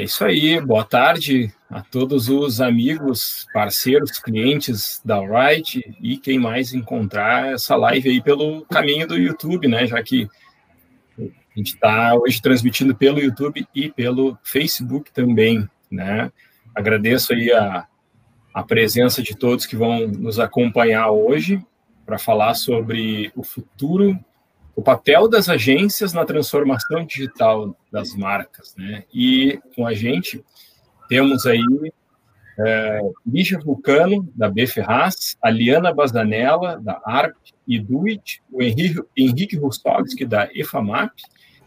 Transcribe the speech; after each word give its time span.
É 0.00 0.04
isso 0.04 0.24
aí, 0.24 0.58
boa 0.58 0.82
tarde 0.82 1.52
a 1.68 1.82
todos 1.82 2.30
os 2.30 2.58
amigos, 2.58 3.46
parceiros, 3.52 4.18
clientes 4.18 4.98
da 5.04 5.20
Wright 5.20 5.94
e 6.00 6.16
quem 6.16 6.38
mais 6.38 6.72
encontrar 6.72 7.52
essa 7.52 7.76
live 7.76 8.08
aí 8.08 8.22
pelo 8.22 8.64
caminho 8.64 9.06
do 9.06 9.18
YouTube, 9.18 9.68
né? 9.68 9.86
Já 9.86 10.02
que 10.02 10.26
a 11.18 11.22
gente 11.54 11.74
está 11.74 12.14
hoje 12.14 12.40
transmitindo 12.40 12.96
pelo 12.96 13.20
YouTube 13.20 13.68
e 13.74 13.90
pelo 13.90 14.38
Facebook 14.42 15.12
também, 15.12 15.68
né? 15.90 16.32
Agradeço 16.74 17.34
aí 17.34 17.52
a, 17.52 17.86
a 18.54 18.62
presença 18.62 19.22
de 19.22 19.36
todos 19.36 19.66
que 19.66 19.76
vão 19.76 20.08
nos 20.08 20.40
acompanhar 20.40 21.10
hoje 21.10 21.62
para 22.06 22.18
falar 22.18 22.54
sobre 22.54 23.30
o 23.36 23.44
futuro 23.44 24.18
o 24.74 24.82
papel 24.82 25.28
das 25.28 25.48
agências 25.48 26.12
na 26.12 26.24
transformação 26.24 27.04
digital 27.04 27.76
das 27.90 28.14
marcas, 28.14 28.74
né? 28.76 29.04
E 29.12 29.60
com 29.74 29.86
a 29.86 29.92
gente 29.92 30.44
temos 31.08 31.44
aí 31.46 31.62
é, 32.58 33.00
Lígia 33.26 33.58
Vulcano, 33.58 34.28
da 34.34 34.48
B 34.48 34.66
Ferraz, 34.66 35.36
a 35.42 35.50
Liana 35.50 35.92
Bazanella, 35.92 36.80
da 36.80 37.00
ARP 37.04 37.36
e 37.66 37.78
Duit, 37.78 38.42
o 38.50 38.62
Henrique, 38.62 39.00
Henrique 39.16 39.56
Rostovski, 39.56 40.24
da 40.24 40.48
EFAMAP, 40.54 41.12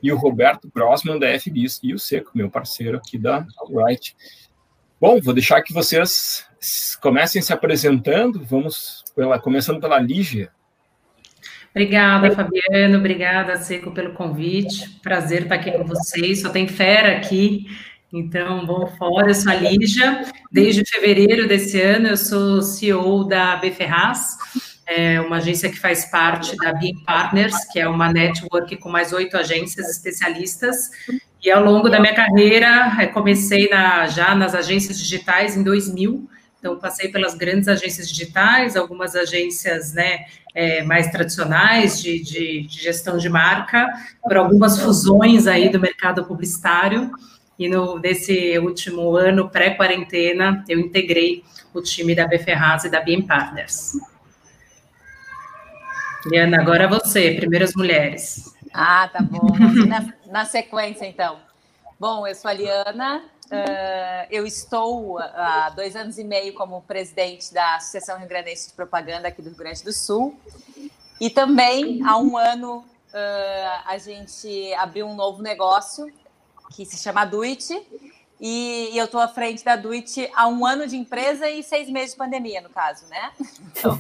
e 0.01 0.11
o 0.11 0.17
Roberto 0.17 0.69
Grossman, 0.73 1.17
da 1.17 1.27
FBIS, 1.39 1.79
e 1.81 1.93
o 1.93 1.99
Seco, 1.99 2.31
meu 2.35 2.49
parceiro 2.49 2.97
aqui 2.97 3.17
da 3.17 3.45
Alright. 3.57 4.15
Bom, 4.99 5.19
vou 5.19 5.33
deixar 5.33 5.61
que 5.61 5.73
vocês 5.73 6.45
comecem 7.01 7.41
se 7.41 7.53
apresentando, 7.53 8.43
vamos 8.43 9.03
pela, 9.15 9.39
começando 9.39 9.79
pela 9.79 9.99
Lígia. 9.99 10.51
Obrigada, 11.75 12.29
Fabiano. 12.29 12.99
Obrigada, 12.99 13.57
Seco, 13.57 13.91
pelo 13.91 14.13
convite. 14.13 14.89
Prazer 15.01 15.43
estar 15.43 15.55
aqui 15.55 15.71
com 15.71 15.83
vocês. 15.83 16.41
Só 16.41 16.49
tem 16.49 16.67
fera 16.67 17.17
aqui. 17.17 17.65
Então, 18.13 18.63
bom 18.63 18.85
fora. 18.85 19.31
Eu 19.31 19.33
sou 19.33 19.51
a 19.51 19.55
Lígia. 19.55 20.23
Desde 20.51 20.85
fevereiro 20.85 21.47
desse 21.47 21.81
ano, 21.81 22.09
eu 22.09 22.17
sou 22.17 22.61
CEO 22.61 23.23
da 23.23 23.55
B 23.55 23.71
Ferraz, 23.71 24.37
é 24.85 25.19
uma 25.19 25.37
agência 25.37 25.67
que 25.67 25.79
faz 25.79 26.05
parte 26.05 26.55
da 26.57 26.73
BIM 26.73 27.03
Partners, 27.05 27.65
que 27.71 27.79
é 27.79 27.87
uma 27.87 28.13
network 28.13 28.77
com 28.77 28.89
mais 28.89 29.11
oito 29.11 29.35
agências 29.35 29.89
especialistas. 29.89 30.91
E 31.43 31.49
ao 31.49 31.63
longo 31.63 31.89
da 31.89 31.99
minha 31.99 32.13
carreira, 32.13 32.91
comecei 33.11 33.67
na, 33.67 34.05
já 34.05 34.35
nas 34.35 34.53
agências 34.53 34.99
digitais 34.99 35.57
em 35.57 35.63
2000. 35.63 36.29
Então, 36.63 36.79
passei 36.79 37.09
pelas 37.09 37.35
grandes 37.35 37.67
agências 37.67 38.07
digitais, 38.07 38.77
algumas 38.77 39.17
agências 39.17 39.91
né, 39.91 40.27
é, 40.55 40.81
mais 40.81 41.11
tradicionais 41.11 42.01
de, 42.01 42.23
de, 42.23 42.61
de, 42.61 42.81
gestão 42.81 43.17
de 43.17 43.27
marca, 43.27 43.85
por 44.21 44.37
algumas 44.37 44.79
fusões 44.79 45.45
aí 45.45 45.67
do 45.67 45.77
mercado 45.77 46.23
publicitário. 46.23 47.11
E 47.59 47.67
no, 47.67 47.99
nesse 47.99 48.57
último 48.59 49.13
ano, 49.17 49.49
pré-quarentena, 49.49 50.63
eu 50.69 50.79
integrei 50.79 51.43
o 51.73 51.81
time 51.81 52.15
da 52.15 52.25
Beferraz 52.25 52.85
e 52.85 52.89
da 52.89 53.01
BM 53.01 53.23
Partners. 53.23 53.99
Liana, 56.27 56.61
agora 56.61 56.87
você, 56.87 57.33
primeiras 57.33 57.73
mulheres. 57.75 58.55
Ah, 58.73 59.09
tá 59.11 59.21
bom. 59.21 59.49
Na, 59.85 60.13
na 60.31 60.45
sequência, 60.45 61.05
então. 61.05 61.39
Bom, 61.99 62.25
eu 62.25 62.33
sou 62.33 62.49
a 62.49 62.53
Liana, 62.53 63.21
Uh, 63.53 64.25
eu 64.31 64.47
estou 64.47 65.19
há 65.19 65.69
dois 65.69 65.95
anos 65.95 66.17
e 66.17 66.23
meio 66.23 66.55
como 66.55 66.81
presidente 66.81 67.53
da 67.53 67.75
Associação 67.75 68.17
Rio 68.17 68.27
Grandense 68.27 68.69
de 68.69 68.73
Propaganda 68.73 69.27
aqui 69.27 69.43
do 69.43 69.49
Rio 69.49 69.57
Grande 69.57 69.83
do 69.83 69.93
Sul. 69.93 70.35
E 71.21 71.29
também, 71.29 72.01
há 72.03 72.17
um 72.17 72.35
ano, 72.35 72.79
uh, 72.79 73.81
a 73.85 73.95
gente 73.99 74.73
abriu 74.73 75.05
um 75.05 75.13
novo 75.13 75.43
negócio 75.43 76.11
que 76.75 76.83
se 76.83 76.97
chama 76.97 77.25
Duit. 77.25 77.69
E, 78.41 78.89
e 78.91 78.97
eu 78.97 79.05
estou 79.05 79.21
à 79.21 79.27
frente 79.27 79.63
da 79.63 79.75
Duit 79.75 80.27
há 80.33 80.47
um 80.47 80.65
ano 80.65 80.87
de 80.87 80.97
empresa 80.97 81.47
e 81.47 81.61
seis 81.61 81.87
meses 81.87 82.11
de 82.11 82.17
pandemia, 82.17 82.59
no 82.59 82.69
caso, 82.69 83.05
né? 83.05 83.31
Então, 83.61 83.99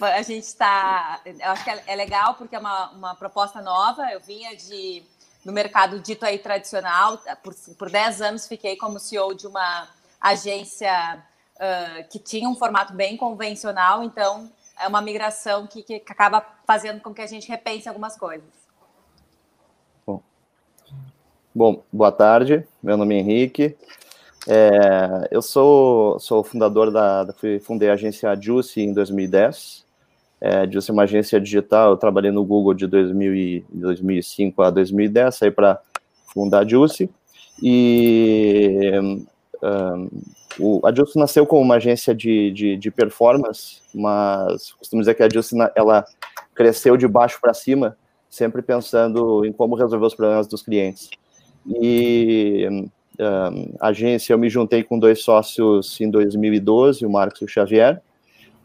a 0.00 0.20
gente 0.20 0.44
está. 0.44 1.20
Eu 1.24 1.50
acho 1.50 1.64
que 1.64 1.70
é, 1.70 1.82
é 1.86 1.96
legal 1.96 2.34
porque 2.34 2.54
é 2.54 2.58
uma, 2.58 2.90
uma 2.90 3.14
proposta 3.14 3.62
nova. 3.62 4.12
Eu 4.12 4.20
vinha 4.20 4.54
de 4.54 5.02
no 5.44 5.52
mercado 5.52 6.00
dito 6.00 6.24
aí 6.24 6.38
tradicional. 6.38 7.20
Por, 7.42 7.54
por 7.76 7.90
10 7.90 8.22
anos 8.22 8.48
fiquei 8.48 8.76
como 8.76 8.98
CEO 8.98 9.34
de 9.34 9.46
uma 9.46 9.88
agência 10.20 11.22
uh, 11.56 12.08
que 12.08 12.18
tinha 12.18 12.48
um 12.48 12.54
formato 12.54 12.94
bem 12.94 13.16
convencional, 13.16 14.02
então 14.02 14.50
é 14.80 14.88
uma 14.88 15.00
migração 15.00 15.66
que, 15.66 15.82
que 15.82 16.02
acaba 16.08 16.44
fazendo 16.66 17.00
com 17.00 17.12
que 17.12 17.20
a 17.20 17.26
gente 17.26 17.48
repense 17.48 17.88
algumas 17.88 18.16
coisas. 18.16 18.48
Bom, 20.06 20.22
Bom 21.54 21.82
boa 21.92 22.10
tarde, 22.10 22.66
meu 22.82 22.96
nome 22.96 23.14
é 23.14 23.18
Henrique. 23.18 23.76
É, 24.46 25.28
eu 25.30 25.40
sou, 25.40 26.18
sou 26.20 26.42
fundador 26.44 26.90
da, 26.90 27.26
fundei 27.62 27.88
a 27.88 27.94
agência 27.94 28.34
Juicy 28.38 28.82
em 28.82 28.92
2010 28.92 29.83
é, 30.40 30.66
de 30.66 30.80
ser 30.80 30.92
uma 30.92 31.04
agência 31.04 31.40
digital. 31.40 31.90
Eu 31.90 31.96
trabalhei 31.96 32.30
no 32.30 32.44
Google 32.44 32.74
de 32.74 32.86
2000 32.86 33.34
e, 33.34 33.64
2005 33.70 34.62
a 34.62 34.70
2010, 34.70 35.34
saí 35.34 35.50
para 35.50 35.80
fundar 36.32 36.64
a 36.64 36.68
Juicy. 36.68 37.10
E 37.62 38.90
um, 39.62 40.10
o, 40.58 40.86
a 40.86 40.94
Juicy 40.94 41.18
nasceu 41.18 41.46
como 41.46 41.62
uma 41.62 41.76
agência 41.76 42.14
de, 42.14 42.50
de, 42.50 42.76
de, 42.76 42.90
performance, 42.90 43.80
mas 43.94 44.72
costumo 44.72 45.02
dizer 45.02 45.14
que 45.14 45.22
a 45.22 45.28
Juicy 45.28 45.56
ela 45.74 46.04
cresceu 46.54 46.96
de 46.96 47.08
baixo 47.08 47.38
para 47.40 47.54
cima, 47.54 47.96
sempre 48.28 48.62
pensando 48.62 49.44
em 49.44 49.52
como 49.52 49.74
resolver 49.74 50.06
os 50.06 50.14
problemas 50.14 50.46
dos 50.46 50.62
clientes. 50.62 51.08
E 51.66 52.68
um, 53.20 53.74
a 53.80 53.88
agência, 53.88 54.32
eu 54.32 54.38
me 54.38 54.48
juntei 54.48 54.82
com 54.82 54.98
dois 54.98 55.22
sócios 55.22 56.00
em 56.00 56.10
2012, 56.10 57.04
o 57.06 57.10
Marcos 57.10 57.40
e 57.40 57.44
o 57.44 57.48
Xavier, 57.48 58.02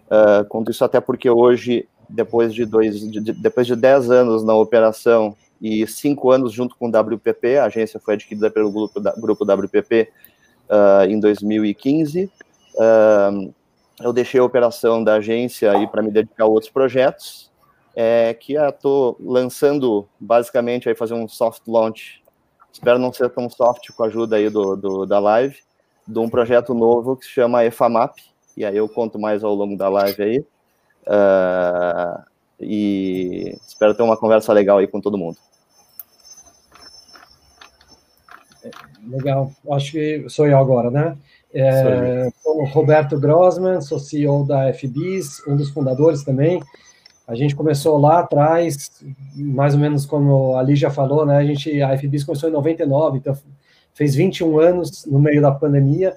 Uh, 0.10 0.44
conto 0.50 0.72
isso 0.72 0.84
até 0.84 1.00
porque 1.00 1.30
hoje, 1.30 1.88
depois 2.10 2.54
de, 2.54 2.66
dois, 2.66 3.00
de, 3.00 3.32
depois 3.34 3.68
de 3.68 3.76
10 3.76 4.10
anos 4.10 4.44
na 4.44 4.56
operação 4.56 5.36
e 5.62 5.86
5 5.86 6.32
anos 6.32 6.52
junto 6.52 6.76
com 6.76 6.88
o 6.88 6.90
WPP, 6.90 7.58
a 7.58 7.66
agência 7.66 8.00
foi 8.00 8.16
adquirida 8.16 8.50
pelo 8.50 8.72
grupo, 8.72 9.00
da, 9.00 9.14
grupo 9.14 9.46
WPP 9.46 10.10
uh, 10.70 11.06
em 11.08 11.20
2015. 11.20 12.32
Uh, 12.76 13.54
eu 14.02 14.14
deixei 14.14 14.40
a 14.40 14.44
operação 14.44 15.04
da 15.04 15.16
agência 15.16 15.72
aí 15.72 15.86
para 15.86 16.02
me 16.02 16.10
dedicar 16.10 16.46
a 16.46 16.48
outros 16.48 16.72
projetos, 16.72 17.52
é, 17.96 18.34
que 18.34 18.54
estou 18.54 19.18
lançando 19.20 20.08
basicamente 20.20 20.88
aí 20.88 20.96
fazer 20.96 21.14
um 21.14 21.28
soft 21.28 21.64
launch. 21.68 22.24
Espero 22.72 22.98
não 22.98 23.12
ser 23.12 23.30
tão 23.30 23.50
soft 23.50 23.92
com 23.92 24.04
a 24.04 24.08
ajuda 24.08 24.38
aí 24.38 24.50
do, 24.50 24.76
do 24.76 25.06
da 25.06 25.20
live, 25.20 25.58
de 26.08 26.18
um 26.18 26.30
projeto 26.30 26.74
novo 26.74 27.18
que 27.18 27.26
se 27.26 27.32
chama 27.32 27.66
EFAMAP, 27.66 28.16
e 28.56 28.66
aí 28.66 28.78
eu 28.78 28.88
conto 28.88 29.18
mais 29.20 29.44
ao 29.44 29.54
longo 29.54 29.78
da 29.78 29.90
live 29.90 30.24
aí. 30.24 30.40
Uh, 31.08 32.24
e 32.60 33.58
espero 33.68 33.96
ter 33.96 34.04
uma 34.04 34.18
conversa 34.18 34.52
legal 34.52 34.78
aí 34.78 34.88
com 34.88 35.00
todo 35.00 35.18
mundo. 35.18 35.38
Legal, 39.08 39.52
acho 39.72 39.94
que 39.94 40.26
sou 40.30 40.46
eu 40.46 40.58
agora, 40.58 40.92
né? 40.92 41.18
É, 41.52 42.30
sou 42.44 42.64
Roberto 42.66 43.20
Grossman, 43.20 43.82
sou 43.82 43.98
CEO 43.98 44.46
da 44.46 44.72
FBIS, 44.72 45.42
um 45.48 45.56
dos 45.56 45.70
fundadores 45.70 46.24
também. 46.24 46.62
A 47.28 47.36
gente 47.36 47.56
começou 47.56 47.98
lá 47.98 48.20
atrás, 48.20 49.04
mais 49.36 49.74
ou 49.74 49.80
menos 49.80 50.06
como 50.06 50.56
a 50.56 50.64
Lígia 50.64 50.92
falou, 50.92 51.26
né? 51.26 51.38
A 51.38 51.46
gente, 51.46 51.82
a 51.82 51.98
FBIS 51.98 52.24
começou 52.24 52.50
em 52.50 52.54
99, 52.54 53.18
então 53.18 53.38
fez 53.94 54.16
21 54.16 54.60
anos 54.60 55.06
no 55.06 55.20
meio 55.20 55.42
da 55.42 55.52
pandemia. 55.52 56.16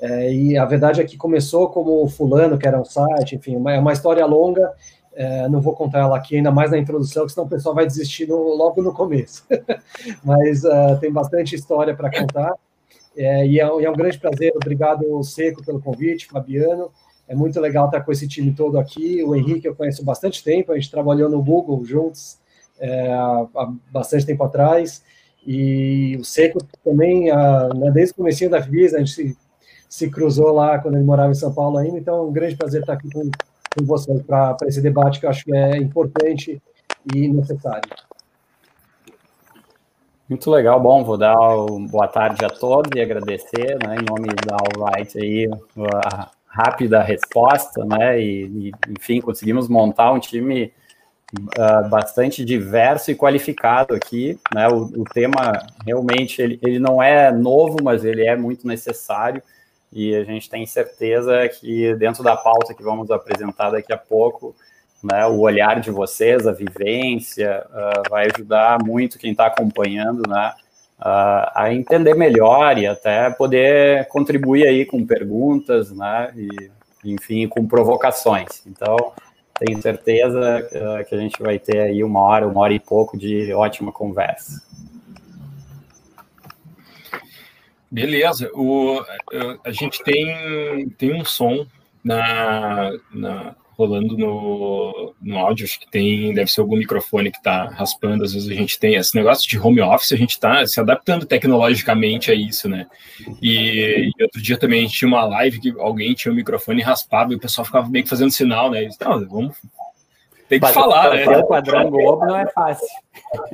É, 0.00 0.32
e 0.32 0.58
a 0.58 0.64
verdade 0.64 1.00
é 1.00 1.04
que 1.04 1.16
começou 1.16 1.68
como 1.68 2.06
fulano, 2.08 2.58
que 2.58 2.66
era 2.66 2.80
um 2.80 2.84
site, 2.84 3.36
enfim, 3.36 3.56
uma, 3.56 3.72
é 3.72 3.78
uma 3.78 3.92
história 3.92 4.24
longa, 4.26 4.72
é, 5.14 5.48
não 5.48 5.60
vou 5.60 5.74
contar 5.74 6.00
ela 6.00 6.16
aqui 6.16 6.36
ainda 6.36 6.50
mais 6.50 6.70
na 6.70 6.78
introdução, 6.78 7.28
senão 7.28 7.46
o 7.46 7.48
pessoal 7.48 7.74
vai 7.74 7.86
desistir 7.86 8.28
no, 8.28 8.36
logo 8.54 8.82
no 8.82 8.92
começo. 8.92 9.44
Mas 10.24 10.64
uh, 10.64 10.98
tem 11.00 11.12
bastante 11.12 11.54
história 11.54 11.94
para 11.94 12.10
contar. 12.10 12.52
É, 13.16 13.46
e, 13.46 13.60
é, 13.60 13.64
e, 13.64 13.84
é, 13.84 13.90
um 13.90 13.94
grande 13.94 14.18
prazer, 14.18 14.52
obrigado 14.56 15.22
Seco 15.22 15.64
pelo 15.64 15.80
convite, 15.80 16.26
Fabiano. 16.26 16.90
É 17.28 17.34
muito 17.34 17.58
legal 17.60 17.86
estar 17.86 18.00
com 18.00 18.10
esse 18.10 18.26
time 18.26 18.52
todo 18.52 18.78
aqui. 18.78 19.22
O 19.22 19.34
Henrique 19.34 19.68
eu 19.68 19.74
conheço 19.74 20.04
bastante 20.04 20.42
tempo, 20.42 20.72
a 20.72 20.74
gente 20.74 20.90
trabalhou 20.90 21.30
no 21.30 21.42
Google 21.42 21.84
juntos 21.84 22.38
é, 22.78 23.12
há 23.12 23.72
bastante 23.90 24.26
tempo 24.26 24.42
atrás. 24.42 25.02
E 25.46 26.16
o 26.18 26.24
Seco 26.24 26.58
também, 26.82 27.30
a, 27.30 27.68
né, 27.68 27.90
desde 27.92 28.12
o 28.12 28.16
começo 28.16 28.48
da 28.48 28.62
FBIS, 28.62 28.94
a 28.94 28.98
gente 28.98 29.36
se, 29.94 30.10
cruzou 30.10 30.52
lá 30.52 30.78
quando 30.78 30.96
ele 30.96 31.04
morava 31.04 31.30
em 31.30 31.34
São 31.34 31.52
Paulo 31.52 31.78
ainda. 31.78 31.98
Então, 31.98 32.16
é 32.16 32.22
um 32.22 32.32
grande 32.32 32.56
prazer 32.56 32.80
estar 32.80 32.94
aqui 32.94 33.08
com, 33.10 33.30
com 33.76 33.84
vocês 33.84 34.20
para 34.22 34.56
esse 34.66 34.80
debate 34.80 35.20
que 35.20 35.26
eu 35.26 35.30
acho 35.30 35.44
que 35.44 35.54
é 35.54 35.76
importante 35.76 36.60
e 37.14 37.28
necessário. 37.28 37.90
Muito 40.28 40.50
legal, 40.50 40.80
bom, 40.80 41.04
vou 41.04 41.18
dar 41.18 41.36
boa 41.90 42.08
tarde 42.08 42.44
a 42.44 42.48
todos 42.48 42.90
e 42.96 43.00
agradecer, 43.00 43.78
né, 43.86 43.96
em 44.00 44.04
nome 44.10 44.28
da 44.46 44.56
Alright 44.56 45.18
aí, 45.18 45.46
a 46.06 46.30
rápida 46.46 47.02
resposta, 47.02 47.84
né, 47.84 48.18
e, 48.18 48.46
e 48.46 48.72
enfim, 48.88 49.20
conseguimos 49.20 49.68
montar 49.68 50.12
um 50.12 50.18
time 50.18 50.72
uh, 51.58 51.88
bastante 51.90 52.42
diverso 52.42 53.10
e 53.10 53.14
qualificado 53.14 53.94
aqui, 53.94 54.38
né, 54.54 54.66
o, 54.66 54.84
o, 54.84 55.04
tema 55.04 55.62
realmente, 55.86 56.40
ele, 56.40 56.58
ele 56.62 56.78
não 56.78 57.02
é 57.02 57.30
novo, 57.30 57.76
mas 57.82 58.02
ele 58.02 58.26
é 58.26 58.34
muito 58.34 58.66
necessário, 58.66 59.42
e 59.94 60.16
a 60.16 60.24
gente 60.24 60.50
tem 60.50 60.66
certeza 60.66 61.48
que 61.48 61.94
dentro 61.94 62.24
da 62.24 62.36
pauta 62.36 62.74
que 62.74 62.82
vamos 62.82 63.12
apresentar 63.12 63.70
daqui 63.70 63.92
a 63.92 63.96
pouco, 63.96 64.54
né, 65.00 65.24
o 65.26 65.38
olhar 65.38 65.80
de 65.80 65.92
vocês, 65.92 66.48
a 66.48 66.52
vivência, 66.52 67.64
uh, 67.70 68.10
vai 68.10 68.26
ajudar 68.34 68.82
muito 68.82 69.18
quem 69.18 69.30
está 69.30 69.46
acompanhando, 69.46 70.28
né, 70.28 70.52
uh, 70.98 71.50
a 71.54 71.68
entender 71.72 72.14
melhor 72.14 72.76
e 72.76 72.88
até 72.88 73.30
poder 73.30 74.08
contribuir 74.08 74.66
aí 74.66 74.84
com 74.84 75.06
perguntas, 75.06 75.92
né, 75.92 76.32
e, 76.34 76.70
enfim, 77.04 77.46
com 77.46 77.64
provocações. 77.64 78.66
Então, 78.66 78.96
tenho 79.60 79.80
certeza 79.80 80.66
uh, 80.72 81.04
que 81.08 81.14
a 81.14 81.18
gente 81.18 81.40
vai 81.40 81.56
ter 81.60 81.78
aí 81.78 82.02
uma 82.02 82.20
hora, 82.20 82.48
uma 82.48 82.62
hora 82.62 82.72
e 82.72 82.80
pouco 82.80 83.16
de 83.16 83.52
ótima 83.52 83.92
conversa. 83.92 84.60
Beleza. 87.94 88.50
O, 88.54 89.00
a 89.64 89.70
gente 89.70 90.02
tem, 90.02 90.88
tem 90.98 91.14
um 91.14 91.24
som 91.24 91.64
na, 92.02 92.90
na, 93.12 93.54
rolando 93.78 94.18
no, 94.18 95.14
no 95.22 95.38
áudio, 95.38 95.64
acho 95.64 95.78
que 95.78 95.88
tem, 95.88 96.34
deve 96.34 96.50
ser 96.50 96.60
algum 96.60 96.76
microfone 96.76 97.30
que 97.30 97.38
está 97.38 97.66
raspando, 97.66 98.24
às 98.24 98.32
vezes 98.32 98.48
a 98.50 98.54
gente 98.54 98.80
tem 98.80 98.96
esse 98.96 99.14
negócio 99.14 99.48
de 99.48 99.58
home 99.58 99.80
office, 99.80 100.12
a 100.12 100.16
gente 100.16 100.32
está 100.32 100.66
se 100.66 100.80
adaptando 100.80 101.24
tecnologicamente 101.24 102.32
a 102.32 102.34
isso, 102.34 102.68
né? 102.68 102.86
E, 103.40 104.10
e, 104.18 104.22
outro 104.22 104.42
dia 104.42 104.58
também 104.58 104.80
a 104.80 104.82
gente 104.82 104.98
tinha 104.98 105.08
uma 105.08 105.24
live 105.24 105.60
que 105.60 105.74
alguém 105.78 106.14
tinha 106.14 106.32
o 106.32 106.34
um 106.34 106.36
microfone 106.36 106.82
raspava 106.82 107.32
e 107.32 107.36
o 107.36 107.40
pessoal 107.40 107.64
ficava 107.64 107.88
meio 107.88 108.02
que 108.02 108.10
fazendo 108.10 108.32
sinal, 108.32 108.72
né? 108.72 108.84
Disse, 108.84 109.00
não, 109.00 109.24
vamos 109.28 109.56
tem 110.48 110.60
que 110.60 110.72
falar, 110.72 111.14
né? 111.14 111.26
O 111.38 111.46
padrão 111.46 111.90
Globo 111.90 112.26
não 112.26 112.36
é 112.36 112.46
fácil. 112.48 112.86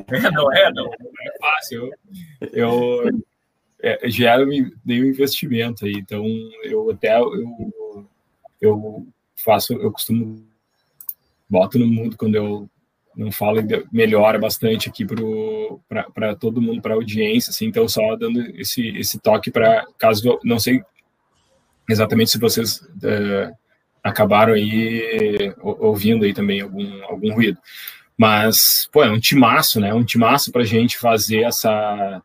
É, 0.08 0.20
não 0.32 0.52
é, 0.52 0.72
não, 0.72 0.84
não 0.84 0.90
é 0.90 1.38
fácil. 1.40 1.90
Eu, 2.40 3.00
eu 3.04 3.20
é, 3.82 4.08
já 4.08 4.36
dei 4.84 5.02
um 5.02 5.06
investimento 5.06 5.84
aí, 5.84 5.92
então 5.92 6.24
eu 6.64 6.90
até 6.90 7.18
eu, 7.18 7.72
eu 8.60 9.06
faço, 9.36 9.72
eu 9.74 9.90
costumo 9.90 10.44
boto 11.48 11.78
no 11.78 11.86
mundo 11.86 12.16
quando 12.16 12.34
eu 12.34 12.68
não 13.16 13.32
falo 13.32 13.60
melhora 13.92 14.38
bastante 14.38 14.88
aqui 14.88 15.04
para 15.04 16.34
todo 16.36 16.62
mundo, 16.62 16.80
para 16.80 16.94
a 16.94 16.96
audiência, 16.96 17.50
assim, 17.50 17.66
então 17.66 17.88
só 17.88 18.14
dando 18.16 18.40
esse, 18.58 18.88
esse 18.96 19.18
toque 19.18 19.50
para 19.50 19.84
caso 19.98 20.38
não 20.44 20.58
sei 20.58 20.82
exatamente 21.88 22.30
se 22.30 22.38
vocês 22.38 22.80
é, 23.02 23.52
acabaram 24.02 24.52
aí 24.52 25.52
ouvindo 25.60 26.24
aí 26.24 26.32
também 26.32 26.60
algum, 26.60 27.04
algum 27.04 27.32
ruído, 27.34 27.58
mas 28.16 28.88
pô, 28.92 29.02
é 29.02 29.10
um 29.10 29.18
timaço, 29.18 29.80
né? 29.80 29.92
Um 29.92 30.04
timaço 30.04 30.52
para 30.52 30.62
a 30.62 30.66
gente 30.66 30.98
fazer 30.98 31.40
essa 31.40 32.22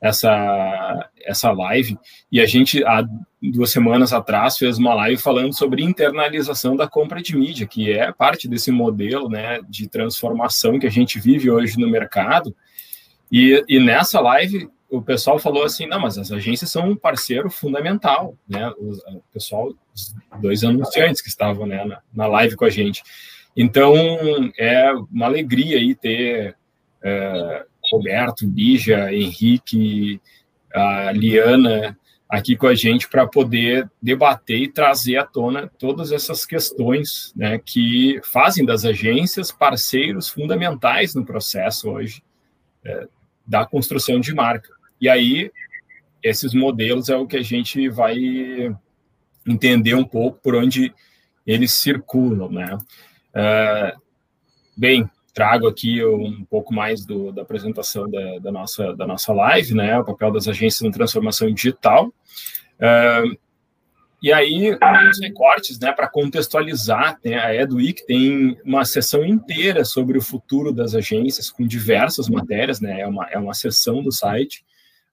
essa, 0.00 1.10
essa 1.22 1.52
live. 1.52 1.98
E 2.32 2.40
a 2.40 2.46
gente, 2.46 2.82
há 2.84 3.06
duas 3.42 3.70
semanas 3.70 4.12
atrás, 4.12 4.56
fez 4.56 4.78
uma 4.78 4.94
live 4.94 5.20
falando 5.20 5.52
sobre 5.52 5.82
internalização 5.82 6.74
da 6.74 6.88
compra 6.88 7.20
de 7.20 7.36
mídia, 7.36 7.66
que 7.66 7.92
é 7.92 8.10
parte 8.12 8.48
desse 8.48 8.70
modelo 8.70 9.28
né, 9.28 9.60
de 9.68 9.88
transformação 9.88 10.78
que 10.78 10.86
a 10.86 10.90
gente 10.90 11.20
vive 11.20 11.50
hoje 11.50 11.78
no 11.78 11.88
mercado. 11.88 12.54
E, 13.30 13.62
e 13.68 13.78
nessa 13.78 14.20
live, 14.20 14.68
o 14.90 15.00
pessoal 15.00 15.38
falou 15.38 15.62
assim: 15.62 15.86
não, 15.86 16.00
mas 16.00 16.18
as 16.18 16.32
agências 16.32 16.70
são 16.70 16.90
um 16.90 16.96
parceiro 16.96 17.48
fundamental, 17.48 18.34
né? 18.48 18.68
O, 18.70 18.90
o 19.16 19.22
pessoal, 19.32 19.72
os 19.94 20.14
dois 20.40 20.64
anunciantes 20.64 21.22
que 21.22 21.28
estavam 21.28 21.66
né, 21.66 21.84
na, 21.84 22.00
na 22.12 22.26
live 22.26 22.56
com 22.56 22.64
a 22.64 22.70
gente. 22.70 23.02
Então, 23.56 23.94
é 24.58 24.92
uma 25.12 25.26
alegria 25.26 25.78
aí 25.78 25.94
ter. 25.94 26.56
É, 27.02 27.66
Roberto, 27.90 28.46
Bija, 28.46 29.12
Henrique, 29.12 30.20
a 30.74 31.12
Liana 31.12 31.98
aqui 32.28 32.56
com 32.56 32.68
a 32.68 32.74
gente 32.74 33.08
para 33.08 33.26
poder 33.26 33.90
debater 34.00 34.58
e 34.58 34.72
trazer 34.72 35.16
à 35.16 35.26
tona 35.26 35.68
todas 35.78 36.12
essas 36.12 36.46
questões 36.46 37.32
né, 37.34 37.58
que 37.58 38.20
fazem 38.22 38.64
das 38.64 38.84
agências 38.84 39.50
parceiros 39.50 40.28
fundamentais 40.28 41.12
no 41.12 41.24
processo 41.24 41.90
hoje 41.90 42.22
é, 42.84 43.08
da 43.44 43.66
construção 43.66 44.20
de 44.20 44.32
marca. 44.32 44.70
E 45.00 45.08
aí, 45.08 45.50
esses 46.22 46.54
modelos 46.54 47.08
é 47.08 47.16
o 47.16 47.26
que 47.26 47.36
a 47.36 47.42
gente 47.42 47.88
vai 47.88 48.16
entender 49.44 49.94
um 49.94 50.04
pouco 50.04 50.38
por 50.40 50.54
onde 50.54 50.94
eles 51.44 51.72
circulam. 51.72 52.50
Né? 52.50 52.78
Uh, 53.34 54.00
bem, 54.76 55.10
trago 55.32 55.66
aqui 55.68 56.04
um 56.04 56.44
pouco 56.44 56.74
mais 56.74 57.04
do, 57.04 57.32
da 57.32 57.42
apresentação 57.42 58.10
da, 58.10 58.38
da, 58.38 58.52
nossa, 58.52 58.94
da 58.94 59.06
nossa 59.06 59.32
live, 59.32 59.74
né, 59.74 59.98
o 59.98 60.04
papel 60.04 60.32
das 60.32 60.48
agências 60.48 60.82
na 60.82 60.90
transformação 60.90 61.52
digital. 61.52 62.08
Uh, 62.78 63.38
e 64.22 64.30
aí, 64.32 64.76
os 65.08 65.18
recortes, 65.18 65.78
né, 65.78 65.92
para 65.92 66.06
contextualizar, 66.06 67.18
tem 67.20 67.36
a 67.36 67.54
EduWeek 67.54 68.04
tem 68.06 68.58
uma 68.64 68.84
sessão 68.84 69.24
inteira 69.24 69.82
sobre 69.82 70.18
o 70.18 70.22
futuro 70.22 70.72
das 70.72 70.94
agências, 70.94 71.50
com 71.50 71.66
diversas 71.66 72.28
matérias, 72.28 72.80
né, 72.80 73.00
é 73.00 73.06
uma, 73.06 73.26
é 73.30 73.38
uma 73.38 73.54
sessão 73.54 74.02
do 74.02 74.12
site, 74.12 74.62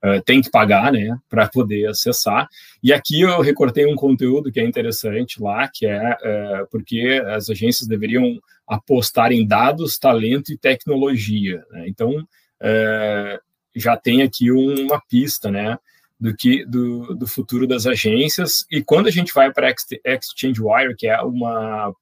uh, 0.04 0.22
tem 0.24 0.42
que 0.42 0.50
pagar, 0.50 0.92
né, 0.92 1.16
para 1.30 1.48
poder 1.48 1.88
acessar. 1.88 2.48
E 2.82 2.92
aqui 2.92 3.22
eu 3.22 3.40
recortei 3.40 3.86
um 3.86 3.96
conteúdo 3.96 4.52
que 4.52 4.60
é 4.60 4.64
interessante 4.64 5.42
lá, 5.42 5.66
que 5.72 5.86
é 5.86 6.10
uh, 6.10 6.68
porque 6.70 7.22
as 7.28 7.48
agências 7.48 7.88
deveriam 7.88 8.38
apostar 8.68 9.32
em 9.32 9.46
dados, 9.46 9.98
talento 9.98 10.52
e 10.52 10.58
tecnologia. 10.58 11.64
Né? 11.70 11.88
Então, 11.88 12.26
é, 12.60 13.40
já 13.74 13.96
tem 13.96 14.22
aqui 14.22 14.50
uma 14.50 15.00
pista, 15.08 15.50
né, 15.50 15.78
do 16.20 16.34
que 16.34 16.64
do, 16.66 17.14
do 17.14 17.26
futuro 17.26 17.66
das 17.66 17.86
agências. 17.86 18.66
E 18.70 18.82
quando 18.82 19.06
a 19.06 19.10
gente 19.10 19.32
vai 19.32 19.52
para 19.52 19.70
Exchange 19.70 20.60
Wire, 20.60 20.96
que 20.96 21.06
é 21.06 21.20
uma 21.22 21.94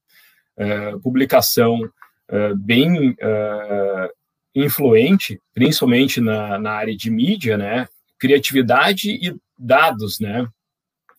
é, 0.56 0.92
publicação 1.02 1.80
é, 2.28 2.54
bem 2.54 3.14
é, 3.20 4.11
influente, 4.54 5.40
principalmente 5.52 6.20
na, 6.20 6.58
na 6.58 6.73
área 6.73 6.96
de 6.96 7.11
mídia, 7.11 7.56
né, 7.58 7.87
criatividade 8.18 9.11
e 9.11 9.37
dados, 9.58 10.18
né, 10.18 10.49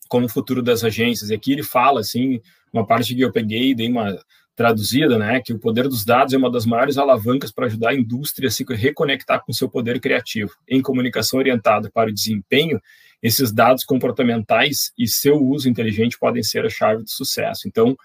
como 0.10 0.28
futuro 0.28 0.64
das 0.64 0.84
agências. 0.84 1.30
E 1.30 1.36
aqui 1.36 1.52
ele 1.52 1.64
fala 1.64 2.00
assim, 2.00 2.42
uma 2.74 2.86
parte 2.86 3.14
que 3.14 3.22
eu 3.22 3.32
peguei, 3.32 3.76
dei 3.76 3.90
uma 3.90 4.18
traduzida, 4.58 5.20
né, 5.20 5.40
que 5.40 5.54
o 5.54 5.60
poder 5.60 5.88
dos 5.88 6.04
dados 6.04 6.34
é 6.34 6.38
uma 6.38 6.50
das 6.50 6.66
maiores 6.66 6.98
alavancas 6.98 7.52
para 7.52 7.68
ajudar 7.68 7.92
a 7.92 7.96
indústria 7.96 8.48
a 8.48 8.52
se 8.52 8.66
reconectar 8.68 9.46
com 9.46 9.54
seu 9.54 9.70
poder 9.70 10.02
criativo. 10.02 10.52
Em 10.68 10.82
comunicação 10.82 11.38
orientada 11.38 11.92
para 11.92 12.10
o 12.10 12.14
desempenho, 12.14 12.82
esses 13.22 13.52
dados 13.52 13.84
comportamentais 13.84 14.92
e 14.98 15.08
seu 15.08 15.38
uso 15.38 15.70
inteligente 15.70 16.18
podem 16.18 16.42
ser 16.42 16.66
a 16.66 16.72
chave 16.72 17.04
do 17.04 17.10
sucesso. 17.10 17.68
Então, 17.68 17.96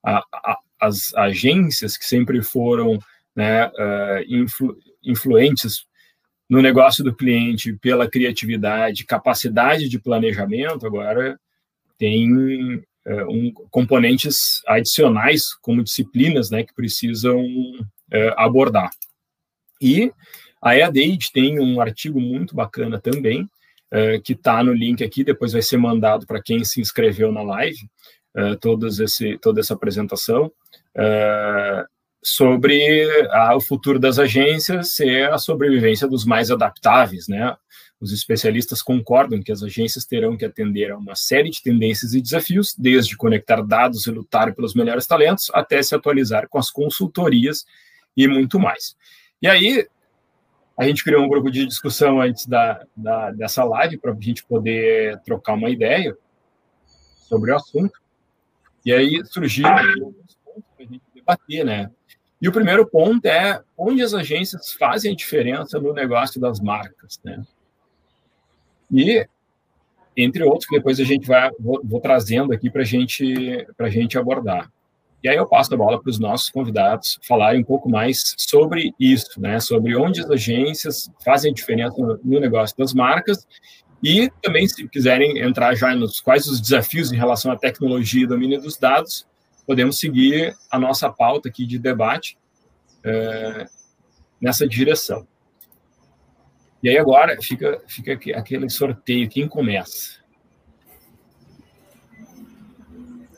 a, 0.00 0.18
a, 0.32 0.58
as 0.80 1.12
agências 1.14 1.96
que 1.96 2.04
sempre 2.04 2.40
foram 2.40 3.00
né, 3.34 3.66
uh, 3.66 4.24
influ, 4.28 4.78
influentes 5.02 5.86
no 6.48 6.62
negócio 6.62 7.02
do 7.02 7.12
cliente 7.12 7.72
pela 7.72 8.08
criatividade, 8.08 9.04
capacidade 9.04 9.88
de 9.88 9.98
planejamento, 9.98 10.86
agora 10.86 11.36
tem 11.98 12.80
um, 13.28 13.52
componentes 13.70 14.62
adicionais 14.66 15.54
como 15.62 15.82
disciplinas 15.82 16.50
né, 16.50 16.64
que 16.64 16.74
precisam 16.74 17.44
é, 18.10 18.34
abordar. 18.36 18.90
E 19.80 20.12
a 20.60 20.76
EADAID 20.76 21.30
tem 21.32 21.60
um 21.60 21.80
artigo 21.80 22.20
muito 22.20 22.54
bacana 22.54 23.00
também, 23.00 23.48
é, 23.90 24.18
que 24.18 24.32
está 24.32 24.62
no 24.64 24.72
link 24.72 25.04
aqui, 25.04 25.22
depois 25.22 25.52
vai 25.52 25.62
ser 25.62 25.76
mandado 25.76 26.26
para 26.26 26.42
quem 26.42 26.64
se 26.64 26.80
inscreveu 26.80 27.30
na 27.30 27.42
live, 27.42 27.78
todos 28.60 29.00
esse, 29.00 29.38
toda 29.38 29.60
essa 29.60 29.72
apresentação, 29.72 30.52
sobre 32.22 33.08
a, 33.30 33.56
o 33.56 33.60
futuro 33.60 33.98
das 33.98 34.18
agências 34.18 34.94
ser 34.94 35.32
a 35.32 35.38
sobrevivência 35.38 36.06
dos 36.06 36.26
mais 36.26 36.50
adaptáveis, 36.50 37.28
né? 37.28 37.56
Os 38.00 38.12
especialistas 38.12 38.82
concordam 38.82 39.42
que 39.42 39.50
as 39.50 39.62
agências 39.62 40.04
terão 40.04 40.36
que 40.36 40.44
atender 40.44 40.90
a 40.90 40.98
uma 40.98 41.14
série 41.14 41.50
de 41.50 41.62
tendências 41.62 42.12
e 42.12 42.20
desafios, 42.20 42.74
desde 42.76 43.16
conectar 43.16 43.62
dados 43.62 44.06
e 44.06 44.10
lutar 44.10 44.54
pelos 44.54 44.74
melhores 44.74 45.06
talentos, 45.06 45.50
até 45.54 45.82
se 45.82 45.94
atualizar 45.94 46.48
com 46.48 46.58
as 46.58 46.70
consultorias 46.70 47.64
e 48.16 48.28
muito 48.28 48.58
mais. 48.58 48.94
E 49.40 49.48
aí, 49.48 49.86
a 50.76 50.84
gente 50.84 51.02
criou 51.02 51.24
um 51.24 51.28
grupo 51.28 51.50
de 51.50 51.64
discussão 51.64 52.20
antes 52.20 52.46
da, 52.46 52.84
da 52.94 53.30
dessa 53.30 53.64
live 53.64 53.96
para 53.96 54.12
a 54.12 54.20
gente 54.20 54.44
poder 54.44 55.18
trocar 55.22 55.54
uma 55.54 55.70
ideia 55.70 56.16
sobre 57.28 57.50
o 57.50 57.56
assunto. 57.56 57.98
E 58.84 58.92
aí 58.92 59.24
surgiram 59.24 59.70
alguns 59.70 60.36
pontos 60.44 60.64
para 60.76 60.84
a 60.84 60.88
gente 60.88 61.02
debater, 61.14 61.64
né? 61.64 61.90
E 62.40 62.46
o 62.46 62.52
primeiro 62.52 62.86
ponto 62.86 63.24
é 63.24 63.62
onde 63.76 64.02
as 64.02 64.12
agências 64.12 64.72
fazem 64.74 65.12
a 65.12 65.16
diferença 65.16 65.80
no 65.80 65.94
negócio 65.94 66.38
das 66.38 66.60
marcas, 66.60 67.18
né? 67.24 67.42
E, 68.92 69.26
entre 70.16 70.42
outros, 70.44 70.66
que 70.66 70.76
depois 70.76 70.98
a 71.00 71.04
gente 71.04 71.26
vai, 71.26 71.50
vou, 71.58 71.80
vou 71.84 72.00
trazendo 72.00 72.52
aqui 72.52 72.70
para 72.70 72.84
gente, 72.84 73.66
a 73.78 73.88
gente 73.88 74.18
abordar. 74.18 74.70
E 75.22 75.28
aí 75.28 75.36
eu 75.36 75.46
passo 75.46 75.74
a 75.74 75.76
bola 75.76 76.00
para 76.00 76.10
os 76.10 76.18
nossos 76.18 76.50
convidados 76.50 77.18
falarem 77.26 77.60
um 77.60 77.64
pouco 77.64 77.88
mais 77.88 78.34
sobre 78.36 78.92
isso, 79.00 79.40
né? 79.40 79.58
Sobre 79.58 79.96
onde 79.96 80.20
as 80.20 80.30
agências 80.30 81.10
fazem 81.24 81.52
diferença 81.52 81.96
no, 81.98 82.18
no 82.22 82.40
negócio 82.40 82.76
das 82.76 82.92
marcas 82.94 83.46
e 84.02 84.30
também, 84.42 84.68
se 84.68 84.86
quiserem 84.88 85.38
entrar 85.38 85.74
já 85.74 85.94
nos 85.94 86.20
quais 86.20 86.46
os 86.46 86.60
desafios 86.60 87.10
em 87.10 87.16
relação 87.16 87.50
à 87.50 87.56
tecnologia 87.56 88.22
e 88.22 88.26
domínio 88.26 88.60
dos 88.60 88.76
dados, 88.76 89.26
podemos 89.66 89.98
seguir 89.98 90.54
a 90.70 90.78
nossa 90.78 91.10
pauta 91.10 91.48
aqui 91.48 91.66
de 91.66 91.78
debate 91.78 92.38
é, 93.02 93.66
nessa 94.40 94.66
direção. 94.68 95.26
E 96.86 96.88
aí 96.88 96.98
agora 96.98 97.36
fica, 97.42 97.82
fica 97.88 98.12
aquele 98.38 98.70
sorteio, 98.70 99.28
quem 99.28 99.48
começa? 99.48 100.20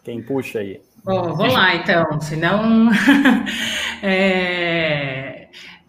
Quem 0.05 0.23
puxa 0.23 0.59
aí? 0.59 0.83
Bom, 1.03 1.35
vou 1.35 1.47
lá 1.47 1.75
então, 1.77 2.21
senão... 2.21 2.91
é... 4.05 5.38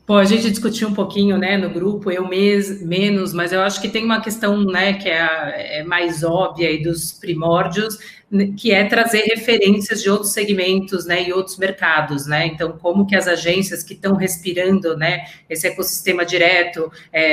Bom, 0.09 0.17
a 0.17 0.25
gente 0.25 0.49
discutiu 0.49 0.87
um 0.87 0.93
pouquinho, 0.95 1.37
né, 1.37 1.55
no 1.55 1.69
grupo, 1.69 2.09
eu 2.09 2.27
mes, 2.27 2.81
menos, 2.81 3.31
mas 3.31 3.53
eu 3.53 3.61
acho 3.61 3.79
que 3.79 3.87
tem 3.87 4.03
uma 4.03 4.19
questão, 4.19 4.63
né, 4.63 4.93
que 4.93 5.07
é, 5.07 5.21
a, 5.21 5.53
é 5.55 5.83
mais 5.83 6.23
óbvia 6.23 6.71
e 6.71 6.81
dos 6.81 7.11
primórdios, 7.11 7.95
que 8.57 8.71
é 8.71 8.85
trazer 8.85 9.21
referências 9.25 10.01
de 10.01 10.09
outros 10.09 10.31
segmentos, 10.31 11.05
né, 11.05 11.27
e 11.27 11.31
outros 11.31 11.59
mercados, 11.59 12.25
né, 12.25 12.47
então 12.47 12.71
como 12.71 13.05
que 13.05 13.15
as 13.15 13.27
agências 13.27 13.83
que 13.83 13.93
estão 13.93 14.15
respirando, 14.15 14.97
né, 14.97 15.25
esse 15.47 15.67
ecossistema 15.67 16.25
direto, 16.25 16.91
é, 17.13 17.23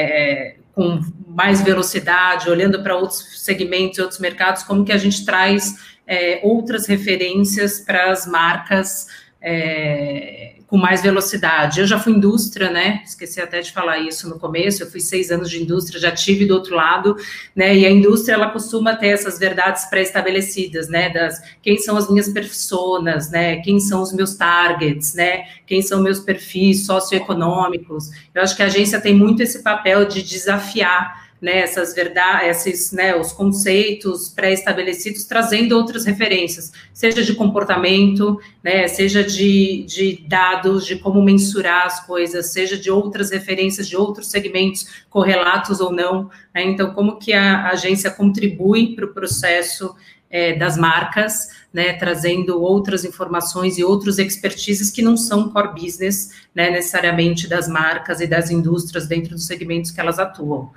é, 0.50 0.56
com 0.75 1.00
mais 1.26 1.62
velocidade, 1.62 2.50
olhando 2.50 2.83
para 2.83 2.95
outros 2.95 3.42
segmentos, 3.42 4.00
outros 4.00 4.21
mercados, 4.21 4.62
como 4.64 4.85
que 4.85 4.92
a 4.92 4.99
gente 4.99 5.25
traz 5.25 5.76
é, 6.06 6.40
outras 6.42 6.87
referências 6.87 7.80
para 7.80 8.11
as 8.11 8.26
marcas, 8.26 9.06
é, 9.40 10.56
com 10.66 10.76
mais 10.76 11.00
velocidade. 11.00 11.80
Eu 11.80 11.87
já 11.87 11.99
fui 11.99 12.12
indústria, 12.12 12.70
né? 12.70 13.00
Esqueci 13.04 13.40
até 13.40 13.61
de 13.61 13.73
falar 13.73 13.99
isso 13.99 14.28
no 14.28 14.38
começo. 14.38 14.82
Eu 14.82 14.90
fui 14.90 15.00
seis 15.00 15.30
anos 15.30 15.49
de 15.49 15.62
indústria, 15.62 16.00
já 16.00 16.11
tive 16.11 16.44
do 16.44 16.54
outro 16.54 16.75
lado, 16.75 17.16
né? 17.54 17.75
E 17.76 17.87
a 17.87 17.90
indústria 17.90 18.35
ela 18.35 18.50
costuma 18.50 18.96
ter 18.96 19.08
essas 19.08 19.38
verdades 19.38 19.85
pré-estabelecidas, 19.85 20.88
né? 20.88 21.08
Das 21.11 21.40
quem 21.62 21.78
são 21.78 21.96
as 21.96 22.11
minhas 22.11 22.28
personas, 22.28 23.30
né? 23.30 23.56
Quem 23.61 23.78
são 23.78 24.02
os 24.02 24.12
meus 24.12 24.35
targets, 24.35 25.14
né? 25.14 25.44
Quem 25.66 25.82
são 25.82 26.02
meus 26.02 26.18
perfis 26.18 26.85
socioeconômicos. 26.85 28.11
Eu 28.35 28.42
acho 28.42 28.56
que 28.56 28.62
a 28.62 28.66
agência 28.66 29.00
tem 29.00 29.14
muito 29.14 29.42
esse 29.42 29.62
papel 29.62 30.04
de 30.04 30.23
desafiar 30.23 31.25
né, 31.40 31.59
essas 31.59 31.95
verdades, 31.95 32.66
esses, 32.66 32.93
né, 32.93 33.14
os 33.14 33.33
conceitos 33.33 34.28
pré-estabelecidos, 34.28 35.25
trazendo 35.25 35.76
outras 35.76 36.05
referências, 36.05 36.73
seja 36.93 37.23
de 37.23 37.35
comportamento, 37.35 38.40
né, 38.62 38.88
seja 38.88 39.23
de, 39.23 39.85
de 39.85 40.25
dados, 40.26 40.87
de 40.87 40.97
como 40.97 41.23
mensurar 41.23 41.87
as 41.87 42.07
coisas, 42.07 42.47
seja 42.52 42.76
de 42.76 42.90
outras 42.90 43.31
referências 43.31 43.88
de 43.88 43.97
outros 43.97 44.28
segmentos, 44.31 45.05
correlatos 45.11 45.81
ou 45.81 45.93
não. 45.93 46.31
Né, 46.55 46.64
então, 46.64 46.93
como 46.93 47.19
que 47.19 47.33
a 47.33 47.69
agência 47.69 48.11
contribui 48.11 48.95
para 48.95 49.05
o 49.05 49.12
processo 49.12 49.95
é, 50.31 50.55
das 50.55 50.76
marcas, 50.76 51.49
né, 51.73 51.93
trazendo 51.93 52.61
outras 52.61 53.05
informações 53.05 53.78
e 53.78 53.85
outros 53.85 54.19
expertises 54.19 54.90
que 54.90 55.02
não 55.02 55.16
são 55.16 55.50
core 55.50 55.81
business, 55.81 56.31
né, 56.55 56.71
necessariamente 56.71 57.47
das 57.47 57.69
marcas 57.69 58.21
e 58.21 58.26
das 58.26 58.50
indústrias 58.50 59.07
dentro 59.07 59.35
dos 59.35 59.47
segmentos 59.47 59.90
que 59.90 60.00
elas 60.00 60.19
atuam. 60.19 60.73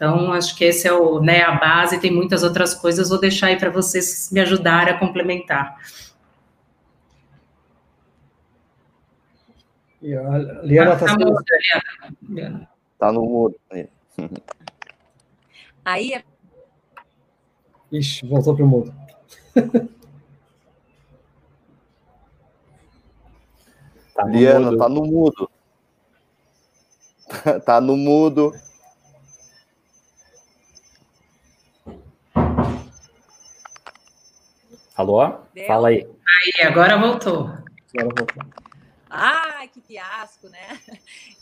Então, 0.00 0.32
acho 0.32 0.56
que 0.56 0.64
esse 0.64 0.88
é 0.88 0.92
o, 0.94 1.20
né, 1.20 1.42
a 1.42 1.52
base, 1.58 2.00
tem 2.00 2.10
muitas 2.10 2.42
outras 2.42 2.72
coisas, 2.72 3.10
vou 3.10 3.20
deixar 3.20 3.48
aí 3.48 3.58
para 3.58 3.68
vocês 3.68 4.30
me 4.32 4.40
ajudarem 4.40 4.94
a 4.94 4.98
complementar. 4.98 5.76
E 10.00 10.16
a 10.16 10.38
Liana 10.62 10.94
está 10.94 11.04
tá, 11.04 11.16
tá, 11.18 12.68
tá 12.98 13.12
no 13.12 13.26
mudo. 13.26 13.60
Aí 15.84 16.14
é... 16.14 16.24
Ixi, 17.92 18.26
voltou 18.26 18.56
para 18.56 18.64
o 18.64 18.68
mudo. 18.68 18.94
tá 24.14 24.24
Liana, 24.24 24.70
mudo. 24.70 24.78
tá 24.78 24.88
no 24.88 25.04
mudo. 25.04 25.50
tá 27.66 27.80
no 27.82 27.98
mudo. 27.98 28.69
Alô? 35.00 35.26
Deu? 35.54 35.66
Fala 35.66 35.88
aí. 35.88 36.06
Aí, 36.06 36.66
agora 36.66 36.98
voltou. 36.98 37.46
Agora 37.96 38.14
voltou. 38.18 38.44
Ai, 39.08 39.66
que 39.68 39.80
fiasco, 39.80 40.50
né? 40.50 40.78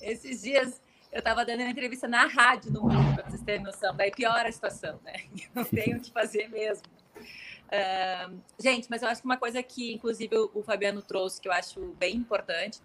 Esses 0.00 0.42
dias 0.42 0.80
eu 1.10 1.18
estava 1.18 1.44
dando 1.44 1.62
uma 1.62 1.70
entrevista 1.70 2.06
na 2.06 2.24
rádio 2.26 2.70
no 2.72 2.82
mundo, 2.84 3.16
para 3.16 3.28
vocês 3.28 3.42
terem 3.42 3.64
noção. 3.64 3.96
Daí 3.96 4.12
piora 4.12 4.48
a 4.48 4.52
situação, 4.52 5.00
né? 5.04 5.24
Não 5.52 5.64
tenho 5.64 5.96
o 5.96 6.00
que 6.00 6.12
fazer 6.12 6.46
mesmo. 6.46 6.84
Uh, 7.16 8.38
gente, 8.60 8.88
mas 8.88 9.02
eu 9.02 9.08
acho 9.08 9.22
que 9.22 9.26
uma 9.26 9.36
coisa 9.36 9.60
que, 9.60 9.92
inclusive, 9.92 10.36
o, 10.54 10.62
Fabiano 10.62 11.02
trouxe, 11.02 11.40
que 11.40 11.48
eu 11.48 11.52
acho 11.52 11.80
bem 11.98 12.14
importante, 12.14 12.80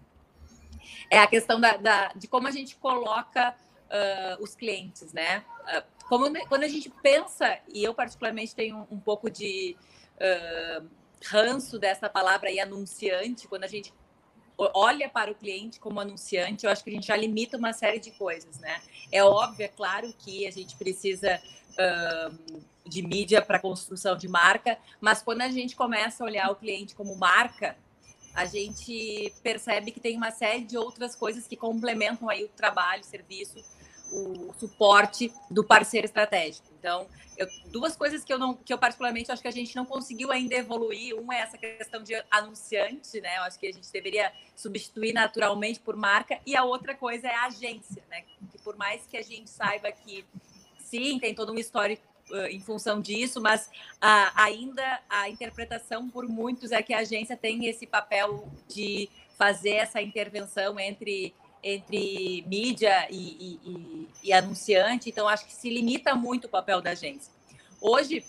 é 1.08 1.20
a 1.20 1.26
questão 1.28 1.60
da, 1.60 1.76
da 1.76 2.08
de 2.16 2.26
como 2.26 2.48
a 2.48 2.50
gente 2.50 2.74
coloca 2.78 3.50
uh, 3.50 4.42
os 4.42 4.56
clientes, 4.56 5.12
né? 5.12 5.44
Uh, 5.68 5.84
como, 6.08 6.26
quando 6.48 6.64
a 6.64 6.68
gente 6.68 6.90
pensa, 7.00 7.60
e 7.72 7.84
eu 7.84 7.94
particularmente 7.94 8.56
tenho 8.56 8.78
um, 8.90 8.96
um 8.96 8.98
pouco 8.98 9.30
de 9.30 9.76
uh, 10.24 10.88
ranço 11.26 11.78
dessa 11.78 12.08
palavra 12.08 12.48
aí, 12.48 12.58
anunciante, 12.58 13.46
quando 13.46 13.64
a 13.64 13.68
gente 13.68 13.92
olha 14.56 15.08
para 15.08 15.32
o 15.32 15.34
cliente 15.34 15.80
como 15.80 16.00
anunciante, 16.00 16.64
eu 16.64 16.70
acho 16.70 16.84
que 16.84 16.90
a 16.90 16.92
gente 16.92 17.08
já 17.08 17.16
limita 17.16 17.56
uma 17.56 17.72
série 17.72 17.98
de 17.98 18.12
coisas, 18.12 18.58
né? 18.60 18.80
É 19.10 19.22
óbvio, 19.22 19.64
é 19.64 19.68
claro 19.68 20.12
que 20.18 20.46
a 20.46 20.50
gente 20.50 20.76
precisa 20.76 21.40
uh, 21.72 22.88
de 22.88 23.02
mídia 23.02 23.42
para 23.42 23.58
construção 23.58 24.16
de 24.16 24.28
marca, 24.28 24.78
mas 25.00 25.22
quando 25.22 25.42
a 25.42 25.48
gente 25.48 25.74
começa 25.74 26.22
a 26.22 26.26
olhar 26.26 26.50
o 26.50 26.56
cliente 26.56 26.94
como 26.94 27.16
marca, 27.16 27.76
a 28.34 28.46
gente 28.46 29.32
percebe 29.42 29.92
que 29.92 30.00
tem 30.00 30.16
uma 30.16 30.30
série 30.30 30.64
de 30.64 30.76
outras 30.76 31.14
coisas 31.14 31.46
que 31.46 31.56
complementam 31.56 32.28
aí 32.28 32.44
o 32.44 32.48
trabalho, 32.48 33.02
o 33.02 33.04
serviço, 33.04 33.64
o 34.14 34.54
suporte 34.58 35.32
do 35.50 35.64
parceiro 35.64 36.06
estratégico. 36.06 36.66
Então, 36.78 37.06
eu, 37.36 37.48
duas 37.66 37.96
coisas 37.96 38.22
que 38.22 38.32
eu 38.32 38.38
não, 38.38 38.54
que 38.54 38.72
eu 38.72 38.78
particularmente 38.78 39.30
acho 39.32 39.42
que 39.42 39.48
a 39.48 39.52
gente 39.52 39.74
não 39.74 39.84
conseguiu 39.84 40.30
ainda 40.30 40.54
evoluir. 40.54 41.18
Uma 41.18 41.34
é 41.34 41.40
essa 41.40 41.58
questão 41.58 42.02
de 42.02 42.14
anunciante, 42.30 43.20
né? 43.20 43.38
Eu 43.38 43.42
acho 43.42 43.58
que 43.58 43.66
a 43.66 43.72
gente 43.72 43.90
deveria 43.90 44.32
substituir 44.54 45.12
naturalmente 45.12 45.80
por 45.80 45.96
marca. 45.96 46.38
E 46.46 46.56
a 46.56 46.64
outra 46.64 46.94
coisa 46.94 47.26
é 47.26 47.34
a 47.34 47.46
agência, 47.46 48.02
né? 48.08 48.22
Que 48.52 48.58
por 48.62 48.76
mais 48.76 49.06
que 49.06 49.16
a 49.16 49.22
gente 49.22 49.50
saiba 49.50 49.90
que 49.90 50.24
sim, 50.78 51.18
tem 51.18 51.34
todo 51.34 51.52
um 51.52 51.58
histórico 51.58 52.04
uh, 52.30 52.46
em 52.46 52.60
função 52.60 53.00
disso, 53.00 53.40
mas 53.40 53.68
ainda 54.36 55.00
a 55.08 55.28
interpretação 55.28 56.08
por 56.08 56.28
muitos 56.28 56.70
é 56.70 56.82
que 56.82 56.94
a 56.94 56.98
agência 56.98 57.36
tem 57.36 57.66
esse 57.66 57.86
papel 57.86 58.48
de 58.68 59.08
fazer 59.36 59.70
essa 59.70 60.00
intervenção 60.00 60.78
entre 60.78 61.34
entre 61.64 62.44
mídia 62.46 63.08
e, 63.10 63.58
e, 63.64 64.08
e, 64.22 64.32
anunciante, 64.34 65.08
então 65.08 65.26
acho 65.26 65.46
que 65.46 65.52
se 65.54 65.70
limita 65.70 66.14
muito 66.14 66.44
o 66.44 66.48
papel 66.48 66.82
da 66.82 66.90
agência. 66.90 67.32
Hoje, 67.80 68.22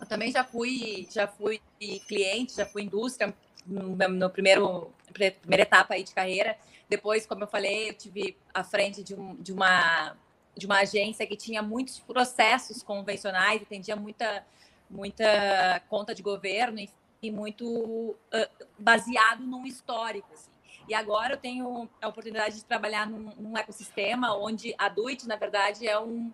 eu 0.00 0.06
também 0.06 0.30
já 0.30 0.44
fui, 0.44 1.08
já 1.10 1.26
fui 1.26 1.60
cliente, 2.06 2.54
já 2.54 2.64
fui 2.64 2.84
indústria 2.84 3.34
no, 3.66 4.30
primeiro 4.30 4.92
primeira 5.12 5.64
etapa 5.64 5.94
aí 5.94 6.04
de 6.04 6.14
carreira. 6.14 6.56
Depois, 6.88 7.26
como 7.26 7.42
eu 7.42 7.48
falei, 7.48 7.90
eu 7.90 7.94
tive 7.94 8.36
à 8.54 8.62
frente 8.62 9.02
de, 9.02 9.14
um, 9.14 9.34
de 9.34 9.52
uma 9.52 10.16
de 10.56 10.66
uma 10.66 10.80
agência 10.80 11.26
que 11.26 11.36
tinha 11.36 11.62
muitos 11.62 12.00
processos 12.00 12.82
convencionais, 12.82 13.62
atendia 13.62 13.96
muita 13.96 14.44
muita 14.88 15.80
conta 15.88 16.14
de 16.14 16.22
governo 16.22 16.80
e 17.22 17.30
muito 17.30 17.66
uh, 17.66 18.66
baseado 18.78 19.44
num 19.44 19.66
histórico. 19.66 20.28
Assim. 20.32 20.49
E 20.90 20.94
agora 20.94 21.34
eu 21.34 21.36
tenho 21.36 21.88
a 22.02 22.08
oportunidade 22.08 22.56
de 22.56 22.64
trabalhar 22.64 23.08
num, 23.08 23.30
num 23.38 23.56
ecossistema 23.56 24.36
onde 24.36 24.74
a 24.76 24.88
Duit, 24.88 25.24
na 25.24 25.36
verdade, 25.36 25.86
é 25.86 25.96
um, 25.96 26.32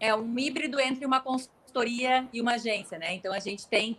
é 0.00 0.14
um 0.14 0.38
híbrido 0.38 0.80
entre 0.80 1.04
uma 1.04 1.20
consultoria 1.20 2.26
e 2.32 2.40
uma 2.40 2.54
agência, 2.54 2.98
né? 2.98 3.12
Então 3.12 3.30
a 3.30 3.38
gente 3.38 3.66
tem, 3.66 3.98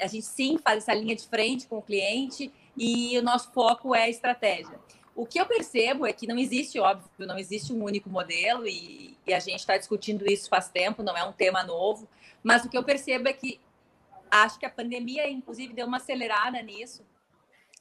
a 0.00 0.08
gente 0.08 0.26
sim 0.26 0.58
faz 0.58 0.78
essa 0.78 0.92
linha 0.92 1.14
de 1.14 1.28
frente 1.28 1.68
com 1.68 1.78
o 1.78 1.82
cliente 1.82 2.52
e 2.76 3.16
o 3.16 3.22
nosso 3.22 3.52
foco 3.52 3.94
é 3.94 4.02
a 4.02 4.10
estratégia. 4.10 4.80
O 5.14 5.24
que 5.24 5.40
eu 5.40 5.46
percebo 5.46 6.04
é 6.04 6.12
que 6.12 6.26
não 6.26 6.36
existe, 6.36 6.80
óbvio, 6.80 7.08
não 7.20 7.38
existe 7.38 7.72
um 7.72 7.84
único 7.84 8.10
modelo 8.10 8.66
e, 8.66 9.16
e 9.24 9.32
a 9.32 9.38
gente 9.38 9.60
está 9.60 9.78
discutindo 9.78 10.26
isso 10.26 10.48
faz 10.48 10.68
tempo, 10.68 11.04
não 11.04 11.16
é 11.16 11.22
um 11.22 11.32
tema 11.32 11.62
novo, 11.62 12.08
mas 12.42 12.64
o 12.64 12.68
que 12.68 12.76
eu 12.76 12.82
percebo 12.82 13.28
é 13.28 13.32
que 13.32 13.60
acho 14.28 14.58
que 14.58 14.66
a 14.66 14.70
pandemia, 14.70 15.30
inclusive, 15.30 15.72
deu 15.72 15.86
uma 15.86 15.98
acelerada 15.98 16.60
nisso, 16.60 17.04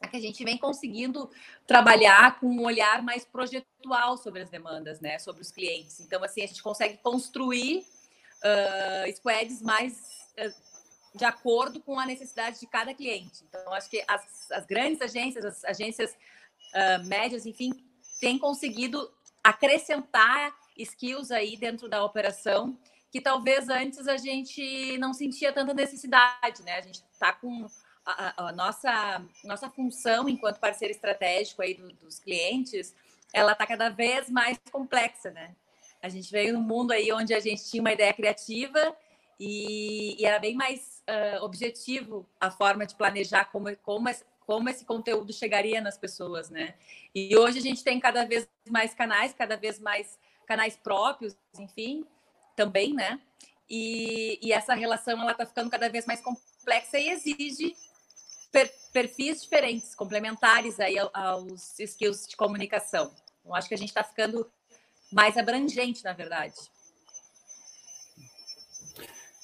é 0.03 0.07
que 0.07 0.17
a 0.17 0.21
gente 0.21 0.43
vem 0.43 0.57
conseguindo 0.57 1.29
trabalhar 1.65 2.39
com 2.39 2.47
um 2.47 2.63
olhar 2.63 3.01
mais 3.01 3.23
projetual 3.23 4.17
sobre 4.17 4.41
as 4.41 4.49
demandas, 4.49 4.99
né, 4.99 5.17
sobre 5.17 5.41
os 5.41 5.51
clientes. 5.51 5.99
Então, 5.99 6.23
assim, 6.23 6.43
a 6.43 6.47
gente 6.47 6.61
consegue 6.61 6.97
construir 6.97 7.79
uh, 7.79 9.15
squads 9.15 9.61
mais 9.61 9.93
uh, 10.37 11.17
de 11.17 11.25
acordo 11.25 11.79
com 11.79 11.99
a 11.99 12.05
necessidade 12.05 12.59
de 12.59 12.67
cada 12.67 12.93
cliente. 12.93 13.43
Então, 13.47 13.73
acho 13.73 13.89
que 13.89 14.03
as, 14.07 14.51
as 14.51 14.65
grandes 14.65 15.01
agências, 15.01 15.45
as 15.45 15.63
agências 15.63 16.11
uh, 16.11 17.07
médias, 17.07 17.45
enfim, 17.45 17.71
têm 18.19 18.37
conseguido 18.37 19.09
acrescentar 19.43 20.53
skills 20.77 21.31
aí 21.31 21.55
dentro 21.55 21.87
da 21.87 22.03
operação 22.03 22.77
que 23.11 23.21
talvez 23.21 23.69
antes 23.69 24.07
a 24.07 24.17
gente 24.17 24.97
não 24.97 25.13
sentia 25.13 25.53
tanta 25.53 25.71
necessidade, 25.71 26.63
né? 26.63 26.79
A 26.79 26.81
gente 26.81 27.03
está 27.11 27.31
com 27.31 27.67
a, 28.05 28.47
a, 28.47 28.51
nossa, 28.51 29.25
nossa 29.43 29.69
função 29.69 30.27
enquanto 30.27 30.59
parceiro 30.59 30.93
estratégico 30.93 31.61
aí 31.61 31.73
do, 31.73 31.91
dos 31.93 32.19
clientes, 32.19 32.95
ela 33.33 33.53
está 33.53 33.65
cada 33.65 33.89
vez 33.89 34.29
mais 34.29 34.59
complexa, 34.71 35.31
né? 35.31 35.55
A 36.01 36.09
gente 36.09 36.29
veio 36.31 36.53
num 36.53 36.61
mundo 36.61 36.91
aí 36.91 37.11
onde 37.13 37.33
a 37.33 37.39
gente 37.39 37.63
tinha 37.69 37.81
uma 37.81 37.93
ideia 37.93 38.13
criativa 38.13 38.95
e, 39.39 40.21
e 40.21 40.25
era 40.25 40.37
bem 40.37 40.53
mais 40.53 41.01
uh, 41.09 41.43
objetivo 41.43 42.27
a 42.39 42.51
forma 42.51 42.85
de 42.85 42.93
planejar 42.95 43.45
como, 43.45 43.75
como, 43.77 44.09
como 44.45 44.69
esse 44.69 44.85
conteúdo 44.85 45.31
chegaria 45.31 45.79
nas 45.81 45.97
pessoas, 45.97 46.49
né? 46.49 46.75
E 47.15 47.35
hoje 47.37 47.59
a 47.59 47.61
gente 47.61 47.83
tem 47.83 47.99
cada 47.99 48.25
vez 48.25 48.47
mais 48.69 48.93
canais, 48.93 49.33
cada 49.33 49.55
vez 49.55 49.79
mais 49.79 50.19
canais 50.45 50.75
próprios, 50.75 51.35
enfim, 51.57 52.05
também, 52.55 52.93
né? 52.93 53.19
E, 53.69 54.39
e 54.41 54.51
essa 54.51 54.73
relação 54.73 55.19
ela 55.21 55.31
está 55.31 55.45
ficando 55.45 55.69
cada 55.69 55.89
vez 55.89 56.05
mais 56.05 56.21
complexa 56.21 56.99
e 56.99 57.09
exige 57.09 57.75
per, 58.53 58.71
perfis 58.93 59.41
diferentes, 59.41 59.95
complementares 59.95 60.79
aí 60.79 60.95
aos 61.11 61.77
skills 61.79 62.27
de 62.27 62.37
comunicação. 62.37 63.11
Eu 63.43 63.53
acho 63.55 63.67
que 63.67 63.73
a 63.73 63.77
gente 63.77 63.89
está 63.89 64.03
ficando 64.03 64.47
mais 65.11 65.35
abrangente, 65.37 66.03
na 66.03 66.13
verdade. 66.13 66.53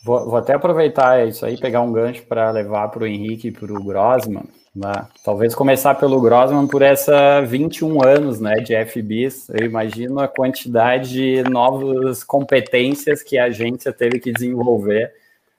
Vou, 0.01 0.25
vou, 0.25 0.37
até 0.37 0.53
aproveitar 0.53 1.27
isso 1.27 1.45
aí, 1.45 1.59
pegar 1.59 1.81
um 1.81 1.91
gancho 1.91 2.25
para 2.25 2.49
levar 2.51 2.87
para 2.87 3.03
o 3.03 3.07
Henrique 3.07 3.49
e 3.49 3.51
para 3.51 3.73
o 3.73 3.83
Grossman. 3.83 4.45
Né? 4.73 4.93
Talvez 5.25 5.53
começar 5.53 5.95
pelo 5.95 6.21
Grossman 6.21 6.67
por 6.67 6.81
essa 6.81 7.41
21 7.41 8.05
anos 8.05 8.39
né, 8.39 8.55
de 8.55 8.73
FBs. 8.85 9.49
Eu 9.49 9.65
imagino 9.65 10.19
a 10.19 10.27
quantidade 10.27 11.09
de 11.09 11.43
novas 11.49 12.23
competências 12.23 13.21
que 13.21 13.37
a 13.37 13.45
agência 13.45 13.91
teve 13.91 14.19
que 14.19 14.31
desenvolver 14.31 15.13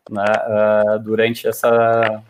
né, 0.08 0.24
uh, 0.24 0.98
durante 1.00 1.46
essa 1.46 2.22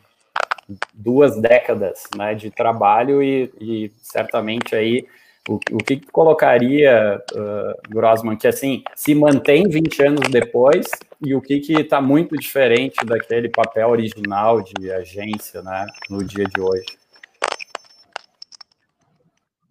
duas 0.94 1.40
décadas 1.40 2.02
né, 2.16 2.34
de 2.34 2.50
trabalho 2.50 3.22
e, 3.22 3.52
e 3.60 3.92
certamente 4.02 4.74
aí 4.74 5.06
o, 5.48 5.54
o 5.72 5.78
que 5.78 6.00
colocaria, 6.12 7.20
uh, 7.32 7.88
Grossman, 7.88 8.36
que 8.36 8.46
assim 8.46 8.82
se 8.94 9.14
mantém 9.14 9.68
20 9.68 10.02
anos 10.02 10.28
depois 10.30 10.86
e 11.24 11.34
o 11.34 11.40
que 11.40 11.60
está 11.72 12.00
muito 12.00 12.36
diferente 12.36 13.04
daquele 13.04 13.48
papel 13.48 13.88
original 13.88 14.62
de 14.62 14.92
agência 14.92 15.62
né, 15.62 15.86
no 16.08 16.22
dia 16.24 16.44
de 16.44 16.60
hoje? 16.60 16.86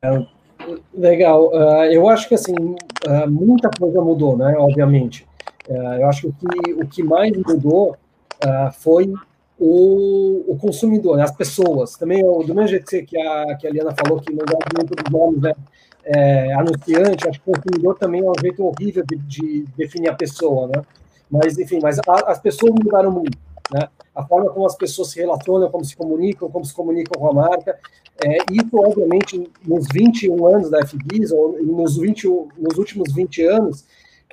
É, 0.02 0.26
legal. 0.94 1.50
Uh, 1.50 1.86
eu 1.92 2.08
acho 2.10 2.28
que 2.28 2.36
assim 2.36 2.54
uh, 2.54 3.30
muita 3.30 3.70
coisa 3.70 4.02
mudou, 4.02 4.38
né? 4.38 4.56
Obviamente. 4.58 5.28
Uh, 5.68 5.94
eu 6.00 6.10
acho 6.10 6.34
que, 6.34 6.74
o 6.74 6.88
que 6.88 7.04
mais 7.04 7.32
mudou 7.38 7.96
foi 8.80 9.14
o, 9.60 10.46
o 10.48 10.58
consumidor, 10.58 11.18
né, 11.18 11.24
as 11.24 11.36
pessoas. 11.36 11.96
Também, 11.96 12.24
do 12.24 12.56
mesmo 12.56 12.68
jeito 12.68 12.86
que 13.06 13.20
a, 13.20 13.58
que 13.58 13.68
a 13.68 13.70
Liana 13.70 13.94
falou, 13.94 14.22
que 14.22 14.32
não 14.32 14.46
gosta 14.46 14.70
muito 14.76 14.96
dos 14.96 15.12
nomes, 15.12 15.42
né, 15.42 15.54
é, 16.06 16.54
anunciante, 16.54 17.28
acho 17.28 17.42
que 17.42 17.50
o 17.50 17.54
consumidor 17.54 17.98
também 17.98 18.22
é 18.22 18.30
um 18.30 18.34
jeito 18.40 18.66
horrível 18.66 19.04
de, 19.06 19.18
de 19.18 19.66
definir 19.78 20.10
a 20.10 20.16
pessoa, 20.16 20.68
né? 20.68 20.82
Mas, 21.30 21.60
enfim, 21.60 21.80
mas 21.82 22.00
a, 22.00 22.14
as 22.28 22.40
pessoas 22.40 22.72
mudaram 22.72 23.12
muito, 23.12 23.38
né? 23.72 23.88
A 24.16 24.26
forma 24.26 24.50
como 24.50 24.66
as 24.66 24.76
pessoas 24.76 25.12
se 25.12 25.20
relacionam, 25.20 25.70
como 25.70 25.86
se 25.86 25.96
comunicam, 25.96 26.50
como 26.50 26.66
se 26.66 26.74
comunicam 26.74 27.20
com 27.20 27.30
a 27.30 27.34
marca. 27.34 27.78
É, 28.26 28.38
isso, 28.52 28.70
obviamente, 28.74 29.50
nos 29.66 29.88
21 29.94 30.46
anos 30.48 30.70
da 30.70 30.86
FBIS, 30.86 31.32
ou 31.32 31.62
nos, 31.62 31.98
20, 31.98 32.28
nos 32.58 32.78
últimos 32.78 33.14
20 33.14 33.44
anos, 33.46 33.86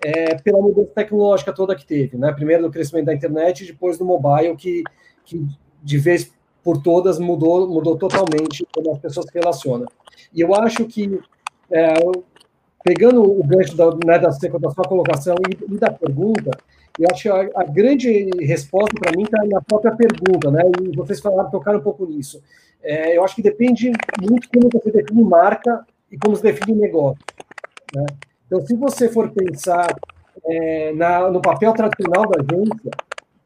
é, 0.04 0.34
pela 0.36 0.60
mudança 0.60 0.90
tecnológica 0.94 1.52
toda 1.52 1.76
que 1.76 1.86
teve, 1.86 2.16
né? 2.16 2.32
Primeiro 2.32 2.62
do 2.62 2.70
crescimento 2.70 3.06
da 3.06 3.14
internet 3.14 3.66
depois 3.66 3.98
do 3.98 4.04
mobile, 4.04 4.56
que 4.56 4.82
que 5.26 5.46
de 5.82 5.98
vez 5.98 6.32
por 6.64 6.82
todas 6.82 7.18
mudou, 7.18 7.68
mudou 7.68 7.96
totalmente 7.96 8.66
como 8.72 8.92
as 8.92 8.98
pessoas 8.98 9.26
se 9.26 9.38
relacionam. 9.38 9.86
E 10.34 10.40
eu 10.40 10.54
acho 10.54 10.84
que, 10.86 11.20
é, 11.70 11.94
pegando 12.82 13.22
o 13.22 13.44
gancho 13.44 13.76
da, 13.76 13.90
né, 14.04 14.18
da, 14.18 14.28
da 14.28 14.70
sua 14.70 14.84
colocação 14.84 15.34
e, 15.48 15.74
e, 15.74 15.78
da 15.78 15.90
pergunta, 15.90 16.50
eu 16.98 17.06
acho 17.12 17.22
que 17.22 17.28
a, 17.28 17.50
a 17.54 17.64
grande 17.64 18.30
resposta 18.40 18.98
para 18.98 19.12
mim 19.16 19.24
está 19.24 19.44
na 19.44 19.60
própria 19.60 19.94
pergunta, 19.94 20.50
né? 20.50 20.62
E 20.82 20.96
vocês 20.96 21.20
falaram, 21.20 21.50
tocaram 21.50 21.78
um 21.78 21.82
pouco 21.82 22.06
nisso. 22.06 22.42
É, 22.82 23.16
eu 23.16 23.24
acho 23.24 23.36
que 23.36 23.42
depende 23.42 23.92
muito 24.20 24.48
como 24.48 24.70
você 24.72 24.90
define 24.90 25.22
marca 25.22 25.86
e 26.10 26.18
como 26.18 26.34
se 26.36 26.42
define 26.42 26.80
negócio. 26.80 27.22
Né? 27.94 28.06
Então, 28.46 28.60
se 28.64 28.74
você 28.74 29.08
for 29.08 29.30
pensar 29.30 29.94
é, 30.44 30.92
na, 30.94 31.30
no 31.30 31.40
papel 31.40 31.72
tradicional 31.72 32.28
da 32.28 32.40
agência, 32.40 32.90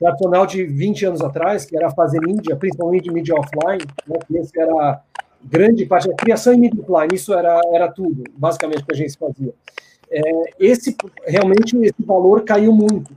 tradicional 0.00 0.46
de 0.46 0.64
20 0.64 1.06
anos 1.06 1.20
atrás, 1.20 1.66
que 1.66 1.76
era 1.76 1.90
fazer 1.90 2.20
mídia, 2.20 2.56
principalmente 2.56 3.12
mídia 3.12 3.34
offline, 3.34 3.84
né, 4.08 4.18
que 4.26 4.36
esse 4.38 4.58
era 4.58 5.02
grande 5.44 5.84
parte 5.86 6.08
da 6.08 6.14
criação 6.14 6.54
em 6.54 6.60
mídia 6.60 6.82
offline, 6.82 7.14
isso 7.14 7.34
era, 7.34 7.60
era 7.72 7.92
tudo, 7.92 8.24
basicamente, 8.36 8.84
que 8.84 8.92
a 8.92 8.96
gente 8.96 9.16
fazia. 9.18 9.52
É, 10.10 10.20
esse, 10.58 10.96
realmente, 11.26 11.76
esse 11.76 12.02
valor 12.02 12.42
caiu 12.44 12.72
muito, 12.72 13.12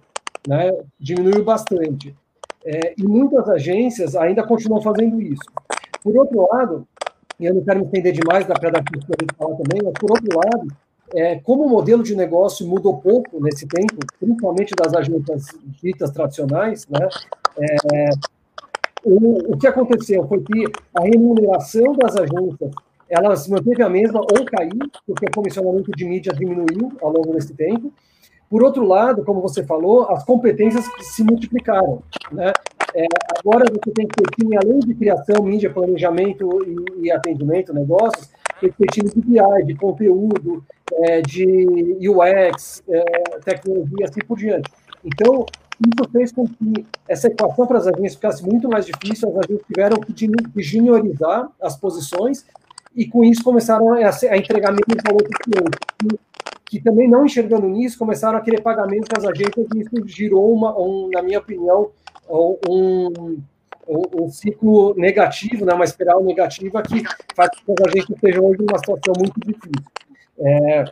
né, 0.45 0.71
diminuiu 0.99 1.43
bastante. 1.43 2.13
É, 2.65 2.93
e 2.97 3.03
muitas 3.03 3.49
agências 3.49 4.15
ainda 4.15 4.43
continuam 4.43 4.81
fazendo 4.81 5.21
isso. 5.21 5.43
Por 6.03 6.17
outro 6.17 6.47
lado, 6.51 6.87
e 7.39 7.45
eu 7.45 7.53
não 7.53 7.63
quero 7.63 7.79
me 7.79 7.85
entender 7.85 8.11
demais 8.11 8.45
da 8.45 8.55
pedra 8.55 8.83
que 8.83 8.99
a 8.99 9.35
falar 9.35 9.55
também, 9.55 9.81
mas 9.83 9.93
por 9.93 10.11
outro 10.11 10.37
lado, 10.37 10.67
é, 11.13 11.39
como 11.39 11.65
o 11.65 11.69
modelo 11.69 12.03
de 12.03 12.15
negócio 12.15 12.67
mudou 12.67 12.97
pouco 12.97 13.41
nesse 13.43 13.67
tempo, 13.67 13.97
principalmente 14.19 14.73
das 14.75 14.93
agências 14.93 15.47
ditas 15.81 16.11
tradicionais, 16.11 16.87
né, 16.87 17.07
é, 17.57 18.09
o, 19.03 19.53
o 19.53 19.57
que 19.57 19.67
aconteceu 19.67 20.27
foi 20.27 20.41
que 20.41 20.65
a 20.95 21.01
remuneração 21.01 21.93
das 21.93 22.15
agências 22.15 22.71
ela 23.09 23.35
se 23.35 23.51
manteve 23.51 23.83
a 23.83 23.89
mesma 23.89 24.21
ou 24.21 24.45
caiu, 24.45 24.89
porque 25.05 25.25
o 25.27 25.31
comissionamento 25.31 25.91
de 25.91 26.05
mídia 26.05 26.33
diminuiu 26.33 26.91
ao 27.01 27.11
longo 27.11 27.33
desse 27.33 27.53
tempo. 27.53 27.93
Por 28.49 28.63
outro 28.63 28.83
lado, 28.83 29.23
como 29.23 29.41
você 29.41 29.63
falou, 29.63 30.09
as 30.09 30.23
competências 30.23 30.85
se 30.99 31.23
multiplicaram. 31.23 32.01
Né? 32.31 32.51
É, 32.95 33.05
agora 33.37 33.65
você 33.69 33.91
tem 33.91 34.07
que 34.07 34.23
ter 34.23 34.57
além 34.57 34.79
de 34.79 34.93
criação, 34.95 35.43
mídia, 35.43 35.71
planejamento 35.71 36.49
e, 36.65 37.05
e 37.05 37.11
atendimento, 37.11 37.73
negócios, 37.73 38.29
de 38.69 39.21
BI, 39.21 39.65
de 39.65 39.75
conteúdo, 39.75 40.63
é, 40.93 41.21
de 41.21 41.97
UX, 42.09 42.83
é, 42.87 43.03
tecnologia, 43.43 44.05
assim 44.05 44.21
por 44.27 44.37
diante. 44.37 44.69
Então, 45.03 45.45
isso 45.85 46.11
fez 46.11 46.31
com 46.31 46.47
que 46.47 46.85
essa 47.07 47.27
equação 47.27 47.67
para 47.67 47.77
as 47.77 47.87
agências 47.87 48.15
ficasse 48.15 48.43
muito 48.45 48.69
mais 48.69 48.85
difícil, 48.85 49.29
as 49.29 49.45
agências 49.45 49.67
tiveram 49.67 49.99
que 49.99 50.61
juniorizar 50.61 51.49
as 51.61 51.75
posições 51.75 52.45
e 52.95 53.07
com 53.07 53.23
isso 53.23 53.43
começaram 53.43 53.93
a, 53.93 54.37
entregar 54.37 54.71
menos 54.71 55.03
valor 55.03 55.23
para 55.23 55.37
o 55.37 55.43
cliente. 55.43 55.77
Que, 55.99 56.19
que 56.65 56.81
também 56.81 57.09
não 57.09 57.25
enxergando 57.25 57.67
nisso, 57.67 57.97
começaram 57.97 58.37
a 58.37 58.41
querer 58.41 58.61
pagar 58.61 58.87
menos 58.87 59.07
para 59.07 59.19
as 59.19 59.25
agências 59.25 59.67
e 59.75 59.79
isso 59.79 60.07
girou, 60.07 60.53
uma, 60.53 60.77
um, 60.79 61.09
na 61.11 61.21
minha 61.21 61.39
opinião, 61.39 61.89
um, 62.29 63.37
um, 63.87 64.29
ciclo 64.29 64.93
negativo, 64.95 65.65
né, 65.65 65.73
uma 65.73 65.85
espiral 65.85 66.23
negativa 66.23 66.81
que 66.81 67.03
faz 67.35 67.49
com 67.65 67.75
que 67.75 67.87
a 67.87 67.91
gente 67.91 68.13
esteja 68.13 68.41
hoje 68.41 68.59
numa 68.59 68.79
situação 68.79 69.13
muito 69.17 69.39
difícil. 69.39 69.83
É, 70.39 70.85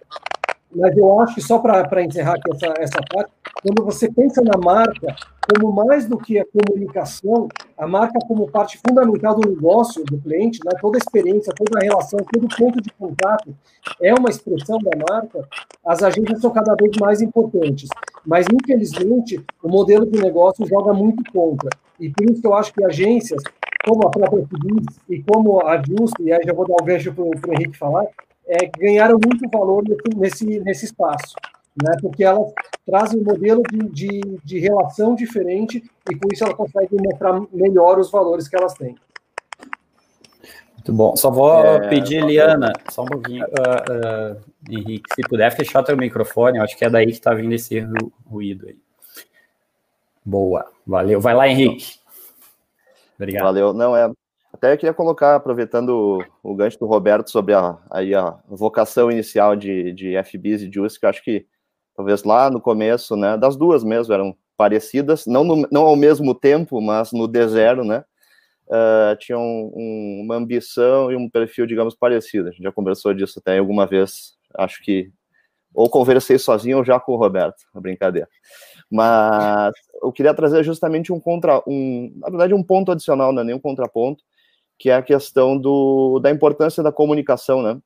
mas 0.73 0.95
eu 0.95 1.19
acho 1.19 1.36
que 1.36 1.41
só 1.41 1.60
para 1.60 2.04
encerrar 2.04 2.36
aqui 2.36 2.49
essa, 2.51 2.73
essa 2.80 2.99
parte, 3.13 3.32
quando 3.62 3.84
você 3.84 4.10
pensa 4.12 4.41
na 4.41 4.58
marca 4.58 5.15
como 5.49 5.71
mais 5.73 6.08
do 6.08 6.17
que 6.17 6.39
a 6.39 6.45
comunicação, 6.45 7.49
a 7.77 7.86
marca 7.86 8.17
como 8.25 8.49
parte 8.49 8.80
fundamental 8.86 9.36
do 9.36 9.49
negócio 9.49 10.04
do 10.06 10.17
cliente, 10.19 10.60
né, 10.63 10.71
toda 10.82 10.97
a 10.97 10.99
experiência, 10.99 11.54
toda 11.54 11.77
a 11.77 11.84
relação, 11.84 12.19
todo 12.19 12.56
ponto 12.56 12.82
de 12.82 12.89
contato 12.91 13.54
é 14.01 14.13
uma 14.13 14.30
expressão 14.30 14.77
da 14.80 14.91
marca, 15.10 15.47
as 15.86 16.04
agências 16.04 16.39
são 16.39 16.52
cada 16.52 16.76
vez 16.76 16.91
mais 17.00 17.22
importantes. 17.22 17.89
Mas, 18.26 18.46
infelizmente, 18.52 19.44
o 19.63 19.67
modelo 19.67 20.06
de 20.06 20.22
negócio 20.22 20.65
joga 20.65 20.94
muito 20.94 21.24
contra. 21.32 21.70
E 22.00 22.10
por 22.10 22.30
isso 22.30 22.41
que 22.41 22.48
eu 22.48 22.54
acho 22.54 22.74
que 22.74 22.84
agências, 22.84 23.41
como 23.86 24.08
a 24.08 24.12
própria 24.12 24.46
Fibis 24.48 25.00
e 25.10 25.24
como 25.24 25.65
a 25.65 25.82
Justo, 25.82 26.22
e 26.22 26.32
aí 26.32 26.41
já 26.46 26.54
vou 26.54 26.67
dar 26.67 26.76
o 26.82 26.86
gancho 26.86 27.13
para 27.13 27.24
o 27.24 27.54
Henrique 27.54 27.78
falar, 27.78 28.06
é, 28.48 28.70
ganharam 28.78 29.20
muito 29.24 29.48
valor 29.50 29.84
nesse, 30.15 30.60
nesse 30.60 30.86
espaço, 30.86 31.36
né? 31.82 31.94
porque 32.02 32.24
elas 32.24 32.52
trazem 32.86 33.22
um 33.22 33.24
modelo 33.24 33.62
de, 33.72 33.89
de, 33.89 34.22
de 34.44 34.60
relação 34.60 35.15
diferente 35.15 35.84
e 36.10 36.15
com 36.15 36.28
isso 36.34 36.44
elas 36.44 36.56
conseguem 36.56 37.00
mostrar 37.02 37.41
melhor 37.54 38.00
os 38.00 38.12
valores 38.12 38.48
que 38.48 38.58
elas 38.58 38.74
têm. 38.74 38.96
Muito 40.82 40.94
bom. 40.94 41.15
Só 41.15 41.30
vou 41.30 41.63
é, 41.63 41.88
pedir, 41.89 42.26
Liana, 42.26 42.74
só 42.89 43.04
um 43.04 43.06
pouquinho, 43.06 43.46
uh, 43.46 44.34
uh, 44.34 44.41
Henrique, 44.67 45.13
se 45.13 45.22
puder 45.22 45.56
fechar 45.56 45.84
teu 45.84 45.96
microfone, 45.96 46.58
eu 46.58 46.63
acho 46.63 46.76
que 46.76 46.84
é 46.84 46.89
daí 46.89 47.06
que 47.06 47.12
está 47.12 47.36
vindo 47.36 47.54
esse 47.54 47.86
ruído 48.26 48.67
aí. 48.67 48.76
Boa, 50.26 50.65
valeu. 50.86 51.22
Vai 51.22 51.36
lá, 51.36 51.48
Henrique. 51.48 52.00
Obrigado. 53.15 53.44
Valeu. 53.44 53.74
Não, 53.74 53.96
é, 53.96 54.12
até 54.52 54.74
eu 54.74 54.78
queria 54.78 54.94
colocar, 54.94 55.36
aproveitando 55.36 56.26
o, 56.41 56.56
gancho 56.56 56.80
do 56.80 56.88
Roberto 56.88 57.30
sobre 57.30 57.54
a, 57.54 57.78
aí 57.91 58.15
a 58.15 58.36
vocação 58.48 59.12
inicial 59.12 59.56
de, 59.56 59.94
de 59.94 60.15
FBs 60.24 60.63
e 60.63 60.72
JUICE, 60.72 61.00
que 61.00 61.06
eu 61.06 61.10
acho 61.12 61.24
que 61.24 61.46
talvez 61.96 62.24
lá 62.24 62.50
no 62.50 62.60
começo, 62.60 63.15
né, 63.15 63.38
das 63.38 63.56
duas 63.56 63.84
mesmo 63.84 64.15
eram 64.15 64.36
parecidas, 64.58 65.28
não, 65.28 65.44
no, 65.44 65.67
não 65.72 65.84
ao 65.84 65.96
mesmo 65.96 66.34
tempo, 66.34 66.82
mas 66.82 67.12
no 67.12 67.30
D0, 67.30 67.84
né, 67.84 68.04
uh, 68.71 69.15
tinham 69.17 69.41
um, 69.41 70.21
uma 70.23 70.36
ambição 70.36 71.12
e 71.12 71.15
um 71.15 71.29
perfil, 71.29 71.65
digamos, 71.65 71.93
parecido. 71.93 72.47
A 72.47 72.51
gente 72.51 72.63
já 72.63 72.71
conversou 72.71 73.13
disso 73.13 73.39
até 73.39 73.57
alguma 73.57 73.86
vez, 73.86 74.34
acho 74.57 74.81
que 74.81 75.12
ou 75.73 75.89
conversei 75.89 76.38
sozinho 76.38 76.79
ou 76.79 76.84
já 76.84 76.99
com 76.99 77.13
o 77.13 77.17
Roberto, 77.17 77.63
a 77.73 77.79
brincadeira. 77.79 78.27
Mas 78.89 79.73
eu 80.01 80.12
queria 80.12 80.34
trazer 80.34 80.63
justamente 80.63 81.13
um 81.13 81.19
contra, 81.19 81.62
um, 81.65 82.12
na 82.17 82.29
verdade, 82.29 82.53
um 82.53 82.63
ponto 82.63 82.91
adicional, 82.91 83.31
não 83.31 83.41
é 83.41 83.45
nenhum 83.45 83.60
contraponto, 83.60 84.21
que 84.77 84.89
é 84.89 84.95
a 84.95 85.01
questão 85.01 85.57
do, 85.57 86.19
da 86.19 86.29
importância 86.29 86.84
da 86.84 86.91
comunicação, 86.91 87.62
né? 87.62 87.79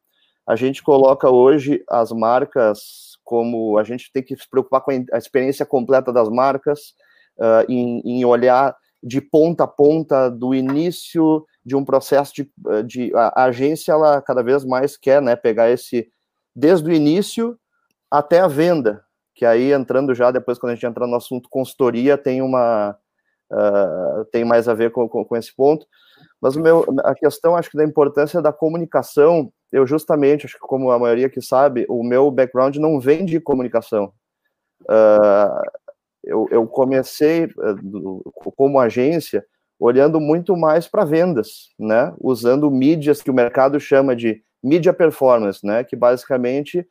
A 0.48 0.56
gente 0.56 0.82
coloca 0.82 1.30
hoje 1.30 1.84
as 1.88 2.12
marcas 2.12 3.16
como 3.24 3.78
a 3.80 3.84
gente 3.84 4.12
tem 4.14 4.22
que 4.22 4.38
se 4.38 4.48
preocupar 4.48 4.82
com 4.82 4.92
a 4.92 5.18
experiência 5.18 5.66
completa 5.66 6.14
das 6.14 6.30
marcas, 6.30 6.94
uh, 7.38 7.66
em, 7.68 8.02
em, 8.06 8.24
olhar 8.24 8.76
de 9.04 9.22
ponta 9.22 9.66
a 9.66 9.68
ponta 9.68 10.30
do 10.30 10.54
início 10.54 11.46
de 11.64 11.76
um 11.76 11.86
processo 11.86 12.34
de, 12.34 12.52
de 12.86 13.12
a, 13.16 13.46
agência 13.46 13.92
ela 13.92 14.22
cada 14.22 14.42
vez 14.42 14.66
mais 14.66 14.98
quer, 14.98 15.22
né, 15.22 15.36
pegar 15.36 15.70
esse 15.70 16.08
desde 16.56 16.90
o 16.90 16.94
início 16.94 17.58
até 18.10 18.40
a 18.40 18.48
venda, 18.48 19.04
que 19.34 19.46
aí 19.46 19.74
entrando 19.74 20.16
já 20.16 20.32
depois 20.32 20.58
quando 20.58 20.72
a 20.72 20.76
gente 20.76 20.86
entra 20.86 21.06
no 21.06 21.16
assunto 21.16 21.50
consultoria 21.50 22.18
tem 22.18 22.42
uma 22.42 22.98
uh, 23.52 24.26
tem 24.32 24.46
mais 24.46 24.68
a 24.68 24.74
ver 24.74 24.92
com, 24.92 25.08
com, 25.08 25.26
com 25.26 25.36
esse 25.36 25.54
ponto 25.56 25.86
mas 26.42 26.56
o 26.56 26.62
meu, 26.62 26.86
a 27.04 27.16
questão, 27.16 27.56
acho 27.56 27.72
que 27.72 27.78
da 27.78 27.84
importância 27.84 28.42
da 28.42 28.54
comunicação, 28.54 29.52
eu 29.72 29.86
justamente, 29.88 30.46
acho 30.46 30.56
que 30.56 30.60
como 30.60 30.92
a 30.92 31.00
maioria 31.00 31.30
que 31.30 31.42
sabe, 31.42 31.86
o 31.90 32.04
meu 32.04 32.30
background 32.30 32.76
não 32.78 33.00
vem 33.00 33.26
de 33.26 33.40
comunicação. 33.40 34.14
Uh, 34.84 35.62
eu, 36.26 36.48
eu, 36.52 36.68
comecei 36.68 37.46
uh, 37.46 38.32
como 38.56 38.80
agência 38.80 39.46
olhando 39.80 40.20
muito 40.20 40.56
mais 40.56 40.88
para 40.88 41.06
vendas, 41.06 41.70
né? 41.78 42.14
Usando 42.20 42.72
mídias 42.72 43.22
que 43.22 43.30
o 43.30 43.34
mercado 43.34 43.80
chama 43.80 44.16
de 44.16 44.42
mídia 44.64 44.94
performance, 44.94 45.66
né? 45.66 45.84
Que 45.84 45.96
basicamente, 45.96 46.88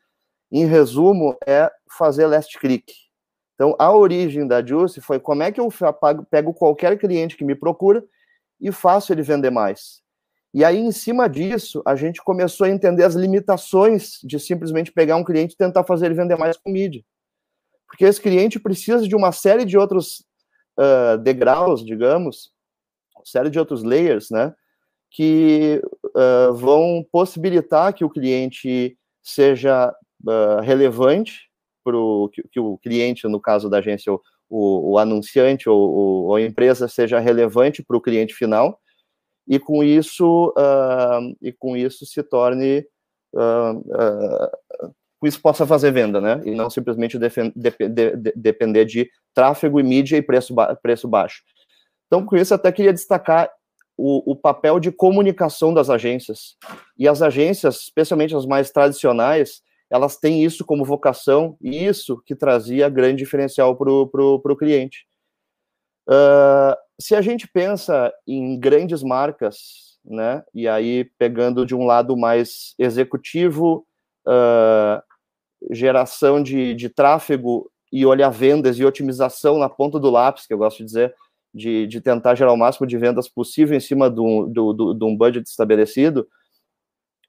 em 0.51 0.67
resumo, 0.67 1.37
é 1.47 1.71
fazer 1.99 2.27
last 2.27 2.59
click. 2.59 2.93
Então, 3.55 3.75
a 3.79 3.93
origem 3.93 4.47
da 4.47 4.65
Juice 4.65 5.01
foi 5.01 5.19
como 5.19 5.43
é 5.43 5.53
que 5.53 5.61
eu 5.61 5.69
pego 6.31 6.53
qualquer 6.53 6.99
cliente 6.99 7.37
que 7.37 7.45
me 7.45 7.55
procura 7.55 8.05
e 8.61 8.73
faço 8.73 9.13
ele 9.13 9.23
vender 9.23 9.51
mais. 9.51 10.03
E 10.53 10.65
aí, 10.65 10.79
em 10.79 10.93
cima 10.93 11.29
disso, 11.29 11.83
a 11.85 11.97
gente 11.97 12.23
começou 12.23 12.67
a 12.67 12.71
entender 12.71 13.03
as 13.03 13.15
limitações 13.15 14.21
de 14.23 14.39
simplesmente 14.39 14.93
pegar 14.93 15.17
um 15.17 15.25
cliente 15.25 15.55
e 15.55 15.57
tentar 15.57 15.83
fazer 15.85 16.07
ele 16.07 16.15
vender 16.15 16.37
mais 16.37 16.57
com 16.57 16.71
mídia. 16.71 17.03
Porque 17.95 18.07
esse 18.07 18.21
cliente 18.21 18.59
precisa 18.59 19.07
de 19.07 19.15
uma 19.15 19.31
série 19.31 19.65
de 19.65 19.79
outros 19.79 20.27
uh, 20.77 21.17
degraus, 21.17 21.85
digamos, 21.87 22.51
série 23.25 23.49
de 23.49 23.59
outros 23.59 23.85
layers, 23.85 24.31
né? 24.31 24.53
Que 25.13 25.81
uh, 26.07 26.53
vão 26.53 27.07
possibilitar 27.13 27.95
que 27.95 28.05
o 28.05 28.11
cliente 28.11 28.99
seja 29.23 29.95
uh, 30.27 30.61
relevante 30.61 31.49
para 31.85 31.95
que, 32.33 32.43
que, 32.51 32.59
o 32.59 32.77
cliente, 32.79 33.29
no 33.29 33.41
caso 33.41 33.71
da 33.71 33.79
agência, 33.79 34.13
o, 34.13 34.21
o 34.51 34.99
anunciante 34.99 35.69
ou, 35.69 36.27
ou, 36.27 36.35
a 36.35 36.43
empresa 36.43 36.89
seja 36.89 37.21
relevante 37.21 37.81
para 37.81 37.97
o 37.97 38.01
cliente 38.01 38.35
final 38.35 38.81
e 39.47 39.57
com 39.61 39.85
isso 39.85 40.53
uh, 40.59 41.37
e 41.41 41.53
com 41.53 41.77
isso 41.77 42.05
se 42.05 42.25
torne 42.25 42.85
uh, 43.35 43.79
uh, 43.79 44.95
isso 45.23 45.41
possa 45.41 45.67
fazer 45.67 45.91
venda, 45.91 46.21
né? 46.21 46.41
E 46.45 46.51
não 46.55 46.69
simplesmente 46.69 47.19
defend, 47.19 47.53
de, 47.57 47.71
de, 47.89 48.33
depender 48.35 48.85
de 48.85 49.09
tráfego 49.33 49.81
e 49.81 49.83
mídia 49.83 50.17
e 50.17 50.23
preço, 50.23 50.55
ba 50.55 50.75
preço 50.77 51.09
baixo. 51.09 51.43
Então, 52.07 52.25
com 52.25 52.37
isso, 52.37 52.55
até 52.55 52.71
queria 52.71 52.93
destacar 52.93 53.51
o, 53.97 54.33
o, 54.33 54.37
papel 54.37 54.81
de 54.81 54.91
comunicação 54.91 55.73
das 55.73 55.89
agências. 55.89 56.57
E 56.99 57.09
as 57.09 57.23
agências, 57.23 57.77
especialmente 57.77 58.35
as 58.35 58.45
mais 58.45 58.71
tradicionais, 58.71 59.63
elas 59.91 60.17
têm 60.17 60.45
isso 60.45 60.65
como 60.65 60.85
vocação 60.85 61.57
e 61.61 61.85
isso 61.85 62.21
que 62.27 62.35
trazia 62.35 62.89
grande 62.89 63.23
diferencial 63.23 63.77
para 63.77 63.91
o 63.91 64.57
cliente. 64.57 65.07
Uh, 66.09 66.77
se 67.01 67.15
a 67.15 67.23
gente 67.23 67.49
pensa 67.49 68.13
em 68.27 68.59
grandes 68.59 69.03
marcas, 69.03 69.99
né, 70.05 70.43
e 70.53 70.69
aí 70.69 71.05
pegando 71.19 71.65
de 71.65 71.75
um 71.75 71.85
lado 71.85 72.17
mais 72.17 72.75
executivo, 72.79 73.87
uh, 74.27 75.03
geração 75.71 76.43
de, 76.43 76.75
de 76.75 76.89
tráfego 76.89 77.71
e 77.93 78.05
olhar 78.05 78.31
vendas 78.31 78.79
e 78.79 78.85
otimização 78.85 79.59
na 79.59 79.69
ponta 79.69 79.99
do 79.99 80.11
lápis, 80.11 80.47
que 80.47 80.53
eu 80.53 80.59
gosto 80.59 80.79
de 80.79 80.85
dizer, 80.85 81.15
de, 81.55 81.87
de 81.87 82.01
tentar 82.01 82.35
gerar 82.35 82.53
o 82.53 82.57
máximo 82.57 82.87
de 82.87 82.99
vendas 82.99 83.29
possível 83.29 83.77
em 83.77 83.81
cima 83.81 84.11
de 84.11 84.21
um, 84.21 84.51
do, 84.51 84.73
do, 84.73 84.95
de 84.95 85.05
um 85.05 85.17
budget 85.17 85.49
estabelecido, 85.49 86.29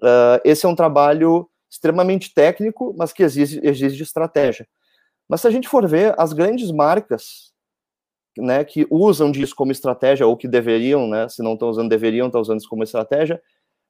uh, 0.01 0.41
esse 0.43 0.65
é 0.65 0.69
um 0.69 0.75
trabalho 0.75 1.47
extremamente 1.69 2.33
técnico, 2.33 2.95
mas 2.97 3.13
que 3.13 3.23
exige, 3.23 3.59
exige 3.63 4.01
estratégia. 4.01 4.67
Mas 5.27 5.41
se 5.41 5.47
a 5.47 5.51
gente 5.51 5.67
for 5.67 5.87
ver, 5.87 6.15
as 6.17 6.33
grandes 6.33 6.71
marcas 6.71 7.53
né, 8.37 8.63
que 8.63 8.85
usam 8.89 9.31
disso 9.31 9.55
como 9.55 9.71
estratégia, 9.71 10.27
ou 10.27 10.35
que 10.35 10.47
deveriam, 10.47 11.07
né, 11.07 11.29
se 11.29 11.41
não 11.41 11.53
estão 11.53 11.69
usando, 11.69 11.89
deveriam 11.89 12.27
estar 12.27 12.39
usando 12.39 12.59
isso 12.59 12.69
como 12.69 12.83
estratégia, 12.83 13.41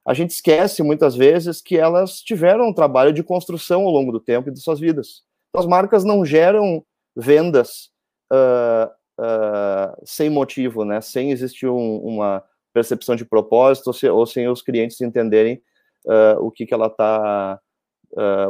a 0.06 0.14
gente 0.14 0.30
esquece 0.30 0.84
muitas 0.84 1.16
vezes 1.16 1.60
que 1.60 1.76
elas 1.76 2.20
tiveram 2.20 2.68
um 2.68 2.72
trabalho 2.72 3.12
de 3.12 3.24
construção 3.24 3.82
ao 3.82 3.90
longo 3.90 4.12
do 4.12 4.20
tempo 4.20 4.48
e 4.48 4.52
de 4.52 4.60
suas 4.60 4.78
vidas. 4.78 5.24
Então, 5.48 5.60
as 5.60 5.66
marcas 5.66 6.04
não 6.04 6.24
geram 6.24 6.84
vendas 7.16 7.90
uh, 8.32 8.88
uh, 9.20 10.00
sem 10.04 10.30
motivo, 10.30 10.84
né, 10.84 11.00
sem 11.00 11.32
existir 11.32 11.66
um, 11.66 11.98
uma 11.98 12.44
percepção 12.72 13.16
de 13.16 13.24
propósito, 13.24 13.88
ou, 13.88 13.92
se, 13.92 14.08
ou, 14.08 14.26
sem 14.26 14.48
os 14.48 14.62
clientes 14.62 15.00
entenderem 15.00 15.60
uh, 16.04 16.38
o 16.40 16.52
que, 16.52 16.66
que 16.66 16.74
ela 16.74 16.86
está 16.86 17.58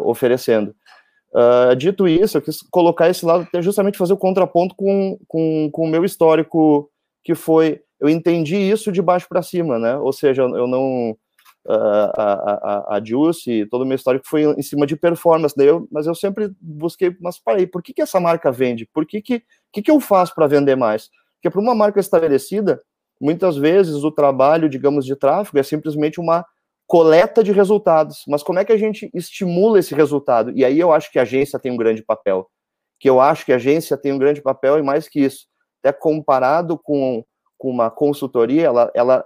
oferecendo. 0.04 0.76
Dito 1.76 2.06
isso, 2.06 2.36
eu 2.36 2.42
quis 2.42 2.62
colocar 2.70 3.08
esse 3.08 3.26
lado 3.26 3.48
justamente 3.60 3.98
fazer 3.98 4.12
o 4.12 4.18
contraponto 4.18 4.76
com, 4.76 5.18
com, 5.26 5.68
com 5.72 5.84
o 5.84 5.88
meu 5.88 6.04
histórico, 6.04 6.88
que 7.24 7.34
foi, 7.34 7.82
eu 7.98 8.08
entendi 8.08 8.56
isso 8.56 8.92
de 8.92 9.02
baixo 9.02 9.26
para 9.28 9.42
cima, 9.42 9.76
né? 9.76 9.96
Ou 9.96 10.12
seja, 10.12 10.42
eu 10.42 10.68
não, 10.68 11.16
a, 11.68 12.92
a, 12.92 12.96
a 12.96 13.04
Juice, 13.04 13.66
todo 13.70 13.82
o 13.82 13.86
meu 13.86 13.96
histórico 13.96 14.26
foi 14.26 14.42
em 14.42 14.62
cima 14.62 14.86
de 14.86 14.96
performance, 14.96 15.54
eu, 15.58 15.88
mas 15.90 16.06
eu 16.06 16.14
sempre 16.14 16.50
busquei, 16.60 17.16
mas 17.20 17.38
parei, 17.38 17.66
por 17.66 17.82
que, 17.82 17.92
que 17.92 18.02
essa 18.02 18.20
marca 18.20 18.52
vende? 18.52 18.88
Por 18.92 19.06
que, 19.06 19.20
que, 19.20 19.42
que, 19.72 19.82
que 19.82 19.90
eu 19.90 20.00
faço 20.00 20.34
para 20.34 20.46
vender 20.46 20.76
mais? 20.76 21.08
Porque 21.34 21.50
para 21.50 21.60
uma 21.60 21.74
marca 21.74 22.00
estabelecida, 22.00 22.80
muitas 23.20 23.56
vezes 23.56 24.04
o 24.04 24.10
trabalho, 24.10 24.68
digamos, 24.68 25.04
de 25.04 25.16
tráfego 25.16 25.58
é 25.58 25.62
simplesmente 25.62 26.20
uma 26.20 26.44
coleta 26.86 27.42
de 27.42 27.50
resultados, 27.50 28.22
mas 28.28 28.42
como 28.42 28.60
é 28.60 28.64
que 28.64 28.72
a 28.72 28.76
gente 28.76 29.10
estimula 29.12 29.78
esse 29.78 29.94
resultado? 29.94 30.52
E 30.54 30.64
aí 30.64 30.78
eu 30.78 30.92
acho 30.92 31.10
que 31.10 31.18
a 31.18 31.22
agência 31.22 31.58
tem 31.58 31.72
um 31.72 31.76
grande 31.76 32.02
papel, 32.02 32.48
que 33.00 33.10
eu 33.10 33.20
acho 33.20 33.44
que 33.44 33.52
a 33.52 33.56
agência 33.56 33.96
tem 33.96 34.12
um 34.12 34.18
grande 34.18 34.40
papel 34.40 34.78
e 34.78 34.82
mais 34.82 35.08
que 35.08 35.20
isso, 35.20 35.46
até 35.82 35.92
comparado 35.92 36.78
com, 36.78 37.24
com 37.58 37.70
uma 37.70 37.90
consultoria, 37.90 38.66
ela, 38.66 38.90
ela 38.94 39.24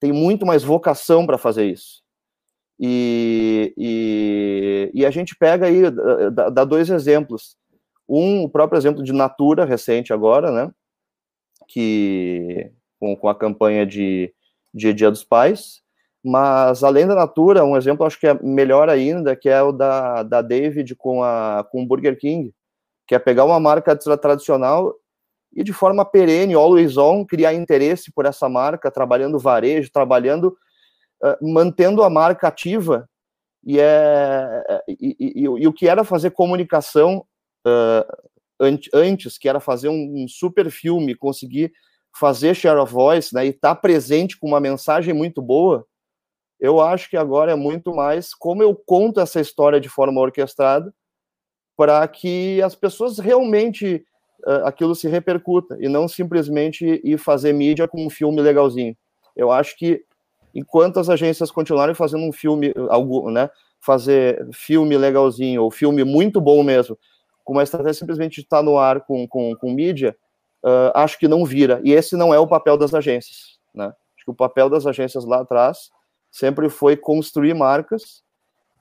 tem 0.00 0.12
muito 0.12 0.46
mais 0.46 0.64
vocação 0.64 1.26
para 1.26 1.38
fazer 1.38 1.66
isso. 1.66 2.02
E, 2.82 3.74
e, 3.76 4.90
e 4.94 5.04
a 5.04 5.10
gente 5.10 5.36
pega 5.36 5.66
aí, 5.66 5.82
dá, 6.32 6.48
dá, 6.48 6.64
dois 6.64 6.88
exemplos. 6.88 7.54
Um, 8.08 8.44
o 8.44 8.48
próprio 8.48 8.78
exemplo 8.78 9.04
de 9.04 9.12
Natura, 9.12 9.66
recente 9.66 10.14
agora, 10.14 10.50
né? 10.50 10.72
Que, 11.68 12.72
com, 12.98 13.14
com 13.14 13.28
a 13.28 13.34
campanha 13.34 13.84
de, 13.84 14.32
de 14.72 14.94
Dia 14.94 15.10
dos 15.10 15.22
Pais. 15.22 15.82
Mas, 16.24 16.82
além 16.82 17.06
da 17.06 17.14
Natura, 17.14 17.64
um 17.64 17.76
exemplo 17.76 18.06
acho 18.06 18.18
que 18.18 18.26
é 18.26 18.34
melhor 18.42 18.88
ainda, 18.88 19.36
que 19.36 19.48
é 19.48 19.62
o 19.62 19.72
da, 19.72 20.22
da 20.22 20.40
David 20.40 20.94
com, 20.96 21.22
a, 21.22 21.66
com 21.70 21.82
o 21.82 21.86
Burger 21.86 22.18
King, 22.18 22.52
que 23.06 23.14
é 23.14 23.18
pegar 23.18 23.44
uma 23.44 23.60
marca 23.60 23.94
tradicional 23.96 24.94
e 25.52 25.64
de 25.64 25.72
forma 25.72 26.04
perene, 26.04 26.54
always 26.54 26.96
on, 26.96 27.24
criar 27.24 27.54
interesse 27.54 28.12
por 28.12 28.24
essa 28.24 28.48
marca, 28.48 28.90
trabalhando 28.90 29.38
varejo, 29.38 29.90
trabalhando, 29.92 30.56
uh, 31.22 31.52
mantendo 31.52 32.02
a 32.02 32.10
marca 32.10 32.48
ativa. 32.48 33.08
E, 33.64 33.78
é, 33.78 34.62
e, 34.88 35.16
e, 35.18 35.40
e, 35.42 35.66
o 35.66 35.72
que 35.72 35.86
era 35.86 36.04
fazer 36.04 36.30
comunicação 36.30 37.26
uh, 37.66 38.30
antes, 38.94 39.36
que 39.36 39.48
era 39.48 39.60
fazer 39.60 39.88
um, 39.88 40.22
um, 40.22 40.28
super 40.28 40.70
filme, 40.70 41.14
conseguir 41.14 41.72
fazer 42.18 42.54
share 42.54 42.78
of 42.78 42.92
voice 42.92 43.34
né, 43.34 43.46
e 43.46 43.50
estar 43.50 43.74
tá 43.74 43.80
presente 43.80 44.38
com 44.38 44.48
uma 44.48 44.60
mensagem 44.60 45.12
muito 45.12 45.42
boa, 45.42 45.86
eu 46.58 46.80
acho 46.80 47.08
que 47.08 47.16
agora 47.16 47.52
é 47.52 47.54
muito 47.54 47.94
mais 47.94 48.34
como 48.34 48.62
eu 48.62 48.74
conto 48.74 49.20
essa 49.20 49.40
história 49.40 49.80
de 49.80 49.88
forma 49.88 50.20
orquestrada 50.20 50.92
para 51.76 52.06
que 52.06 52.60
as 52.60 52.74
pessoas 52.74 53.18
realmente 53.18 54.04
aquilo 54.64 54.94
se 54.94 55.08
repercuta 55.08 55.76
e 55.80 55.88
não 55.88 56.08
simplesmente 56.08 57.00
ir 57.04 57.18
fazer 57.18 57.52
mídia 57.52 57.86
com 57.86 58.04
um 58.04 58.10
filme 58.10 58.40
legalzinho. 58.40 58.96
Eu 59.36 59.50
acho 59.50 59.76
que 59.76 60.04
enquanto 60.54 60.98
as 60.98 61.08
agências 61.08 61.50
continuarem 61.50 61.94
fazendo 61.94 62.24
um 62.24 62.32
filme, 62.32 62.72
né, 63.32 63.50
fazer 63.80 64.46
filme 64.52 64.96
legalzinho 64.96 65.62
ou 65.62 65.70
filme 65.70 66.04
muito 66.04 66.40
bom 66.40 66.62
mesmo, 66.62 66.98
com 67.44 67.52
uma 67.52 67.62
estratégia 67.62 68.00
simplesmente 68.00 68.36
de 68.36 68.40
estar 68.42 68.62
no 68.62 68.78
ar 68.78 69.00
com, 69.00 69.26
com, 69.26 69.54
com 69.56 69.72
mídia, 69.72 70.16
uh, 70.64 70.92
acho 70.94 71.18
que 71.18 71.28
não 71.28 71.44
vira. 71.44 71.80
E 71.82 71.92
esse 71.92 72.16
não 72.16 72.32
é 72.34 72.38
o 72.38 72.46
papel 72.46 72.76
das 72.76 72.94
agências, 72.94 73.58
né? 73.74 73.86
Acho 73.86 74.24
que 74.24 74.30
o 74.30 74.34
papel 74.34 74.68
das 74.68 74.86
agências 74.86 75.24
lá 75.24 75.40
atrás 75.40 75.90
sempre 76.30 76.68
foi 76.68 76.96
construir 76.96 77.54
marcas 77.54 78.22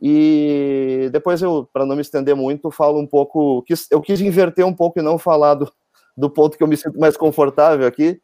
e 0.01 1.09
depois 1.12 1.41
eu, 1.41 1.67
para 1.73 1.85
não 1.85 1.95
me 1.95 2.01
estender 2.01 2.35
muito, 2.35 2.71
falo 2.71 2.99
um 2.99 3.07
pouco. 3.07 3.63
Eu 3.91 4.01
quis 4.01 4.21
inverter 4.21 4.65
um 4.65 4.73
pouco 4.73 4.99
e 4.99 5.01
não 5.01 5.17
falar 5.17 5.55
do, 5.55 5.71
do 6.15 6.29
ponto 6.29 6.57
que 6.57 6.63
eu 6.63 6.67
me 6.67 6.77
sinto 6.77 6.99
mais 6.99 7.17
confortável 7.17 7.85
aqui, 7.85 8.21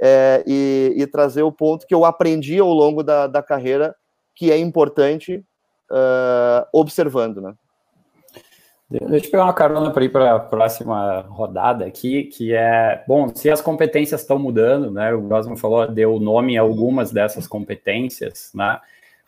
é, 0.00 0.44
e, 0.46 0.94
e, 0.96 1.06
trazer 1.06 1.42
o 1.42 1.52
ponto 1.52 1.86
que 1.86 1.94
eu 1.94 2.04
aprendi 2.04 2.58
ao 2.58 2.72
longo 2.72 3.02
da, 3.02 3.26
da 3.26 3.42
carreira, 3.42 3.94
que 4.34 4.52
é 4.52 4.58
importante 4.58 5.42
uh, 5.90 6.66
observando, 6.72 7.40
né? 7.40 7.54
Deixa 8.88 9.26
eu 9.26 9.30
pegar 9.32 9.44
uma 9.44 9.52
carona 9.52 9.90
para 9.90 10.04
ir 10.04 10.10
para 10.10 10.36
a 10.36 10.38
próxima 10.38 11.22
rodada 11.22 11.84
aqui, 11.84 12.24
que 12.24 12.54
é, 12.54 13.02
bom, 13.08 13.34
se 13.34 13.50
as 13.50 13.60
competências 13.60 14.20
estão 14.20 14.38
mudando, 14.38 14.92
né, 14.92 15.12
o 15.12 15.22
Grossman 15.22 15.56
falou, 15.56 15.90
deu 15.90 16.20
nome 16.20 16.56
a 16.56 16.60
algumas 16.60 17.10
dessas 17.10 17.48
competências, 17.48 18.52
né, 18.54 18.78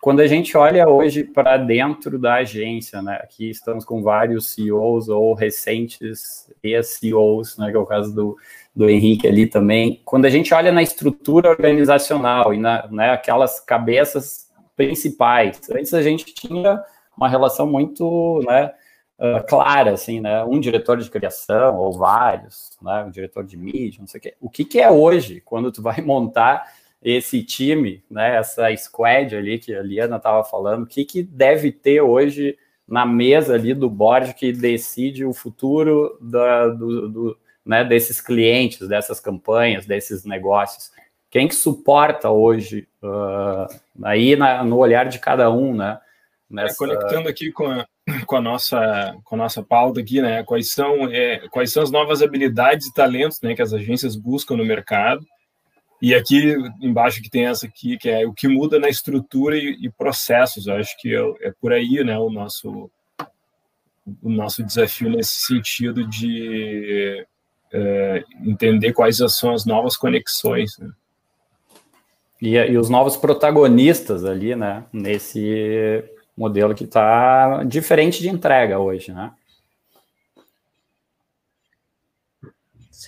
quando 0.00 0.20
a 0.20 0.26
gente 0.26 0.56
olha 0.56 0.88
hoje 0.88 1.24
para 1.24 1.56
dentro 1.56 2.18
da 2.18 2.34
agência, 2.34 3.02
né, 3.02 3.18
aqui 3.22 3.50
estamos 3.50 3.84
com 3.84 4.02
vários 4.02 4.50
CEOs 4.50 5.08
ou 5.08 5.34
recentes 5.34 6.52
ex-CEOs, 6.62 7.58
né, 7.58 7.70
que 7.70 7.76
é 7.76 7.80
o 7.80 7.87
caso 7.87 8.14
do, 8.14 8.37
do 8.74 8.88
Henrique 8.88 9.26
ali 9.26 9.46
também. 9.46 10.00
Quando 10.04 10.24
a 10.26 10.30
gente 10.30 10.54
olha 10.54 10.70
na 10.70 10.82
estrutura 10.82 11.50
organizacional 11.50 12.54
e 12.54 12.58
na, 12.58 12.87
né, 12.88 13.11
aquelas 13.11 13.58
cabeças 13.58 14.48
principais, 14.76 15.61
antes 15.70 15.92
a 15.92 16.02
gente 16.02 16.26
tinha 16.32 16.80
uma 17.16 17.28
relação 17.28 17.66
muito, 17.66 18.40
né, 18.46 18.72
uh, 19.18 19.44
clara, 19.48 19.92
assim, 19.92 20.20
né, 20.20 20.44
um 20.44 20.61
diretor 20.61 20.96
de 20.98 21.11
criação 21.11 21.76
ou 21.76 21.92
vários, 21.92 22.78
né, 22.80 23.04
um 23.04 23.11
diretor 23.11 23.44
de 23.44 23.56
mídia, 23.56 24.00
não 24.00 24.06
sei 24.06 24.18
o 24.18 24.22
quê. 24.22 24.34
O 24.40 24.48
que, 24.48 24.64
que 24.64 24.80
é 24.80 24.88
hoje, 24.88 25.42
quando 25.44 25.72
tu 25.72 25.82
vai 25.82 26.00
montar 26.02 26.64
esse 27.02 27.42
time, 27.42 28.02
né, 28.11 28.37
essa 28.37 28.74
squad 28.76 29.37
ali 29.37 29.58
que 29.58 29.74
a 29.74 29.82
Liana 29.82 30.16
estava 30.16 30.42
falando, 30.44 30.82
o 30.82 30.87
que, 30.87 31.04
que 31.04 31.22
deve 31.22 31.70
ter 31.70 32.00
hoje 32.00 32.56
na 32.87 33.06
mesa 33.06 33.54
ali 33.54 33.74
do 33.74 33.88
board 33.88 34.34
que 34.34 34.52
decide 34.52 35.24
o 35.24 35.32
futuro 35.32 36.18
da, 36.20 36.68
do, 36.68 37.08
do, 37.08 37.38
né, 37.64 37.84
desses 37.84 38.20
clientes, 38.20 38.88
dessas 38.88 39.20
campanhas, 39.20 39.87
desses 39.87 40.24
negócios? 40.24 40.90
Quem 41.30 41.46
que 41.46 41.54
suporta 41.54 42.30
hoje, 42.30 42.88
uh, 43.02 43.66
aí 44.02 44.34
na, 44.34 44.64
no 44.64 44.78
olhar 44.78 45.04
de 45.06 45.18
cada 45.18 45.50
um, 45.50 45.76
né? 45.76 46.00
É, 46.50 46.54
nessa... 46.54 46.74
É, 46.74 46.76
conectando 46.78 47.28
aqui 47.28 47.52
com 47.52 47.66
a, 47.66 47.87
com 48.26 48.37
a 48.37 48.40
nossa 48.40 49.14
com 49.24 49.34
a 49.34 49.38
nossa 49.38 49.62
pauta 49.62 50.00
aqui, 50.00 50.22
né? 50.22 50.42
Quais 50.42 50.72
são 50.72 51.06
é, 51.12 51.46
quais 51.50 51.70
são 51.70 51.82
as 51.82 51.90
novas 51.90 52.22
habilidades 52.22 52.87
e 52.87 52.94
talentos, 52.94 53.42
né, 53.42 53.54
que 53.54 53.61
as 53.61 53.74
agências 53.74 54.16
buscam 54.16 54.56
no 54.56 54.64
mercado? 54.64 55.24
E 56.00 56.14
aqui 56.14 56.54
embaixo 56.80 57.20
que 57.20 57.30
tem 57.30 57.46
essa 57.46 57.66
aqui, 57.66 57.98
que 57.98 58.08
é 58.08 58.26
o 58.26 58.32
que 58.32 58.46
muda 58.46 58.78
na 58.78 58.88
estrutura 58.88 59.56
e, 59.56 59.76
e 59.82 59.90
processos. 59.90 60.66
Eu 60.66 60.76
acho 60.76 60.96
que 60.98 61.14
é, 61.14 61.48
é, 61.48 61.52
por 61.61 61.72
aí, 61.72 62.02
né, 62.04 62.18
o 62.18 62.30
nosso 62.30 62.90
o 64.22 64.30
nosso 64.30 64.64
desafio 64.64 65.11
nesse 65.11 65.40
sentido 65.42 66.06
de 66.06 67.26
é, 67.70 68.24
entender 68.42 68.94
quais 68.94 69.18
são 69.28 69.52
as 69.52 69.66
novas 69.66 69.98
conexões. 69.98 70.78
Né? 70.78 70.90
E, 72.40 72.54
e 72.54 72.78
os 72.78 72.88
novos 72.88 73.18
protagonistas 73.18 74.24
ali, 74.24 74.56
né, 74.56 74.84
nesse 74.92 76.02
modelo 76.34 76.74
que 76.74 76.84
está 76.84 77.64
diferente 77.64 78.20
de 78.22 78.30
entrega 78.30 78.78
hoje, 78.78 79.12
né? 79.12 79.32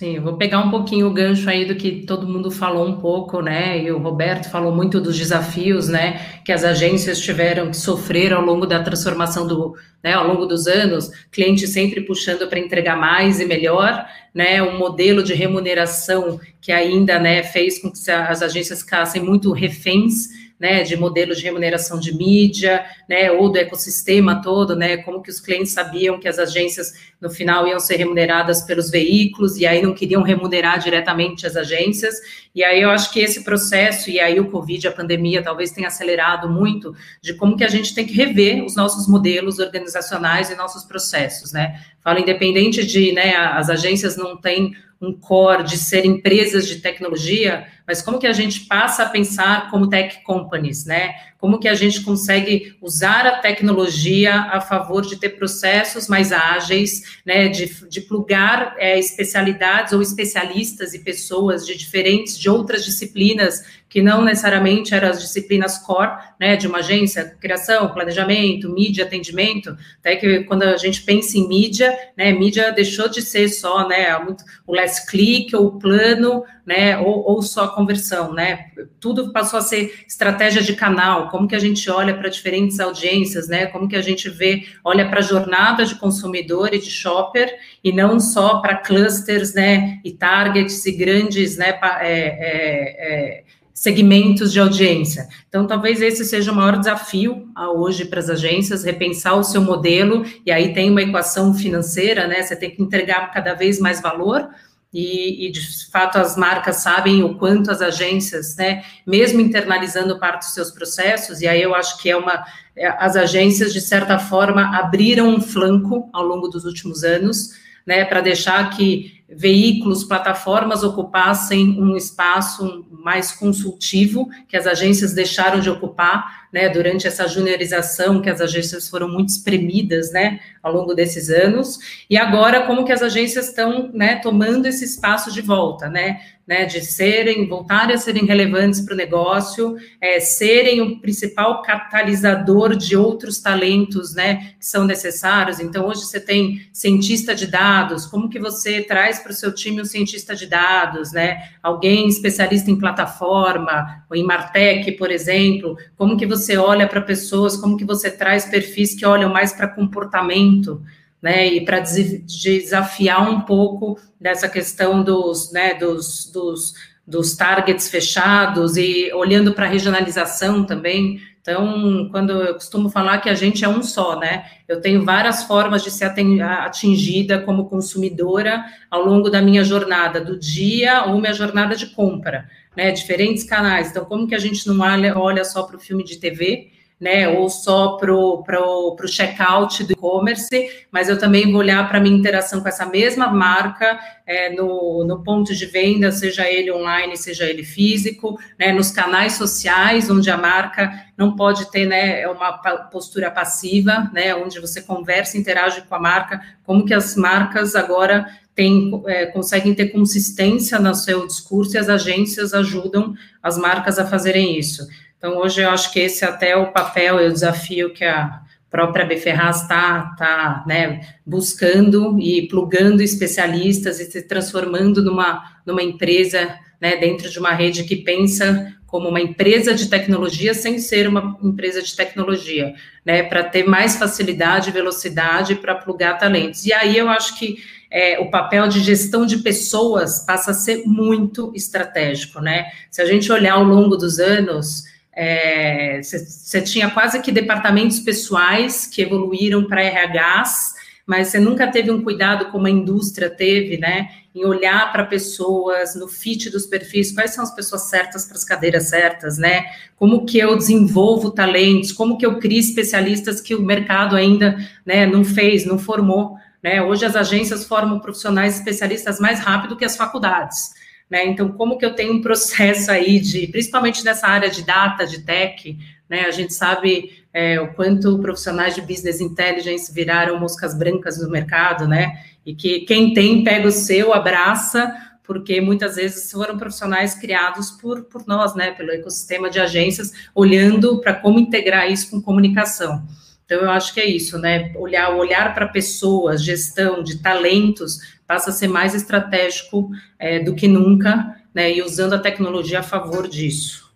Sim, 0.01 0.19
vou 0.19 0.35
pegar 0.35 0.57
um 0.61 0.71
pouquinho 0.71 1.05
o 1.05 1.13
gancho 1.13 1.47
aí 1.47 1.63
do 1.63 1.75
que 1.75 2.03
todo 2.07 2.27
mundo 2.27 2.49
falou 2.49 2.87
um 2.87 2.99
pouco, 2.99 3.39
né? 3.39 3.83
E 3.83 3.91
o 3.91 3.99
Roberto 3.99 4.49
falou 4.49 4.75
muito 4.75 4.99
dos 4.99 5.15
desafios, 5.15 5.87
né? 5.89 6.39
Que 6.43 6.51
as 6.51 6.63
agências 6.63 7.19
tiveram 7.19 7.69
que 7.69 7.77
sofrer 7.77 8.33
ao 8.33 8.41
longo 8.41 8.65
da 8.65 8.81
transformação 8.81 9.45
do, 9.45 9.75
né? 10.03 10.13
Ao 10.13 10.25
longo 10.25 10.47
dos 10.47 10.65
anos, 10.65 11.11
cliente 11.31 11.67
sempre 11.67 12.01
puxando 12.01 12.47
para 12.47 12.57
entregar 12.57 12.97
mais 12.97 13.39
e 13.39 13.45
melhor, 13.45 14.03
né? 14.33 14.63
Um 14.63 14.75
modelo 14.79 15.21
de 15.21 15.35
remuneração 15.35 16.39
que 16.59 16.71
ainda, 16.71 17.19
né? 17.19 17.43
Fez 17.43 17.79
com 17.79 17.91
que 17.91 18.09
as 18.09 18.41
agências 18.41 18.81
ficassem 18.81 19.21
muito 19.21 19.51
reféns 19.51 20.29
né, 20.61 20.83
de 20.83 20.95
modelos 20.95 21.39
de 21.39 21.43
remuneração 21.43 21.99
de 21.99 22.15
mídia, 22.15 22.85
né, 23.09 23.31
ou 23.31 23.51
do 23.51 23.57
ecossistema 23.57 24.43
todo, 24.43 24.75
né, 24.75 24.97
como 24.97 25.19
que 25.19 25.31
os 25.31 25.39
clientes 25.39 25.73
sabiam 25.73 26.19
que 26.19 26.27
as 26.27 26.37
agências 26.37 26.93
no 27.19 27.31
final 27.31 27.67
iam 27.67 27.79
ser 27.79 27.95
remuneradas 27.95 28.61
pelos 28.61 28.91
veículos 28.91 29.57
e 29.57 29.65
aí 29.65 29.81
não 29.81 29.91
queriam 29.91 30.21
remunerar 30.21 30.77
diretamente 30.77 31.47
as 31.47 31.55
agências. 31.55 32.13
E 32.53 32.63
aí 32.63 32.79
eu 32.79 32.91
acho 32.91 33.11
que 33.11 33.19
esse 33.19 33.43
processo 33.43 34.11
e 34.11 34.19
aí 34.19 34.39
o 34.39 34.51
Covid, 34.51 34.87
a 34.87 34.91
pandemia, 34.91 35.41
talvez 35.41 35.71
tenha 35.71 35.87
acelerado 35.87 36.47
muito 36.47 36.95
de 37.23 37.33
como 37.33 37.57
que 37.57 37.63
a 37.63 37.69
gente 37.69 37.95
tem 37.95 38.05
que 38.05 38.13
rever 38.13 38.63
os 38.63 38.75
nossos 38.75 39.07
modelos 39.07 39.57
organizacionais 39.57 40.51
e 40.51 40.55
nossos 40.55 40.83
processos, 40.83 41.51
né? 41.51 41.81
Falo 42.03 42.19
independente 42.19 42.85
de, 42.85 43.11
né, 43.13 43.35
as 43.35 43.69
agências 43.69 44.15
não 44.15 44.37
têm 44.37 44.73
um 45.01 45.11
core 45.11 45.63
de 45.63 45.77
ser 45.77 46.05
empresas 46.05 46.67
de 46.67 46.75
tecnologia, 46.75 47.67
mas 47.87 48.01
como 48.01 48.19
que 48.19 48.27
a 48.27 48.33
gente 48.33 48.61
passa 48.61 49.03
a 49.03 49.09
pensar 49.09 49.71
como 49.71 49.89
tech 49.89 50.21
companies, 50.23 50.85
né? 50.85 51.15
Como 51.41 51.59
que 51.59 51.67
a 51.67 51.73
gente 51.73 52.01
consegue 52.01 52.77
usar 52.79 53.25
a 53.25 53.39
tecnologia 53.39 54.33
a 54.33 54.61
favor 54.61 55.01
de 55.01 55.19
ter 55.19 55.29
processos 55.29 56.07
mais 56.07 56.31
ágeis, 56.31 57.19
né? 57.25 57.49
De, 57.49 57.65
de 57.89 58.01
plugar 58.01 58.75
é, 58.77 58.97
especialidades 58.97 59.91
ou 59.91 60.01
especialistas 60.01 60.93
e 60.93 60.99
pessoas 60.99 61.65
de 61.65 61.75
diferentes, 61.75 62.37
de 62.37 62.47
outras 62.47 62.85
disciplinas 62.85 63.81
que 63.91 64.01
não 64.01 64.23
necessariamente 64.23 64.95
eram 64.95 65.09
as 65.09 65.19
disciplinas 65.19 65.77
core, 65.77 66.17
né, 66.39 66.55
de 66.55 66.65
uma 66.65 66.77
agência, 66.77 67.35
criação, 67.41 67.91
planejamento, 67.91 68.69
mídia, 68.69 69.03
atendimento, 69.03 69.77
até 69.99 70.15
que 70.15 70.45
quando 70.45 70.63
a 70.63 70.77
gente 70.77 71.01
pensa 71.01 71.37
em 71.37 71.45
mídia, 71.45 71.93
né, 72.17 72.31
mídia 72.31 72.71
deixou 72.71 73.09
de 73.09 73.21
ser 73.21 73.49
só, 73.49 73.85
né, 73.89 74.17
o 74.65 74.73
last 74.73 75.05
click 75.07 75.53
ou 75.53 75.65
o 75.65 75.77
plano, 75.77 76.41
né, 76.65 76.97
ou, 76.97 77.23
ou 77.27 77.41
só 77.41 77.67
conversão, 77.67 78.33
né, 78.33 78.67
tudo 78.99 79.31
passou 79.31 79.59
a 79.59 79.61
ser 79.61 80.03
estratégia 80.07 80.61
de 80.61 80.75
canal, 80.75 81.29
como 81.29 81.47
que 81.47 81.55
a 81.55 81.59
gente 81.59 81.89
olha 81.89 82.13
para 82.13 82.29
diferentes 82.29 82.79
audiências, 82.79 83.47
né, 83.47 83.65
como 83.65 83.87
que 83.87 83.95
a 83.95 84.01
gente 84.01 84.29
vê, 84.29 84.63
olha 84.83 85.07
para 85.09 85.19
a 85.19 85.23
jornada 85.23 85.85
de 85.85 85.95
consumidor 85.95 86.73
e 86.73 86.79
de 86.79 86.89
shopper, 86.89 87.53
e 87.83 87.91
não 87.91 88.19
só 88.19 88.59
para 88.59 88.77
clusters, 88.77 89.53
né, 89.53 89.99
e 90.03 90.11
targets 90.11 90.85
e 90.85 90.91
grandes, 90.91 91.57
né, 91.57 91.79
é, 92.01 92.11
é, 92.11 93.39
é, 93.39 93.43
segmentos 93.73 94.53
de 94.53 94.59
audiência. 94.59 95.27
Então, 95.49 95.65
talvez 95.65 96.01
esse 96.01 96.23
seja 96.23 96.51
o 96.51 96.55
maior 96.55 96.77
desafio 96.77 97.47
hoje 97.75 98.05
para 98.05 98.19
as 98.19 98.29
agências, 98.29 98.83
repensar 98.83 99.33
o 99.35 99.43
seu 99.43 99.61
modelo, 99.61 100.23
e 100.45 100.51
aí 100.51 100.73
tem 100.73 100.91
uma 100.91 101.01
equação 101.01 101.53
financeira, 101.53 102.27
né? 102.27 102.43
Você 102.43 102.55
tem 102.55 102.69
que 102.69 102.81
entregar 102.81 103.31
cada 103.31 103.55
vez 103.55 103.79
mais 103.79 103.99
valor, 103.99 104.47
e, 104.93 105.47
e, 105.47 105.51
de 105.51 105.89
fato 105.89 106.17
as 106.17 106.35
marcas 106.35 106.77
sabem 106.77 107.23
o 107.23 107.35
quanto 107.35 107.71
as 107.71 107.81
agências, 107.81 108.55
né, 108.57 108.83
mesmo 109.07 109.39
internalizando 109.39 110.19
parte 110.19 110.39
dos 110.39 110.53
seus 110.53 110.69
processos, 110.69 111.41
e 111.41 111.47
aí 111.47 111.61
eu 111.61 111.73
acho 111.73 111.97
que 112.01 112.09
é 112.09 112.17
uma, 112.17 112.43
é, 112.75 112.87
as 112.99 113.15
agências 113.15 113.71
de 113.71 113.79
certa 113.79 114.19
forma 114.19 114.77
abriram 114.77 115.29
um 115.29 115.41
flanco 115.41 116.09
ao 116.11 116.23
longo 116.23 116.49
dos 116.49 116.65
últimos 116.65 117.03
anos, 117.03 117.51
né, 117.85 118.03
para 118.03 118.21
deixar 118.21 118.69
que 118.71 119.20
veículos, 119.33 120.03
plataformas 120.03 120.83
ocupassem 120.83 121.81
um 121.81 121.95
espaço 121.95 122.85
mais 122.91 123.31
consultivo 123.31 124.29
que 124.47 124.57
as 124.57 124.67
agências 124.67 125.13
deixaram 125.13 125.59
de 125.59 125.69
ocupar, 125.69 126.47
né, 126.51 126.67
durante 126.67 127.07
essa 127.07 127.27
juniorização 127.27 128.21
que 128.21 128.29
as 128.29 128.41
agências 128.41 128.89
foram 128.89 129.07
muito 129.07 129.29
espremidas, 129.29 130.11
né, 130.11 130.39
ao 130.61 130.73
longo 130.73 130.93
desses 130.93 131.29
anos, 131.29 131.79
e 132.09 132.17
agora 132.17 132.65
como 132.67 132.83
que 132.83 132.91
as 132.91 133.01
agências 133.01 133.47
estão, 133.47 133.89
né, 133.93 134.17
tomando 134.17 134.65
esse 134.65 134.83
espaço 134.83 135.31
de 135.31 135.41
volta, 135.41 135.89
né, 135.89 136.19
né, 136.51 136.65
de 136.65 136.81
serem, 136.81 137.47
voltarem 137.47 137.95
a 137.95 137.97
serem 137.97 138.25
relevantes 138.25 138.81
para 138.81 138.93
o 138.93 138.97
negócio, 138.97 139.77
é, 140.01 140.19
serem 140.19 140.81
o 140.81 140.99
principal 140.99 141.61
catalisador 141.61 142.75
de 142.75 142.97
outros 142.97 143.39
talentos, 143.39 144.13
né, 144.13 144.55
que 144.59 144.65
são 144.65 144.83
necessários. 144.83 145.61
Então, 145.61 145.87
hoje 145.87 146.01
você 146.01 146.19
tem 146.19 146.67
cientista 146.73 147.33
de 147.33 147.47
dados, 147.47 148.05
como 148.05 148.27
que 148.27 148.37
você 148.37 148.81
traz 148.81 149.19
para 149.19 149.31
o 149.31 149.33
seu 149.33 149.55
time 149.55 149.81
um 149.81 149.85
cientista 149.85 150.35
de 150.35 150.45
dados, 150.45 151.13
né, 151.13 151.41
alguém 151.63 152.09
especialista 152.09 152.69
em 152.69 152.77
plataforma, 152.77 154.03
ou 154.09 154.17
em 154.17 154.23
Martech, 154.23 154.91
por 154.97 155.09
exemplo, 155.09 155.77
como 155.95 156.17
que 156.17 156.25
você 156.25 156.57
olha 156.57 156.85
para 156.85 156.99
pessoas, 156.99 157.55
como 157.55 157.77
que 157.77 157.85
você 157.85 158.11
traz 158.11 158.43
perfis 158.43 158.93
que 158.93 159.05
olham 159.05 159.31
mais 159.31 159.53
para 159.53 159.69
comportamento, 159.69 160.81
né, 161.21 161.47
e 161.47 161.63
para 161.63 161.79
desafiar 161.79 163.29
um 163.29 163.41
pouco 163.41 163.99
dessa 164.19 164.49
questão 164.49 165.03
dos, 165.03 165.51
né, 165.51 165.75
dos, 165.75 166.25
dos, 166.31 166.73
dos 167.05 167.35
targets 167.35 167.89
fechados 167.89 168.75
e 168.75 169.11
olhando 169.13 169.53
para 169.53 169.65
a 169.65 169.69
regionalização 169.69 170.65
também. 170.65 171.19
Então, 171.41 172.07
quando 172.11 172.31
eu 172.31 172.53
costumo 172.53 172.89
falar 172.89 173.17
que 173.19 173.29
a 173.29 173.33
gente 173.33 173.65
é 173.65 173.67
um 173.67 173.81
só, 173.81 174.19
né? 174.19 174.45
Eu 174.67 174.79
tenho 174.79 175.03
várias 175.03 175.43
formas 175.43 175.83
de 175.83 175.89
ser 175.89 176.05
atingida 176.05 177.39
como 177.39 177.67
consumidora 177.67 178.63
ao 178.91 179.03
longo 179.03 179.27
da 179.27 179.41
minha 179.41 179.63
jornada 179.63 180.21
do 180.21 180.37
dia 180.37 181.05
ou 181.05 181.19
minha 181.19 181.33
jornada 181.33 181.75
de 181.75 181.87
compra, 181.87 182.47
né? 182.77 182.91
Diferentes 182.91 183.43
canais. 183.43 183.89
Então, 183.89 184.05
como 184.05 184.27
que 184.27 184.35
a 184.35 184.39
gente 184.39 184.67
não 184.67 184.79
olha, 184.81 185.17
olha 185.17 185.43
só 185.43 185.63
para 185.63 185.77
o 185.77 185.79
filme 185.79 186.03
de 186.03 186.17
TV, 186.17 186.69
né, 187.01 187.27
ou 187.27 187.49
só 187.49 187.97
para 187.97 188.13
o 188.13 189.07
checkout 189.07 189.83
do 189.83 189.93
e-commerce, 189.93 190.69
mas 190.91 191.09
eu 191.09 191.17
também 191.17 191.51
vou 191.51 191.59
olhar 191.59 191.89
para 191.89 191.97
a 191.97 192.01
minha 192.01 192.15
interação 192.15 192.61
com 192.61 192.69
essa 192.69 192.85
mesma 192.85 193.27
marca 193.27 193.99
é, 194.23 194.51
no, 194.51 195.03
no 195.03 195.23
ponto 195.23 195.55
de 195.55 195.65
venda, 195.65 196.11
seja 196.11 196.47
ele 196.47 196.71
online, 196.71 197.17
seja 197.17 197.45
ele 197.45 197.63
físico, 197.63 198.39
né, 198.59 198.71
nos 198.71 198.91
canais 198.91 199.33
sociais, 199.33 200.11
onde 200.11 200.29
a 200.29 200.37
marca 200.37 200.93
não 201.17 201.35
pode 201.35 201.71
ter 201.71 201.87
né, 201.87 202.27
uma 202.27 202.51
postura 202.91 203.31
passiva, 203.31 204.11
né, 204.13 204.35
onde 204.35 204.59
você 204.59 204.79
conversa, 204.79 205.39
interage 205.39 205.81
com 205.81 205.95
a 205.95 205.99
marca, 205.99 206.39
como 206.63 206.85
que 206.85 206.93
as 206.93 207.15
marcas 207.15 207.75
agora 207.75 208.27
tem, 208.53 208.91
é, 209.07 209.25
conseguem 209.25 209.73
ter 209.73 209.87
consistência 209.87 210.77
no 210.77 210.93
seu 210.93 211.25
discurso 211.25 211.75
e 211.75 211.79
as 211.79 211.89
agências 211.89 212.53
ajudam 212.53 213.15
as 213.41 213.57
marcas 213.57 213.97
a 213.97 214.05
fazerem 214.05 214.59
isso. 214.59 214.87
Então, 215.21 215.37
hoje 215.37 215.61
eu 215.61 215.69
acho 215.69 215.93
que 215.93 215.99
esse 215.99 216.25
até 216.25 216.49
é 216.49 216.57
o 216.57 216.71
papel 216.71 217.21
e 217.21 217.27
o 217.27 217.31
desafio 217.31 217.93
que 217.93 218.03
a 218.03 218.41
própria 218.71 219.05
Beferraz 219.05 219.61
está 219.61 220.15
tá, 220.17 220.63
né, 220.65 221.01
buscando 221.23 222.19
e 222.19 222.47
plugando 222.47 223.03
especialistas 223.03 223.99
e 223.99 224.09
se 224.09 224.23
transformando 224.23 225.03
numa, 225.03 225.43
numa 225.63 225.83
empresa 225.83 226.57
né, 226.81 226.95
dentro 226.95 227.29
de 227.29 227.37
uma 227.37 227.51
rede 227.51 227.83
que 227.83 227.97
pensa 227.97 228.73
como 228.87 229.09
uma 229.09 229.21
empresa 229.21 229.75
de 229.75 229.87
tecnologia 229.87 230.55
sem 230.55 230.79
ser 230.79 231.07
uma 231.07 231.37
empresa 231.43 231.83
de 231.83 231.95
tecnologia, 231.95 232.73
né, 233.05 233.21
para 233.21 233.43
ter 233.43 233.63
mais 233.63 233.97
facilidade 233.97 234.69
e 234.71 234.73
velocidade 234.73 235.53
para 235.53 235.75
plugar 235.75 236.17
talentos. 236.17 236.65
E 236.65 236.73
aí 236.73 236.97
eu 236.97 237.07
acho 237.07 237.37
que 237.37 237.57
é, 237.91 238.19
o 238.19 238.31
papel 238.31 238.67
de 238.67 238.79
gestão 238.79 239.23
de 239.23 239.37
pessoas 239.37 240.25
passa 240.25 240.49
a 240.49 240.55
ser 240.55 240.81
muito 240.87 241.51
estratégico, 241.53 242.41
né? 242.41 242.71
Se 242.89 243.01
a 243.01 243.05
gente 243.05 243.29
olhar 243.31 243.55
ao 243.55 243.63
longo 243.65 243.97
dos 243.97 244.17
anos, 244.17 244.85
você 245.13 246.57
é, 246.57 246.61
tinha 246.61 246.89
quase 246.89 247.21
que 247.21 247.31
departamentos 247.31 247.99
pessoais 247.99 248.85
que 248.85 249.01
evoluíram 249.01 249.65
para 249.65 249.81
RHs, 249.81 250.75
mas 251.05 251.27
você 251.27 251.39
nunca 251.39 251.67
teve 251.67 251.91
um 251.91 252.01
cuidado 252.01 252.45
como 252.45 252.67
a 252.67 252.69
indústria 252.69 253.29
teve, 253.29 253.77
né? 253.77 254.09
Em 254.33 254.45
olhar 254.45 254.89
para 254.93 255.03
pessoas, 255.03 255.95
no 255.95 256.07
fit 256.07 256.49
dos 256.49 256.65
perfis, 256.65 257.11
quais 257.11 257.31
são 257.31 257.43
as 257.43 257.53
pessoas 257.53 257.89
certas 257.89 258.25
para 258.25 258.37
as 258.37 258.45
cadeiras 258.45 258.87
certas, 258.87 259.37
né? 259.37 259.65
Como 259.97 260.25
que 260.25 260.37
eu 260.37 260.55
desenvolvo 260.55 261.31
talentos, 261.31 261.91
como 261.91 262.17
que 262.17 262.25
eu 262.25 262.39
crio 262.39 262.59
especialistas 262.59 263.41
que 263.41 263.53
o 263.53 263.61
mercado 263.61 264.15
ainda 264.15 264.57
né, 264.85 265.05
não 265.05 265.25
fez, 265.25 265.65
não 265.65 265.77
formou. 265.77 266.37
Né? 266.63 266.81
Hoje 266.81 267.05
as 267.05 267.15
agências 267.17 267.65
formam 267.65 267.99
profissionais 267.99 268.55
especialistas 268.55 269.19
mais 269.19 269.41
rápido 269.41 269.75
que 269.75 269.83
as 269.83 269.97
faculdades. 269.97 270.79
Né? 271.11 271.25
Então, 271.25 271.51
como 271.51 271.77
que 271.77 271.85
eu 271.85 271.93
tenho 271.93 272.13
um 272.13 272.21
processo 272.21 272.89
aí 272.89 273.19
de, 273.19 273.45
principalmente 273.47 274.03
nessa 274.05 274.27
área 274.27 274.49
de 274.49 274.63
data, 274.63 275.05
de 275.05 275.19
tech, 275.19 275.77
né? 276.09 276.21
A 276.21 276.31
gente 276.31 276.53
sabe 276.53 277.23
é, 277.33 277.59
o 277.59 277.73
quanto 277.73 278.17
profissionais 278.19 278.75
de 278.75 278.81
business 278.81 279.19
intelligence 279.21 279.93
viraram 279.93 280.39
moscas 280.39 280.73
brancas 280.73 281.21
no 281.21 281.29
mercado, 281.29 281.87
né? 281.87 282.21
E 282.45 282.55
que 282.55 282.81
quem 282.81 283.13
tem 283.13 283.43
pega 283.43 283.67
o 283.67 283.71
seu, 283.71 284.13
abraça, 284.13 284.93
porque 285.23 285.61
muitas 285.61 285.95
vezes 285.95 286.31
foram 286.31 286.57
profissionais 286.57 287.13
criados 287.15 287.71
por, 287.71 288.03
por 288.03 288.25
nós, 288.25 288.55
né? 288.55 288.71
Pelo 288.71 288.91
ecossistema 288.91 289.49
de 289.49 289.59
agências, 289.59 290.11
olhando 290.33 290.99
para 290.99 291.13
como 291.13 291.39
integrar 291.39 291.91
isso 291.91 292.09
com 292.09 292.21
comunicação. 292.21 293.03
Então, 293.45 293.59
eu 293.63 293.69
acho 293.69 293.93
que 293.93 293.99
é 293.99 294.05
isso, 294.05 294.37
né? 294.37 294.71
Olhar, 294.77 295.09
olhar 295.15 295.53
para 295.53 295.67
pessoas, 295.67 296.43
gestão 296.43 297.03
de 297.03 297.21
talentos, 297.21 297.99
passa 298.31 298.49
a 298.49 298.53
ser 298.53 298.69
mais 298.69 298.95
estratégico 298.95 299.91
é, 300.17 300.39
do 300.39 300.55
que 300.55 300.65
nunca, 300.65 301.37
né, 301.53 301.69
e 301.69 301.81
usando 301.81 302.13
a 302.13 302.19
tecnologia 302.19 302.79
a 302.79 302.83
favor 302.83 303.27
disso. 303.27 303.93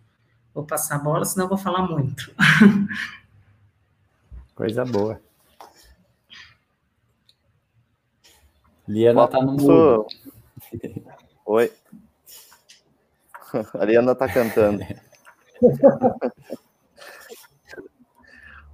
Vou 0.53 0.65
passar 0.65 0.97
a 0.97 0.99
bola, 0.99 1.23
senão 1.23 1.47
vou 1.47 1.57
falar 1.57 1.83
muito. 1.83 2.35
Coisa 4.53 4.83
boa. 4.83 5.21
Liana 8.85 9.23
está 9.23 9.41
no 9.41 9.53
mundo. 9.53 10.05
Oi. 11.45 11.71
A 13.73 13.85
Liana 13.85 14.11
está 14.11 14.27
cantando. 14.27 14.83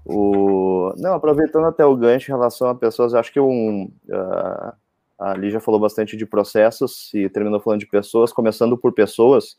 o... 0.04 0.92
Não, 0.98 1.14
aproveitando 1.14 1.68
até 1.68 1.86
o 1.86 1.96
gancho 1.96 2.32
em 2.32 2.34
relação 2.34 2.68
a 2.68 2.74
pessoas, 2.74 3.14
acho 3.14 3.32
que 3.32 3.40
um, 3.40 3.92
uh, 4.10 4.81
a 5.22 5.34
Lígia 5.36 5.60
falou 5.60 5.80
bastante 5.80 6.18
de 6.18 6.26
processos 6.26 7.14
e 7.14 7.30
terminou 7.30 7.62
falando 7.62 7.80
de 7.80 7.88
pessoas, 7.88 8.34
começando 8.34 8.76
por 8.76 8.92
pessoas. 8.92 9.56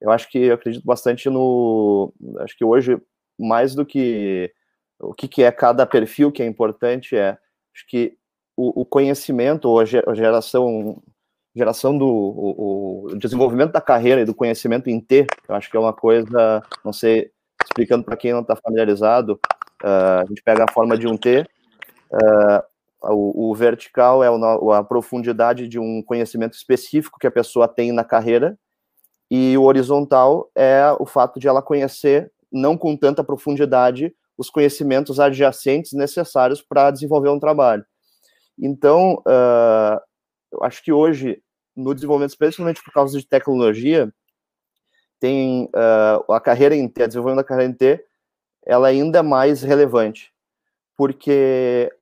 Eu 0.00 0.10
acho 0.10 0.28
que 0.28 0.38
eu 0.38 0.54
acredito 0.54 0.84
bastante 0.84 1.30
no. 1.30 2.12
Acho 2.40 2.56
que 2.56 2.64
hoje, 2.64 3.00
mais 3.38 3.74
do 3.74 3.86
que 3.86 4.52
o 4.98 5.14
que, 5.14 5.28
que 5.28 5.42
é 5.44 5.52
cada 5.52 5.86
perfil 5.86 6.32
que 6.32 6.42
é 6.42 6.46
importante, 6.46 7.16
é 7.16 7.38
acho 7.74 7.86
que 7.86 8.16
o, 8.56 8.80
o 8.80 8.84
conhecimento 8.84 9.68
ou 9.68 9.78
a 9.78 9.84
geração 9.84 11.00
geração 11.54 11.96
do 11.96 12.06
o, 12.06 13.06
o, 13.12 13.16
desenvolvimento 13.16 13.72
da 13.72 13.80
carreira 13.80 14.20
e 14.20 14.24
do 14.24 14.34
conhecimento 14.34 14.90
em 14.90 15.00
T, 15.00 15.26
eu 15.48 15.54
acho 15.54 15.70
que 15.70 15.76
é 15.76 15.80
uma 15.80 15.92
coisa, 15.92 16.62
não 16.84 16.92
sei, 16.92 17.30
explicando 17.64 18.04
para 18.04 18.16
quem 18.16 18.32
não 18.32 18.42
está 18.42 18.54
familiarizado, 18.54 19.40
uh, 19.82 20.20
a 20.22 20.24
gente 20.28 20.42
pega 20.42 20.64
a 20.64 20.72
forma 20.72 20.96
de 20.96 21.08
um 21.08 21.16
T, 21.16 21.40
uh, 22.12 22.62
o, 23.02 23.50
o 23.50 23.54
vertical 23.54 24.22
é 24.22 24.30
o, 24.30 24.72
a 24.72 24.82
profundidade 24.82 25.68
de 25.68 25.78
um 25.78 26.02
conhecimento 26.02 26.54
específico 26.54 27.18
que 27.18 27.26
a 27.26 27.30
pessoa 27.30 27.68
tem 27.68 27.92
na 27.92 28.04
carreira, 28.04 28.58
e 29.30 29.56
o 29.58 29.64
horizontal 29.64 30.50
é 30.54 30.84
o 30.98 31.04
fato 31.04 31.38
de 31.38 31.46
ela 31.46 31.62
conhecer, 31.62 32.32
não 32.50 32.76
com 32.76 32.96
tanta 32.96 33.22
profundidade, 33.22 34.14
os 34.36 34.48
conhecimentos 34.48 35.20
adjacentes 35.20 35.92
necessários 35.92 36.62
para 36.62 36.90
desenvolver 36.90 37.28
um 37.28 37.40
trabalho. 37.40 37.84
Então, 38.58 39.14
uh, 39.26 40.00
eu 40.52 40.62
acho 40.62 40.82
que 40.82 40.92
hoje, 40.92 41.42
no 41.76 41.94
desenvolvimento, 41.94 42.30
especialmente 42.30 42.82
por 42.82 42.92
causa 42.92 43.18
de 43.18 43.26
tecnologia, 43.26 44.12
tem 45.20 45.64
uh, 45.66 46.32
a 46.32 46.40
carreira 46.40 46.74
em 46.74 46.88
T, 46.88 47.02
a 47.02 47.06
desenvolvimento 47.06 47.44
da 47.44 47.48
carreira 47.48 47.70
em 47.70 47.74
T, 47.74 48.04
ela 48.64 48.88
é 48.88 48.92
ainda 48.92 49.22
mais 49.22 49.62
relevante, 49.62 50.32
porque 50.96 51.92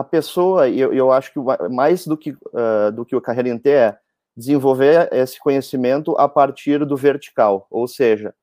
a 0.00 0.04
pessoa, 0.04 0.68
eu, 0.68 0.92
eu 0.94 1.12
acho 1.12 1.32
que 1.32 1.38
mais 1.70 2.06
do 2.06 2.16
que, 2.16 2.30
uh, 2.30 2.90
do 2.94 3.04
que 3.04 3.14
o 3.14 3.20
carreira 3.20 3.50
em 3.50 3.60
é 3.66 3.98
desenvolver 4.34 5.08
esse 5.12 5.38
conhecimento 5.38 6.16
a 6.18 6.26
partir 6.26 6.86
do 6.86 6.96
vertical, 6.96 7.66
ou 7.70 7.86
seja, 7.86 8.34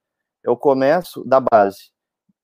eu 0.44 0.56
começo 0.56 1.24
da 1.26 1.40
base 1.40 1.90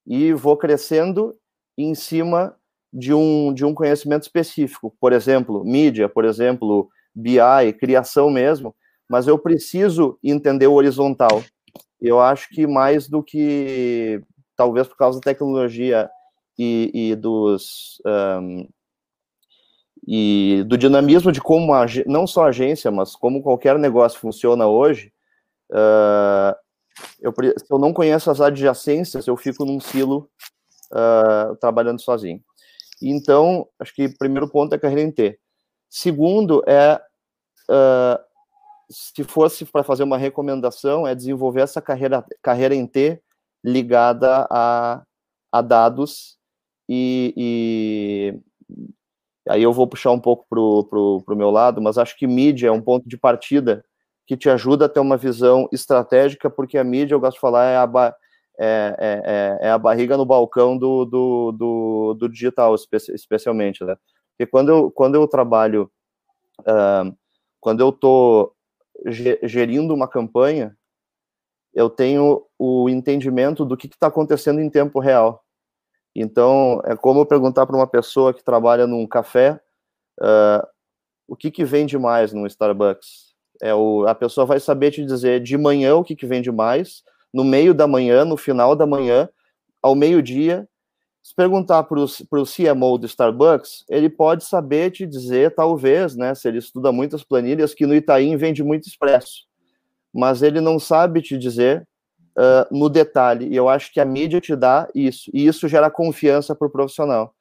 e 0.05 0.33
vou 0.33 0.57
crescendo 0.57 1.35
em 1.77 1.93
cima 1.93 2.55
de 2.91 3.13
um, 3.13 3.53
de 3.53 3.63
um 3.63 3.73
conhecimento 3.73 4.23
específico, 4.23 4.95
por 4.99 5.13
exemplo, 5.13 5.63
mídia, 5.63 6.09
por 6.09 6.25
exemplo, 6.25 6.89
BI, 7.13 7.73
criação 7.79 8.31
mesmo, 8.31 8.75
mas 9.07 9.27
eu 9.27 9.37
preciso 9.37 10.17
entender 10.23 10.65
o 10.65 10.73
horizontal. 10.73 11.43
Eu 12.01 12.19
acho 12.19 12.49
que 12.49 12.65
mais 12.65 13.07
do 13.07 13.21
que, 13.21 14.21
talvez 14.55 14.87
por 14.87 14.97
causa 14.97 15.19
da 15.19 15.23
tecnologia 15.23 16.09
e, 16.57 16.91
e 16.93 17.15
dos 17.15 18.01
um, 18.05 18.67
e 20.05 20.63
do 20.67 20.77
dinamismo 20.77 21.31
de 21.31 21.41
como 21.41 21.73
a, 21.73 21.85
não 22.05 22.27
só 22.27 22.45
a 22.45 22.49
agência, 22.49 22.91
mas 22.91 23.15
como 23.15 23.41
qualquer 23.41 23.77
negócio 23.79 24.19
funciona 24.19 24.67
hoje, 24.67 25.13
uh, 25.71 26.55
eu, 27.21 27.33
se 27.57 27.65
eu 27.71 27.79
não 27.79 27.93
conheço 27.93 28.29
as 28.29 28.41
adjacências, 28.41 29.27
eu 29.27 29.37
fico 29.37 29.65
num 29.65 29.79
silo 29.79 30.29
uh, 30.91 31.55
trabalhando 31.57 32.01
sozinho. 32.01 32.41
Então, 33.01 33.67
acho 33.79 33.93
que 33.93 34.05
o 34.05 34.17
primeiro 34.17 34.49
ponto 34.49 34.73
é 34.75 34.77
carreira 34.77 35.01
em 35.01 35.11
T. 35.11 35.39
Segundo 35.89 36.63
é, 36.67 36.99
uh, 37.69 38.19
se 38.89 39.23
fosse 39.23 39.65
para 39.65 39.83
fazer 39.83 40.03
uma 40.03 40.17
recomendação, 40.17 41.07
é 41.07 41.15
desenvolver 41.15 41.61
essa 41.61 41.81
carreira, 41.81 42.25
carreira 42.41 42.75
em 42.75 42.85
T 42.85 43.21
ligada 43.63 44.45
a, 44.49 45.03
a 45.51 45.61
dados 45.61 46.37
e, 46.89 47.33
e 47.37 48.93
aí 49.47 49.63
eu 49.63 49.73
vou 49.73 49.87
puxar 49.87 50.11
um 50.11 50.19
pouco 50.19 50.45
para 50.49 50.59
o 50.59 51.37
meu 51.37 51.49
lado, 51.49 51.81
mas 51.81 51.97
acho 51.97 52.17
que 52.17 52.27
mídia 52.27 52.67
é 52.67 52.71
um 52.71 52.81
ponto 52.81 53.07
de 53.07 53.17
partida 53.17 53.83
que 54.25 54.37
te 54.37 54.49
ajuda 54.49 54.85
a 54.85 54.89
ter 54.89 54.99
uma 54.99 55.17
visão 55.17 55.67
estratégica, 55.71 56.49
porque 56.49 56.77
a 56.77 56.83
mídia, 56.83 57.15
eu 57.15 57.19
gosto 57.19 57.35
de 57.35 57.41
falar, 57.41 57.65
é 57.65 57.77
a, 57.77 58.15
é, 58.59 58.95
é, 58.97 59.21
é, 59.25 59.67
é 59.67 59.71
a 59.71 59.77
barriga 59.77 60.15
no 60.15 60.25
balcão 60.25 60.77
do, 60.77 61.05
do, 61.05 61.51
do, 61.51 62.13
do 62.13 62.29
digital, 62.29 62.75
especialmente, 62.75 63.83
né? 63.83 63.95
Porque 64.29 64.49
quando 64.49 64.69
eu, 64.69 64.91
quando 64.91 65.15
eu 65.15 65.27
trabalho, 65.27 65.91
uh, 66.61 67.15
quando 67.59 67.81
eu 67.81 67.89
estou 67.89 68.53
gerindo 69.43 69.93
uma 69.93 70.07
campanha, 70.07 70.75
eu 71.73 71.89
tenho 71.89 72.45
o 72.57 72.89
entendimento 72.89 73.65
do 73.65 73.75
que 73.75 73.87
está 73.87 74.07
acontecendo 74.07 74.59
em 74.59 74.69
tempo 74.69 74.99
real. 74.99 75.42
Então, 76.15 76.81
é 76.85 76.95
como 76.95 77.21
eu 77.21 77.25
perguntar 77.25 77.65
para 77.65 77.75
uma 77.75 77.87
pessoa 77.87 78.33
que 78.33 78.43
trabalha 78.43 78.85
num 78.85 79.07
café 79.07 79.59
uh, 80.21 80.65
o 81.27 81.35
que, 81.35 81.49
que 81.49 81.65
vende 81.65 81.97
mais 81.97 82.33
no 82.33 82.45
Starbucks. 82.45 83.33
É 83.61 83.73
o, 83.73 84.05
a 84.07 84.13
pessoa 84.13 84.45
vai 84.45 84.59
saber 84.59 84.91
te 84.91 85.05
dizer 85.05 85.41
de 85.41 85.57
manhã 85.57 85.95
o 85.95 86.03
que, 86.03 86.15
que 86.15 86.25
vende 86.25 86.51
mais, 86.51 87.03
no 87.33 87.43
meio 87.43 87.73
da 87.73 87.87
manhã, 87.87 88.23
no 88.25 88.37
final 88.37 88.75
da 88.75 88.85
manhã, 88.85 89.27
ao 89.81 89.95
meio-dia. 89.95 90.67
Se 91.23 91.33
perguntar 91.33 91.83
para 91.83 91.99
o 91.99 92.45
CMO 92.45 92.97
do 92.97 93.05
Starbucks, 93.05 93.85
ele 93.89 94.09
pode 94.09 94.43
saber 94.43 94.91
te 94.91 95.07
dizer, 95.07 95.55
talvez, 95.55 96.15
né, 96.15 96.35
se 96.35 96.47
ele 96.47 96.57
estuda 96.57 96.91
muitas 96.91 97.23
planilhas, 97.23 97.73
que 97.73 97.85
no 97.85 97.95
Itaim 97.95 98.35
vende 98.35 98.61
muito 98.61 98.87
expresso. 98.87 99.47
Mas 100.13 100.43
ele 100.43 100.59
não 100.59 100.77
sabe 100.77 101.21
te 101.21 101.37
dizer 101.37 101.87
uh, 102.37 102.75
no 102.75 102.89
detalhe. 102.89 103.47
E 103.47 103.55
eu 103.55 103.69
acho 103.69 103.91
que 103.91 103.99
a 103.99 104.05
mídia 104.05 104.41
te 104.41 104.55
dá 104.55 104.87
isso. 104.93 105.29
E 105.33 105.45
isso 105.45 105.67
gera 105.67 105.89
confiança 105.89 106.55
para 106.55 106.67
o 106.67 106.71
profissional. 106.71 107.33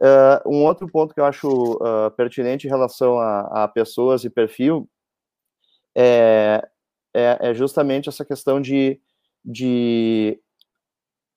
Uh, 0.00 0.48
um 0.48 0.64
outro 0.64 0.88
ponto 0.88 1.12
que 1.12 1.20
eu 1.20 1.24
acho 1.24 1.48
uh, 1.48 2.10
pertinente 2.16 2.66
em 2.66 2.70
relação 2.70 3.18
a, 3.18 3.64
a, 3.64 3.68
pessoas 3.68 4.22
e 4.22 4.30
perfil 4.30 4.88
é, 5.96 6.64
é, 7.12 7.38
é, 7.40 7.54
justamente 7.54 8.08
essa 8.08 8.24
questão 8.24 8.60
de, 8.60 9.00
de. 9.44 10.40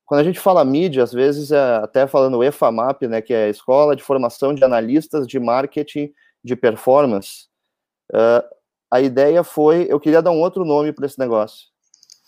Quando 0.05 0.19
a 0.19 0.23
gente 0.23 0.39
fala 0.39 0.63
mídia, 0.63 1.01
às 1.01 1.11
vezes, 1.11 1.51
é 1.51 1.75
até 1.77 2.05
falando 2.05 2.43
EFAMAP, 2.43 3.07
né, 3.07 3.21
que 3.21 3.33
é 3.33 3.45
a 3.45 3.49
Escola 3.49 3.95
de 3.95 4.03
Formação 4.03 4.53
de 4.53 4.63
Analistas 4.63 5.25
de 5.25 5.39
Marketing 5.39 6.13
de 6.43 6.55
Performance, 6.55 7.47
uh, 8.13 8.47
a 8.91 9.01
ideia 9.01 9.43
foi. 9.43 9.87
Eu 9.89 9.99
queria 9.99 10.21
dar 10.21 10.31
um 10.31 10.39
outro 10.41 10.63
nome 10.65 10.93
para 10.93 11.07
esse 11.07 11.17
negócio 11.17 11.70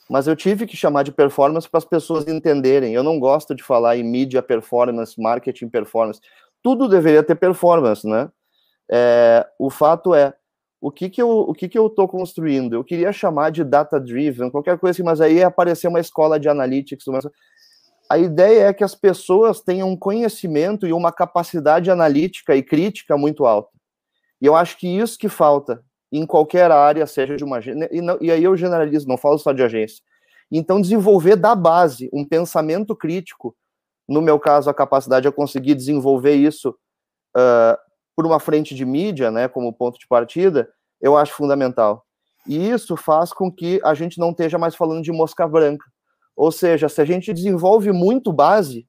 mas 0.10 0.28
eu 0.28 0.36
tive 0.36 0.66
que 0.66 0.76
chamar 0.76 1.04
de 1.04 1.12
performance 1.12 1.70
para 1.70 1.78
as 1.78 1.86
pessoas 1.86 2.28
entenderem. 2.28 2.94
Eu 2.94 3.04
não 3.04 3.20
gosto 3.20 3.56
de 3.56 3.64
falar 3.64 3.98
em 3.98 4.04
mídia 4.04 4.42
performance, 4.42 5.20
marketing 5.20 5.70
performance. 5.70 6.20
Tudo 6.62 6.88
deveria 6.88 7.24
ter 7.24 7.36
performance, 7.36 8.08
né? 8.08 8.30
É, 8.92 9.48
o 9.58 9.70
fato 9.70 10.14
é, 10.14 10.34
o 10.82 10.92
que 10.92 11.10
que 11.10 11.22
eu 11.22 11.30
o 11.30 11.54
que 11.54 11.70
que 11.70 11.78
eu 11.78 11.88
estou 11.88 12.08
construindo? 12.08 12.74
Eu 12.74 12.84
queria 12.84 13.14
chamar 13.14 13.50
de 13.52 13.64
data 13.64 14.00
driven, 14.00 14.50
qualquer 14.50 14.78
coisa 14.78 14.98
assim, 14.98 15.04
mas 15.04 15.22
aí 15.22 15.36
ia 15.36 15.48
aparecer 15.48 15.88
uma 15.88 16.00
escola 16.00 16.40
de 16.40 16.50
analytics. 16.50 17.08
Uma... 17.08 17.20
A 18.10 18.18
ideia 18.18 18.68
é 18.68 18.74
que 18.74 18.84
as 18.84 18.94
pessoas 18.94 19.62
tenham 19.62 19.90
um 19.90 19.98
conhecimento 19.98 20.86
e 20.86 20.92
uma 20.92 21.12
capacidade 21.12 21.90
analítica 21.90 22.56
e 22.56 22.62
crítica 22.62 23.18
muito 23.18 23.46
alta. 23.46 23.72
E 24.42 24.46
eu 24.46 24.56
acho 24.56 24.78
que 24.78 24.88
isso 24.88 25.18
que 25.18 25.30
falta 25.30 25.82
em 26.20 26.28
qualquer 26.28 26.70
área, 26.72 27.08
seja 27.08 27.36
de 27.36 27.44
uma 27.44 27.58
agência, 27.58 27.90
e, 27.92 28.26
e 28.26 28.32
aí 28.32 28.44
eu 28.44 28.56
generalizo, 28.56 29.08
não 29.08 29.18
falo 29.18 29.40
só 29.40 29.52
de 29.52 29.64
agência. 29.64 30.04
Então, 30.52 30.80
desenvolver 30.80 31.36
da 31.36 31.56
base 31.56 32.08
um 32.14 32.24
pensamento 32.24 32.96
crítico, 32.96 33.56
no 34.08 34.22
meu 34.22 34.40
caso, 34.40 34.70
a 34.70 34.74
capacidade 34.74 35.24
de 35.24 35.28
eu 35.28 35.34
conseguir 35.34 35.74
desenvolver 35.74 36.36
isso 36.36 36.70
uh, 37.36 37.76
por 38.16 38.28
uma 38.28 38.40
frente 38.40 38.76
de 38.76 38.86
mídia, 38.86 39.32
né, 39.32 39.48
como 39.48 39.74
ponto 39.74 39.98
de 39.98 40.08
partida, 40.08 40.70
eu 41.02 41.18
acho 41.18 41.34
fundamental. 41.34 42.06
E 42.48 42.70
isso 42.70 42.96
faz 42.96 43.34
com 43.34 43.52
que 43.52 43.82
a 43.84 43.96
gente 43.96 44.20
não 44.20 44.30
esteja 44.30 44.60
mais 44.60 44.76
falando 44.76 45.02
de 45.02 45.12
mosca 45.12 45.48
branca. 45.48 45.86
Ou 46.36 46.52
seja, 46.52 46.88
se 46.88 47.02
a 47.02 47.06
gente 47.06 47.34
desenvolve 47.34 47.92
muito 47.92 48.32
base, 48.32 48.88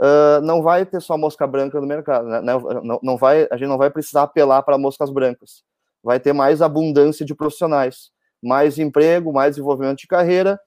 uh, 0.00 0.40
não 0.42 0.62
vai 0.62 0.86
ter 0.86 1.00
só 1.00 1.18
mosca 1.18 1.46
branca 1.48 1.80
no 1.80 1.86
mercado. 1.86 2.28
Né? 2.28 2.40
Não, 2.40 3.00
não 3.02 3.16
vai, 3.16 3.48
a 3.50 3.56
gente 3.56 3.68
não 3.68 3.78
vai 3.78 3.90
precisar 3.90 4.22
apelar 4.22 4.62
para 4.62 4.78
moscas 4.78 5.10
brancas 5.10 5.64
vai 6.02 6.18
ter 6.18 6.32
mais 6.32 6.60
abundância 6.60 7.24
de 7.24 7.34
profissionais, 7.34 8.10
mais 8.42 8.78
emprego, 8.78 9.32
mais 9.32 9.56
desenvolvimento 9.56 9.98
de 9.98 10.06
carreira, 10.06 10.60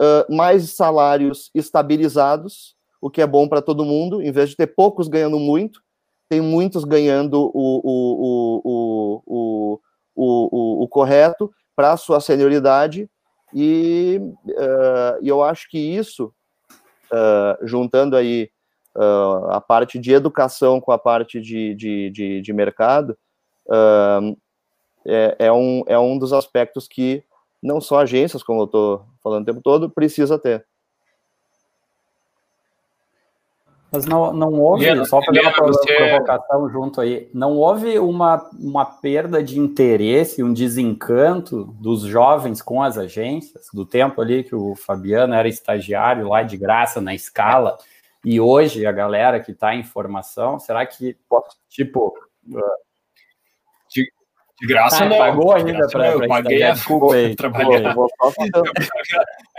uh, 0.00 0.34
mais 0.34 0.74
salários 0.74 1.50
estabilizados, 1.54 2.76
o 3.00 3.10
que 3.10 3.22
é 3.22 3.26
bom 3.26 3.48
para 3.48 3.62
todo 3.62 3.84
mundo, 3.84 4.22
em 4.22 4.32
vez 4.32 4.50
de 4.50 4.56
ter 4.56 4.68
poucos 4.68 5.08
ganhando 5.08 5.38
muito, 5.38 5.80
tem 6.28 6.40
muitos 6.40 6.84
ganhando 6.84 7.50
o, 7.54 7.80
o, 8.64 9.20
o, 10.16 10.82
o, 10.82 10.88
correto 10.88 11.52
para 11.76 11.92
a 11.92 11.96
sua 11.96 12.20
senioridade, 12.20 13.08
e, 13.54 14.18
uh, 14.48 15.18
eu 15.22 15.42
acho 15.42 15.68
que 15.70 15.78
isso, 15.78 16.32
uh, 17.12 17.66
juntando 17.66 18.16
aí 18.16 18.50
uh, 18.96 19.50
a 19.50 19.60
parte 19.60 19.98
de 19.98 20.12
educação 20.12 20.80
com 20.80 20.90
a 20.90 20.98
parte 20.98 21.40
de, 21.40 21.74
de, 21.74 22.10
de, 22.10 22.40
de 22.40 22.52
mercado, 22.52 23.16
é, 25.06 25.36
é, 25.38 25.52
um, 25.52 25.84
é 25.86 25.98
um 25.98 26.18
dos 26.18 26.32
aspectos 26.32 26.88
que 26.88 27.22
não 27.62 27.80
só 27.80 28.00
agências, 28.00 28.42
como 28.42 28.60
eu 28.60 28.64
estou 28.66 29.06
falando 29.22 29.42
o 29.42 29.46
tempo 29.46 29.60
todo, 29.62 29.90
precisa 29.90 30.38
ter. 30.38 30.66
Mas 33.94 34.06
não, 34.06 34.32
não 34.32 34.60
houve, 34.60 35.06
só 35.06 35.22
fazer 35.22 35.40
uma 35.40 35.52
você... 35.52 35.94
provocação 35.94 36.68
junto 36.68 37.00
aí, 37.00 37.30
não 37.32 37.52
houve 37.52 37.96
uma, 38.00 38.50
uma 38.58 38.84
perda 38.84 39.40
de 39.40 39.60
interesse, 39.60 40.42
um 40.42 40.52
desencanto 40.52 41.64
dos 41.80 42.02
jovens 42.02 42.60
com 42.60 42.82
as 42.82 42.98
agências, 42.98 43.68
do 43.72 43.86
tempo 43.86 44.20
ali 44.20 44.42
que 44.42 44.54
o 44.54 44.74
Fabiano 44.74 45.32
era 45.32 45.46
estagiário 45.46 46.28
lá 46.28 46.42
de 46.42 46.56
graça 46.56 47.00
na 47.00 47.14
escala, 47.14 47.78
e 48.24 48.40
hoje 48.40 48.84
a 48.84 48.90
galera 48.90 49.38
que 49.38 49.52
está 49.52 49.76
em 49.76 49.84
formação, 49.84 50.58
será 50.58 50.84
que, 50.84 51.16
tipo, 51.68 52.14
de 54.60 54.66
graça 54.66 55.04
ah, 55.04 55.08
não. 55.08 55.18
Pagou 55.18 55.54
ainda 55.54 55.86
para 55.88 56.12
Eu 56.12 56.28
paguei 56.28 56.62
a 56.62 56.72
desculpa 56.72 57.14
aí. 57.14 57.34
Trabalhar. 57.34 57.94
Vou, 57.94 58.08
só 58.20 58.30
fazer... 58.30 58.50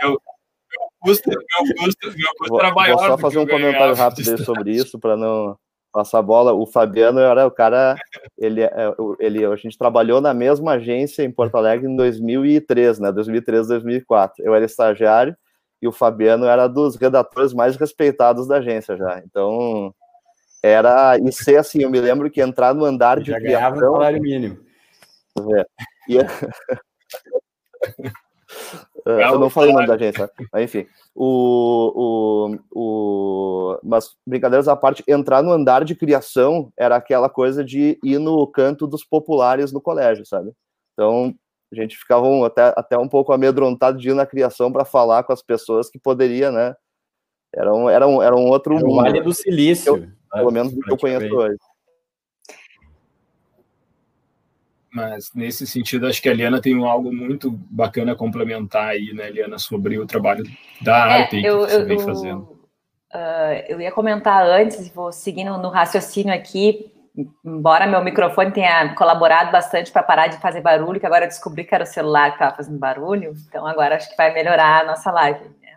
eu, 0.02 0.10
meu 0.10 0.90
custo, 1.00 1.28
meu 1.28 1.40
custo, 1.76 2.06
meu 2.06 2.30
custo 2.38 2.48
vou, 2.48 2.60
era 2.60 2.74
maior. 2.74 2.98
Vou 2.98 3.06
só 3.06 3.18
fazer 3.18 3.38
um 3.38 3.46
comentário 3.48 3.94
rápido 3.94 4.44
sobre 4.44 4.72
isso 4.72 4.98
para 4.98 5.16
não 5.16 5.56
passar 5.92 6.18
a 6.18 6.22
bola. 6.22 6.52
O 6.52 6.66
Fabiano 6.66 7.20
era 7.20 7.46
o 7.46 7.50
cara, 7.50 7.96
ele, 8.36 8.62
é, 8.62 8.72
ele, 9.18 9.44
a 9.44 9.56
gente 9.56 9.78
trabalhou 9.78 10.20
na 10.20 10.34
mesma 10.34 10.72
agência 10.72 11.22
em 11.22 11.30
Porto 11.30 11.56
Alegre 11.56 11.86
em 11.90 11.96
2003, 11.96 12.98
né? 12.98 13.12
2003, 13.12 13.68
2004. 13.68 14.44
Eu 14.44 14.54
era 14.54 14.64
estagiário 14.64 15.36
e 15.80 15.88
o 15.88 15.92
Fabiano 15.92 16.46
era 16.46 16.66
dos 16.66 16.96
redatores 16.96 17.52
mais 17.52 17.76
respeitados 17.76 18.46
da 18.46 18.56
agência 18.56 18.96
já. 18.96 19.22
Então 19.24 19.94
era 20.62 21.16
e 21.18 21.32
ser 21.32 21.56
assim, 21.56 21.82
eu 21.82 21.90
me 21.90 22.00
lembro 22.00 22.30
que 22.30 22.42
entrar 22.42 22.74
no 22.74 22.84
andar 22.84 23.20
de 23.20 23.30
já 23.30 23.38
criação, 23.38 23.92
salário 23.92 24.20
mínimo. 24.20 24.65
É. 25.58 25.66
E, 26.08 26.18
é, 29.06 29.24
eu 29.30 29.38
não 29.38 29.50
falei 29.50 29.70
o 29.70 29.74
nome 29.74 29.86
da 29.86 29.94
agência, 29.94 30.30
mas 30.52 30.64
enfim. 30.64 30.86
O, 31.14 31.92
o, 31.94 32.58
o, 32.72 33.78
mas, 33.82 34.16
brincadeiras 34.26 34.68
à 34.68 34.76
parte, 34.76 35.04
entrar 35.06 35.42
no 35.42 35.52
andar 35.52 35.84
de 35.84 35.94
criação 35.94 36.72
era 36.76 36.96
aquela 36.96 37.28
coisa 37.28 37.64
de 37.64 37.98
ir 38.02 38.18
no 38.18 38.46
canto 38.46 38.86
dos 38.86 39.04
populares 39.04 39.72
no 39.72 39.80
colégio, 39.80 40.24
sabe? 40.26 40.52
Então, 40.92 41.34
a 41.72 41.76
gente 41.76 41.96
ficava 41.96 42.26
um, 42.26 42.44
até, 42.44 42.72
até 42.76 42.98
um 42.98 43.08
pouco 43.08 43.32
amedrontado 43.32 43.98
de 43.98 44.10
ir 44.10 44.14
na 44.14 44.26
criação 44.26 44.72
para 44.72 44.84
falar 44.84 45.24
com 45.24 45.32
as 45.32 45.42
pessoas 45.42 45.90
que 45.90 45.98
poderia, 45.98 46.50
né? 46.50 46.74
Era 47.54 47.74
um, 47.74 47.88
era 47.88 48.06
um, 48.06 48.22
era 48.22 48.36
um 48.36 48.46
outro 48.48 48.76
era 48.76 48.84
mundo. 48.84 49.02
Vale 49.02 49.20
do 49.20 49.32
Silício. 49.32 49.96
Eu, 49.96 50.08
pelo 50.32 50.50
menos 50.50 50.72
do 50.72 50.80
que 50.80 50.92
eu 50.92 50.98
conheço 50.98 51.34
hoje. 51.34 51.56
Mas 54.96 55.30
nesse 55.34 55.66
sentido, 55.66 56.06
acho 56.06 56.22
que 56.22 56.28
a 56.30 56.32
Eliana 56.32 56.58
tem 56.58 56.82
algo 56.82 57.12
muito 57.12 57.50
bacana 57.50 58.12
a 58.12 58.16
complementar 58.16 58.88
aí, 58.88 59.12
né, 59.12 59.28
Eliana, 59.28 59.58
sobre 59.58 59.98
o 59.98 60.06
trabalho 60.06 60.42
da 60.80 61.04
arte 61.04 61.36
é, 61.36 61.42
que 61.42 61.50
você 61.50 61.76
eu, 61.76 61.86
vem 61.86 61.98
fazendo. 61.98 62.40
Uh, 63.14 63.60
eu 63.68 63.78
ia 63.78 63.92
comentar 63.92 64.42
antes, 64.46 64.88
vou 64.88 65.12
seguindo 65.12 65.58
no 65.58 65.68
raciocínio 65.68 66.32
aqui, 66.32 66.90
embora 67.44 67.86
meu 67.86 68.02
microfone 68.02 68.52
tenha 68.52 68.94
colaborado 68.94 69.52
bastante 69.52 69.92
para 69.92 70.02
parar 70.02 70.28
de 70.28 70.38
fazer 70.38 70.62
barulho, 70.62 70.98
que 70.98 71.04
agora 71.04 71.26
eu 71.26 71.28
descobri 71.28 71.64
que 71.64 71.74
era 71.74 71.84
o 71.84 71.86
celular 71.86 72.30
que 72.30 72.36
estava 72.36 72.56
fazendo 72.56 72.78
barulho, 72.78 73.34
então 73.46 73.66
agora 73.66 73.96
acho 73.96 74.08
que 74.08 74.16
vai 74.16 74.32
melhorar 74.32 74.80
a 74.80 74.86
nossa 74.86 75.12
live. 75.12 75.44
Né? 75.44 75.76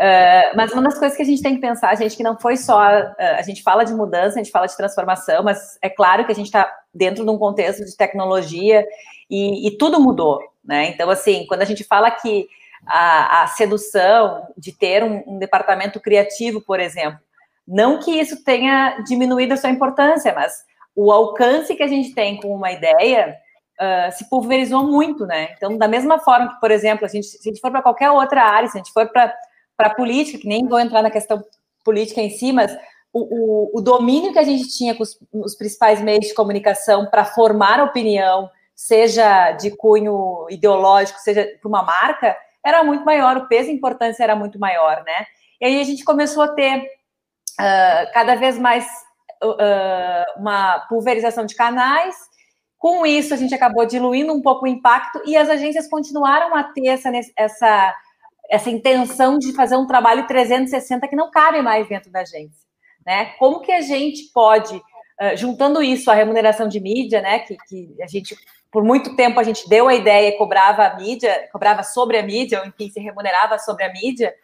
Uh, 0.00 0.56
mas 0.56 0.72
uma 0.72 0.80
das 0.80 0.98
coisas 0.98 1.14
que 1.14 1.22
a 1.22 1.26
gente 1.26 1.42
tem 1.42 1.54
que 1.54 1.60
pensar, 1.60 1.94
gente, 1.96 2.16
que 2.16 2.22
não 2.22 2.40
foi 2.40 2.56
só. 2.56 2.80
Uh, 2.80 3.14
a 3.18 3.42
gente 3.42 3.62
fala 3.62 3.84
de 3.84 3.92
mudança, 3.92 4.40
a 4.40 4.42
gente 4.42 4.50
fala 4.50 4.66
de 4.66 4.74
transformação, 4.74 5.42
mas 5.42 5.78
é 5.82 5.90
claro 5.90 6.24
que 6.24 6.32
a 6.32 6.34
gente 6.34 6.46
está 6.46 6.66
dentro 6.94 7.24
de 7.24 7.30
um 7.30 7.38
contexto 7.38 7.84
de 7.84 7.96
tecnologia 7.96 8.86
e, 9.30 9.68
e, 9.68 9.78
tudo 9.78 10.00
mudou, 10.00 10.40
né? 10.64 10.88
Então, 10.88 11.08
assim, 11.08 11.46
quando 11.46 11.62
a 11.62 11.64
gente 11.64 11.84
fala 11.84 12.10
que 12.10 12.46
a, 12.86 13.42
a 13.42 13.46
sedução 13.46 14.46
de 14.56 14.72
ter 14.72 15.02
um, 15.02 15.22
um 15.26 15.38
departamento 15.38 16.00
criativo, 16.00 16.60
por 16.60 16.80
exemplo, 16.80 17.18
não 17.66 17.98
que 17.98 18.10
isso 18.10 18.44
tenha 18.44 18.98
diminuído 19.06 19.54
a 19.54 19.56
sua 19.56 19.70
importância, 19.70 20.34
mas 20.34 20.64
o 20.94 21.10
alcance 21.10 21.74
que 21.74 21.82
a 21.82 21.88
gente 21.88 22.14
tem 22.14 22.38
com 22.38 22.54
uma 22.54 22.72
ideia 22.72 23.36
uh, 23.80 24.12
se 24.12 24.28
pulverizou 24.28 24.84
muito, 24.84 25.26
né? 25.26 25.54
Então, 25.56 25.78
da 25.78 25.88
mesma 25.88 26.18
forma 26.18 26.54
que, 26.54 26.60
por 26.60 26.70
exemplo, 26.70 27.04
a 27.06 27.08
gente, 27.08 27.26
se 27.26 27.48
a 27.48 27.52
gente 27.52 27.60
for 27.60 27.70
para 27.70 27.82
qualquer 27.82 28.10
outra 28.10 28.42
área, 28.42 28.68
se 28.68 28.76
a 28.76 28.82
gente 28.82 28.92
for 28.92 29.08
para 29.08 29.90
política, 29.90 30.38
que 30.38 30.48
nem 30.48 30.66
vou 30.66 30.78
entrar 30.78 31.02
na 31.02 31.10
questão 31.10 31.42
política 31.84 32.20
em 32.20 32.30
si, 32.30 32.52
mas 32.52 32.76
o, 33.12 33.78
o, 33.78 33.80
domínio 33.82 34.32
que 34.32 34.38
a 34.38 34.42
gente 34.42 34.68
tinha 34.68 34.94
com 34.94 35.02
os, 35.02 35.18
os 35.32 35.54
principais 35.54 36.00
meios 36.00 36.26
de 36.26 36.34
comunicação 36.34 37.06
para 37.06 37.24
formar 37.24 37.82
opinião, 37.82 38.50
seja 38.74 39.52
de 39.52 39.70
cunho 39.70 40.46
ideológico, 40.48 41.20
seja 41.20 41.46
para 41.60 41.68
uma 41.68 41.82
marca, 41.82 42.36
era 42.64 42.82
muito 42.82 43.04
maior, 43.04 43.36
o 43.36 43.48
peso 43.48 43.68
e 43.70 43.74
importância 43.74 44.22
era 44.22 44.34
muito 44.34 44.58
maior, 44.58 45.02
né? 45.04 45.26
E 45.60 45.66
aí 45.66 45.80
a 45.80 45.84
gente 45.84 46.04
começou 46.04 46.42
a 46.42 46.48
ter 46.48 46.78
uh, 46.78 48.12
cada 48.12 48.34
vez 48.34 48.58
mais 48.58 48.86
uh, 49.44 50.40
uma 50.40 50.80
pulverização 50.88 51.44
de 51.44 51.54
canais. 51.54 52.16
Com 52.78 53.04
isso, 53.04 53.34
a 53.34 53.36
gente 53.36 53.54
acabou 53.54 53.84
diluindo 53.84 54.32
um 54.32 54.40
pouco 54.40 54.64
o 54.64 54.68
impacto 54.68 55.20
e 55.26 55.36
as 55.36 55.48
agências 55.48 55.88
continuaram 55.88 56.54
a 56.54 56.64
ter 56.64 56.88
essa, 56.88 57.10
essa, 57.36 57.94
essa 58.50 58.70
intenção 58.70 59.38
de 59.38 59.52
fazer 59.52 59.76
um 59.76 59.86
trabalho 59.86 60.26
360 60.26 61.06
que 61.06 61.14
não 61.14 61.30
cabe 61.30 61.60
mais 61.62 61.86
dentro 61.88 62.10
da 62.10 62.20
agência. 62.20 62.71
Né? 63.04 63.26
Como 63.38 63.60
que 63.60 63.72
a 63.72 63.80
gente 63.80 64.30
pode, 64.32 64.76
uh, 64.76 65.36
juntando 65.36 65.82
isso 65.82 66.10
à 66.10 66.14
remuneração 66.14 66.68
de 66.68 66.80
mídia, 66.80 67.20
né, 67.20 67.40
que, 67.40 67.56
que 67.68 67.96
a 68.02 68.06
gente 68.06 68.36
por 68.70 68.82
muito 68.82 69.14
tempo 69.14 69.38
a 69.38 69.42
gente 69.42 69.68
deu 69.68 69.86
a 69.86 69.94
ideia 69.94 70.30
e 70.30 70.38
cobrava 70.38 70.86
a 70.86 70.96
mídia, 70.96 71.46
cobrava 71.52 71.82
sobre 71.82 72.16
a 72.16 72.22
mídia, 72.22 72.58
ou 72.58 72.66
enfim, 72.66 72.88
se 72.88 72.98
remunerava 72.98 73.58
sobre 73.58 73.84
a 73.84 73.92
mídia, 73.92 74.34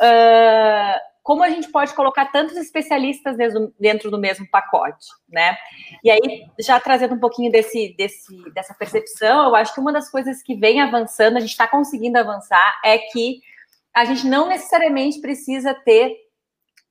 uh, 0.00 0.98
como 1.22 1.42
a 1.42 1.50
gente 1.50 1.68
pode 1.68 1.92
colocar 1.92 2.26
tantos 2.26 2.56
especialistas 2.56 3.36
dentro 3.78 4.12
do 4.12 4.18
mesmo 4.18 4.48
pacote, 4.48 5.08
né? 5.28 5.56
E 6.02 6.08
aí, 6.08 6.46
já 6.60 6.78
trazendo 6.78 7.16
um 7.16 7.18
pouquinho 7.18 7.50
desse, 7.50 7.96
desse, 7.98 8.32
dessa 8.52 8.72
percepção, 8.72 9.48
eu 9.48 9.56
acho 9.56 9.74
que 9.74 9.80
uma 9.80 9.92
das 9.92 10.08
coisas 10.08 10.40
que 10.40 10.54
vem 10.54 10.80
avançando, 10.80 11.36
a 11.36 11.40
gente 11.40 11.50
está 11.50 11.66
conseguindo 11.66 12.16
avançar, 12.16 12.80
é 12.84 12.96
que 12.96 13.40
a 13.92 14.04
gente 14.04 14.24
não 14.24 14.48
necessariamente 14.48 15.20
precisa 15.20 15.74
ter 15.74 16.16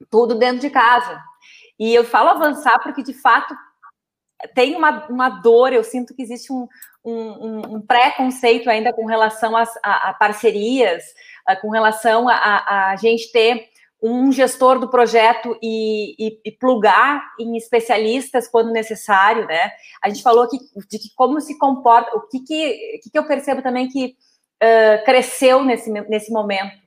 tudo 0.09 0.35
dentro 0.35 0.59
de 0.59 0.69
casa. 0.69 1.21
E 1.79 1.93
eu 1.93 2.03
falo 2.03 2.29
avançar 2.29 2.79
porque, 2.81 3.03
de 3.03 3.13
fato, 3.13 3.55
tem 4.53 4.75
uma, 4.75 5.07
uma 5.07 5.29
dor, 5.29 5.73
eu 5.73 5.83
sinto 5.83 6.13
que 6.13 6.21
existe 6.21 6.51
um, 6.51 6.67
um, 7.03 7.75
um 7.75 7.81
preconceito 7.81 8.69
ainda 8.69 8.93
com 8.93 9.05
relação 9.05 9.55
a, 9.55 9.63
a, 9.83 10.09
a 10.09 10.13
parcerias, 10.13 11.03
a, 11.45 11.55
com 11.55 11.69
relação 11.69 12.27
a, 12.29 12.91
a 12.91 12.95
gente 12.95 13.31
ter 13.31 13.69
um 14.01 14.31
gestor 14.31 14.77
do 14.77 14.89
projeto 14.89 15.57
e, 15.63 16.15
e, 16.19 16.41
e, 16.45 16.51
plugar 16.51 17.23
em 17.39 17.57
especialistas 17.57 18.47
quando 18.47 18.71
necessário, 18.71 19.47
né? 19.47 19.71
A 20.01 20.09
gente 20.09 20.21
falou 20.21 20.43
aqui 20.43 20.59
de 20.89 20.99
que 20.99 21.09
como 21.15 21.41
se 21.41 21.57
comporta, 21.57 22.15
o 22.15 22.27
que 22.27 22.39
que, 22.41 22.99
que, 23.01 23.09
que 23.09 23.17
eu 23.17 23.25
percebo 23.25 23.63
também 23.63 23.87
que 23.87 24.15
uh, 24.61 25.03
cresceu 25.05 25.63
nesse, 25.63 25.89
nesse 25.89 26.31
momento. 26.31 26.84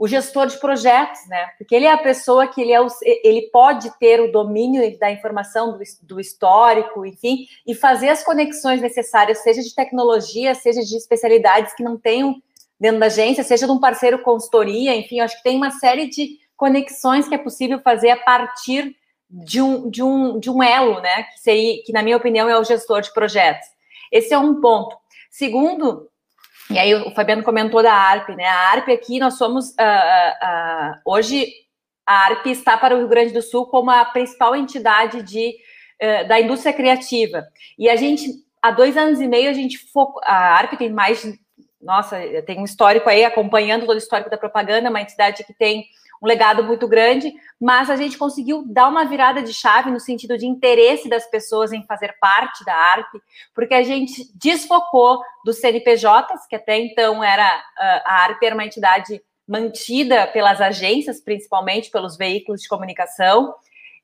O 0.00 0.08
gestor 0.08 0.46
de 0.46 0.58
projetos, 0.58 1.20
né? 1.28 1.50
Porque 1.58 1.74
ele 1.74 1.84
é 1.84 1.92
a 1.92 1.98
pessoa 1.98 2.48
que 2.48 2.58
ele, 2.58 2.72
é 2.72 2.80
o, 2.80 2.86
ele 3.04 3.50
pode 3.52 3.90
ter 3.98 4.18
o 4.18 4.32
domínio 4.32 4.98
da 4.98 5.10
informação, 5.10 5.76
do, 5.76 5.84
do 6.02 6.18
histórico, 6.18 7.04
enfim, 7.04 7.46
e 7.66 7.74
fazer 7.74 8.08
as 8.08 8.24
conexões 8.24 8.80
necessárias, 8.80 9.42
seja 9.42 9.60
de 9.60 9.74
tecnologia, 9.74 10.54
seja 10.54 10.80
de 10.80 10.96
especialidades 10.96 11.74
que 11.74 11.82
não 11.82 11.98
tenham 11.98 12.42
dentro 12.80 12.98
da 12.98 13.06
agência, 13.06 13.44
seja 13.44 13.66
de 13.66 13.72
um 13.72 13.78
parceiro 13.78 14.22
consultoria, 14.22 14.96
enfim, 14.96 15.20
acho 15.20 15.36
que 15.36 15.42
tem 15.42 15.58
uma 15.58 15.70
série 15.70 16.08
de 16.08 16.38
conexões 16.56 17.28
que 17.28 17.34
é 17.34 17.38
possível 17.38 17.78
fazer 17.80 18.08
a 18.08 18.16
partir 18.16 18.96
de 19.28 19.60
um, 19.60 19.90
de 19.90 20.02
um, 20.02 20.40
de 20.40 20.50
um 20.50 20.62
elo, 20.62 21.00
né? 21.00 21.24
Que, 21.24 21.40
seria, 21.40 21.82
que, 21.84 21.92
na 21.92 22.02
minha 22.02 22.16
opinião, 22.16 22.48
é 22.48 22.58
o 22.58 22.64
gestor 22.64 23.02
de 23.02 23.12
projetos. 23.12 23.68
Esse 24.10 24.34
é 24.34 24.38
um 24.38 24.60
ponto. 24.60 24.96
Segundo, 25.30 26.09
e 26.70 26.78
aí 26.78 26.94
o 26.94 27.10
Fabiano 27.10 27.42
comentou 27.42 27.82
da 27.82 27.92
ARP, 27.92 28.28
né? 28.30 28.44
A 28.44 28.70
ARP 28.70 28.88
aqui, 28.90 29.18
nós 29.18 29.34
somos. 29.34 29.70
Uh, 29.70 29.74
uh, 29.74 30.94
hoje, 31.04 31.52
a 32.06 32.26
ARP 32.26 32.46
está 32.46 32.76
para 32.76 32.94
o 32.94 32.98
Rio 32.98 33.08
Grande 33.08 33.32
do 33.32 33.42
Sul 33.42 33.66
como 33.66 33.90
a 33.90 34.04
principal 34.04 34.54
entidade 34.54 35.22
de, 35.22 35.56
uh, 36.00 36.28
da 36.28 36.40
indústria 36.40 36.72
criativa. 36.72 37.44
E 37.76 37.88
a 37.88 37.96
gente, 37.96 38.30
há 38.62 38.70
dois 38.70 38.96
anos 38.96 39.20
e 39.20 39.26
meio, 39.26 39.50
a 39.50 39.52
gente 39.52 39.78
focou. 39.92 40.22
A 40.24 40.58
ARP 40.58 40.76
tem 40.78 40.90
mais. 40.90 41.26
Nossa, 41.82 42.20
tem 42.46 42.60
um 42.60 42.64
histórico 42.64 43.08
aí, 43.08 43.24
acompanhando 43.24 43.86
todo 43.86 43.96
o 43.96 43.98
histórico 43.98 44.30
da 44.30 44.38
propaganda, 44.38 44.90
uma 44.90 45.00
entidade 45.00 45.42
que 45.42 45.54
tem 45.54 45.86
um 46.22 46.26
legado 46.26 46.62
muito 46.64 46.86
grande, 46.86 47.32
mas 47.60 47.88
a 47.88 47.96
gente 47.96 48.18
conseguiu 48.18 48.64
dar 48.66 48.88
uma 48.88 49.04
virada 49.04 49.42
de 49.42 49.52
chave 49.54 49.90
no 49.90 49.98
sentido 49.98 50.36
de 50.36 50.46
interesse 50.46 51.08
das 51.08 51.28
pessoas 51.30 51.72
em 51.72 51.84
fazer 51.86 52.14
parte 52.20 52.64
da 52.64 52.74
ARP, 52.74 53.14
porque 53.54 53.74
a 53.74 53.82
gente 53.82 54.30
desfocou 54.34 55.20
dos 55.44 55.58
CNPJs, 55.58 56.46
que 56.48 56.56
até 56.56 56.78
então 56.78 57.24
era 57.24 57.62
a 57.78 58.22
ARP 58.24 58.42
era 58.42 58.54
uma 58.54 58.64
entidade 58.64 59.22
mantida 59.48 60.26
pelas 60.28 60.60
agências, 60.60 61.20
principalmente 61.20 61.90
pelos 61.90 62.16
veículos 62.16 62.60
de 62.60 62.68
comunicação, 62.68 63.54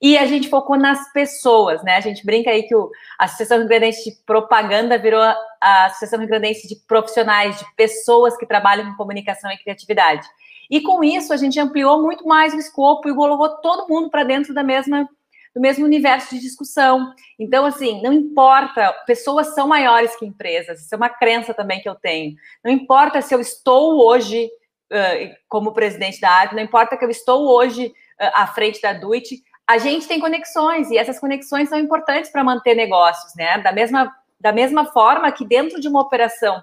e 0.00 0.18
a 0.18 0.26
gente 0.26 0.48
focou 0.50 0.76
nas 0.76 1.10
pessoas, 1.12 1.82
né? 1.82 1.96
A 1.96 2.00
gente 2.00 2.24
brinca 2.24 2.50
aí 2.50 2.64
que 2.64 2.74
o, 2.74 2.90
a 3.18 3.24
Associação 3.24 3.58
Rio 3.58 3.68
Grandense 3.68 4.10
de 4.10 4.16
Propaganda 4.26 4.98
virou 4.98 5.22
a 5.22 5.86
Associação 5.86 6.18
Rio 6.18 6.28
Grandense 6.28 6.68
de 6.68 6.76
Profissionais, 6.86 7.58
de 7.58 7.64
pessoas 7.76 8.36
que 8.36 8.44
trabalham 8.44 8.90
com 8.90 8.96
comunicação 8.96 9.50
e 9.50 9.56
criatividade. 9.56 10.26
E 10.70 10.80
com 10.80 11.02
isso 11.02 11.32
a 11.32 11.36
gente 11.36 11.58
ampliou 11.58 12.02
muito 12.02 12.26
mais 12.26 12.54
o 12.54 12.58
escopo 12.58 13.08
e 13.08 13.14
colocou 13.14 13.48
todo 13.58 13.88
mundo 13.88 14.10
para 14.10 14.24
dentro 14.24 14.52
da 14.52 14.62
mesma 14.62 15.08
do 15.54 15.62
mesmo 15.62 15.86
universo 15.86 16.34
de 16.34 16.40
discussão. 16.42 17.14
Então, 17.38 17.64
assim, 17.64 18.02
não 18.02 18.12
importa, 18.12 18.92
pessoas 19.06 19.54
são 19.54 19.66
maiores 19.66 20.14
que 20.14 20.26
empresas, 20.26 20.82
isso 20.82 20.94
é 20.94 20.98
uma 20.98 21.08
crença 21.08 21.54
também 21.54 21.80
que 21.80 21.88
eu 21.88 21.94
tenho. 21.94 22.36
Não 22.62 22.70
importa 22.70 23.22
se 23.22 23.34
eu 23.34 23.40
estou 23.40 24.06
hoje 24.06 24.50
uh, 24.92 25.34
como 25.48 25.72
presidente 25.72 26.20
da 26.20 26.30
ARP, 26.30 26.52
não 26.52 26.62
importa 26.62 26.94
que 26.94 27.02
eu 27.02 27.08
estou 27.08 27.48
hoje 27.48 27.86
uh, 27.86 28.30
à 28.34 28.46
frente 28.46 28.82
da 28.82 28.92
Duit, 28.92 29.42
a 29.66 29.78
gente 29.78 30.06
tem 30.06 30.20
conexões 30.20 30.90
e 30.90 30.98
essas 30.98 31.18
conexões 31.18 31.70
são 31.70 31.78
importantes 31.78 32.30
para 32.30 32.44
manter 32.44 32.74
negócios, 32.74 33.34
né? 33.34 33.56
Da 33.58 33.72
mesma, 33.72 34.14
da 34.38 34.52
mesma 34.52 34.84
forma 34.92 35.32
que 35.32 35.46
dentro 35.46 35.80
de 35.80 35.88
uma 35.88 36.02
operação 36.02 36.62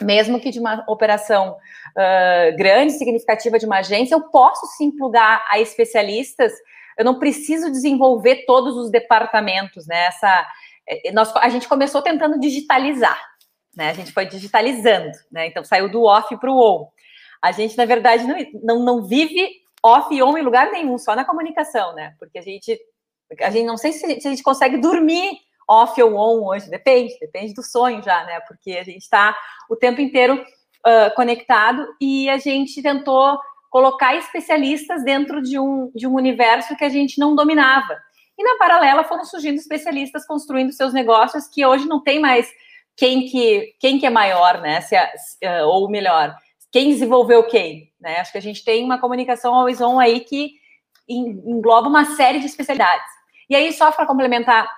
mesmo 0.00 0.40
que 0.40 0.50
de 0.50 0.60
uma 0.60 0.84
operação 0.88 1.52
uh, 1.52 2.56
grande, 2.56 2.92
significativa 2.92 3.58
de 3.58 3.66
uma 3.66 3.78
agência, 3.78 4.14
eu 4.14 4.22
posso 4.30 4.66
sim 4.76 4.90
plugar 4.90 5.44
a 5.48 5.58
especialistas. 5.58 6.52
Eu 6.96 7.04
não 7.04 7.18
preciso 7.18 7.70
desenvolver 7.70 8.44
todos 8.46 8.76
os 8.76 8.90
departamentos, 8.90 9.86
né? 9.86 10.06
Essa, 10.06 10.46
eh, 10.86 11.12
nós, 11.12 11.34
a 11.36 11.48
gente 11.48 11.68
começou 11.68 12.02
tentando 12.02 12.38
digitalizar, 12.38 13.18
né? 13.74 13.90
A 13.90 13.94
gente 13.94 14.12
foi 14.12 14.26
digitalizando, 14.26 15.12
né? 15.30 15.46
Então 15.46 15.64
saiu 15.64 15.88
do 15.88 16.02
off 16.02 16.36
para 16.36 16.50
o 16.50 16.58
on. 16.58 16.88
A 17.42 17.52
gente, 17.52 17.76
na 17.76 17.86
verdade, 17.86 18.24
não, 18.24 18.36
não, 18.62 18.84
não 18.84 19.06
vive 19.06 19.48
off 19.82 20.14
e 20.14 20.22
on 20.22 20.36
em 20.36 20.42
lugar 20.42 20.70
nenhum, 20.70 20.98
só 20.98 21.16
na 21.16 21.24
comunicação, 21.24 21.94
né? 21.94 22.14
Porque 22.18 22.38
a 22.38 22.42
gente, 22.42 22.78
a 23.40 23.50
gente 23.50 23.66
não 23.66 23.76
sei 23.76 23.92
se 23.92 24.04
a 24.06 24.30
gente 24.30 24.42
consegue 24.42 24.76
dormir 24.76 25.30
off 25.70 26.02
ou 26.02 26.16
on 26.16 26.44
hoje, 26.48 26.68
depende, 26.68 27.16
depende 27.20 27.54
do 27.54 27.62
sonho 27.62 28.02
já, 28.02 28.24
né? 28.24 28.40
Porque 28.40 28.72
a 28.72 28.82
gente 28.82 29.02
está 29.02 29.36
o 29.68 29.76
tempo 29.76 30.00
inteiro 30.00 30.34
uh, 30.34 31.14
conectado 31.14 31.86
e 32.00 32.28
a 32.28 32.38
gente 32.38 32.82
tentou 32.82 33.38
colocar 33.70 34.16
especialistas 34.16 35.04
dentro 35.04 35.40
de 35.40 35.60
um, 35.60 35.92
de 35.94 36.08
um 36.08 36.14
universo 36.14 36.76
que 36.76 36.84
a 36.84 36.88
gente 36.88 37.20
não 37.20 37.36
dominava. 37.36 37.96
E 38.36 38.42
na 38.42 38.56
paralela 38.56 39.04
foram 39.04 39.24
surgindo 39.24 39.56
especialistas 39.56 40.26
construindo 40.26 40.72
seus 40.72 40.92
negócios 40.92 41.46
que 41.46 41.64
hoje 41.64 41.86
não 41.86 42.02
tem 42.02 42.18
mais 42.18 42.50
quem 42.96 43.26
que, 43.28 43.74
quem 43.78 43.98
que 43.98 44.06
é 44.06 44.10
maior, 44.10 44.60
né? 44.60 44.80
Se, 44.80 44.96
uh, 44.96 45.66
ou 45.66 45.88
melhor, 45.88 46.34
quem 46.72 46.88
desenvolveu 46.88 47.44
quem, 47.44 47.92
né? 48.00 48.18
Acho 48.18 48.32
que 48.32 48.38
a 48.38 48.42
gente 48.42 48.64
tem 48.64 48.84
uma 48.84 48.98
comunicação 48.98 49.54
always 49.54 49.80
on 49.80 50.00
aí 50.00 50.20
que 50.20 50.50
engloba 51.08 51.88
uma 51.88 52.16
série 52.16 52.40
de 52.40 52.46
especialidades. 52.46 53.06
E 53.48 53.54
aí, 53.54 53.72
só 53.72 53.90
para 53.92 54.06
complementar 54.06 54.68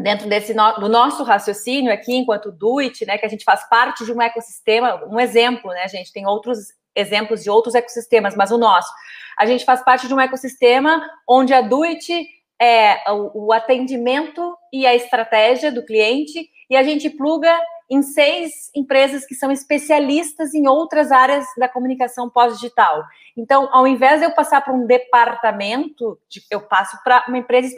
dentro 0.00 0.28
desse 0.28 0.54
no, 0.54 0.72
do 0.74 0.88
nosso 0.88 1.22
raciocínio 1.22 1.92
aqui, 1.92 2.14
enquanto 2.14 2.52
Duit, 2.52 3.04
né, 3.06 3.18
que 3.18 3.26
a 3.26 3.28
gente 3.28 3.44
faz 3.44 3.68
parte 3.68 4.04
de 4.04 4.12
um 4.12 4.20
ecossistema, 4.20 5.04
um 5.06 5.18
exemplo, 5.18 5.70
né, 5.70 5.86
gente, 5.88 6.12
tem 6.12 6.26
outros 6.26 6.58
exemplos 6.94 7.42
de 7.42 7.50
outros 7.50 7.74
ecossistemas, 7.74 8.34
mas 8.34 8.50
o 8.50 8.58
nosso. 8.58 8.92
A 9.38 9.46
gente 9.46 9.64
faz 9.64 9.84
parte 9.84 10.08
de 10.08 10.14
um 10.14 10.20
ecossistema 10.20 11.00
onde 11.28 11.54
a 11.54 11.60
Duit 11.60 12.26
é 12.60 13.10
o, 13.10 13.46
o 13.46 13.52
atendimento 13.52 14.56
e 14.72 14.86
a 14.86 14.94
estratégia 14.94 15.70
do 15.70 15.84
cliente, 15.84 16.48
e 16.68 16.76
a 16.76 16.82
gente 16.82 17.08
pluga 17.08 17.56
em 17.90 18.02
seis 18.02 18.70
empresas 18.74 19.24
que 19.24 19.34
são 19.34 19.50
especialistas 19.50 20.52
em 20.54 20.68
outras 20.68 21.10
áreas 21.10 21.46
da 21.56 21.68
comunicação 21.68 22.28
pós-digital. 22.28 23.02
Então, 23.36 23.68
ao 23.72 23.86
invés 23.86 24.20
de 24.20 24.26
eu 24.26 24.34
passar 24.34 24.60
para 24.60 24.74
um 24.74 24.86
departamento, 24.86 26.18
eu 26.50 26.60
passo 26.60 26.98
para 27.02 27.24
uma 27.28 27.38
empresa 27.38 27.74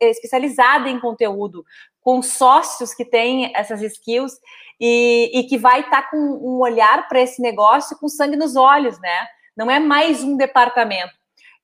especializada 0.00 0.88
em 0.88 0.98
conteúdo, 0.98 1.64
com 2.00 2.20
sócios 2.20 2.92
que 2.92 3.04
têm 3.04 3.52
essas 3.54 3.80
skills 3.80 4.32
e, 4.80 5.30
e 5.32 5.44
que 5.44 5.56
vai 5.56 5.80
estar 5.80 6.02
tá 6.02 6.10
com 6.10 6.16
um 6.16 6.60
olhar 6.60 7.08
para 7.08 7.20
esse 7.20 7.40
negócio 7.40 7.96
com 7.98 8.08
sangue 8.08 8.36
nos 8.36 8.56
olhos, 8.56 8.98
né? 9.00 9.26
Não 9.56 9.70
é 9.70 9.78
mais 9.78 10.22
um 10.22 10.36
departamento. 10.36 11.14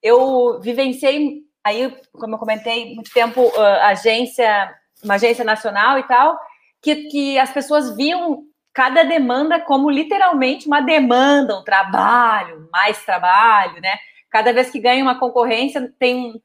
Eu 0.02 0.60
vivenciei 0.60 1.42
aí, 1.64 1.94
como 2.12 2.34
eu 2.34 2.38
comentei, 2.38 2.94
muito 2.94 3.12
tempo 3.12 3.42
uh, 3.42 3.60
agência, 3.82 4.74
uma 5.02 5.14
agência 5.14 5.44
nacional 5.44 5.98
e 5.98 6.02
tal, 6.04 6.38
que, 6.82 7.08
que 7.08 7.38
as 7.38 7.52
pessoas 7.52 7.94
viam 7.96 8.44
cada 8.72 9.02
demanda 9.02 9.60
como 9.60 9.90
literalmente 9.90 10.66
uma 10.66 10.80
demanda, 10.80 11.58
um 11.58 11.64
trabalho, 11.64 12.68
mais 12.72 13.04
trabalho, 13.04 13.80
né? 13.80 13.98
Cada 14.30 14.52
vez 14.52 14.70
que 14.70 14.78
ganha 14.78 15.02
uma 15.02 15.18
concorrência, 15.18 15.92
tem, 15.98 16.40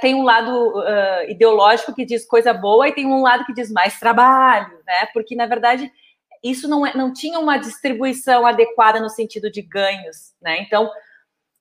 tem 0.00 0.14
um 0.14 0.22
lado 0.22 0.50
uh, 0.50 1.30
ideológico 1.30 1.94
que 1.94 2.06
diz 2.06 2.26
coisa 2.26 2.54
boa 2.54 2.88
e 2.88 2.94
tem 2.94 3.06
um 3.06 3.22
lado 3.22 3.44
que 3.44 3.52
diz 3.52 3.70
mais 3.70 3.98
trabalho, 4.00 4.78
né? 4.86 5.06
Porque, 5.12 5.36
na 5.36 5.46
verdade, 5.46 5.92
isso 6.42 6.66
não, 6.68 6.86
é, 6.86 6.96
não 6.96 7.12
tinha 7.12 7.38
uma 7.38 7.58
distribuição 7.58 8.46
adequada 8.46 8.98
no 8.98 9.10
sentido 9.10 9.50
de 9.50 9.60
ganhos, 9.60 10.34
né? 10.40 10.62
Então, 10.62 10.90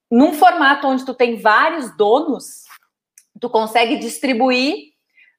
num 0.09 0.33
formato 0.33 0.87
onde 0.87 1.05
tu 1.05 1.13
tem 1.13 1.35
vários 1.35 1.95
donos, 1.97 2.63
tu 3.41 3.49
consegue 3.49 3.97
distribuir 3.97 4.93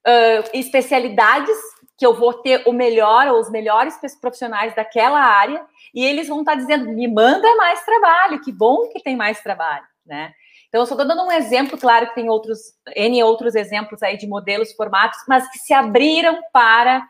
uh, 0.07 0.49
especialidades 0.53 1.57
que 1.99 2.05
eu 2.05 2.13
vou 2.13 2.33
ter 2.33 2.63
o 2.65 2.71
melhor 2.71 3.27
ou 3.27 3.41
os 3.41 3.51
melhores 3.51 3.99
profissionais 4.21 4.73
daquela 4.73 5.19
área 5.19 5.61
e 5.93 6.05
eles 6.05 6.29
vão 6.29 6.39
estar 6.39 6.55
dizendo 6.55 6.89
me 6.89 7.07
manda 7.09 7.53
mais 7.57 7.83
trabalho, 7.83 8.41
que 8.41 8.53
bom 8.53 8.87
que 8.87 9.03
tem 9.03 9.17
mais 9.17 9.41
trabalho, 9.41 9.83
né? 10.05 10.31
Então, 10.69 10.81
eu 10.81 10.85
só 10.85 10.93
estou 10.93 11.07
dando 11.07 11.23
um 11.23 11.31
exemplo, 11.31 11.77
claro 11.77 12.07
que 12.07 12.15
tem 12.15 12.29
outros, 12.29 12.59
N 12.95 13.21
outros 13.23 13.55
exemplos 13.55 14.01
aí 14.01 14.17
de 14.17 14.27
modelos, 14.27 14.71
formatos, 14.73 15.19
mas 15.27 15.49
que 15.51 15.57
se 15.57 15.73
abriram 15.73 16.39
para 16.53 17.05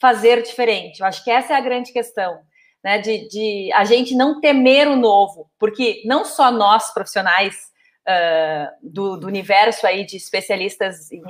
fazer 0.00 0.42
diferente. 0.42 1.00
Eu 1.00 1.06
acho 1.06 1.24
que 1.24 1.30
essa 1.30 1.54
é 1.54 1.56
a 1.56 1.60
grande 1.60 1.92
questão, 1.92 2.40
né? 2.82 2.98
De, 2.98 3.26
de 3.28 3.70
a 3.72 3.84
gente 3.84 4.14
não 4.14 4.40
temer 4.40 4.88
o 4.88 4.96
novo, 4.96 5.48
porque 5.58 6.02
não 6.04 6.24
só 6.24 6.50
nós, 6.50 6.92
profissionais, 6.92 7.72
uh, 8.08 8.68
do, 8.82 9.16
do, 9.16 9.26
universo 9.26 9.86
aí 9.86 10.04
de 10.04 10.16
especialistas 10.16 11.10
em, 11.10 11.22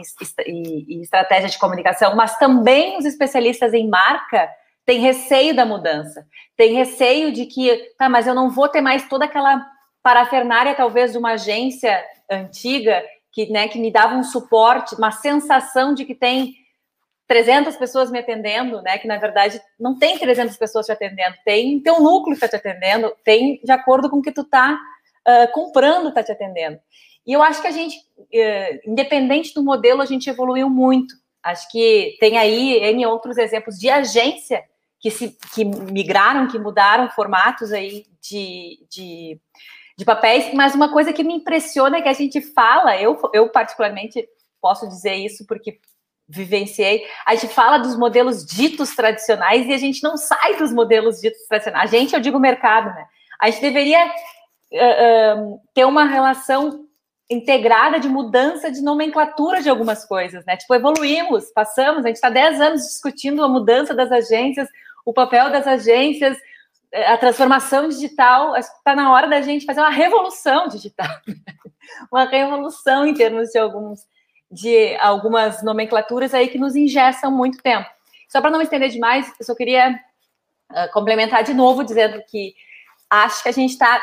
em, 0.46 0.86
em 0.96 1.00
estratégia 1.00 1.48
de 1.48 1.58
comunicação, 1.58 2.14
mas 2.14 2.38
também 2.38 2.98
os 2.98 3.04
especialistas 3.04 3.72
em 3.72 3.88
marca 3.88 4.50
têm 4.84 5.00
receio 5.00 5.54
da 5.54 5.64
mudança, 5.64 6.26
tem 6.56 6.74
receio 6.74 7.32
de 7.32 7.46
que, 7.46 7.94
tá, 7.98 8.08
mas 8.08 8.26
eu 8.26 8.34
não 8.34 8.50
vou 8.50 8.68
ter 8.68 8.80
mais 8.80 9.08
toda 9.08 9.24
aquela 9.24 9.64
parafernária, 10.02 10.74
talvez, 10.74 11.12
de 11.12 11.18
uma 11.18 11.32
agência 11.32 12.04
antiga 12.30 13.02
que, 13.32 13.50
né, 13.50 13.66
que 13.68 13.78
me 13.78 13.90
dava 13.90 14.14
um 14.14 14.22
suporte, 14.22 14.94
uma 14.94 15.10
sensação 15.10 15.94
de 15.94 16.04
que 16.04 16.14
tem 16.14 16.54
300 17.26 17.76
pessoas 17.76 18.10
me 18.10 18.18
atendendo, 18.18 18.82
né? 18.82 18.98
Que 18.98 19.08
na 19.08 19.16
verdade 19.16 19.60
não 19.80 19.98
tem 19.98 20.18
300 20.18 20.56
pessoas 20.56 20.86
te 20.86 20.92
atendendo, 20.92 21.34
tem 21.44 21.80
teu 21.80 22.00
núcleo 22.00 22.36
que 22.36 22.44
está 22.44 22.48
te 22.48 22.56
atendendo, 22.56 23.12
tem 23.24 23.60
de 23.64 23.72
acordo 23.72 24.10
com 24.10 24.18
o 24.18 24.22
que 24.22 24.30
tu 24.30 24.42
está 24.42 24.78
uh, 25.26 25.52
comprando 25.52 26.08
está 26.08 26.22
te 26.22 26.32
atendendo. 26.32 26.78
E 27.26 27.32
eu 27.32 27.42
acho 27.42 27.60
que 27.60 27.66
a 27.66 27.70
gente, 27.70 27.96
uh, 28.18 28.90
independente 28.90 29.54
do 29.54 29.62
modelo, 29.62 30.02
a 30.02 30.06
gente 30.06 30.28
evoluiu 30.28 30.68
muito. 30.68 31.14
Acho 31.42 31.70
que 31.70 32.16
tem 32.20 32.38
aí 32.38 32.78
N 32.82 33.06
outros 33.06 33.36
exemplos 33.36 33.78
de 33.78 33.90
agência 33.90 34.62
que, 35.00 35.10
se, 35.10 35.36
que 35.54 35.64
migraram, 35.64 36.48
que 36.48 36.58
mudaram 36.58 37.10
formatos 37.10 37.72
aí 37.72 38.06
de, 38.22 38.78
de, 38.90 39.40
de 39.98 40.04
papéis, 40.04 40.52
mas 40.54 40.74
uma 40.74 40.90
coisa 40.90 41.12
que 41.12 41.22
me 41.22 41.34
impressiona 41.34 41.98
é 41.98 42.02
que 42.02 42.08
a 42.08 42.14
gente 42.14 42.40
fala, 42.40 42.96
eu, 42.96 43.18
eu 43.34 43.50
particularmente 43.50 44.26
posso 44.62 44.88
dizer 44.88 45.14
isso 45.14 45.46
porque 45.46 45.78
vivenciei, 46.26 47.04
a 47.26 47.34
gente 47.34 47.52
fala 47.52 47.76
dos 47.76 47.98
modelos 47.98 48.46
ditos 48.46 48.96
tradicionais 48.96 49.66
e 49.66 49.74
a 49.74 49.78
gente 49.78 50.02
não 50.02 50.16
sai 50.16 50.56
dos 50.56 50.72
modelos 50.72 51.20
ditos 51.20 51.46
tradicionais. 51.46 51.92
A 51.92 51.98
gente, 51.98 52.14
eu 52.14 52.20
digo 52.20 52.40
mercado, 52.40 52.86
né? 52.86 53.06
A 53.38 53.50
gente 53.50 53.60
deveria 53.60 54.10
uh, 54.74 55.60
ter 55.72 55.84
uma 55.84 56.04
relação 56.04 56.84
integrada 57.30 57.98
de 57.98 58.08
mudança 58.08 58.70
de 58.70 58.82
nomenclatura 58.82 59.62
de 59.62 59.70
algumas 59.70 60.04
coisas, 60.04 60.44
né? 60.44 60.56
Tipo, 60.56 60.74
evoluímos, 60.74 61.50
passamos, 61.52 62.04
a 62.04 62.08
gente 62.08 62.16
está 62.16 62.28
10 62.28 62.60
anos 62.60 62.82
discutindo 62.82 63.42
a 63.42 63.48
mudança 63.48 63.94
das 63.94 64.12
agências, 64.12 64.68
o 65.04 65.12
papel 65.12 65.50
das 65.50 65.66
agências, 65.66 66.36
eh, 66.92 67.06
a 67.06 67.16
transformação 67.16 67.88
digital, 67.88 68.54
está 68.56 68.94
na 68.94 69.12
hora 69.12 69.26
da 69.26 69.40
gente 69.40 69.64
fazer 69.64 69.80
uma 69.80 69.90
revolução 69.90 70.68
digital, 70.68 71.08
uma 72.12 72.24
revolução 72.24 73.06
em 73.06 73.14
termos 73.14 73.50
de 73.50 73.58
alguns 73.58 74.06
de 74.50 74.94
algumas 74.98 75.64
nomenclaturas 75.64 76.32
aí 76.32 76.46
que 76.46 76.58
nos 76.58 76.76
ingessam 76.76 77.28
muito 77.28 77.60
tempo. 77.60 77.88
Só 78.28 78.40
para 78.40 78.50
não 78.50 78.62
estender 78.62 78.88
demais, 78.88 79.32
eu 79.40 79.44
só 79.44 79.52
queria 79.52 79.98
uh, 80.70 80.92
complementar 80.92 81.42
de 81.42 81.52
novo 81.52 81.82
dizendo 81.82 82.22
que 82.28 82.54
acho 83.10 83.42
que 83.42 83.48
a 83.48 83.52
gente 83.52 83.70
está 83.70 84.00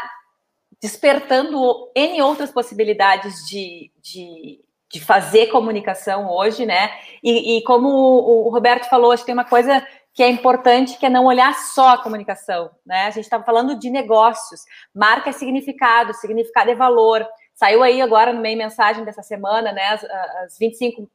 despertando 0.82 1.92
N 1.96 2.22
outras 2.24 2.52
possibilidades 2.52 3.46
de, 3.48 3.92
de, 4.02 4.60
de 4.92 5.00
fazer 5.00 5.48
comunicação 5.48 6.28
hoje, 6.30 6.66
né? 6.66 6.92
E, 7.24 7.58
e, 7.58 7.64
como 7.64 7.88
o 7.88 8.50
Roberto 8.50 8.90
falou, 8.90 9.12
acho 9.12 9.22
que 9.22 9.28
tem 9.28 9.36
uma 9.36 9.46
coisa 9.46 9.86
que 10.14 10.24
é 10.24 10.30
importante, 10.30 10.98
que 10.98 11.06
é 11.06 11.10
não 11.10 11.26
olhar 11.26 11.54
só 11.54 11.90
a 11.90 11.98
comunicação, 11.98 12.72
né? 12.86 13.06
A 13.06 13.12
gente 13.12 13.26
estava 13.26 13.44
falando 13.44 13.78
de 13.78 13.90
negócios, 13.92 14.62
marca 14.94 15.30
é 15.30 15.34
significado, 15.34 16.14
significado 16.16 16.72
é 16.72 16.76
valor. 16.76 17.26
Saiu 17.54 17.84
aí 17.84 18.02
agora 18.02 18.34
no 18.34 18.42
meio 18.42 18.58
mensagem 18.58 19.06
dessa 19.06 19.22
semana, 19.22 19.72
né? 19.72 19.88
As, 19.90 20.04
as 20.04 20.58
25 20.58 21.10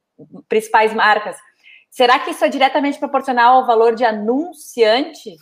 principais 0.49 0.95
marcas. 0.95 1.37
Será 1.91 2.21
que 2.21 2.31
isso 2.31 2.45
é 2.45 2.49
diretamente 2.49 2.99
proporcional 2.99 3.57
ao 3.57 3.67
valor 3.67 3.97
de 3.97 4.05
anunciante? 4.05 5.37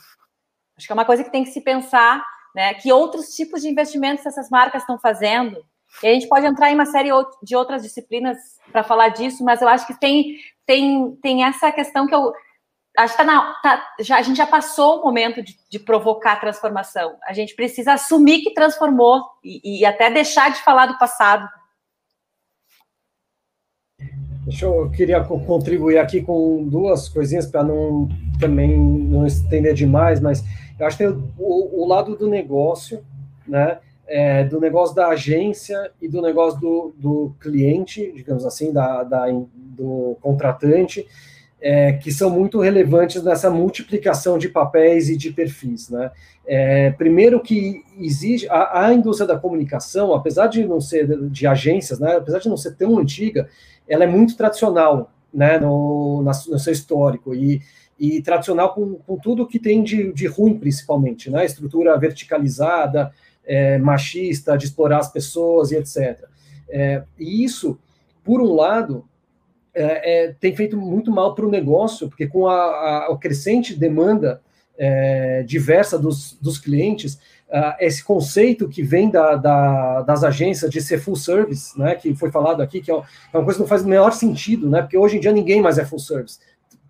Acho 0.77 0.87
que 0.87 0.93
é 0.93 0.95
uma 0.95 1.05
coisa 1.05 1.23
que 1.23 1.31
tem 1.31 1.45
que 1.45 1.51
se 1.51 1.61
pensar 1.61 2.25
né? 2.55 2.75
Que 2.75 2.93
outros 2.93 3.35
tipos 3.35 3.63
de 3.63 3.69
investimentos 3.69 4.25
essas 4.25 4.49
marcas 4.49 4.83
estão 4.83 4.99
fazendo? 4.99 5.65
E 6.03 6.09
a 6.09 6.13
gente 6.15 6.29
pode 6.29 6.47
entrar 6.47 6.71
em 6.71 6.75
uma 6.75 6.87
série 6.87 7.11
de 7.43 7.57
outras 7.57 7.83
disciplinas 7.83 8.37
para 8.73 8.83
falar 8.83 9.09
disso, 9.09 9.45
mas 9.45 9.63
eu 9.63 9.69
acho 9.69 9.87
que 9.87 9.99
tem, 9.99 10.37
tem, 10.67 11.17
tem 11.23 11.45
essa 11.45 11.71
questão 11.71 12.07
que 12.07 12.15
eu 12.15 12.33
acho 12.99 13.17
que 13.17 13.19
tá 13.19 13.25
na, 13.25 13.53
tá, 13.55 13.83
já, 14.01 14.19
a 14.19 14.23
gente 14.23 14.37
já 14.37 14.47
passou 14.47 15.01
o 15.01 15.05
momento 15.05 15.43
de, 15.43 15.57
de, 15.69 15.79
provocar 15.79 16.41
transformação. 16.41 17.17
A 17.27 17.33
gente 17.33 17.55
precisa 17.55 17.95
assumir 17.95 18.43
que 18.43 18.55
transformou 18.55 19.23
e, 19.43 19.81
e 19.81 19.85
até 19.85 20.11
deixar 20.11 20.51
de 20.51 20.63
falar 20.63 20.87
do 20.87 20.99
passado. 20.99 21.49
Deixa 24.45 24.67
eu, 24.67 24.85
eu 24.85 24.91
queria 24.91 25.25
contribuir 25.25 25.99
aqui 25.99 26.23
com 26.23 26.69
duas 26.69 27.09
coisinhas 27.09 27.47
para 27.47 27.65
não 27.65 28.09
também 28.39 28.79
não 28.79 29.27
estender 29.27 29.75
demais, 29.75 30.21
mas 30.21 30.43
eu 30.79 30.87
acho 30.87 30.97
que 30.97 31.05
tem 31.05 31.13
o, 31.39 31.83
o 31.83 31.87
lado 31.87 32.17
do 32.17 32.29
negócio, 32.29 33.05
né? 33.47 33.79
É, 34.07 34.45
do 34.45 34.61
negócio 34.61 34.95
da 34.95 35.09
agência 35.09 35.91
e 36.01 36.07
do 36.07 36.21
negócio 36.21 36.61
do, 36.61 36.95
do 36.99 37.35
cliente, 37.41 38.13
digamos 38.15 38.45
assim, 38.45 38.71
da, 38.71 39.03
da 39.03 39.25
do 39.55 40.19
contratante, 40.21 41.07
é, 41.61 41.95
que 41.95 42.13
são 42.13 42.29
muito 42.29 42.61
relevantes 42.61 43.23
nessa 43.23 43.49
multiplicação 43.49 44.37
de 44.37 44.51
papéis 44.51 45.09
e 45.09 45.17
de 45.17 45.33
perfis. 45.33 45.89
Né? 45.89 46.11
É, 46.47 46.91
primeiro 46.91 47.41
que 47.41 47.83
exige 47.99 48.47
a, 48.51 48.85
a, 48.85 48.93
indústria 48.93 49.27
da 49.27 49.39
comunicação, 49.39 50.13
apesar 50.13 50.49
de 50.49 50.67
não 50.67 50.79
ser 50.79 51.07
de 51.31 51.47
agências, 51.47 51.99
né, 51.99 52.17
apesar 52.17 52.39
de 52.39 52.51
não 52.51 52.57
ser 52.59 52.77
tão 52.77 52.99
antiga, 52.99 53.49
ela 53.89 54.05
é 54.05 54.07
muito 54.07 54.37
tradicional 54.37 55.11
né, 55.33 55.59
no, 55.59 56.23
na, 56.23 56.33
no 56.49 56.59
seu 56.59 56.73
histórico 56.73 57.35
e 57.35 57.63
e 57.99 58.21
tradicional 58.23 58.75
com, 58.75 58.95
com 58.97 59.17
tudo 59.19 59.47
que 59.47 59.59
tem 59.59 59.83
de, 59.83 60.13
de 60.13 60.27
ruim, 60.27 60.59
principalmente, 60.59 61.31
né? 61.31 61.45
Estrutura 61.45 61.97
verticalizada, 61.99 63.13
é, 63.45 63.79
machista, 63.79 64.57
de 64.57 64.67
explorar 64.67 64.99
as 64.99 65.13
pessoas 65.13 65.71
e 65.71 65.77
etc. 65.77 66.25
É, 66.69 67.03
e 67.19 67.45
isso, 67.45 67.79
por 68.23 68.41
um 68.41 68.55
lado, 68.55 69.05
é, 69.75 70.27
é 70.27 70.33
tem 70.39 70.55
feito 70.55 70.77
muito 70.77 71.11
mal 71.11 71.35
para 71.35 71.47
o 71.47 71.51
negócio, 71.51 72.09
porque 72.09 72.27
com 72.27 72.47
a, 72.47 72.55
a, 72.55 73.13
a 73.13 73.19
crescente 73.19 73.75
demanda 73.75 74.41
é, 74.77 75.43
diversa 75.45 75.99
dos, 75.99 76.37
dos 76.41 76.59
clientes, 76.59 77.19
uh, 77.49 77.75
esse 77.79 78.03
conceito 78.03 78.69
que 78.69 78.83
vem 78.83 79.11
da, 79.11 79.37
da, 79.37 80.03
das 80.03 80.25
agências 80.25 80.71
de 80.71 80.81
ser 80.81 80.99
full 80.99 81.17
service, 81.17 81.79
né, 81.79 81.95
que 81.95 82.15
foi 82.15 82.31
falado 82.31 82.63
aqui, 82.63 82.81
que 82.81 82.91
é, 82.91 82.95
é 82.95 82.99
uma 83.37 83.45
coisa 83.45 83.55
que 83.55 83.61
não 83.61 83.69
faz 83.69 83.83
o 83.83 83.89
menor 83.89 84.13
sentido, 84.13 84.69
né, 84.69 84.83
porque 84.83 84.99
hoje 84.99 85.17
em 85.17 85.21
dia 85.21 85.33
ninguém 85.33 85.63
mais 85.63 85.79
é 85.79 85.85
full 85.85 85.99
service, 85.99 86.39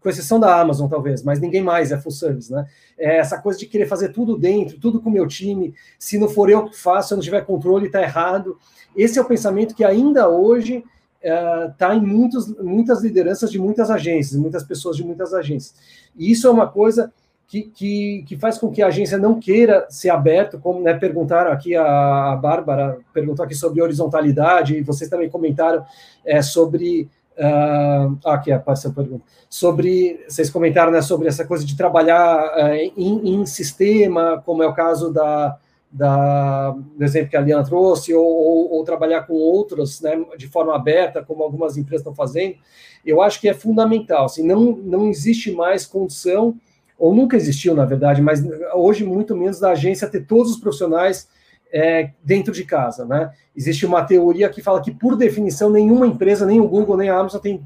com 0.04 0.10
exceção 0.10 0.38
da 0.38 0.60
Amazon, 0.60 0.86
talvez, 0.86 1.22
mas 1.22 1.40
ninguém 1.40 1.62
mais 1.62 1.90
é 1.90 1.98
full 1.98 2.12
service, 2.12 2.52
né? 2.52 2.66
É 2.98 3.16
essa 3.16 3.40
coisa 3.40 3.58
de 3.58 3.64
querer 3.64 3.86
fazer 3.86 4.10
tudo 4.10 4.36
dentro, 4.36 4.78
tudo 4.78 5.00
com 5.00 5.08
o 5.08 5.12
meu 5.12 5.26
time, 5.26 5.72
se 5.98 6.18
não 6.18 6.28
for 6.28 6.50
eu 6.50 6.66
que 6.66 6.76
faço, 6.76 7.08
se 7.08 7.14
eu 7.14 7.16
não 7.16 7.22
tiver 7.22 7.40
controle, 7.46 7.86
está 7.86 8.02
errado. 8.02 8.58
Esse 8.94 9.18
é 9.18 9.22
o 9.22 9.24
pensamento 9.24 9.74
que 9.74 9.82
ainda 9.82 10.28
hoje 10.28 10.84
está 11.22 11.94
é, 11.94 11.96
em 11.96 12.02
muitos, 12.02 12.54
muitas 12.58 13.02
lideranças 13.02 13.50
de 13.50 13.58
muitas 13.58 13.90
agências, 13.90 14.38
muitas 14.38 14.62
pessoas 14.62 14.94
de 14.94 15.02
muitas 15.02 15.32
agências. 15.32 15.74
E 16.14 16.30
isso 16.30 16.46
é 16.46 16.50
uma 16.50 16.68
coisa 16.68 17.10
que, 17.48 17.62
que, 17.62 18.24
que, 18.28 18.36
faz 18.36 18.58
com 18.58 18.70
que 18.70 18.82
a 18.82 18.88
agência 18.88 19.16
não 19.16 19.40
queira 19.40 19.86
ser 19.88 20.10
aberta, 20.10 20.58
como 20.58 20.82
né, 20.82 20.92
perguntaram 20.92 21.50
aqui, 21.50 21.74
a, 21.74 22.32
a 22.32 22.36
Bárbara 22.36 22.98
perguntou 23.10 23.42
aqui 23.42 23.54
sobre 23.54 23.80
horizontalidade, 23.80 24.76
e 24.76 24.82
vocês 24.82 25.08
também 25.08 25.30
comentaram 25.30 25.82
é, 26.26 26.42
sobre. 26.42 27.08
Uh, 27.36 28.16
aqui 28.24 28.52
apareceu 28.52 28.90
a 28.90 28.94
pergunta. 28.94 29.24
Sobre. 29.48 30.24
Vocês 30.28 30.50
comentaram 30.50 30.92
né, 30.92 31.02
sobre 31.02 31.26
essa 31.26 31.44
coisa 31.44 31.64
de 31.64 31.76
trabalhar 31.76 32.38
uh, 32.38 32.74
em, 32.96 33.34
em, 33.34 33.46
sistema, 33.46 34.40
como 34.46 34.62
é 34.62 34.66
o 34.66 34.72
caso 34.72 35.12
da, 35.12 35.58
da, 35.90 36.70
do 36.70 37.04
exemplo 37.04 37.30
que 37.30 37.36
a 37.36 37.40
Liana 37.40 37.64
trouxe, 37.64 38.14
ou, 38.14 38.24
ou, 38.24 38.72
ou 38.74 38.84
trabalhar 38.84 39.22
com 39.22 39.34
outros 39.34 40.00
né, 40.00 40.16
de 40.38 40.46
forma 40.46 40.76
aberta, 40.76 41.24
como 41.24 41.42
algumas 41.42 41.76
empresas 41.76 42.02
estão 42.02 42.14
fazendo. 42.14 42.56
Eu 43.04 43.20
acho 43.20 43.40
que 43.40 43.48
é 43.48 43.54
fundamental. 43.54 44.26
Assim, 44.26 44.46
não, 44.46 44.76
não 44.76 45.08
existe 45.08 45.50
mais 45.50 45.84
condição 45.84 46.54
ou 46.96 47.12
nunca 47.12 47.36
existiu, 47.36 47.74
na 47.74 47.84
verdade, 47.84 48.22
mas 48.22 48.40
hoje 48.74 49.04
muito 49.04 49.36
menos 49.36 49.58
da 49.58 49.70
agência 49.70 50.08
ter 50.08 50.24
todos 50.24 50.52
os 50.52 50.58
profissionais 50.58 51.28
é, 51.74 52.12
dentro 52.22 52.54
de 52.54 52.62
casa, 52.64 53.04
né? 53.04 53.32
Existe 53.54 53.84
uma 53.84 54.04
teoria 54.04 54.48
que 54.48 54.62
fala 54.62 54.80
que, 54.80 54.92
por 54.92 55.16
definição, 55.16 55.68
nenhuma 55.68 56.06
empresa, 56.06 56.46
nem 56.46 56.60
o 56.60 56.68
Google, 56.68 56.96
nem 56.96 57.10
a 57.10 57.18
Amazon 57.18 57.40
tem 57.40 57.56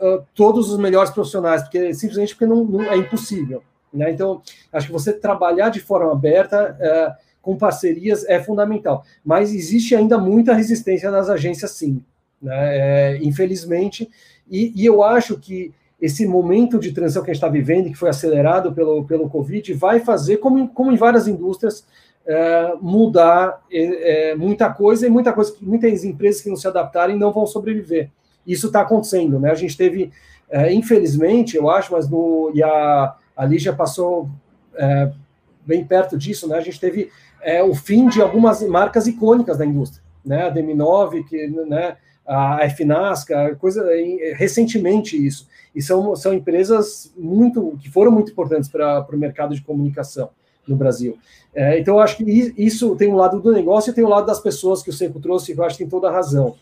uh, 0.00 0.24
todos 0.34 0.72
os 0.72 0.78
melhores 0.78 1.10
profissionais, 1.10 1.62
porque 1.62 1.92
simplesmente 1.92 2.34
porque 2.34 2.46
não, 2.46 2.64
não 2.64 2.82
é 2.82 2.96
impossível. 2.96 3.62
Né? 3.92 4.10
Então, 4.10 4.40
acho 4.72 4.86
que 4.86 4.92
você 4.92 5.12
trabalhar 5.12 5.68
de 5.68 5.78
forma 5.80 6.10
aberta 6.10 6.74
uh, 6.80 7.24
com 7.42 7.54
parcerias 7.54 8.24
é 8.24 8.42
fundamental. 8.42 9.04
Mas 9.22 9.54
existe 9.54 9.94
ainda 9.94 10.16
muita 10.16 10.54
resistência 10.54 11.10
nas 11.10 11.28
agências, 11.28 11.72
sim. 11.72 12.02
Né? 12.40 12.54
É, 12.56 13.18
infelizmente, 13.22 14.10
e, 14.50 14.72
e 14.74 14.86
eu 14.86 15.02
acho 15.02 15.38
que 15.38 15.70
esse 16.00 16.26
momento 16.26 16.78
de 16.78 16.92
transição 16.92 17.22
que 17.22 17.30
a 17.30 17.34
gente 17.34 17.42
está 17.42 17.48
vivendo, 17.48 17.90
que 17.90 17.94
foi 17.94 18.08
acelerado 18.08 18.72
pelo, 18.72 19.04
pelo 19.04 19.28
Covid, 19.28 19.72
vai 19.74 20.00
fazer, 20.00 20.38
como 20.38 20.66
como 20.68 20.90
em 20.90 20.96
várias 20.96 21.28
indústrias, 21.28 21.86
é, 22.26 22.74
mudar 22.80 23.62
é, 23.70 24.30
é 24.30 24.34
muita 24.34 24.72
coisa 24.72 25.06
e 25.06 25.10
muita 25.10 25.32
coisa 25.32 25.54
muitas 25.60 26.04
empresas 26.04 26.40
que 26.40 26.48
não 26.48 26.56
se 26.56 26.66
adaptarem 26.66 27.18
não 27.18 27.32
vão 27.32 27.46
sobreviver. 27.46 28.10
Isso 28.46 28.66
está 28.66 28.80
acontecendo, 28.80 29.38
né? 29.38 29.50
A 29.50 29.54
gente 29.54 29.76
teve, 29.76 30.12
é, 30.50 30.72
infelizmente, 30.72 31.56
eu 31.56 31.70
acho, 31.70 31.92
mas 31.92 32.08
no, 32.08 32.50
e 32.54 32.62
a, 32.62 33.14
a 33.36 33.44
Lígia 33.44 33.72
passou 33.72 34.28
é, 34.74 35.10
bem 35.66 35.84
perto 35.84 36.16
disso, 36.16 36.48
né? 36.48 36.56
A 36.56 36.60
gente 36.60 36.80
teve 36.80 37.10
é, 37.42 37.62
o 37.62 37.74
fim 37.74 38.08
de 38.08 38.20
algumas 38.20 38.62
marcas 38.62 39.06
icônicas 39.06 39.58
da 39.58 39.64
indústria, 39.64 40.02
né? 40.24 40.46
A 40.46 40.52
DM9, 40.52 41.26
que, 41.26 41.46
né? 41.46 41.96
a 42.26 42.66
FNASCA, 42.70 43.54
coisa 43.56 43.86
recentemente 44.34 45.14
isso. 45.14 45.46
E 45.74 45.82
são, 45.82 46.16
são 46.16 46.32
empresas 46.32 47.12
muito 47.18 47.76
que 47.78 47.90
foram 47.90 48.10
muito 48.10 48.32
importantes 48.32 48.70
para 48.70 49.06
o 49.12 49.16
mercado 49.18 49.54
de 49.54 49.60
comunicação 49.60 50.30
no 50.66 50.76
Brasil. 50.76 51.18
É, 51.54 51.78
então, 51.78 51.96
eu 51.96 52.00
acho 52.00 52.16
que 52.16 52.54
isso 52.56 52.96
tem 52.96 53.08
um 53.08 53.16
lado 53.16 53.40
do 53.40 53.52
negócio 53.52 53.90
e 53.90 53.94
tem 53.94 54.04
o 54.04 54.06
um 54.06 54.10
lado 54.10 54.26
das 54.26 54.40
pessoas 54.40 54.82
que 54.82 54.90
o 54.90 54.92
Seco 54.92 55.20
trouxe, 55.20 55.54
que 55.54 55.60
eu 55.60 55.64
acho 55.64 55.76
que 55.76 55.84
tem 55.84 55.90
toda 55.90 56.08
a 56.08 56.12
razão. 56.12 56.54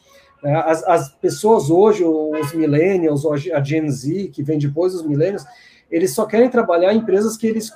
É, 0.44 0.55
as, 0.55 0.82
as, 0.84 1.09
pessoas 1.12 1.70
hoje, 1.70 2.05
os 2.05 2.53
millennials, 2.53 3.24
a 3.26 3.62
Gen 3.62 3.88
Z, 3.90 4.28
que 4.32 4.42
vem 4.42 4.59
depois 4.59 4.92
dos 4.92 5.07
millennials, 5.07 5.44
eles 5.90 6.14
só 6.14 6.26
querem 6.26 6.50
trabalhar 6.50 6.92
em 6.92 6.98
empresas 6.98 7.36
que 7.36 7.46
eles, 7.46 7.72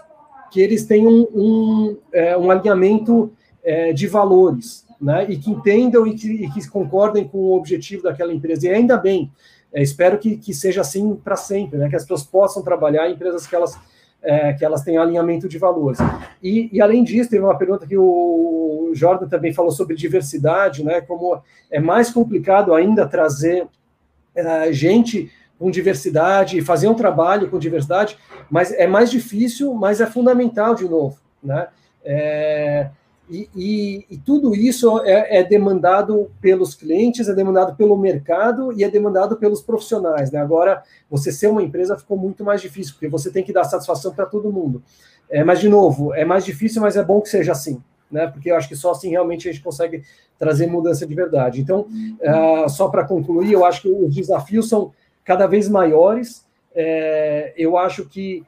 que 0.50 0.60
eles 0.60 0.84
tenham 0.84 1.10
um, 1.10 1.28
um, 1.34 1.96
é, 2.12 2.36
um 2.36 2.50
alinhamento 2.50 3.30
é, 3.62 3.92
de 3.92 4.06
valores 4.06 4.86
né, 5.00 5.26
e 5.28 5.36
que 5.36 5.50
entendam 5.50 6.06
e 6.06 6.14
que, 6.14 6.28
e 6.28 6.50
que, 6.50 6.68
concordem 6.68 7.28
com 7.28 7.38
o 7.38 7.56
objetivo 7.56 8.02
daquela 8.02 8.32
empresa. 8.32 8.66
E 8.66 8.70
ainda 8.70 8.96
bem, 8.96 9.30
é, 9.72 9.82
espero 9.82 10.18
que, 10.18 10.36
que 10.36 10.54
seja 10.54 10.80
assim 10.80 11.14
para 11.16 11.36
sempre, 11.36 11.78
né, 11.78 11.88
que 11.88 11.96
as 11.96 12.02
pessoas 12.02 12.24
possam 12.24 12.62
trabalhar 12.62 13.08
em 13.08 13.12
empresas 13.12 13.46
que 13.46 13.54
elas, 13.54 13.78
é, 14.26 14.52
que 14.54 14.64
elas 14.64 14.82
tenham 14.82 15.02
alinhamento 15.02 15.48
de 15.48 15.56
valores. 15.56 15.98
E, 16.42 16.68
e, 16.72 16.82
além 16.82 17.04
disso, 17.04 17.30
teve 17.30 17.44
uma 17.44 17.56
pergunta 17.56 17.86
que 17.86 17.96
o 17.96 18.90
Jordan 18.92 19.28
também 19.28 19.54
falou 19.54 19.70
sobre 19.70 19.94
diversidade, 19.94 20.84
né, 20.84 21.00
como 21.00 21.40
é 21.70 21.78
mais 21.78 22.10
complicado 22.10 22.74
ainda 22.74 23.06
trazer 23.06 23.68
é, 24.34 24.72
gente 24.72 25.30
com 25.58 25.70
diversidade, 25.70 26.60
fazer 26.60 26.88
um 26.88 26.94
trabalho 26.94 27.48
com 27.48 27.58
diversidade, 27.58 28.18
mas 28.50 28.72
é 28.72 28.86
mais 28.86 29.10
difícil, 29.10 29.72
mas 29.72 30.00
é 30.00 30.06
fundamental 30.06 30.74
de 30.74 30.86
novo, 30.86 31.18
né? 31.42 31.68
É, 32.04 32.90
e, 33.28 33.48
e, 33.56 34.06
e, 34.10 34.18
tudo 34.18 34.54
isso 34.54 35.00
é, 35.00 35.38
é, 35.38 35.44
demandado 35.44 36.30
pelos 36.40 36.74
clientes, 36.74 37.28
é 37.28 37.34
demandado 37.34 37.76
pelo 37.76 37.96
mercado 37.96 38.72
e 38.72 38.84
é 38.84 38.88
demandado 38.88 39.36
pelos 39.36 39.60
profissionais. 39.60 40.30
Né? 40.30 40.38
Agora, 40.38 40.82
você 41.10 41.32
ser 41.32 41.48
uma 41.48 41.62
empresa 41.62 41.98
ficou 41.98 42.16
muito 42.16 42.44
mais 42.44 42.60
difícil, 42.60 42.94
porque 42.94 43.08
você 43.08 43.30
tem 43.30 43.42
que 43.42 43.52
dar 43.52 43.64
satisfação 43.64 44.14
para 44.14 44.26
todo 44.26 44.52
mundo. 44.52 44.82
É, 45.28 45.42
mas, 45.42 45.58
de 45.58 45.68
novo, 45.68 46.14
é 46.14 46.24
mais 46.24 46.44
difícil, 46.44 46.80
mas 46.80 46.96
é 46.96 47.02
bom 47.02 47.20
que 47.20 47.28
seja 47.28 47.50
assim, 47.50 47.82
né? 48.10 48.28
porque 48.28 48.50
eu 48.50 48.56
acho 48.56 48.68
que 48.68 48.76
só 48.76 48.92
assim 48.92 49.10
realmente 49.10 49.48
a 49.48 49.52
gente 49.52 49.62
consegue 49.62 50.04
trazer 50.38 50.68
mudança 50.68 51.04
de 51.04 51.14
verdade. 51.14 51.60
Então, 51.60 51.88
uh, 52.20 52.68
só 52.68 52.88
para 52.88 53.04
concluir, 53.04 53.52
eu 53.52 53.64
acho 53.64 53.82
que 53.82 53.88
os 53.88 54.14
desafios 54.14 54.68
são 54.68 54.92
cada 55.24 55.46
vez 55.46 55.68
maiores. 55.68 56.44
É, 56.74 57.52
eu 57.56 57.76
acho 57.76 58.06
que 58.06 58.44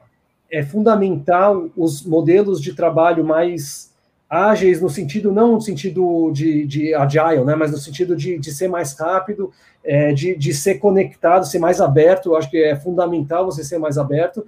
é 0.51 0.63
fundamental 0.63 1.69
os 1.75 2.05
modelos 2.05 2.61
de 2.61 2.73
trabalho 2.73 3.25
mais 3.25 3.88
ágeis 4.29 4.79
no 4.79 4.89
sentido, 4.89 5.31
não 5.31 5.53
no 5.53 5.61
sentido 5.61 6.31
de, 6.31 6.65
de 6.65 6.93
agile, 6.93 7.43
né, 7.43 7.55
mas 7.55 7.71
no 7.71 7.77
sentido 7.77 8.15
de, 8.15 8.37
de 8.37 8.53
ser 8.53 8.67
mais 8.67 8.93
rápido, 8.93 9.51
é, 9.83 10.13
de, 10.13 10.35
de 10.35 10.53
ser 10.53 10.75
conectado, 10.75 11.47
ser 11.47 11.57
mais 11.57 11.81
aberto, 11.81 12.29
eu 12.29 12.35
acho 12.35 12.49
que 12.49 12.57
é 12.57 12.75
fundamental 12.75 13.45
você 13.45 13.63
ser 13.63 13.79
mais 13.79 13.97
aberto, 13.97 14.45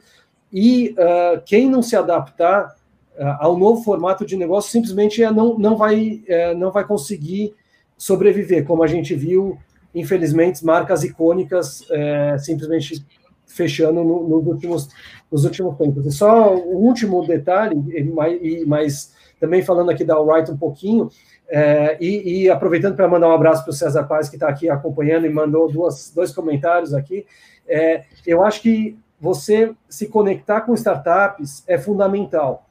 e 0.54 0.90
uh, 0.92 1.42
quem 1.46 1.70
não 1.70 1.82
se 1.82 1.96
adaptar 1.96 2.76
uh, 3.18 3.24
ao 3.40 3.58
novo 3.58 3.82
formato 3.84 4.26
de 4.26 4.36
negócio 4.36 4.70
simplesmente 4.70 5.24
é, 5.24 5.32
não, 5.32 5.58
não, 5.58 5.78
vai, 5.78 6.22
é, 6.28 6.54
não 6.54 6.72
vai 6.72 6.84
conseguir 6.84 7.56
sobreviver, 7.98 8.66
como 8.66 8.84
a 8.84 8.88
gente 8.88 9.16
viu, 9.16 9.58
infelizmente, 9.96 10.64
marcas 10.66 11.04
icônicas 11.04 11.86
é, 11.90 12.38
simplesmente 12.38 13.06
fechando 13.46 14.04
no, 14.04 14.28
nos, 14.28 14.48
últimos, 14.48 14.90
nos 15.32 15.46
últimos 15.46 15.78
tempos. 15.78 16.06
E 16.06 16.12
só 16.12 16.56
o 16.56 16.78
último 16.78 17.26
detalhe, 17.26 17.76
e 17.94 18.66
mais 18.66 19.14
também 19.42 19.64
falando 19.64 19.90
aqui 19.90 20.06
da 20.06 20.14
Alright 20.14 20.50
um 20.52 20.58
pouquinho, 20.58 21.10
é, 21.50 21.98
e, 22.00 22.44
e, 22.44 22.50
aproveitando 22.50 22.96
para 22.96 23.10
mandar 23.10 23.28
um 23.28 23.34
abraço 23.34 23.64
para 23.64 23.72
o 23.72 23.74
César 23.74 24.04
Paz, 24.04 24.30
que 24.30 24.38
está 24.38 24.48
aqui 24.48 24.70
acompanhando 24.70 25.26
e 25.26 25.30
mandou 25.30 25.70
duas, 25.70 26.10
dois 26.16 26.32
comentários 26.32 26.94
aqui. 26.94 27.26
É, 27.68 28.04
eu 28.26 28.46
acho 28.46 28.62
que 28.62 28.98
você 29.20 29.74
se 29.90 30.08
conectar 30.08 30.62
com 30.62 30.74
startups 30.76 31.64
é 31.68 31.78
fundamental. 31.78 32.70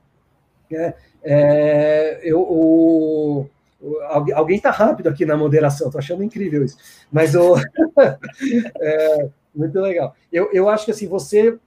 Né? 0.71 0.95
É, 1.23 2.21
eu, 2.23 2.41
o, 2.41 3.47
alguém 4.33 4.57
está 4.57 4.71
rápido 4.71 5.09
aqui 5.09 5.27
na 5.27 5.37
moderação, 5.37 5.89
estou 5.89 5.99
achando 5.99 6.23
incrível 6.23 6.64
isso. 6.64 6.79
Mas 7.12 7.35
o, 7.35 7.57
é, 8.81 9.29
muito 9.55 9.79
legal. 9.81 10.14
Eu, 10.33 10.49
eu 10.53 10.68
acho 10.71 10.87
que 10.87 10.91
assim, 10.93 11.09
você 11.09 11.59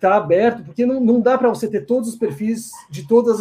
está 0.00 0.16
aberto, 0.16 0.64
porque 0.64 0.86
não, 0.86 0.98
não 0.98 1.20
dá 1.20 1.36
para 1.36 1.50
você 1.50 1.68
ter 1.68 1.84
todos 1.84 2.08
os 2.08 2.16
perfis 2.16 2.70
de 2.88 3.06
todas 3.06 3.38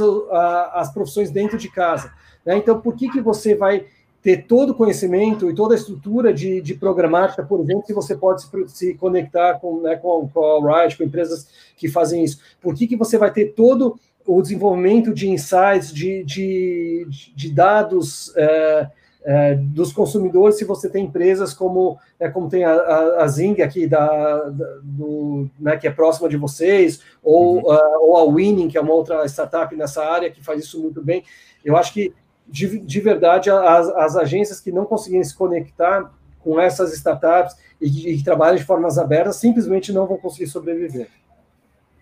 as 0.74 0.91
profissões 0.93 1.32
dentro 1.32 1.57
de 1.57 1.72
casa. 1.72 2.12
Né? 2.45 2.57
Então, 2.57 2.82
por 2.82 2.95
que, 2.95 3.10
que 3.10 3.22
você 3.22 3.55
vai 3.55 3.86
ter 4.22 4.45
todo 4.45 4.72
o 4.72 4.76
conhecimento 4.76 5.49
e 5.49 5.55
toda 5.55 5.74
a 5.74 5.78
estrutura 5.78 6.34
de, 6.34 6.60
de 6.60 6.74
programática, 6.74 7.41
por 7.41 7.62
exemplo, 7.62 7.86
se 7.88 7.93
você 7.93 8.14
pode 8.14 8.41
se, 8.41 8.49
se 8.68 8.93
conectar 8.95 9.57
com, 9.60 9.80
né, 9.80 9.95
com, 9.95 10.28
com 10.28 10.43
a 10.43 10.74
Alright, 10.74 10.97
com 10.97 11.05
empresas 11.05 11.47
que 11.78 11.88
fazem 11.88 12.26
isso? 12.26 12.41
Por 12.62 12.76
que, 12.76 12.86
que 12.86 12.97
você 12.97 13.18
vai 13.18 13.32
ter 13.32 13.53
todo 13.53 13.97
o 14.28 14.41
desenvolvimento 14.41 15.14
de 15.14 15.30
insights, 15.30 15.93
de, 15.93 16.24
de, 16.26 17.07
de 17.34 17.51
dados 17.53 18.34
é, 18.36 18.89
é, 19.24 19.55
dos 19.55 19.91
consumidores 19.91 20.57
se 20.57 20.65
você 20.65 20.89
tem 20.89 21.05
empresas 21.05 21.53
como, 21.53 21.99
é, 22.20 22.30
como 22.30 22.49
tem 22.49 22.63
a, 22.63 22.72
a, 22.74 23.24
a 23.24 23.28
Zing 23.28 23.61
aqui, 23.61 23.86
da, 23.86 24.49
da 24.49 24.80
do, 24.82 25.49
né, 25.59 25.78
que 25.78 25.88
é 25.88 25.91
próxima 25.91 26.30
de 26.30 26.38
vocês, 26.38 27.01
ou, 27.22 27.57
uhum. 27.57 27.74
uh, 27.74 27.99
ou 28.01 28.17
a 28.17 28.24
Winning, 28.24 28.70
que 28.70 28.78
é 28.78 28.82
uma 28.82 28.93
outra 28.93 29.26
startup 29.26 29.76
nessa 29.76 30.03
área 30.03 30.32
que 30.32 30.43
faz 30.43 30.63
isso 30.63 30.82
muito 30.82 31.01
bem. 31.01 31.24
Eu 31.63 31.76
acho 31.76 31.93
que, 31.93 32.13
de, 32.47 32.80
de 32.80 32.99
verdade, 33.01 33.49
as, 33.49 33.89
as 33.89 34.15
agências 34.15 34.61
que 34.61 34.72
não 34.72 34.86
conseguirem 34.86 35.24
se 35.24 35.36
conectar 35.36 36.11
com 36.39 36.59
essas 36.59 36.93
startups 36.93 37.55
e 37.82 37.89
que, 37.89 38.09
e 38.09 38.17
que 38.17 38.24
trabalham 38.24 38.55
de 38.55 38.63
formas 38.63 38.97
abertas 38.97 39.36
simplesmente 39.36 39.91
não 39.91 40.07
vão 40.07 40.17
conseguir 40.17 40.47
sobreviver. 40.47 41.09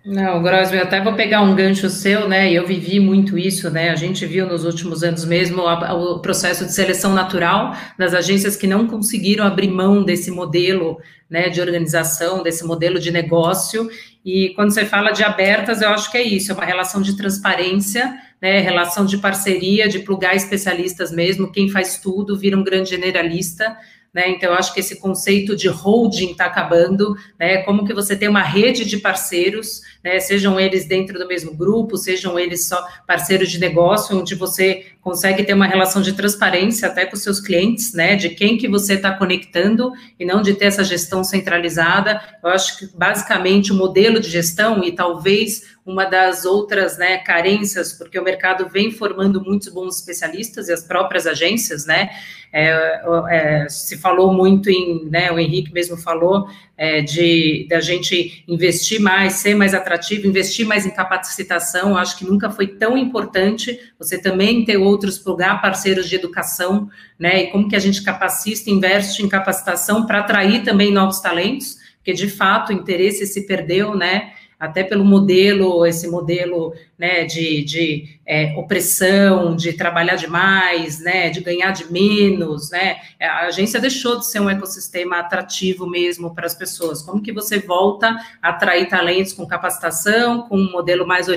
Não, 0.10 0.42
Grosme, 0.42 0.78
eu 0.78 0.84
até 0.84 1.02
vou 1.02 1.16
pegar 1.16 1.42
um 1.42 1.54
gancho 1.54 1.90
seu, 1.90 2.30
né? 2.30 2.50
Eu 2.50 2.66
vivi 2.66 2.98
muito 2.98 3.38
isso, 3.38 3.70
né? 3.70 3.90
A 3.90 3.96
gente 3.96 4.26
viu 4.26 4.48
nos 4.48 4.64
últimos 4.64 5.04
anos 5.04 5.26
mesmo 5.26 5.64
o 5.64 6.20
processo 6.20 6.66
de 6.66 6.74
seleção 6.74 7.14
natural 7.14 7.76
das 8.00 8.14
agências 8.14 8.56
que 8.56 8.66
não 8.66 8.88
conseguiram 8.88 9.46
abrir 9.46 9.70
mão 9.70 10.06
desse 10.06 10.32
modelo, 10.32 10.98
né, 11.30 11.50
de 11.50 11.60
organização, 11.60 12.42
desse 12.42 12.64
modelo 12.64 13.02
de 13.02 13.12
negócio. 13.12 13.90
E 14.24 14.54
quando 14.56 14.72
você 14.74 14.86
fala 14.86 15.12
de 15.12 15.26
abertas, 15.26 15.82
eu 15.82 15.90
acho 15.90 16.10
que 16.10 16.18
é 16.18 16.24
isso, 16.24 16.54
é 16.54 16.56
uma 16.56 16.64
relação 16.64 17.02
de 17.02 17.18
transparência, 17.18 18.18
né, 18.42 18.62
relação 18.62 19.06
de 19.06 19.18
parceria, 19.18 19.90
de 19.90 20.00
plugar 20.00 20.38
especialistas 20.38 21.12
mesmo. 21.12 21.52
Quem 21.52 21.68
faz 21.68 22.00
tudo 22.00 22.40
vira 22.40 22.56
um 22.56 22.64
grande 22.64 22.92
generalista 22.92 23.76
né? 24.18 24.32
Então, 24.32 24.50
eu 24.50 24.56
acho 24.56 24.74
que 24.74 24.80
esse 24.80 24.96
conceito 24.96 25.56
de 25.56 25.68
holding 25.68 26.32
está 26.32 26.46
acabando, 26.46 27.16
né? 27.40 27.58
Como 27.58 27.86
que 27.86 27.94
você 27.94 28.16
tem 28.16 28.28
uma 28.28 28.42
rede 28.42 28.84
de 28.84 28.98
parceiros, 28.98 29.84
né? 30.04 30.20
Sejam 30.20 30.60
eles 30.60 30.88
dentro 30.88 31.20
do 31.20 31.28
mesmo 31.28 31.56
grupo, 31.56 31.96
sejam 31.98 32.40
eles 32.40 32.66
só 32.66 32.84
parceiros 33.06 33.52
de 33.52 33.60
negócio, 33.60 34.18
onde 34.18 34.34
você 34.34 34.88
consegue 35.02 35.44
ter 35.44 35.54
uma 35.54 35.68
relação 35.68 36.02
de 36.02 36.14
transparência 36.14 36.88
até 36.88 37.06
com 37.06 37.16
seus 37.16 37.40
clientes, 37.40 37.94
né? 37.94 38.16
De 38.16 38.30
quem 38.30 38.58
que 38.58 38.68
você 38.68 38.96
está 38.96 39.12
conectando 39.12 39.92
e 40.20 40.26
não 40.26 40.42
de 40.42 40.56
ter 40.56 40.66
essa 40.66 40.84
gestão 40.84 41.24
centralizada. 41.24 42.20
Eu 42.44 42.50
acho 42.50 42.80
que 42.80 42.98
basicamente 42.98 43.72
o 43.72 43.76
modelo 43.76 44.20
de 44.20 44.32
gestão 44.32 44.84
e 44.84 44.94
talvez 44.94 45.77
uma 45.88 46.04
das 46.04 46.44
outras 46.44 46.98
né, 46.98 47.18
carências, 47.20 47.94
porque 47.94 48.20
o 48.20 48.24
mercado 48.24 48.68
vem 48.68 48.92
formando 48.92 49.42
muitos 49.42 49.70
bons 49.70 49.96
especialistas 49.96 50.68
e 50.68 50.74
as 50.74 50.84
próprias 50.84 51.26
agências, 51.26 51.86
né? 51.86 52.10
É, 52.52 53.02
é, 53.30 53.70
se 53.70 53.98
falou 53.98 54.34
muito 54.34 54.70
em, 54.70 55.06
né, 55.10 55.32
o 55.32 55.40
Henrique 55.40 55.72
mesmo 55.74 55.98
falou, 55.98 56.48
é, 56.78 57.02
de 57.02 57.68
da 57.70 57.80
gente 57.80 58.44
investir 58.48 59.02
mais, 59.02 59.34
ser 59.34 59.54
mais 59.56 59.74
atrativo, 59.74 60.28
investir 60.28 60.66
mais 60.66 60.86
em 60.86 60.90
capacitação, 60.90 61.98
acho 61.98 62.18
que 62.18 62.26
nunca 62.26 62.50
foi 62.50 62.68
tão 62.68 62.98
importante 62.98 63.78
você 64.00 64.18
também 64.18 64.64
ter 64.66 64.78
outros 64.78 65.18
plugar 65.18 65.62
parceiros 65.62 66.10
de 66.10 66.16
educação, 66.16 66.90
né, 67.18 67.44
e 67.44 67.48
como 67.48 67.68
que 67.68 67.76
a 67.76 67.80
gente 67.80 68.02
capacita, 68.02 68.70
investe 68.70 69.24
em 69.24 69.30
capacitação 69.30 70.06
para 70.06 70.20
atrair 70.20 70.64
também 70.64 70.92
novos 70.92 71.20
talentos, 71.20 71.78
porque 71.98 72.14
de 72.14 72.30
fato 72.30 72.70
o 72.70 72.74
interesse 72.74 73.26
se 73.26 73.46
perdeu, 73.46 73.96
né, 73.96 74.34
até 74.60 74.84
pelo 74.84 75.06
modelo, 75.06 75.86
esse 75.86 76.08
modelo 76.08 76.74
né, 76.98 77.26
de, 77.26 77.64
de 77.64 78.17
é, 78.28 78.54
opressão, 78.58 79.56
de 79.56 79.72
trabalhar 79.72 80.16
demais, 80.16 81.00
né, 81.00 81.30
de 81.30 81.40
ganhar 81.40 81.72
de 81.72 81.90
menos, 81.90 82.70
né, 82.70 82.98
a 83.22 83.46
agência 83.46 83.80
deixou 83.80 84.20
de 84.20 84.30
ser 84.30 84.42
um 84.42 84.50
ecossistema 84.50 85.20
atrativo 85.20 85.88
mesmo 85.88 86.36
para 86.36 86.46
as 86.46 86.54
pessoas. 86.54 87.02
Como 87.02 87.22
que 87.22 87.32
você 87.32 87.58
volta 87.58 88.18
a 88.42 88.50
atrair 88.50 88.90
talentos 88.90 89.32
com 89.32 89.48
capacitação, 89.48 90.42
com 90.42 90.58
um 90.58 90.72
modelo 90.72 91.08
mais 91.08 91.28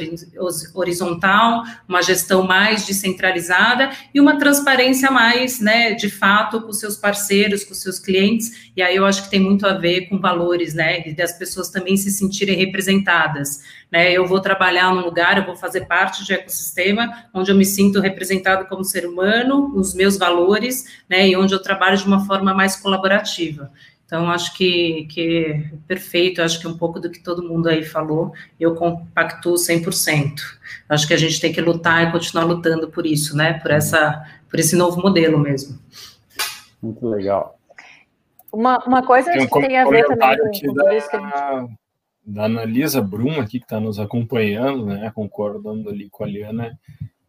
horizontal, 0.74 1.62
uma 1.88 2.02
gestão 2.02 2.42
mais 2.42 2.84
descentralizada 2.84 3.90
e 4.12 4.20
uma 4.20 4.36
transparência 4.36 5.10
mais, 5.12 5.60
né, 5.60 5.94
de 5.94 6.10
fato, 6.10 6.60
com 6.60 6.72
seus 6.72 6.96
parceiros, 6.96 7.62
com 7.62 7.72
seus 7.72 8.00
clientes, 8.00 8.70
e 8.76 8.82
aí 8.82 8.96
eu 8.96 9.06
acho 9.06 9.22
que 9.24 9.30
tem 9.30 9.40
muito 9.40 9.64
a 9.66 9.74
ver 9.74 10.08
com 10.08 10.18
valores, 10.18 10.74
né, 10.74 11.00
das 11.12 11.32
pessoas 11.32 11.68
também 11.68 11.96
se 11.96 12.10
sentirem 12.10 12.56
representadas 12.56 13.60
né? 13.90 14.12
Eu 14.12 14.26
vou 14.26 14.40
trabalhar 14.40 14.94
num 14.94 15.02
lugar, 15.02 15.38
eu 15.38 15.44
vou 15.44 15.56
fazer 15.56 15.86
parte 15.86 16.24
de 16.24 16.32
um 16.32 16.36
ecossistema 16.36 17.24
onde 17.34 17.50
eu 17.50 17.56
me 17.56 17.64
sinto 17.64 18.00
representado 18.00 18.66
como 18.66 18.84
ser 18.84 19.06
humano, 19.06 19.72
os 19.74 19.94
meus 19.94 20.16
valores, 20.16 20.84
né? 21.08 21.28
E 21.28 21.36
onde 21.36 21.52
eu 21.52 21.62
trabalho 21.62 21.96
de 21.96 22.06
uma 22.06 22.24
forma 22.26 22.54
mais 22.54 22.76
colaborativa. 22.76 23.70
Então, 24.04 24.28
acho 24.28 24.56
que, 24.56 25.06
que 25.08 25.46
é 25.46 25.76
perfeito, 25.86 26.42
acho 26.42 26.58
que 26.58 26.66
um 26.66 26.76
pouco 26.76 26.98
do 26.98 27.08
que 27.08 27.20
todo 27.20 27.44
mundo 27.48 27.68
aí 27.68 27.84
falou, 27.84 28.32
eu 28.58 28.74
compactuo 28.74 29.54
100%. 29.54 30.32
Acho 30.88 31.06
que 31.06 31.14
a 31.14 31.16
gente 31.16 31.40
tem 31.40 31.52
que 31.52 31.60
lutar 31.60 32.08
e 32.08 32.10
continuar 32.10 32.42
lutando 32.44 32.90
por 32.90 33.06
isso, 33.06 33.36
né? 33.36 33.54
Por, 33.54 33.70
essa, 33.70 34.20
por 34.48 34.58
esse 34.58 34.74
novo 34.74 35.00
modelo 35.00 35.38
mesmo. 35.38 35.78
Muito 36.82 37.06
legal. 37.06 37.56
Uma, 38.52 38.78
uma 38.84 39.00
coisa 39.00 39.30
tem 39.30 39.46
que 39.46 39.60
tem 39.60 39.78
a 39.78 39.88
ver 39.88 40.04
também 40.04 40.36
com, 40.38 40.74
com 40.74 40.90
isso 40.90 41.08
que 41.08 41.16
a 41.16 41.20
gente 41.20 41.79
da 42.30 42.44
Analisa 42.44 43.02
Brum 43.02 43.40
aqui, 43.40 43.58
que 43.58 43.64
está 43.64 43.80
nos 43.80 43.98
acompanhando, 43.98 44.86
né, 44.86 45.10
concordando 45.14 45.88
ali 45.88 46.08
com 46.08 46.24
a 46.24 46.26
Liana, 46.26 46.78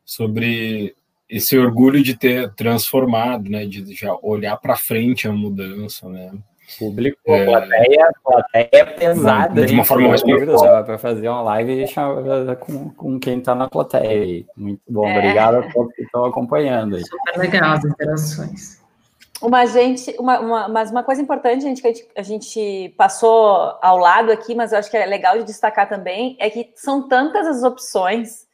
sobre 0.06 0.96
esse 1.28 1.58
orgulho 1.58 2.04
de 2.04 2.16
ter 2.16 2.54
transformado, 2.54 3.50
né, 3.50 3.66
de 3.66 3.94
já 3.96 4.16
olhar 4.22 4.58
para 4.58 4.76
frente 4.76 5.28
a 5.28 5.32
mudança, 5.32 6.08
né. 6.08 6.32
Público, 6.80 7.20
é, 7.28 7.46
plateia, 7.46 8.12
plateia 8.24 8.86
pesada. 8.98 9.66
De 9.66 9.74
uma 9.74 9.84
forma 9.84 10.08
mais 10.08 10.24
para 10.24 10.98
fazer 10.98 11.28
uma 11.28 11.42
live 11.42 11.86
com, 12.62 12.90
com 12.92 13.20
quem 13.20 13.40
está 13.40 13.54
na 13.54 13.68
plateia. 13.70 14.46
Muito 14.56 14.82
bom, 14.90 15.06
é. 15.06 15.18
obrigado 15.18 15.56
a 15.56 15.70
todos 15.70 15.94
que 15.94 16.04
estão 16.04 16.24
acompanhando. 16.24 16.96
Aí. 16.96 17.04
Super 17.04 17.40
legal 17.40 17.74
as 17.74 17.84
interações. 17.84 18.81
Uma 19.42 19.66
gente, 19.66 20.16
uma, 20.20 20.40
uma, 20.40 20.68
mas 20.68 20.92
uma 20.92 21.04
coisa 21.04 21.22
importante, 21.22 21.64
gente, 21.64 21.82
que 21.82 21.88
a 21.88 21.92
gente, 21.92 22.08
a 22.18 22.22
gente 22.22 22.94
passou 22.96 23.78
ao 23.82 23.98
lado 23.98 24.32
aqui, 24.32 24.54
mas 24.54 24.72
eu 24.72 24.78
acho 24.78 24.90
que 24.90 24.98
é 24.98 25.06
legal 25.06 25.38
de 25.38 25.44
destacar 25.44 25.90
também, 25.90 26.38
é 26.40 26.50
que 26.50 26.72
são 26.76 27.08
tantas 27.08 27.48
as 27.48 27.64
opções 27.64 28.48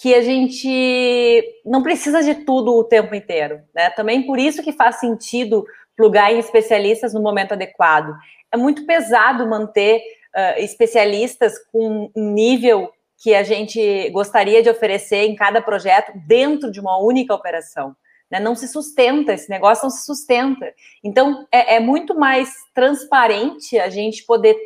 que 0.00 0.14
a 0.14 0.20
gente 0.22 1.44
não 1.64 1.82
precisa 1.82 2.22
de 2.22 2.34
tudo 2.34 2.74
o 2.74 2.82
tempo 2.82 3.14
inteiro, 3.14 3.60
né? 3.74 3.90
Também 3.90 4.26
por 4.26 4.38
isso 4.38 4.62
que 4.62 4.72
faz 4.72 4.96
sentido 4.96 5.64
plugar 5.96 6.32
em 6.32 6.38
especialistas 6.38 7.14
no 7.14 7.22
momento 7.22 7.52
adequado. 7.52 8.12
É 8.50 8.56
muito 8.56 8.84
pesado 8.84 9.48
manter 9.48 9.98
uh, 10.34 10.58
especialistas 10.58 11.54
com 11.70 12.10
um 12.16 12.32
nível 12.32 12.90
que 13.22 13.34
a 13.34 13.44
gente 13.44 14.10
gostaria 14.10 14.62
de 14.62 14.68
oferecer 14.68 15.24
em 15.24 15.36
cada 15.36 15.62
projeto 15.62 16.12
dentro 16.26 16.72
de 16.72 16.80
uma 16.80 16.98
única 16.98 17.32
operação 17.32 17.94
né? 18.32 18.40
Não 18.40 18.54
se 18.54 18.66
sustenta, 18.66 19.34
esse 19.34 19.50
negócio 19.50 19.84
não 19.84 19.90
se 19.90 20.06
sustenta. 20.06 20.72
Então, 21.04 21.46
é, 21.52 21.76
é 21.76 21.80
muito 21.80 22.18
mais 22.18 22.48
transparente 22.74 23.78
a 23.78 23.90
gente 23.90 24.24
poder 24.24 24.56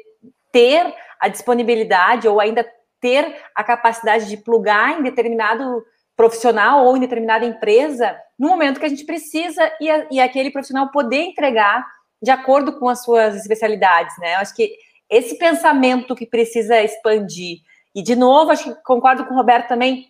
ter 0.52 0.94
a 1.20 1.26
disponibilidade 1.26 2.28
ou 2.28 2.40
ainda 2.40 2.64
ter 3.00 3.36
a 3.54 3.64
capacidade 3.64 4.28
de 4.28 4.36
plugar 4.36 5.00
em 5.00 5.02
determinado 5.02 5.84
profissional 6.16 6.86
ou 6.86 6.96
em 6.96 7.00
determinada 7.00 7.44
empresa 7.44 8.16
no 8.38 8.48
momento 8.48 8.78
que 8.78 8.86
a 8.86 8.88
gente 8.88 9.04
precisa 9.04 9.70
e, 9.80 9.90
a, 9.90 10.06
e 10.12 10.20
aquele 10.20 10.50
profissional 10.50 10.90
poder 10.90 11.22
entregar 11.22 11.84
de 12.22 12.30
acordo 12.30 12.78
com 12.78 12.88
as 12.88 13.02
suas 13.02 13.34
especialidades, 13.34 14.16
né? 14.18 14.34
Eu 14.34 14.38
acho 14.38 14.54
que 14.54 14.76
esse 15.10 15.36
pensamento 15.38 16.14
que 16.14 16.24
precisa 16.24 16.80
expandir, 16.82 17.58
e 17.94 18.02
de 18.02 18.14
novo, 18.16 18.50
acho 18.50 18.74
que 18.74 18.82
concordo 18.82 19.24
com 19.24 19.34
o 19.34 19.36
Roberto 19.36 19.68
também, 19.68 20.06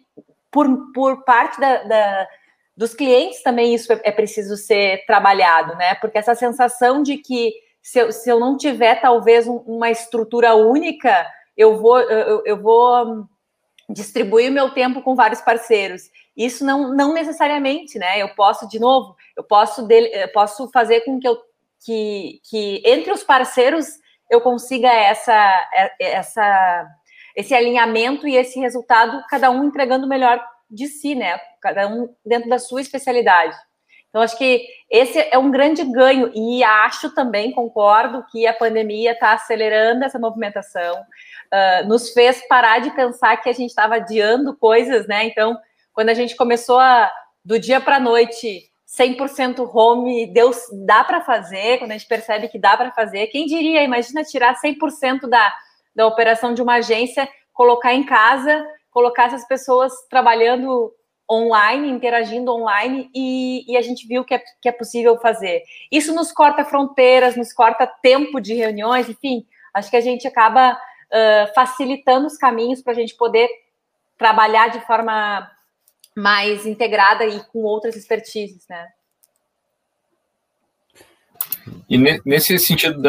por, 0.50 0.92
por 0.92 1.24
parte 1.24 1.60
da, 1.60 1.82
da 1.82 2.28
dos 2.76 2.94
clientes 2.94 3.42
também 3.42 3.74
isso 3.74 3.92
é, 3.92 4.12
preciso 4.12 4.56
ser 4.56 5.04
trabalhado, 5.06 5.74
né? 5.76 5.94
Porque 5.94 6.18
essa 6.18 6.34
sensação 6.34 7.02
de 7.02 7.16
que 7.16 7.52
se 7.82 7.98
eu, 8.00 8.12
se 8.12 8.28
eu 8.28 8.38
não 8.38 8.56
tiver 8.56 9.00
talvez 9.00 9.46
um, 9.46 9.56
uma 9.58 9.90
estrutura 9.90 10.54
única, 10.54 11.26
eu 11.56 11.78
vou, 11.78 11.98
eu, 12.00 12.42
eu 12.44 12.60
vou 12.60 13.26
distribuir 13.88 14.50
o 14.50 14.54
meu 14.54 14.70
tempo 14.70 15.00
com 15.00 15.14
vários 15.14 15.40
parceiros. 15.40 16.02
Isso 16.36 16.64
não, 16.64 16.92
não 16.92 17.14
necessariamente, 17.14 17.98
né? 17.98 18.20
Eu 18.20 18.28
posso, 18.34 18.68
de 18.68 18.78
novo, 18.78 19.16
eu 19.36 19.44
posso, 19.44 19.86
dele, 19.86 20.10
eu 20.12 20.28
posso 20.32 20.68
fazer 20.70 21.00
com 21.02 21.18
que, 21.18 21.26
eu, 21.26 21.38
que, 21.84 22.40
que 22.50 22.82
entre 22.84 23.12
os 23.12 23.22
parceiros 23.22 23.86
eu 24.28 24.40
consiga 24.40 24.92
essa, 24.92 25.68
é, 25.72 26.12
essa, 26.12 26.86
esse 27.34 27.54
alinhamento 27.54 28.26
e 28.26 28.36
esse 28.36 28.58
resultado, 28.58 29.24
cada 29.30 29.50
um 29.50 29.64
entregando 29.64 30.06
melhor 30.06 30.44
de 30.70 30.86
si, 30.88 31.14
né? 31.14 31.38
Cada 31.60 31.88
um 31.88 32.08
dentro 32.24 32.48
da 32.48 32.58
sua 32.58 32.80
especialidade. 32.80 33.56
Então, 34.08 34.22
acho 34.22 34.38
que 34.38 34.66
esse 34.90 35.18
é 35.18 35.36
um 35.36 35.50
grande 35.50 35.84
ganho, 35.84 36.32
e 36.34 36.64
acho 36.64 37.14
também, 37.14 37.52
concordo, 37.52 38.24
que 38.32 38.46
a 38.46 38.54
pandemia 38.54 39.12
está 39.12 39.34
acelerando 39.34 40.04
essa 40.04 40.18
movimentação, 40.18 40.94
uh, 40.96 41.86
nos 41.86 42.10
fez 42.14 42.40
parar 42.48 42.78
de 42.78 42.90
pensar 42.92 43.36
que 43.36 43.48
a 43.48 43.52
gente 43.52 43.68
estava 43.68 43.96
adiando 43.96 44.56
coisas, 44.56 45.06
né? 45.06 45.24
Então, 45.26 45.58
quando 45.92 46.08
a 46.08 46.14
gente 46.14 46.34
começou 46.34 46.78
a, 46.78 47.12
do 47.44 47.58
dia 47.58 47.78
para 47.78 47.96
a 47.96 48.00
noite, 48.00 48.70
100% 48.98 49.68
home, 49.74 50.32
Deus 50.32 50.62
dá 50.86 51.04
para 51.04 51.20
fazer, 51.20 51.78
quando 51.78 51.90
a 51.90 51.98
gente 51.98 52.08
percebe 52.08 52.48
que 52.48 52.58
dá 52.58 52.76
para 52.76 52.92
fazer, 52.92 53.26
quem 53.26 53.44
diria, 53.44 53.82
imagina 53.82 54.24
tirar 54.24 54.58
100% 54.58 55.28
da, 55.28 55.54
da 55.94 56.06
operação 56.06 56.54
de 56.54 56.62
uma 56.62 56.76
agência, 56.76 57.28
colocar 57.52 57.92
em 57.92 58.04
casa 58.04 58.64
colocar 58.96 59.26
essas 59.26 59.46
pessoas 59.46 59.92
trabalhando 60.08 60.90
online, 61.30 61.90
interagindo 61.90 62.50
online, 62.50 63.10
e, 63.14 63.70
e 63.70 63.76
a 63.76 63.82
gente 63.82 64.08
viu 64.08 64.24
que 64.24 64.32
é, 64.32 64.38
que 64.38 64.70
é 64.70 64.72
possível 64.72 65.18
fazer. 65.18 65.64
Isso 65.92 66.14
nos 66.14 66.32
corta 66.32 66.64
fronteiras, 66.64 67.36
nos 67.36 67.52
corta 67.52 67.86
tempo 67.86 68.40
de 68.40 68.54
reuniões, 68.54 69.06
enfim, 69.06 69.46
acho 69.74 69.90
que 69.90 69.98
a 69.98 70.00
gente 70.00 70.26
acaba 70.26 70.72
uh, 70.72 71.54
facilitando 71.54 72.26
os 72.26 72.38
caminhos 72.38 72.80
para 72.80 72.94
a 72.94 72.96
gente 72.96 73.14
poder 73.16 73.50
trabalhar 74.16 74.68
de 74.68 74.80
forma 74.86 75.46
mais 76.16 76.64
integrada 76.64 77.26
e 77.26 77.38
com 77.52 77.64
outras 77.64 77.96
expertises, 77.96 78.66
né? 78.66 78.88
E 81.86 81.98
nesse 82.24 82.58
sentido 82.58 83.02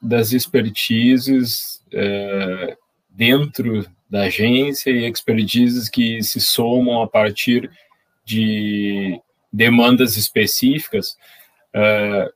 das 0.00 0.32
expertises, 0.32 1.84
é, 1.92 2.78
dentro 3.10 3.84
da 4.14 4.22
agência 4.22 4.92
e 4.92 5.06
expertises 5.06 5.88
que 5.88 6.22
se 6.22 6.40
somam 6.40 7.02
a 7.02 7.08
partir 7.08 7.68
de 8.24 9.20
demandas 9.52 10.16
específicas. 10.16 11.16
Uh, 11.74 12.32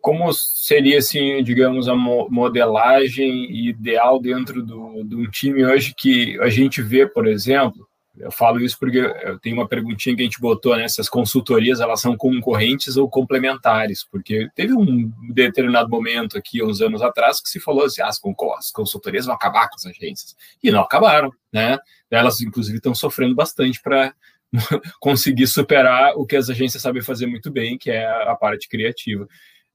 como 0.00 0.32
seria, 0.32 0.98
assim, 0.98 1.42
digamos, 1.42 1.88
a 1.88 1.96
modelagem 1.96 3.50
ideal 3.66 4.20
dentro 4.20 4.62
do, 4.62 5.02
de 5.02 5.16
um 5.16 5.28
time 5.28 5.64
hoje 5.64 5.92
que 5.92 6.40
a 6.40 6.48
gente 6.48 6.80
vê, 6.80 7.04
por 7.04 7.26
exemplo, 7.26 7.88
eu 8.18 8.30
falo 8.30 8.60
isso 8.60 8.78
porque 8.78 8.98
eu 8.98 9.38
tenho 9.40 9.56
uma 9.56 9.66
perguntinha 9.66 10.14
que 10.14 10.22
a 10.22 10.24
gente 10.24 10.40
botou, 10.40 10.76
né? 10.76 10.86
Se 10.88 11.00
as 11.00 11.08
consultorias 11.08 11.80
elas 11.80 12.00
são 12.00 12.16
concorrentes 12.16 12.96
ou 12.96 13.08
complementares, 13.08 14.04
porque 14.04 14.48
teve 14.54 14.72
um 14.72 15.12
determinado 15.32 15.88
momento 15.88 16.38
aqui, 16.38 16.62
uns 16.62 16.80
anos 16.80 17.02
atrás, 17.02 17.40
que 17.40 17.48
se 17.48 17.58
falou 17.58 17.84
assim: 17.84 18.02
ah, 18.02 18.08
as 18.08 18.70
consultorias 18.70 19.26
vão 19.26 19.34
acabar 19.34 19.68
com 19.68 19.74
as 19.76 19.86
agências. 19.86 20.36
E 20.62 20.70
não 20.70 20.80
acabaram, 20.80 21.32
né? 21.52 21.78
Elas, 22.10 22.40
inclusive, 22.40 22.76
estão 22.76 22.94
sofrendo 22.94 23.34
bastante 23.34 23.80
para 23.82 24.14
conseguir 25.00 25.48
superar 25.48 26.12
o 26.16 26.24
que 26.24 26.36
as 26.36 26.48
agências 26.48 26.82
sabem 26.82 27.02
fazer 27.02 27.26
muito 27.26 27.50
bem, 27.50 27.76
que 27.76 27.90
é 27.90 28.06
a 28.06 28.36
parte 28.36 28.68
criativa. 28.68 29.26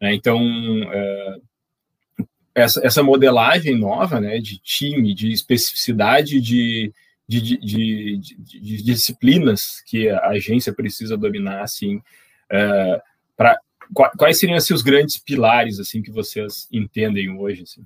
Né? 0.02 0.14
Então, 0.14 0.40
é, 0.92 1.36
essa, 2.56 2.86
essa 2.86 3.04
modelagem 3.04 3.78
nova 3.78 4.20
né, 4.20 4.40
de 4.40 4.58
time, 4.60 5.14
de 5.14 5.32
especificidade 5.32 6.40
de, 6.40 6.94
de, 7.30 7.58
de, 7.58 8.18
de 8.18 8.84
disciplinas 8.84 9.84
que 9.86 10.10
a 10.10 10.30
agência 10.30 10.74
precisa 10.74 11.16
dominar, 11.16 11.62
assim, 11.62 12.02
é, 12.52 13.02
quais 14.18 14.40
seriam 14.40 14.58
assim, 14.58 14.74
os 14.74 14.82
grandes 14.82 15.20
pilares 15.20 15.80
assim 15.80 16.02
que 16.02 16.10
vocês 16.10 16.68
entendem 16.72 17.38
hoje? 17.38 17.62
Assim? 17.62 17.86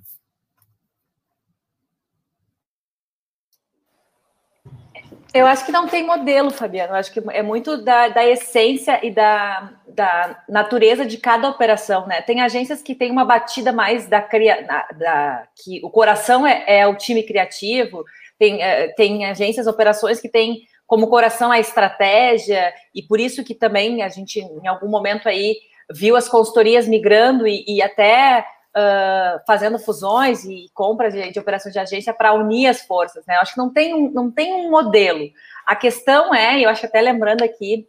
Eu 5.34 5.46
acho 5.46 5.66
que 5.66 5.72
não 5.72 5.88
tem 5.88 6.06
modelo, 6.06 6.50
Fabiano. 6.50 6.92
Eu 6.92 6.96
acho 6.96 7.12
que 7.12 7.20
é 7.30 7.42
muito 7.42 7.76
da, 7.82 8.08
da 8.08 8.24
essência 8.24 9.04
e 9.04 9.10
da, 9.10 9.72
da 9.88 10.42
natureza 10.48 11.04
de 11.04 11.18
cada 11.18 11.48
operação, 11.48 12.06
né? 12.06 12.22
Tem 12.22 12.40
agências 12.40 12.80
que 12.80 12.94
têm 12.94 13.10
uma 13.10 13.24
batida 13.24 13.72
mais 13.72 14.06
da, 14.06 14.20
da, 14.20 14.88
da 14.96 15.48
que 15.56 15.80
o 15.82 15.90
coração 15.90 16.46
é, 16.46 16.64
é, 16.66 16.86
o 16.86 16.96
time 16.96 17.24
criativo. 17.24 18.04
Tem, 18.44 18.62
é, 18.62 18.88
tem 18.88 19.24
agências, 19.24 19.66
operações 19.66 20.20
que 20.20 20.28
têm 20.28 20.66
como 20.86 21.08
coração 21.08 21.50
a 21.50 21.58
estratégia 21.58 22.74
e 22.94 23.02
por 23.02 23.18
isso 23.18 23.42
que 23.42 23.54
também 23.54 24.02
a 24.02 24.08
gente 24.10 24.38
em 24.38 24.66
algum 24.66 24.86
momento 24.86 25.30
aí 25.30 25.56
viu 25.90 26.14
as 26.14 26.28
consultorias 26.28 26.86
migrando 26.86 27.46
e, 27.46 27.64
e 27.66 27.80
até 27.80 28.44
uh, 28.76 29.40
fazendo 29.46 29.78
fusões 29.78 30.44
e 30.44 30.66
compras 30.74 31.14
de, 31.14 31.32
de 31.32 31.38
operações 31.38 31.72
de 31.72 31.78
agência 31.78 32.12
para 32.12 32.34
unir 32.34 32.66
as 32.66 32.82
forças, 32.82 33.24
né? 33.26 33.36
Eu 33.36 33.40
acho 33.40 33.54
que 33.54 33.58
não 33.58 33.72
tem, 33.72 33.94
um, 33.94 34.10
não 34.10 34.30
tem 34.30 34.52
um 34.52 34.70
modelo. 34.70 35.30
A 35.64 35.74
questão 35.74 36.34
é, 36.34 36.60
eu 36.60 36.68
acho 36.68 36.84
até 36.84 37.00
lembrando 37.00 37.42
aqui, 37.42 37.88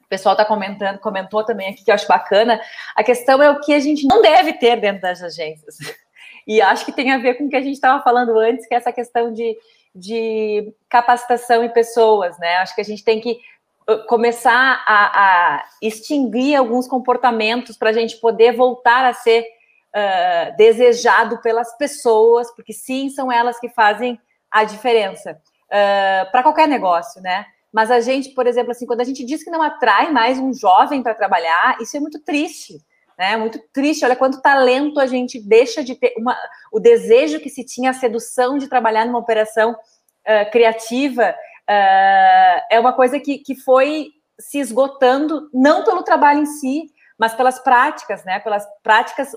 o 0.00 0.08
pessoal 0.08 0.32
está 0.32 0.46
comentando, 0.46 0.98
comentou 0.98 1.44
também 1.44 1.68
aqui 1.68 1.84
que 1.84 1.90
eu 1.90 1.94
acho 1.94 2.08
bacana, 2.08 2.58
a 2.96 3.04
questão 3.04 3.42
é 3.42 3.50
o 3.50 3.60
que 3.60 3.74
a 3.74 3.80
gente 3.80 4.06
não 4.06 4.22
deve 4.22 4.54
ter 4.54 4.80
dentro 4.80 5.02
das 5.02 5.22
agências. 5.22 5.76
E 6.46 6.60
acho 6.60 6.84
que 6.84 6.92
tem 6.92 7.12
a 7.12 7.18
ver 7.18 7.34
com 7.34 7.46
o 7.46 7.48
que 7.48 7.56
a 7.56 7.60
gente 7.60 7.74
estava 7.74 8.02
falando 8.02 8.38
antes, 8.38 8.66
que 8.66 8.74
é 8.74 8.76
essa 8.76 8.92
questão 8.92 9.32
de, 9.32 9.56
de 9.94 10.72
capacitação 10.88 11.64
em 11.64 11.68
pessoas, 11.70 12.38
né? 12.38 12.56
Acho 12.56 12.74
que 12.74 12.80
a 12.80 12.84
gente 12.84 13.04
tem 13.04 13.20
que 13.20 13.38
começar 14.06 14.82
a, 14.86 15.56
a 15.56 15.64
extinguir 15.82 16.56
alguns 16.56 16.88
comportamentos 16.88 17.76
para 17.76 17.90
a 17.90 17.92
gente 17.92 18.16
poder 18.16 18.56
voltar 18.56 19.04
a 19.04 19.12
ser 19.12 19.42
uh, 19.42 20.56
desejado 20.56 21.40
pelas 21.42 21.76
pessoas, 21.76 22.50
porque 22.54 22.72
sim, 22.72 23.10
são 23.10 23.30
elas 23.30 23.58
que 23.60 23.68
fazem 23.68 24.18
a 24.50 24.64
diferença 24.64 25.32
uh, 25.32 26.30
para 26.30 26.42
qualquer 26.42 26.66
negócio, 26.66 27.20
né? 27.20 27.46
Mas 27.72 27.90
a 27.90 28.00
gente, 28.00 28.30
por 28.30 28.46
exemplo, 28.46 28.70
assim, 28.70 28.86
quando 28.86 29.00
a 29.00 29.04
gente 29.04 29.24
diz 29.24 29.42
que 29.42 29.50
não 29.50 29.60
atrai 29.60 30.10
mais 30.10 30.38
um 30.38 30.52
jovem 30.54 31.02
para 31.02 31.14
trabalhar, 31.14 31.76
isso 31.80 31.96
é 31.96 32.00
muito 32.00 32.20
triste, 32.20 32.80
né? 33.18 33.36
Muito 33.36 33.58
triste. 33.72 34.04
Olha 34.04 34.16
quanto 34.16 34.42
talento 34.42 35.00
a 35.00 35.06
gente 35.06 35.40
deixa 35.40 35.82
de 35.82 35.94
ter, 35.94 36.14
uma, 36.16 36.36
o 36.72 36.80
desejo 36.80 37.40
que 37.40 37.48
se 37.48 37.64
tinha, 37.64 37.90
a 37.90 37.94
sedução 37.94 38.58
de 38.58 38.68
trabalhar 38.68 39.04
numa 39.06 39.18
operação 39.18 39.72
uh, 39.72 40.50
criativa, 40.50 41.30
uh, 41.30 42.62
é 42.70 42.78
uma 42.78 42.92
coisa 42.92 43.18
que, 43.20 43.38
que 43.38 43.54
foi 43.54 44.12
se 44.38 44.58
esgotando, 44.58 45.48
não 45.52 45.84
pelo 45.84 46.02
trabalho 46.02 46.40
em 46.40 46.46
si, 46.46 46.90
mas 47.16 47.34
pelas 47.34 47.58
práticas, 47.58 48.24
né? 48.24 48.40
Pelas 48.40 48.66
práticas 48.82 49.34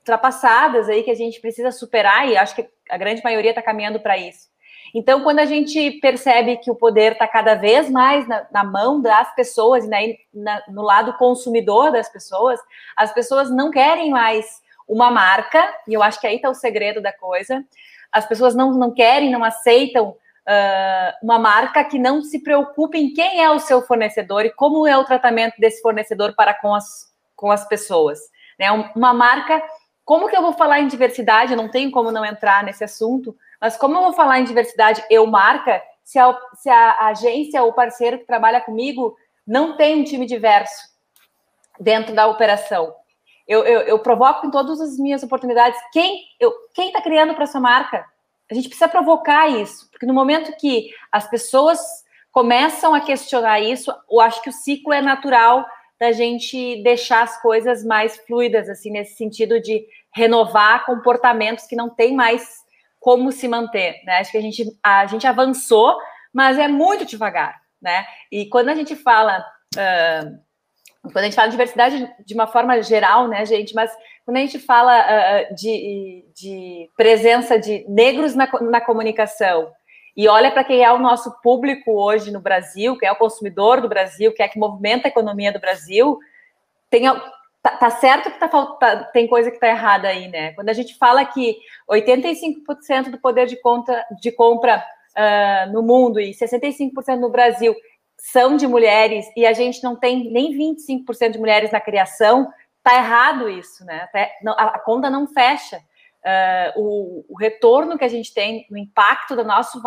ultrapassadas 0.00 0.88
aí 0.88 1.02
que 1.02 1.10
a 1.10 1.16
gente 1.16 1.40
precisa 1.40 1.70
superar 1.70 2.28
e 2.28 2.36
acho 2.36 2.54
que 2.54 2.68
a 2.90 2.98
grande 2.98 3.22
maioria 3.24 3.50
está 3.50 3.62
caminhando 3.62 4.00
para 4.00 4.18
isso. 4.18 4.51
Então, 4.94 5.22
quando 5.22 5.38
a 5.38 5.44
gente 5.46 5.92
percebe 5.92 6.58
que 6.58 6.70
o 6.70 6.74
poder 6.74 7.12
está 7.12 7.26
cada 7.26 7.54
vez 7.54 7.88
mais 7.90 8.26
na, 8.28 8.46
na, 8.50 8.64
mão 8.64 9.00
das 9.00 9.34
pessoas 9.34 9.88
na, 9.88 9.98
na, 10.32 10.62
no 10.68 10.82
lado 10.82 11.14
consumidor 11.14 11.90
das 11.90 12.08
pessoas, 12.08 12.60
as 12.96 13.12
pessoas 13.12 13.50
não 13.50 13.70
querem 13.70 14.10
mais 14.10 14.60
uma 14.86 15.10
marca, 15.10 15.74
e 15.88 15.94
eu 15.94 16.02
acho 16.02 16.20
que 16.20 16.26
aí 16.26 16.36
está 16.36 16.50
o 16.50 16.54
segredo 16.54 17.00
da 17.00 17.12
coisa. 17.12 17.64
As 18.10 18.26
pessoas 18.26 18.54
não, 18.54 18.72
não 18.72 18.92
querem, 18.92 19.30
não 19.30 19.42
aceitam 19.42 20.10
uh, 20.10 21.12
uma 21.22 21.38
marca 21.38 21.82
que 21.84 21.98
não 21.98 22.22
se 22.22 22.42
preocupe 22.42 22.98
em 22.98 23.14
quem 23.14 23.42
é 23.42 23.50
o 23.50 23.58
seu 23.58 23.80
fornecedor 23.82 24.44
e 24.44 24.52
como 24.52 24.86
é 24.86 24.96
o 24.96 25.04
tratamento 25.04 25.54
desse 25.58 25.80
fornecedor 25.80 26.34
para 26.34 26.52
com 26.52 26.74
as, 26.74 27.10
com 27.34 27.50
as 27.50 27.66
pessoas. 27.66 28.18
Né? 28.58 28.70
Uma 28.94 29.14
marca 29.14 29.62
como 30.04 30.28
que 30.28 30.36
eu 30.36 30.42
vou 30.42 30.52
falar 30.52 30.80
em 30.80 30.88
diversidade? 30.88 31.52
Eu 31.52 31.56
não 31.56 31.68
tenho 31.68 31.90
como 31.90 32.10
não 32.10 32.24
entrar 32.24 32.64
nesse 32.64 32.82
assunto, 32.82 33.36
mas 33.62 33.76
como 33.76 33.96
eu 33.96 34.02
vou 34.02 34.12
falar 34.12 34.40
em 34.40 34.44
diversidade, 34.44 35.04
eu 35.08 35.24
marca, 35.24 35.80
se 36.02 36.18
a, 36.18 36.36
se 36.54 36.68
a 36.68 37.06
agência 37.06 37.62
ou 37.62 37.72
parceiro 37.72 38.18
que 38.18 38.26
trabalha 38.26 38.60
comigo 38.60 39.16
não 39.46 39.76
tem 39.76 40.00
um 40.00 40.04
time 40.04 40.26
diverso 40.26 40.82
dentro 41.78 42.12
da 42.12 42.26
operação? 42.26 42.92
Eu, 43.46 43.64
eu, 43.64 43.82
eu 43.82 43.98
provoco 44.00 44.44
em 44.44 44.50
todas 44.50 44.80
as 44.80 44.98
minhas 44.98 45.22
oportunidades 45.22 45.80
quem 45.92 46.26
está 46.76 47.00
criando 47.00 47.34
para 47.34 47.44
essa 47.44 47.60
marca. 47.60 48.04
A 48.50 48.54
gente 48.54 48.68
precisa 48.68 48.88
provocar 48.88 49.48
isso, 49.48 49.88
porque 49.92 50.06
no 50.06 50.14
momento 50.14 50.56
que 50.56 50.90
as 51.12 51.30
pessoas 51.30 51.78
começam 52.32 52.92
a 52.92 53.00
questionar 53.00 53.60
isso, 53.60 53.94
eu 54.10 54.20
acho 54.20 54.42
que 54.42 54.50
o 54.50 54.52
ciclo 54.52 54.92
é 54.92 55.00
natural 55.00 55.64
da 56.00 56.10
gente 56.10 56.82
deixar 56.82 57.22
as 57.22 57.40
coisas 57.40 57.84
mais 57.84 58.16
fluidas, 58.26 58.68
assim, 58.68 58.90
nesse 58.90 59.14
sentido 59.14 59.60
de 59.60 59.86
renovar 60.12 60.84
comportamentos 60.84 61.64
que 61.66 61.76
não 61.76 61.88
tem 61.88 62.12
mais 62.12 62.62
como 63.02 63.32
se 63.32 63.48
manter, 63.48 64.00
né? 64.04 64.18
Acho 64.20 64.30
que 64.30 64.38
a 64.38 64.40
gente, 64.40 64.64
a 64.80 65.04
gente 65.06 65.26
avançou, 65.26 65.98
mas 66.32 66.56
é 66.56 66.68
muito 66.68 67.04
devagar, 67.04 67.60
né? 67.82 68.06
E 68.30 68.46
quando 68.46 68.68
a 68.68 68.76
gente 68.76 68.94
fala, 68.94 69.44
uh, 69.74 71.10
quando 71.10 71.18
a 71.18 71.24
gente 71.24 71.34
fala 71.34 71.48
de 71.48 71.52
diversidade 71.52 72.14
de 72.24 72.32
uma 72.32 72.46
forma 72.46 72.80
geral, 72.80 73.26
né, 73.26 73.44
gente, 73.44 73.74
mas 73.74 73.90
quando 74.24 74.36
a 74.36 74.40
gente 74.40 74.60
fala 74.60 75.00
uh, 75.00 75.54
de, 75.56 76.24
de 76.32 76.88
presença 76.96 77.58
de 77.58 77.84
negros 77.88 78.36
na, 78.36 78.48
na 78.60 78.80
comunicação, 78.80 79.72
e 80.16 80.28
olha 80.28 80.52
para 80.52 80.62
quem 80.62 80.84
é 80.84 80.92
o 80.92 80.98
nosso 80.98 81.40
público 81.42 81.90
hoje 81.90 82.30
no 82.30 82.38
Brasil, 82.38 82.96
quem 82.96 83.08
é 83.08 83.12
o 83.12 83.16
consumidor 83.16 83.80
do 83.80 83.88
Brasil, 83.88 84.32
quem 84.32 84.46
é 84.46 84.48
que 84.48 84.60
movimenta 84.60 85.08
a 85.08 85.10
economia 85.10 85.52
do 85.52 85.58
Brasil, 85.58 86.20
tem, 86.88 87.08
tá, 87.62 87.76
tá 87.76 87.90
certo 87.90 88.30
que 88.30 88.38
tá, 88.38 88.48
tá, 88.48 89.04
tem 89.04 89.26
coisa 89.26 89.50
que 89.50 89.56
está 89.56 89.68
errada 89.68 90.08
aí, 90.08 90.28
né? 90.28 90.52
Quando 90.52 90.68
a 90.68 90.72
gente 90.72 90.96
fala 90.98 91.24
que 91.24 91.58
85% 91.90 93.10
do 93.10 93.18
poder 93.18 93.46
de, 93.46 93.56
conta, 93.56 94.04
de 94.20 94.32
compra 94.32 94.84
uh, 95.16 95.72
no 95.72 95.82
mundo 95.82 96.20
e 96.20 96.32
65% 96.32 97.18
no 97.18 97.30
Brasil 97.30 97.74
são 98.18 98.56
de 98.56 98.66
mulheres 98.66 99.26
e 99.36 99.46
a 99.46 99.52
gente 99.52 99.82
não 99.82 99.96
tem 99.96 100.30
nem 100.30 100.52
25% 100.56 101.30
de 101.30 101.38
mulheres 101.38 101.70
na 101.70 101.80
criação, 101.80 102.52
tá 102.82 102.96
errado 102.96 103.48
isso, 103.48 103.84
né? 103.84 104.08
Tá, 104.12 104.28
a, 104.56 104.64
a 104.76 104.78
conta 104.78 105.08
não 105.08 105.26
fecha 105.26 105.78
uh, 105.78 106.80
o, 106.80 107.24
o, 107.28 107.36
retorno 107.36 107.98
que 107.98 108.04
a 108.04 108.08
gente 108.08 108.32
tem, 108.32 108.66
o 108.70 108.76
impacto 108.76 109.36
do 109.36 109.44
nosso, 109.44 109.80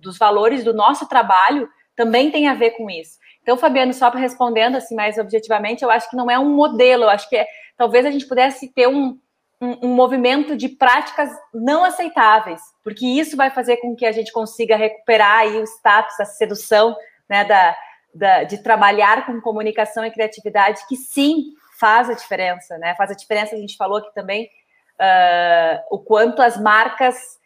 dos 0.00 0.18
valores 0.18 0.64
do 0.64 0.74
nosso 0.74 1.08
trabalho 1.08 1.68
também 1.94 2.30
tem 2.30 2.48
a 2.48 2.54
ver 2.54 2.72
com 2.72 2.90
isso. 2.90 3.18
Então, 3.46 3.56
Fabiano, 3.56 3.94
só 3.94 4.10
para 4.10 4.18
respondendo 4.18 4.74
assim 4.74 4.96
mais 4.96 5.18
objetivamente, 5.18 5.84
eu 5.84 5.88
acho 5.88 6.10
que 6.10 6.16
não 6.16 6.28
é 6.28 6.36
um 6.36 6.50
modelo, 6.50 7.04
eu 7.04 7.08
acho 7.08 7.28
que 7.28 7.36
é, 7.36 7.46
talvez 7.76 8.04
a 8.04 8.10
gente 8.10 8.26
pudesse 8.26 8.66
ter 8.74 8.88
um, 8.88 9.16
um, 9.60 9.86
um, 9.86 9.94
movimento 9.94 10.56
de 10.56 10.68
práticas 10.68 11.30
não 11.54 11.84
aceitáveis, 11.84 12.60
porque 12.82 13.06
isso 13.06 13.36
vai 13.36 13.48
fazer 13.50 13.76
com 13.76 13.94
que 13.94 14.04
a 14.04 14.10
gente 14.10 14.32
consiga 14.32 14.74
recuperar 14.74 15.42
aí 15.42 15.60
o 15.60 15.62
status, 15.62 16.18
a 16.18 16.24
sedução 16.24 16.96
né, 17.30 17.44
da, 17.44 17.76
da, 18.12 18.42
de 18.42 18.58
trabalhar 18.64 19.24
com 19.24 19.40
comunicação 19.40 20.04
e 20.04 20.10
criatividade, 20.10 20.84
que 20.88 20.96
sim 20.96 21.52
faz 21.78 22.10
a 22.10 22.14
diferença, 22.14 22.76
né? 22.78 22.96
Faz 22.96 23.12
a 23.12 23.14
diferença, 23.14 23.54
a 23.54 23.58
gente 23.58 23.76
falou 23.76 23.98
aqui 23.98 24.12
também, 24.12 24.50
uh, 24.98 25.84
o 25.88 26.00
quanto 26.00 26.42
as 26.42 26.60
marcas 26.60 27.38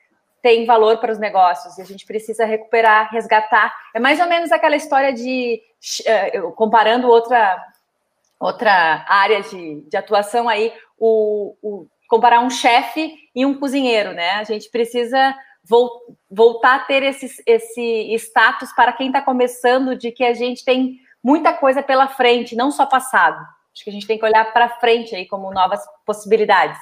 têm 0.42 0.66
valor 0.66 0.98
para 0.98 1.12
os 1.12 1.18
negócios 1.18 1.78
e 1.78 1.82
a 1.82 1.84
gente 1.84 2.06
precisa 2.06 2.44
recuperar, 2.44 3.10
resgatar. 3.12 3.74
É 3.94 4.00
mais 4.00 4.20
ou 4.20 4.26
menos 4.26 4.52
aquela 4.52 4.76
história 4.76 5.12
de 5.12 5.60
uh, 6.34 6.52
comparando 6.52 7.08
outra 7.08 7.64
outra 8.38 9.04
área 9.06 9.42
de, 9.42 9.82
de 9.82 9.96
atuação 9.98 10.48
aí, 10.48 10.72
o, 10.98 11.54
o 11.62 11.86
comparar 12.08 12.40
um 12.40 12.48
chefe 12.48 13.14
e 13.34 13.44
um 13.44 13.58
cozinheiro, 13.58 14.12
né? 14.14 14.32
A 14.32 14.44
gente 14.44 14.70
precisa 14.70 15.36
voltar 16.28 16.74
a 16.74 16.78
ter 16.80 17.02
esse, 17.02 17.42
esse 17.46 18.14
status 18.14 18.72
para 18.72 18.92
quem 18.92 19.08
está 19.08 19.20
começando 19.20 19.94
de 19.94 20.10
que 20.10 20.24
a 20.24 20.34
gente 20.34 20.64
tem 20.64 20.98
muita 21.22 21.52
coisa 21.52 21.82
pela 21.82 22.08
frente, 22.08 22.56
não 22.56 22.70
só 22.70 22.86
passado. 22.86 23.38
Acho 23.72 23.84
que 23.84 23.90
a 23.90 23.92
gente 23.92 24.06
tem 24.06 24.18
que 24.18 24.24
olhar 24.24 24.52
para 24.52 24.80
frente 24.80 25.14
aí 25.14 25.26
como 25.26 25.52
novas 25.52 25.80
possibilidades. 26.04 26.78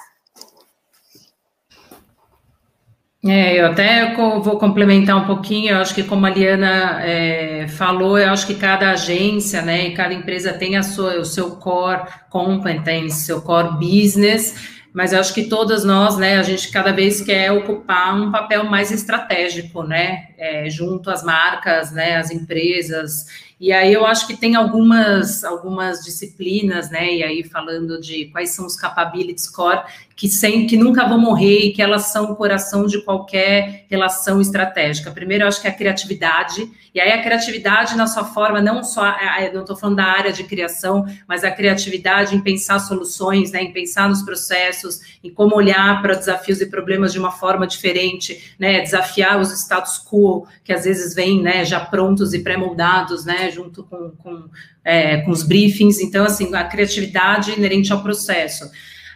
É, 3.31 3.61
eu 3.61 3.67
até 3.67 4.15
vou 4.15 4.59
complementar 4.59 5.15
um 5.15 5.27
pouquinho, 5.27 5.73
eu 5.73 5.79
acho 5.79 5.95
que 5.95 6.03
como 6.03 6.25
a 6.25 6.31
Liana 6.31 7.03
é, 7.05 7.69
falou, 7.69 8.19
eu 8.19 8.31
acho 8.31 8.47
que 8.47 8.55
cada 8.55 8.93
agência, 8.93 9.61
né, 9.61 9.89
e 9.89 9.95
cada 9.95 10.15
empresa 10.15 10.55
tem 10.55 10.77
a 10.77 10.83
sua, 10.83 11.19
o 11.19 11.27
seu 11.27 11.57
core 11.57 12.09
competence, 12.31 13.27
seu 13.27 13.43
core 13.43 13.73
business, 13.73 14.79
mas 14.95 15.13
eu 15.13 15.21
acho 15.21 15.35
que 15.35 15.45
todas 15.45 15.85
nós, 15.85 16.17
né, 16.17 16.39
a 16.39 16.43
gente 16.43 16.71
cada 16.71 16.91
vez 16.91 17.21
quer 17.21 17.53
ocupar 17.53 18.19
um 18.19 18.33
papel 18.33 18.65
mais 18.65 18.91
estratégico, 18.91 19.83
né, 19.83 20.29
é, 20.39 20.71
junto 20.71 21.11
às 21.11 21.23
marcas, 21.23 21.93
né, 21.93 22.17
às 22.17 22.31
empresas, 22.31 23.27
e 23.61 23.73
aí 23.73 23.93
eu 23.93 24.07
acho 24.07 24.27
que 24.27 24.37
tem 24.37 24.55
algumas, 24.55 25.45
algumas 25.45 26.03
disciplinas, 26.03 26.89
né, 26.91 27.13
e 27.13 27.23
aí 27.23 27.45
falando 27.45 28.01
de 28.01 28.27
quais 28.27 28.51
são 28.51 28.65
os 28.65 28.75
capabilities 28.75 29.51
core, 29.51 29.83
que, 30.19 30.29
sem, 30.29 30.67
que 30.67 30.77
nunca 30.77 31.07
vão 31.07 31.17
morrer 31.17 31.67
e 31.67 31.73
que 31.73 31.81
elas 31.81 32.07
são 32.07 32.33
o 32.33 32.35
coração 32.35 32.87
de 32.87 33.01
qualquer 33.03 33.87
relação 33.89 34.41
estratégica. 34.41 35.13
Primeiro, 35.13 35.45
eu 35.45 35.49
acho 35.49 35.63
que 35.63 35.69
é 35.69 35.71
a 35.71 35.75
criatividade, 35.75 36.69
e 36.93 37.01
aí 37.01 37.13
a 37.13 37.23
criatividade 37.23 37.97
na 37.97 38.09
sua 38.09 38.25
forma, 38.25 38.61
não 38.61 38.83
só, 38.83 39.17
eu 39.41 39.55
não 39.55 39.61
estou 39.61 39.77
falando 39.77 39.99
da 39.99 40.07
área 40.07 40.33
de 40.33 40.43
criação, 40.43 41.07
mas 41.29 41.45
a 41.45 41.53
criatividade 41.53 42.35
em 42.35 42.41
pensar 42.41 42.81
soluções, 42.81 43.53
né, 43.53 43.63
em 43.63 43.73
pensar 43.73 44.09
nos 44.09 44.23
processos, 44.23 44.99
em 45.23 45.31
como 45.31 45.55
olhar 45.55 46.03
para 46.03 46.15
desafios 46.15 46.61
e 46.61 46.67
problemas 46.67 47.13
de 47.13 47.21
uma 47.21 47.31
forma 47.31 47.65
diferente, 47.65 48.57
né, 48.59 48.81
desafiar 48.81 49.39
os 49.39 49.53
status 49.53 50.05
quo, 50.05 50.49
que 50.65 50.73
às 50.73 50.83
vezes 50.83 51.15
vêm, 51.15 51.41
né, 51.41 51.65
já 51.65 51.79
prontos 51.79 52.35
e 52.35 52.41
pré-moldados, 52.41 53.25
né, 53.25 53.53
junto 53.53 53.85
com, 53.85 54.11
com, 54.19 54.49
é, 54.85 55.19
com 55.19 55.31
os 55.31 55.45
briefings. 55.45 56.01
Então, 56.01 56.25
assim, 56.25 56.53
a 56.57 56.65
criatividade 56.65 57.53
inerente 57.53 57.93
ao 57.93 58.03
processo. 58.03 58.69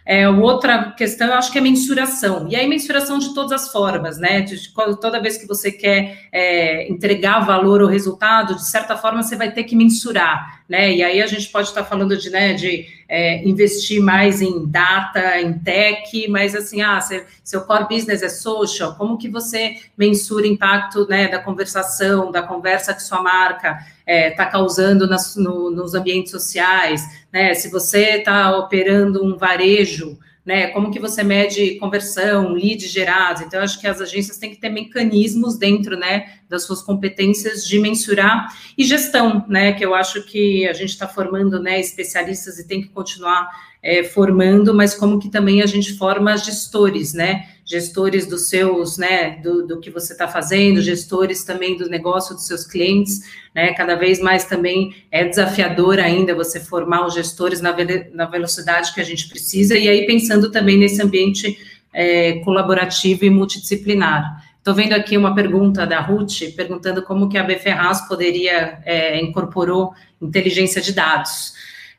É, 0.05 0.27
outra 0.27 0.91
questão, 0.91 1.27
eu 1.27 1.35
acho 1.35 1.51
que 1.51 1.57
é 1.57 1.61
mensuração. 1.61 2.47
E 2.49 2.55
aí, 2.55 2.67
mensuração 2.67 3.17
de 3.17 3.33
todas 3.33 3.51
as 3.53 3.71
formas, 3.71 4.17
né? 4.17 4.41
De, 4.41 4.59
de, 4.59 4.73
toda 4.99 5.21
vez 5.21 5.37
que 5.37 5.47
você 5.47 5.71
quer 5.71 6.27
é, 6.31 6.91
entregar 6.91 7.39
valor 7.39 7.81
ou 7.81 7.87
resultado, 7.87 8.55
de 8.55 8.67
certa 8.67 8.97
forma, 8.97 9.23
você 9.23 9.35
vai 9.35 9.51
ter 9.51 9.63
que 9.63 9.75
mensurar, 9.75 10.62
né? 10.67 10.93
E 10.93 11.03
aí 11.03 11.21
a 11.21 11.27
gente 11.27 11.49
pode 11.49 11.67
estar 11.67 11.83
falando 11.83 12.17
de, 12.17 12.29
né, 12.29 12.53
de 12.53 12.87
é, 13.07 13.47
investir 13.47 14.01
mais 14.01 14.41
em 14.41 14.65
data, 14.65 15.39
em 15.39 15.53
tech, 15.59 16.27
mas 16.29 16.55
assim, 16.55 16.81
ah, 16.81 16.99
seu 17.43 17.61
core 17.61 17.87
business 17.87 18.23
é 18.23 18.29
social, 18.29 18.95
como 18.95 19.17
que 19.17 19.29
você 19.29 19.77
mensura 19.97 20.43
o 20.43 20.49
impacto 20.49 21.07
né, 21.07 21.27
da 21.27 21.39
conversação, 21.39 22.31
da 22.31 22.41
conversa 22.41 22.93
que 22.93 23.03
sua 23.03 23.21
marca 23.21 23.71
está 23.71 23.89
é, 24.05 24.29
tá 24.31 24.45
causando 24.45 25.07
nas, 25.07 25.35
no, 25.35 25.69
nos 25.69 25.93
ambientes 25.93 26.31
sociais, 26.31 27.01
né? 27.31 27.53
Se 27.53 27.69
você 27.69 28.17
está 28.17 28.57
operando 28.57 29.23
um 29.23 29.37
varejo, 29.37 30.17
né? 30.45 30.67
Como 30.67 30.91
que 30.91 30.99
você 30.99 31.23
mede 31.23 31.75
conversão, 31.75 32.49
leads 32.49 32.91
gerados? 32.91 33.41
Então, 33.41 33.61
acho 33.61 33.79
que 33.79 33.87
as 33.87 34.01
agências 34.01 34.37
têm 34.37 34.49
que 34.49 34.59
ter 34.59 34.69
mecanismos 34.69 35.57
dentro, 35.57 35.97
né, 35.97 36.33
das 36.49 36.63
suas 36.63 36.81
competências 36.81 37.65
de 37.65 37.79
mensurar 37.79 38.47
e 38.77 38.83
gestão, 38.83 39.45
né? 39.47 39.73
Que 39.73 39.85
eu 39.85 39.95
acho 39.95 40.23
que 40.23 40.67
a 40.67 40.73
gente 40.73 40.89
está 40.89 41.07
formando, 41.07 41.61
né, 41.61 41.79
especialistas 41.79 42.59
e 42.59 42.67
tem 42.67 42.81
que 42.81 42.89
continuar 42.89 43.49
é, 43.81 44.03
formando, 44.03 44.73
mas 44.73 44.95
como 44.95 45.19
que 45.19 45.29
também 45.29 45.61
a 45.61 45.65
gente 45.65 45.93
forma 45.93 46.35
gestores, 46.37 47.13
né? 47.13 47.47
Gestores 47.65 48.27
dos 48.27 48.49
seus, 48.49 48.97
né, 48.97 49.39
do, 49.41 49.65
do 49.65 49.79
que 49.79 49.89
você 49.89 50.13
está 50.13 50.27
fazendo, 50.27 50.81
gestores 50.81 51.43
também 51.43 51.77
do 51.77 51.87
negócio 51.87 52.35
dos 52.35 52.45
seus 52.45 52.65
clientes, 52.65 53.21
né, 53.55 53.73
cada 53.73 53.95
vez 53.95 54.19
mais 54.19 54.45
também 54.45 54.93
é 55.11 55.25
desafiador 55.25 55.99
ainda 55.99 56.35
você 56.35 56.59
formar 56.59 57.05
os 57.05 57.13
gestores 57.13 57.61
na, 57.61 57.73
na 58.13 58.25
velocidade 58.25 58.93
que 58.93 58.99
a 58.99 59.05
gente 59.05 59.29
precisa, 59.29 59.77
e 59.77 59.87
aí 59.87 60.05
pensando 60.05 60.51
também 60.51 60.77
nesse 60.77 61.01
ambiente 61.01 61.57
é, 61.93 62.39
colaborativo 62.39 63.23
e 63.25 63.29
multidisciplinar. 63.29 64.43
Estou 64.57 64.73
vendo 64.73 64.93
aqui 64.93 65.17
uma 65.17 65.35
pergunta 65.35 65.85
da 65.85 65.99
Ruth, 65.99 66.55
perguntando 66.55 67.03
como 67.03 67.27
que 67.27 67.37
a 67.37 67.43
BFRAS 67.43 68.07
poderia 68.07 68.79
é, 68.85 69.19
incorporou 69.19 69.93
inteligência 70.21 70.81
de 70.81 70.93
dados. 70.93 71.53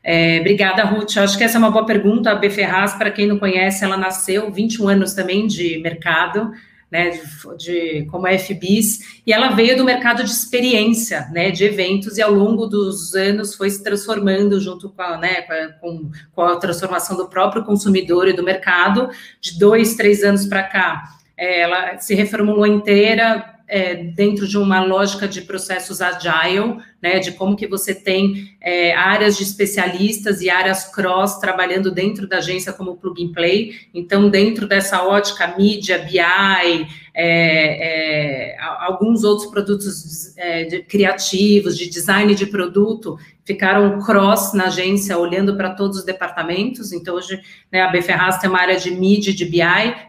É, 0.07 0.39
obrigada, 0.39 0.83
Ruth. 0.83 1.17
Acho 1.17 1.35
que 1.35 1.43
essa 1.43 1.57
é 1.57 1.59
uma 1.59 1.71
boa 1.71 1.83
pergunta. 1.83 2.29
A 2.29 2.35
B 2.35 2.47
Ferraz, 2.51 2.93
para 2.93 3.09
quem 3.09 3.25
não 3.25 3.39
conhece, 3.39 3.83
ela 3.83 3.97
nasceu 3.97 4.51
21 4.51 4.87
anos 4.87 5.13
também 5.15 5.47
de 5.47 5.79
mercado, 5.79 6.51
né, 6.91 7.09
de, 7.09 7.57
de, 7.57 8.05
como 8.05 8.27
FBIS, 8.27 9.21
e 9.25 9.33
ela 9.33 9.49
veio 9.49 9.75
do 9.75 9.83
mercado 9.83 10.23
de 10.23 10.29
experiência, 10.29 11.27
né, 11.33 11.49
de 11.49 11.65
eventos, 11.65 12.19
e 12.19 12.21
ao 12.21 12.31
longo 12.31 12.67
dos 12.67 13.15
anos 13.15 13.55
foi 13.55 13.67
se 13.71 13.83
transformando 13.83 14.61
junto 14.61 14.89
com 14.89 15.01
a, 15.01 15.17
né, 15.17 15.41
com, 15.81 16.11
com 16.35 16.41
a 16.43 16.55
transformação 16.57 17.17
do 17.17 17.27
próprio 17.27 17.63
consumidor 17.63 18.27
e 18.27 18.33
do 18.33 18.43
mercado. 18.43 19.09
De 19.41 19.57
dois, 19.57 19.95
três 19.95 20.23
anos 20.23 20.45
para 20.45 20.61
cá, 20.61 21.01
é, 21.35 21.61
ela 21.61 21.97
se 21.97 22.13
reformulou 22.13 22.67
inteira, 22.67 23.54
é, 23.67 23.95
dentro 23.95 24.47
de 24.47 24.57
uma 24.57 24.83
lógica 24.83 25.27
de 25.27 25.41
processos 25.41 26.01
agile, 26.01 26.77
né, 27.01 27.19
de 27.19 27.31
como 27.31 27.55
que 27.55 27.67
você 27.67 27.93
tem 27.93 28.55
é, 28.61 28.93
áreas 28.93 29.37
de 29.37 29.43
especialistas 29.43 30.41
e 30.41 30.49
áreas 30.49 30.85
cross 30.85 31.39
trabalhando 31.39 31.91
dentro 31.91 32.27
da 32.27 32.37
agência 32.37 32.73
como 32.73 32.95
plug 32.95 33.23
and 33.23 33.31
play. 33.33 33.75
Então, 33.93 34.29
dentro 34.29 34.67
dessa 34.67 35.03
ótica 35.03 35.55
mídia, 35.57 35.99
BI, 35.99 36.19
é, 36.19 36.87
é, 37.13 38.57
alguns 38.59 39.23
outros 39.23 39.49
produtos 39.49 40.37
é, 40.37 40.65
de, 40.65 40.81
criativos, 40.83 41.77
de 41.77 41.89
design 41.89 42.35
de 42.35 42.45
produto, 42.45 43.17
ficaram 43.45 44.01
cross 44.01 44.53
na 44.53 44.65
agência, 44.65 45.17
olhando 45.17 45.55
para 45.55 45.69
todos 45.69 45.99
os 45.99 46.03
departamentos. 46.03 46.91
Então, 46.91 47.15
hoje, 47.15 47.39
né, 47.71 47.81
a 47.81 47.91
Bferraz 47.91 48.39
tem 48.39 48.49
uma 48.49 48.59
área 48.59 48.77
de 48.77 48.89
mídia 48.89 49.33
de 49.33 49.45
BI, 49.45 49.61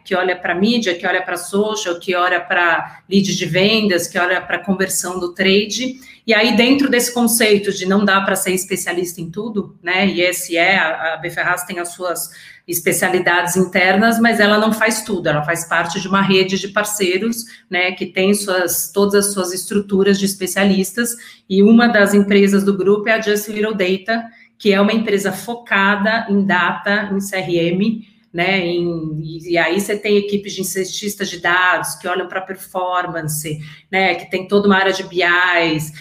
que 0.05 0.15
olha 0.15 0.35
para 0.35 0.55
mídia, 0.55 0.95
que 0.95 1.07
olha 1.07 1.23
para 1.23 1.37
social, 1.37 1.99
que 2.01 2.15
olha 2.15 2.41
para 2.41 3.03
lead 3.09 3.37
de 3.37 3.45
vendas, 3.45 4.09
que 4.09 4.19
olha 4.19 4.41
para 4.41 4.59
conversão 4.59 5.21
do 5.21 5.35
trade. 5.35 6.01
E 6.27 6.33
aí, 6.33 6.57
dentro 6.57 6.89
desse 6.89 7.13
conceito 7.13 7.73
de 7.73 7.87
não 7.87 8.05
dá 8.05 8.21
para 8.23 8.35
ser 8.35 8.53
especialista 8.53 9.21
em 9.21 9.31
tudo, 9.31 9.77
né? 9.83 10.07
E 10.07 10.23
esse 10.23 10.57
é, 10.57 10.79
a 10.79 11.19
Beferraz 11.19 11.65
tem 11.65 11.79
as 11.79 11.91
suas 11.91 12.31
especialidades 12.67 13.57
internas, 13.57 14.19
mas 14.19 14.41
ela 14.41 14.59
não 14.59 14.73
faz 14.73 15.03
tudo, 15.03 15.29
ela 15.29 15.45
faz 15.45 15.65
parte 15.65 16.01
de 16.01 16.09
uma 16.09 16.21
rede 16.21 16.59
de 16.59 16.69
parceiros, 16.69 17.45
né, 17.71 17.93
que 17.93 18.07
tem 18.07 18.35
suas, 18.35 18.91
todas 18.91 19.27
as 19.27 19.33
suas 19.33 19.53
estruturas 19.53 20.19
de 20.19 20.25
especialistas, 20.25 21.15
e 21.49 21.63
uma 21.63 21.87
das 21.87 22.13
empresas 22.13 22.65
do 22.65 22.77
grupo 22.77 23.09
é 23.09 23.13
a 23.13 23.19
Just 23.27 23.49
Little 23.49 23.75
Data, 23.75 24.25
que 24.59 24.73
é 24.73 24.81
uma 24.81 24.93
empresa 24.93 25.33
focada 25.33 26.27
em 26.31 26.45
data, 26.45 27.11
em 27.13 27.19
CRM, 27.19 28.07
né? 28.37 28.59
Em, 28.67 29.19
e 29.49 29.57
aí 29.57 29.81
você 29.81 29.97
tem 29.97 30.19
equipes 30.19 30.53
de 30.53 30.63
cientistas 30.63 31.31
de 31.31 31.41
dados 31.41 31.95
que 31.95 32.07
olham 32.07 32.29
para 32.29 32.43
performance, 32.43 33.59
né? 33.91 34.15
Que 34.15 34.31
tem 34.31 34.47
toda 34.47 34.67
uma 34.69 34.77
área 34.77 34.93
de 34.93 35.05
BI, 35.05 35.23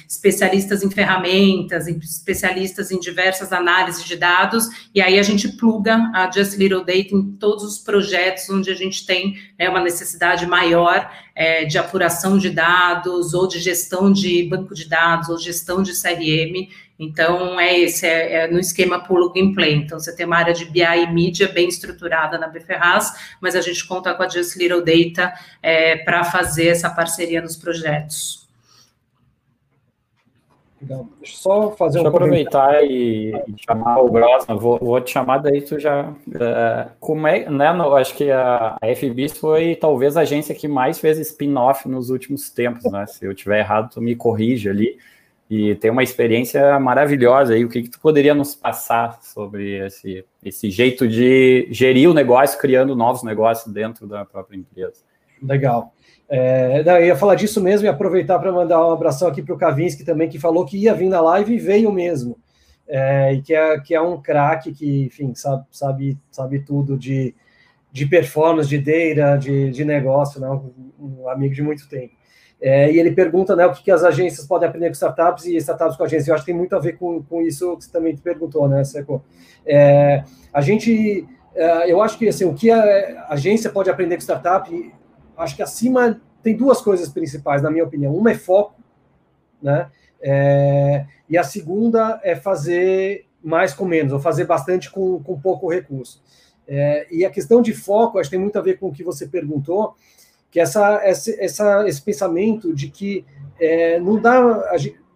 especialistas 0.05 0.84
em 0.84 0.91
ferramentas, 0.91 1.88
especialistas 1.88 2.91
em 2.91 2.99
diversas 2.99 3.53
análises 3.53 4.03
de 4.03 4.17
dados, 4.17 4.67
e 4.93 5.01
aí 5.01 5.17
a 5.17 5.23
gente 5.23 5.47
pluga 5.55 6.11
a 6.13 6.30
Just 6.30 6.57
Little 6.57 6.84
Data 6.84 7.15
em 7.15 7.38
todos 7.38 7.63
os 7.63 7.80
projetos 7.80 8.49
onde 8.49 8.69
a 8.69 8.76
gente 8.76 9.05
tem 9.05 9.36
né, 9.57 9.69
uma 9.69 9.82
necessidade 9.82 10.45
maior 10.45 11.09
é, 11.34 11.63
de 11.63 11.78
apuração 11.78 12.38
de 12.38 12.49
dados, 12.49 13.34
ou 13.34 13.47
de 13.47 13.59
gestão 13.59 14.11
de 14.11 14.43
banco 14.43 14.73
de 14.73 14.89
dados, 14.89 15.30
ou 15.30 15.38
gestão 15.38 15.82
de 15.82 15.93
CRM, 15.93 16.67
então, 16.98 17.60
é 17.60 17.78
esse, 17.78 18.08
é, 18.08 18.46
é, 18.46 18.48
no 18.48 18.58
esquema 18.58 19.00
plug 19.00 19.39
and 19.39 19.54
play. 19.54 19.76
Então, 19.76 20.00
você 20.00 20.16
tem 20.16 20.26
uma 20.26 20.38
área 20.38 20.54
de 20.54 20.66
BI 20.66 20.82
e 20.82 21.12
mídia 21.12 21.48
bem 21.48 21.67
estruturada 21.67 22.38
na 22.38 22.47
Bferraz, 22.47 23.12
mas 23.42 23.55
a 23.55 23.62
gente 23.62 23.86
conta 23.86 24.13
com 24.13 24.24
a 24.24 24.30
Just 24.30 24.55
Little 24.55 24.84
Data 24.84 25.34
é, 25.62 25.97
para 25.97 26.24
fazer 26.24 26.67
essa 26.67 26.89
parceria 26.89 27.42
nos 27.42 27.58
projetos. 27.58 28.46
Legal. 30.82 31.08
Deixa 31.20 31.34
eu 31.34 31.38
só 31.38 31.72
fazer 31.72 32.00
Deixa 32.00 32.09
um 32.09 32.16
aproveitar 32.16 32.84
e, 32.84 33.32
e, 33.32 33.55
chamar 33.66 34.00
o 34.00 34.09
Grossman, 34.09 34.58
vou, 34.58 34.78
vou, 34.78 35.01
te 35.01 35.12
chamar 35.12 35.39
daí 35.39 35.62
tu 35.62 35.80
já... 35.80 36.09
Uh, 36.28 36.92
como 37.00 37.28
é, 37.28 37.50
né, 37.50 37.74
no, 37.74 37.96
acho 37.96 38.13
que 38.16 38.30
a, 38.30 38.78
a 38.82 38.96
FBIS 38.96 39.38
foi 39.38 39.76
talvez 39.76 40.16
a 40.16 40.22
agência 40.22 40.54
que 40.54 40.67
mais 40.67 41.00
fez 41.00 41.17
spin-off 41.17 41.89
nos 41.89 42.09
últimos 42.09 42.50
tempos, 42.50 42.89
né? 42.92 43.05
Se 43.08 43.26
eu 43.26 43.34
tiver 43.34 43.59
errado, 43.59 43.89
tu 43.93 44.01
me 44.01 44.16
corrige 44.16 44.70
ali 44.70 44.97
e 45.50 45.76
tem 45.76 45.92
uma 45.92 46.04
experiência 46.04 46.80
maravilhosa 46.80 47.54
aí. 47.54 47.63
O 47.63 47.70
que, 47.70 47.84
que 47.84 47.89
tu 47.89 48.00
poderia 48.00 48.34
nos 48.34 48.55
passar 48.55 49.20
sobre 49.22 49.86
esse, 49.86 50.26
esse 50.43 50.72
jeito 50.72 51.08
de 51.08 51.67
gerir 51.70 52.09
o 52.09 52.13
negócio, 52.13 52.59
criando 52.59 52.96
novos 52.96 53.24
negócios 53.24 53.72
dentro 53.72 54.08
da 54.08 54.26
própria 54.26 54.58
empresa? 54.58 55.04
Legal. 55.42 55.93
É, 56.28 56.82
eu 56.86 57.05
ia 57.05 57.16
falar 57.16 57.36
disso 57.36 57.62
mesmo 57.62 57.86
e 57.86 57.89
aproveitar 57.89 58.39
para 58.39 58.51
mandar 58.51 58.84
um 58.86 58.92
abração 58.92 59.28
aqui 59.28 59.43
para 59.43 59.54
o 59.54 59.58
Kavinsky 59.58 60.04
também, 60.04 60.28
que 60.28 60.39
falou 60.39 60.66
que 60.66 60.78
ia 60.78 60.93
vir 60.96 61.09
na 61.09 61.22
live 61.22 61.54
e 61.54 61.59
veio 61.59 61.92
mesmo. 61.92 62.38
É, 62.88 63.34
e 63.34 63.42
que 63.42 63.54
é, 63.54 63.80
que 63.80 63.96
é 63.96 64.01
um 64.01 64.22
craque 64.22 64.74
que, 64.74 65.05
enfim, 65.05 65.34
sabe, 65.36 65.66
sabe, 65.72 66.17
sabe 66.32 66.59
tudo 66.59 66.97
de, 66.97 67.36
de 67.92 68.05
performance, 68.05 68.70
de 68.70 68.78
data, 68.78 69.38
de, 69.38 69.72
de 69.72 69.86
negócio, 69.86 70.39
né? 70.39 70.50
um, 70.50 70.92
um 71.00 71.30
amigo 71.30 71.54
de 71.54 71.62
muito 71.62 71.88
tempo. 71.88 72.13
É, 72.61 72.91
e 72.91 72.99
ele 72.99 73.11
pergunta 73.11 73.55
né, 73.55 73.65
o 73.65 73.73
que, 73.73 73.83
que, 73.83 73.91
as 73.91 74.03
agências 74.03 74.47
podem 74.47 74.67
aprender 74.67 74.87
com 74.87 74.93
startups 74.93 75.45
e 75.45 75.55
startups 75.57 75.97
com 75.97 76.03
agências. 76.03 76.27
Eu 76.27 76.36
acho 76.36 76.43
que 76.43 76.51
tem 76.51 76.57
muito 76.57 76.75
a 76.75 76.79
ver 76.79 76.97
com, 76.97 77.21
com 77.23 77.41
isso 77.41 77.75
que 77.77 77.86
você 77.86 77.91
também 77.91 78.15
perguntou, 78.15 78.67
né, 78.67 78.83
Seco? 78.83 79.23
É, 79.65 80.23
a 80.53 80.61
gente, 80.61 81.27
é, 81.53 81.91
eu 81.91 82.01
acho 82.01 82.17
que 82.17 82.27
assim, 82.27 82.45
o 82.45 82.53
que 82.53 82.71
a 82.71 83.27
agência 83.29 83.69
pode 83.69 83.89
aprender 83.89 84.15
com 84.15 84.21
startup, 84.21 84.93
acho 85.37 85.55
que 85.55 85.61
acima 85.61 86.21
tem 86.41 86.55
duas 86.55 86.82
coisas 86.82 87.09
principais, 87.09 87.61
na 87.61 87.69
minha 87.69 87.83
opinião. 87.83 88.15
Uma 88.15 88.32
é 88.32 88.36
foco, 88.36 88.75
né? 89.61 89.89
É, 90.21 91.05
e 91.29 91.37
a 91.37 91.43
segunda 91.43 92.19
é 92.23 92.36
fazer 92.36 93.27
mais 93.43 93.73
com 93.73 93.86
menos, 93.86 94.13
ou 94.13 94.19
fazer 94.19 94.45
bastante 94.45 94.89
com, 94.89 95.21
com 95.21 95.39
pouco 95.39 95.69
recurso. 95.69 96.23
É, 96.67 97.07
e 97.11 97.23
a 97.23 97.29
questão 97.29 97.61
de 97.61 97.73
foco, 97.73 98.17
acho 98.17 98.29
que 98.29 98.36
tem 98.36 98.41
muito 98.41 98.57
a 98.57 98.61
ver 98.61 98.79
com 98.79 98.87
o 98.87 98.91
que 98.91 99.03
você 99.03 99.27
perguntou, 99.27 99.95
que 100.55 100.59
essa, 100.61 101.01
essa, 101.03 101.86
esse 101.86 102.01
pensamento 102.01 102.73
de 102.73 102.87
que 102.87 103.25
é, 103.59 103.99
não 103.99 104.21
dá, 104.21 104.63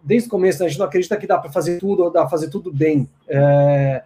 desde 0.04 0.28
o 0.28 0.30
começo, 0.30 0.60
né, 0.60 0.66
a 0.66 0.68
gente 0.68 0.78
não 0.78 0.84
acredita 0.84 1.16
que 1.16 1.26
dá 1.26 1.38
para 1.38 1.50
fazer 1.50 1.78
tudo 1.78 2.02
ou 2.04 2.12
dá 2.12 2.20
para 2.20 2.28
fazer 2.28 2.50
tudo 2.50 2.70
bem, 2.70 3.08
é, 3.26 4.02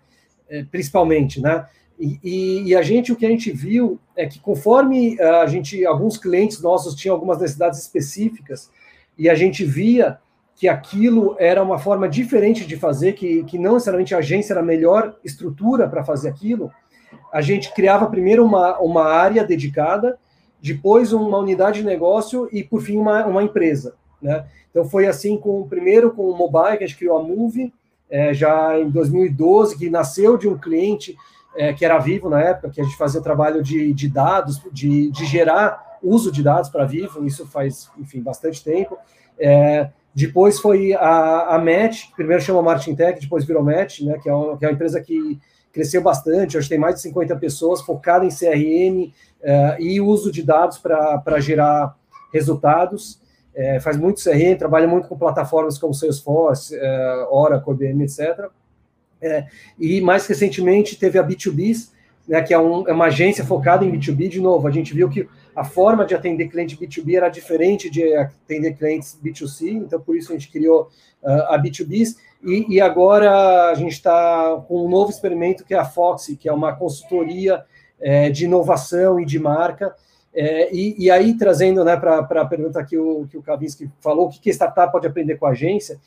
é, 0.49 0.63
principalmente, 0.71 1.41
né? 1.41 1.67
E, 1.99 2.21
e, 2.23 2.63
e, 2.69 2.77
a 2.77 2.83
gente, 2.83 3.11
o 3.11 3.17
que 3.17 3.27
a 3.27 3.29
gente 3.29 3.51
viu 3.51 3.99
é 4.15 4.27
que 4.27 4.39
conforme 4.39 5.17
é, 5.19 5.29
a 5.29 5.47
gente, 5.49 5.85
alguns 5.85 6.17
clientes 6.17 6.63
nossos 6.63 6.95
tinham 6.95 7.17
algumas 7.17 7.41
necessidades 7.41 7.81
específicas, 7.81 8.71
e 9.19 9.29
a 9.29 9.35
gente 9.35 9.65
via 9.65 10.19
que 10.55 10.69
aquilo 10.69 11.35
era 11.41 11.61
uma 11.65 11.81
forma 11.81 12.09
diferente 12.09 12.65
de 12.65 12.77
fazer, 12.77 13.15
que, 13.15 13.43
que 13.43 13.59
não 13.59 13.73
necessariamente 13.73 14.15
a 14.15 14.19
agência 14.19 14.53
era 14.53 14.61
a 14.61 14.65
melhor 14.65 15.17
estrutura 15.25 15.89
para 15.89 16.05
fazer 16.05 16.29
aquilo, 16.29 16.71
a 17.33 17.41
gente 17.41 17.75
criava 17.75 18.07
primeiro 18.07 18.45
uma, 18.45 18.79
uma 18.79 19.03
área 19.03 19.43
dedicada, 19.43 20.17
depois 20.65 21.13
uma 21.13 21.37
unidade 21.37 21.81
de 21.81 21.87
negócio 21.87 22.49
e, 22.51 22.65
por 22.65 22.81
fim, 22.81 22.97
uma, 22.97 23.27
uma 23.27 23.43
empresa. 23.43 23.97
Né? 24.21 24.47
Então, 24.71 24.83
foi 24.87 25.07
assim 25.07 25.37
com 25.37 25.69
primeiro 25.69 26.11
com 26.11 26.23
o 26.23 26.35
mobile, 26.35 26.79
que 26.79 26.85
a 26.85 26.87
gente 26.87 26.97
criou 26.97 27.19
a 27.19 27.23
Move, 27.23 27.71
é, 28.09 28.33
já 28.33 28.81
em 28.81 28.89
2012, 28.89 29.77
que 29.77 29.91
nasceu 29.91 30.39
de 30.39 30.49
um 30.49 30.57
cliente 30.57 31.15
é, 31.55 31.75
que 31.75 31.85
era 31.85 31.99
vivo 31.99 32.31
na 32.31 32.41
época, 32.41 32.71
que 32.71 32.81
a 32.81 32.85
gente 32.85 32.97
fazia 32.97 33.21
trabalho 33.21 33.63
de, 33.63 33.93
de 33.93 34.09
dados, 34.09 34.63
de, 34.73 35.11
de 35.11 35.27
gerar 35.27 35.99
uso 36.03 36.33
de 36.33 36.43
dados 36.43 36.71
para 36.71 36.87
vivo, 36.87 37.27
isso 37.27 37.47
faz, 37.47 37.91
enfim, 37.99 38.23
bastante 38.23 38.65
tempo. 38.65 38.97
É, 39.39 39.91
depois 40.15 40.59
foi 40.59 40.95
a, 40.95 41.57
a 41.57 41.59
Match, 41.59 42.11
primeiro 42.17 42.43
chama 42.43 42.63
Martin 42.63 42.95
Tech, 42.95 43.21
depois 43.21 43.45
virou 43.45 43.63
Match, 43.63 44.01
né, 44.01 44.19
que, 44.23 44.31
é 44.31 44.33
uma, 44.33 44.57
que 44.57 44.65
é 44.65 44.69
uma 44.69 44.75
empresa 44.75 44.99
que 44.99 45.39
cresceu 45.75 46.01
bastante, 46.01 46.57
hoje 46.57 46.69
tem 46.69 46.79
mais 46.79 46.95
de 46.95 47.01
50 47.03 47.37
pessoas, 47.37 47.83
focada 47.83 48.25
em 48.25 48.29
CRM, 48.29 49.13
uh, 49.45 49.81
e 49.81 50.01
uso 50.01 50.33
de 50.33 50.43
dados 50.43 50.79
para 50.79 51.39
gerar 51.39 51.97
resultados. 52.33 53.23
É, 53.55 53.79
faz 53.79 53.97
muito 53.97 54.21
CRM, 54.21 54.59
trabalha 54.59 54.89
muito 54.89 55.07
com 55.07 55.17
plataformas 55.17 55.79
como 55.79 55.95
Salesforce, 55.95 56.75
é, 56.77 57.27
Oracle, 57.31 57.73
IBM, 57.73 58.03
etc. 58.03 58.51
É, 59.23 59.47
e 59.79 60.01
mais 60.01 60.27
recentemente 60.27 60.99
teve 60.99 61.19
a 61.19 61.25
B2B, 61.25 61.89
né, 62.27 62.43
que 62.43 62.53
é, 62.53 62.59
um, 62.59 62.87
é, 62.89 62.93
uma 62.93 63.07
agência 63.07 63.45
focada 63.45 63.85
em 63.85 63.93
B2B. 63.93 64.29
De 64.29 64.41
novo, 64.41 64.67
a 64.67 64.73
gente 64.73 64.93
viu 64.93 65.09
que 65.09 65.29
a 65.55 65.63
forma 65.63 66.05
de 66.05 66.17
atender 66.17 66.49
cliente 66.49 66.77
B2B 66.77 67.17
era 67.17 67.29
diferente 67.29 67.89
de 67.89 68.13
atender 68.17 68.75
clientes 68.77 69.17
B2C, 69.25 69.69
então 69.69 70.01
por 70.01 70.17
isso 70.17 70.33
a 70.33 70.35
gente 70.35 70.51
criou 70.51 70.89
uh, 71.23 71.31
a 71.49 71.63
B2B. 71.63 72.17
E, 72.43 72.75
e, 72.75 72.81
agora 72.81 73.71
a 73.71 73.75
gente 73.75 73.93
está 73.93 74.63
com 74.67 74.85
um 74.85 74.89
novo 74.89 75.11
experimento 75.11 75.65
que 75.65 75.73
é 75.73 75.79
a 75.79 75.85
Foxy, 75.85 76.37
que 76.37 76.49
é 76.49 76.53
uma 76.53 76.75
consultoria 76.75 77.65
é, 78.05 78.29
de 78.29 78.45
inovação 78.45 79.19
e 79.19 79.25
de 79.25 79.39
marca. 79.39 79.95
É, 80.35 80.73
e, 80.75 80.95
e, 80.99 81.11
aí, 81.11 81.35
trazendo 81.39 81.83
né, 81.83 81.97
para 81.97 82.19
a 82.19 82.45
pergunta 82.45 82.85
que 82.85 82.99
o, 82.99 83.27
que 83.27 83.39
o 83.39 83.43
Kavinsky 83.43 83.91
falou, 84.01 84.27
o 84.27 84.31
que, 84.31 84.39
que 84.41 84.51
startup 84.51 84.93
pode 84.93 85.07
aprender 85.07 85.37
com 85.37 85.47
a 85.47 85.51
agência, 85.51 85.99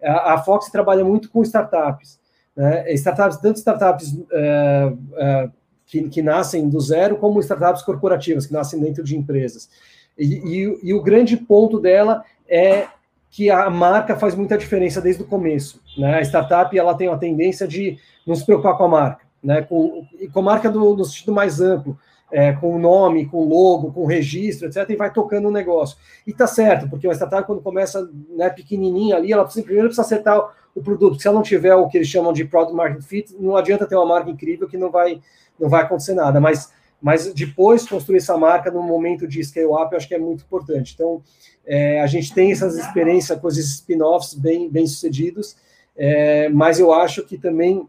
a, 0.00 0.34
a 0.34 0.38
Fox 0.38 0.70
trabalha 0.70 1.04
muito 1.04 1.28
com 1.28 1.42
startups. 1.42 2.20
Né, 2.54 2.92
startups, 2.92 3.38
tanto 3.38 3.56
startups 3.56 4.16
é, 4.30 4.92
é, 5.16 5.50
que, 5.86 6.08
que, 6.08 6.22
nascem 6.22 6.68
do 6.68 6.80
zero, 6.80 7.16
como 7.16 7.40
startups 7.40 7.82
corporativas, 7.82 8.46
que 8.46 8.52
nascem 8.52 8.78
dentro 8.78 9.02
de 9.02 9.16
empresas. 9.16 9.68
E, 10.16 10.24
e, 10.24 10.80
e, 10.84 10.94
o 10.94 11.02
grande 11.02 11.36
ponto 11.36 11.80
dela 11.80 12.22
é 12.48 12.86
que 13.28 13.50
a 13.50 13.68
marca 13.70 14.14
faz 14.14 14.36
muita 14.36 14.56
diferença 14.56 15.00
desde 15.00 15.22
o 15.22 15.26
começo. 15.26 15.80
Né? 15.98 16.18
A 16.18 16.22
startup 16.22 16.78
ela 16.78 16.94
tem 16.94 17.08
uma 17.08 17.18
tendência 17.18 17.66
de 17.66 17.98
não 18.26 18.36
se 18.36 18.44
preocupar 18.44 18.76
com 18.76 18.84
a 18.84 18.88
marca 18.88 19.29
né, 19.42 19.62
com, 19.62 20.06
com 20.32 20.42
marca 20.42 20.70
do, 20.70 20.96
no 20.96 21.04
sentido 21.04 21.32
mais 21.32 21.60
amplo, 21.60 21.98
é, 22.32 22.52
com 22.52 22.78
nome, 22.78 23.26
com 23.26 23.44
logo, 23.44 23.92
com 23.92 24.06
registro, 24.06 24.68
etc., 24.68 24.88
e 24.88 24.96
vai 24.96 25.12
tocando 25.12 25.48
o 25.48 25.50
negócio. 25.50 25.96
E 26.26 26.32
tá 26.32 26.46
certo, 26.46 26.88
porque 26.88 27.06
uma 27.06 27.14
startup, 27.14 27.46
quando 27.46 27.60
começa 27.60 28.08
né, 28.36 28.48
pequenininha 28.50 29.16
ali, 29.16 29.32
ela 29.32 29.44
precisa, 29.44 29.64
primeiro 29.64 29.88
precisa 29.88 30.06
acertar 30.06 30.40
o 30.74 30.82
produto. 30.82 31.20
Se 31.20 31.26
ela 31.26 31.36
não 31.36 31.42
tiver 31.42 31.74
o 31.74 31.88
que 31.88 31.98
eles 31.98 32.08
chamam 32.08 32.32
de 32.32 32.44
product 32.44 32.76
market 32.76 33.02
fit, 33.02 33.34
não 33.38 33.56
adianta 33.56 33.86
ter 33.86 33.96
uma 33.96 34.06
marca 34.06 34.30
incrível 34.30 34.68
que 34.68 34.76
não 34.76 34.90
vai, 34.90 35.20
não 35.58 35.68
vai 35.68 35.82
acontecer 35.82 36.14
nada. 36.14 36.40
Mas, 36.40 36.72
mas 37.02 37.32
depois 37.34 37.88
construir 37.88 38.18
essa 38.18 38.36
marca 38.36 38.70
no 38.70 38.82
momento 38.82 39.26
de 39.26 39.42
scale 39.42 39.66
up, 39.66 39.88
eu 39.90 39.96
acho 39.96 40.06
que 40.06 40.14
é 40.14 40.18
muito 40.18 40.44
importante. 40.44 40.94
Então, 40.94 41.22
é, 41.66 42.00
a 42.00 42.06
gente 42.06 42.32
tem 42.32 42.52
essas 42.52 42.76
experiências 42.76 43.38
com 43.40 43.48
esses 43.48 43.74
spin-offs 43.74 44.34
bem, 44.34 44.70
bem 44.70 44.86
sucedidos, 44.86 45.56
é, 45.96 46.48
mas 46.48 46.78
eu 46.78 46.92
acho 46.92 47.24
que 47.24 47.36
também 47.36 47.88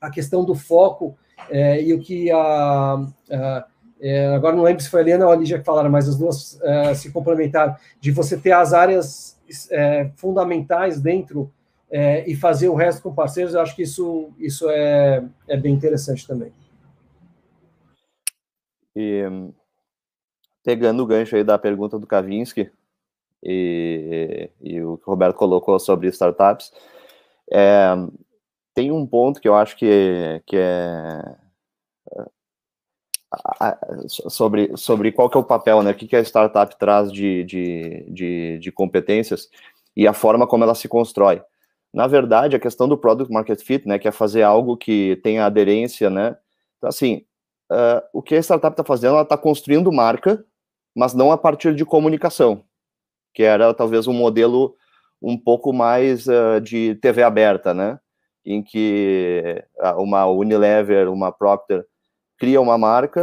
a 0.00 0.10
questão 0.10 0.44
do 0.44 0.54
foco 0.54 1.16
é, 1.50 1.82
e 1.82 1.92
o 1.92 2.00
que 2.00 2.30
a, 2.30 3.06
a 3.30 3.66
é, 4.00 4.28
agora 4.28 4.56
não 4.56 4.62
lembro 4.62 4.82
se 4.82 4.88
foi 4.88 5.00
a 5.00 5.02
Helena 5.02 5.26
ou 5.26 5.32
a 5.32 5.36
Lígia 5.36 5.58
que 5.58 5.64
falaram, 5.64 5.90
mas 5.90 6.08
as 6.08 6.16
duas 6.16 6.58
é, 6.62 6.94
se 6.94 7.12
complementaram, 7.12 7.76
de 8.00 8.10
você 8.10 8.36
ter 8.36 8.52
as 8.52 8.72
áreas 8.72 9.38
é, 9.70 10.10
fundamentais 10.16 11.00
dentro 11.00 11.52
é, 11.90 12.28
e 12.28 12.34
fazer 12.34 12.68
o 12.68 12.74
resto 12.74 13.02
com 13.02 13.14
parceiros, 13.14 13.52
eu 13.52 13.60
acho 13.60 13.76
que 13.76 13.82
isso, 13.82 14.30
isso 14.38 14.70
é, 14.70 15.22
é 15.46 15.56
bem 15.56 15.74
interessante 15.74 16.26
também. 16.26 16.50
E 18.96 19.22
pegando 20.64 21.02
o 21.02 21.06
gancho 21.06 21.36
aí 21.36 21.44
da 21.44 21.58
pergunta 21.58 21.98
do 21.98 22.06
Kavinsky 22.06 22.70
e, 23.42 24.50
e 24.60 24.82
o 24.82 24.96
que 24.96 25.04
o 25.06 25.10
Roberto 25.10 25.36
colocou 25.36 25.78
sobre 25.78 26.08
startups, 26.08 26.72
é, 27.52 27.94
tem 28.80 28.90
um 28.90 29.06
ponto 29.06 29.40
que 29.40 29.48
eu 29.48 29.54
acho 29.54 29.76
que, 29.76 30.42
que 30.46 30.56
é 30.56 31.22
sobre, 34.08 34.74
sobre 34.74 35.12
qual 35.12 35.28
que 35.28 35.36
é 35.36 35.40
o 35.40 35.44
papel, 35.44 35.82
né? 35.82 35.90
O 35.90 35.94
que, 35.94 36.16
a 36.16 36.24
startup 36.24 36.78
traz 36.78 37.12
de, 37.12 37.44
de, 37.44 38.06
de, 38.08 38.58
de, 38.58 38.72
competências 38.72 39.50
e 39.94 40.08
a 40.08 40.14
forma 40.14 40.46
como 40.46 40.64
ela 40.64 40.74
se 40.74 40.88
constrói. 40.88 41.42
Na 41.92 42.06
verdade, 42.06 42.56
a 42.56 42.60
questão 42.60 42.88
do 42.88 42.96
product 42.96 43.30
market 43.30 43.60
fit, 43.62 43.86
né? 43.86 43.98
Que 43.98 44.08
é 44.08 44.12
fazer 44.12 44.42
algo 44.42 44.78
que 44.78 45.20
tenha 45.22 45.44
aderência, 45.44 46.08
né? 46.08 46.36
Então, 46.78 46.88
assim, 46.88 47.26
uh, 47.70 48.02
o 48.14 48.22
que 48.22 48.34
a 48.34 48.42
startup 48.42 48.72
está 48.72 48.82
fazendo, 48.82 49.12
ela 49.12 49.22
está 49.22 49.36
construindo 49.36 49.92
marca, 49.92 50.42
mas 50.96 51.12
não 51.12 51.30
a 51.30 51.36
partir 51.36 51.74
de 51.74 51.84
comunicação, 51.84 52.64
que 53.34 53.42
era 53.42 53.74
talvez 53.74 54.06
um 54.06 54.14
modelo 54.14 54.74
um 55.20 55.36
pouco 55.36 55.70
mais 55.70 56.26
uh, 56.26 56.60
de 56.62 56.94
TV 56.96 57.22
aberta, 57.22 57.74
né? 57.74 58.00
Em 58.44 58.62
que 58.62 59.62
uma 59.96 60.26
Unilever, 60.26 61.10
uma 61.10 61.30
Procter, 61.30 61.86
cria 62.38 62.60
uma 62.60 62.78
marca, 62.78 63.20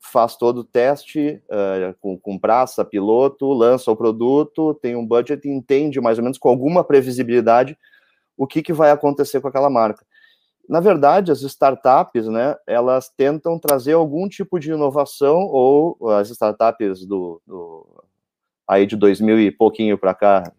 faz 0.00 0.36
todo 0.36 0.58
o 0.58 0.64
teste 0.64 1.42
uh, 1.48 1.94
com, 2.00 2.18
com 2.18 2.38
praça, 2.38 2.84
piloto, 2.84 3.52
lança 3.52 3.90
o 3.90 3.96
produto, 3.96 4.74
tem 4.74 4.96
um 4.96 5.06
budget 5.06 5.48
entende 5.48 6.00
mais 6.00 6.18
ou 6.18 6.24
menos 6.24 6.38
com 6.38 6.48
alguma 6.48 6.82
previsibilidade 6.82 7.78
o 8.36 8.46
que, 8.46 8.62
que 8.62 8.72
vai 8.72 8.90
acontecer 8.90 9.40
com 9.40 9.48
aquela 9.48 9.70
marca. 9.70 10.04
Na 10.68 10.80
verdade, 10.80 11.30
as 11.30 11.42
startups, 11.42 12.26
né, 12.26 12.56
elas 12.66 13.08
tentam 13.08 13.58
trazer 13.58 13.92
algum 13.92 14.28
tipo 14.28 14.58
de 14.58 14.72
inovação, 14.72 15.42
ou 15.42 16.10
as 16.10 16.30
startups 16.30 17.04
do, 17.06 17.40
do 17.46 18.04
aí 18.66 18.86
de 18.86 18.96
2000 18.96 19.40
e 19.40 19.50
pouquinho 19.50 19.98
para 19.98 20.14
cá, 20.14 20.52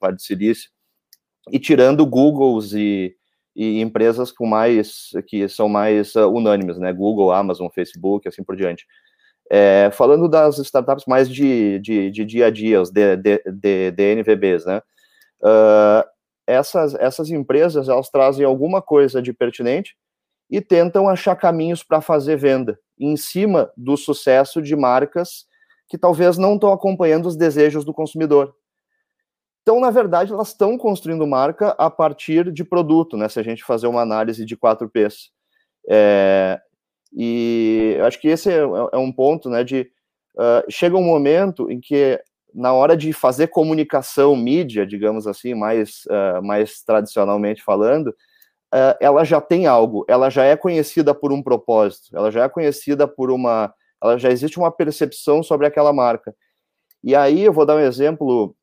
Vale 0.00 0.16
do 0.16 0.22
Silício, 0.22 0.70
e 1.50 1.58
tirando 1.58 2.06
Googles 2.06 2.72
e, 2.72 3.16
e 3.56 3.80
empresas 3.80 4.30
com 4.30 4.46
mais 4.46 5.10
que 5.26 5.48
são 5.48 5.66
mais 5.66 6.14
uh, 6.14 6.28
unânimes, 6.28 6.78
né? 6.78 6.92
Google, 6.92 7.32
Amazon, 7.32 7.68
Facebook, 7.74 8.28
assim 8.28 8.44
por 8.44 8.54
diante. 8.54 8.86
É, 9.50 9.90
falando 9.92 10.28
das 10.28 10.58
startups 10.58 11.06
mais 11.06 11.28
de, 11.28 11.78
de, 11.78 12.10
de, 12.10 12.24
dia 12.24 12.46
a 12.46 12.50
dia, 12.50 12.82
os 12.82 12.90
DNVBs, 12.90 14.66
né? 14.66 14.82
Uh, 15.40 16.04
essas, 16.46 16.94
essas 16.94 17.30
empresas 17.30 17.88
elas 17.88 18.10
trazem 18.10 18.44
alguma 18.44 18.82
coisa 18.82 19.22
de 19.22 19.32
pertinente 19.32 19.96
e 20.50 20.60
tentam 20.60 21.08
achar 21.08 21.34
caminhos 21.34 21.82
para 21.82 22.00
fazer 22.00 22.36
venda 22.36 22.78
em 22.98 23.16
cima 23.16 23.70
do 23.76 23.96
sucesso 23.96 24.60
de 24.60 24.76
marcas 24.76 25.46
que 25.88 25.96
talvez 25.96 26.36
não 26.36 26.54
estão 26.54 26.72
acompanhando 26.72 27.26
os 27.26 27.36
desejos 27.36 27.84
do 27.84 27.94
consumidor. 27.94 28.54
Então, 29.66 29.80
na 29.80 29.90
verdade, 29.90 30.32
elas 30.32 30.50
estão 30.50 30.78
construindo 30.78 31.26
marca 31.26 31.70
a 31.70 31.90
partir 31.90 32.52
de 32.52 32.62
produto, 32.62 33.16
né? 33.16 33.28
Se 33.28 33.40
a 33.40 33.42
gente 33.42 33.64
fazer 33.64 33.88
uma 33.88 34.00
análise 34.00 34.44
de 34.44 34.56
4Ps. 34.56 35.30
É, 35.90 36.60
e 37.12 37.98
acho 38.06 38.20
que 38.20 38.28
esse 38.28 38.48
é, 38.48 38.58
é 38.58 38.96
um 38.96 39.10
ponto, 39.10 39.50
né, 39.50 39.64
de 39.64 39.90
uh, 40.36 40.70
chega 40.70 40.96
um 40.96 41.02
momento 41.02 41.68
em 41.68 41.80
que 41.80 42.16
na 42.54 42.72
hora 42.72 42.96
de 42.96 43.12
fazer 43.12 43.48
comunicação 43.48 44.36
mídia, 44.36 44.86
digamos 44.86 45.26
assim, 45.26 45.52
mais, 45.52 46.04
uh, 46.06 46.40
mais 46.44 46.84
tradicionalmente 46.84 47.60
falando, 47.60 48.10
uh, 48.72 48.94
ela 49.00 49.24
já 49.24 49.40
tem 49.40 49.66
algo, 49.66 50.04
ela 50.08 50.30
já 50.30 50.44
é 50.44 50.56
conhecida 50.56 51.12
por 51.12 51.32
um 51.32 51.42
propósito, 51.42 52.16
ela 52.16 52.30
já 52.30 52.44
é 52.44 52.48
conhecida 52.48 53.08
por 53.08 53.32
uma, 53.32 53.74
ela 54.00 54.16
já 54.16 54.30
existe 54.30 54.58
uma 54.58 54.70
percepção 54.70 55.42
sobre 55.42 55.66
aquela 55.66 55.92
marca. 55.92 56.32
E 57.02 57.16
aí 57.16 57.42
eu 57.42 57.52
vou 57.52 57.66
dar 57.66 57.74
um 57.74 57.80
exemplo, 57.80 58.54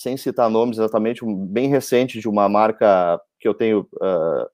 sem 0.00 0.16
citar 0.16 0.48
nomes 0.48 0.78
exatamente, 0.78 1.22
um, 1.22 1.46
bem 1.46 1.68
recente 1.68 2.20
de 2.20 2.26
uma 2.26 2.48
marca 2.48 3.20
que 3.38 3.46
eu 3.46 3.52
tenho 3.52 3.86
uh, 3.96 4.50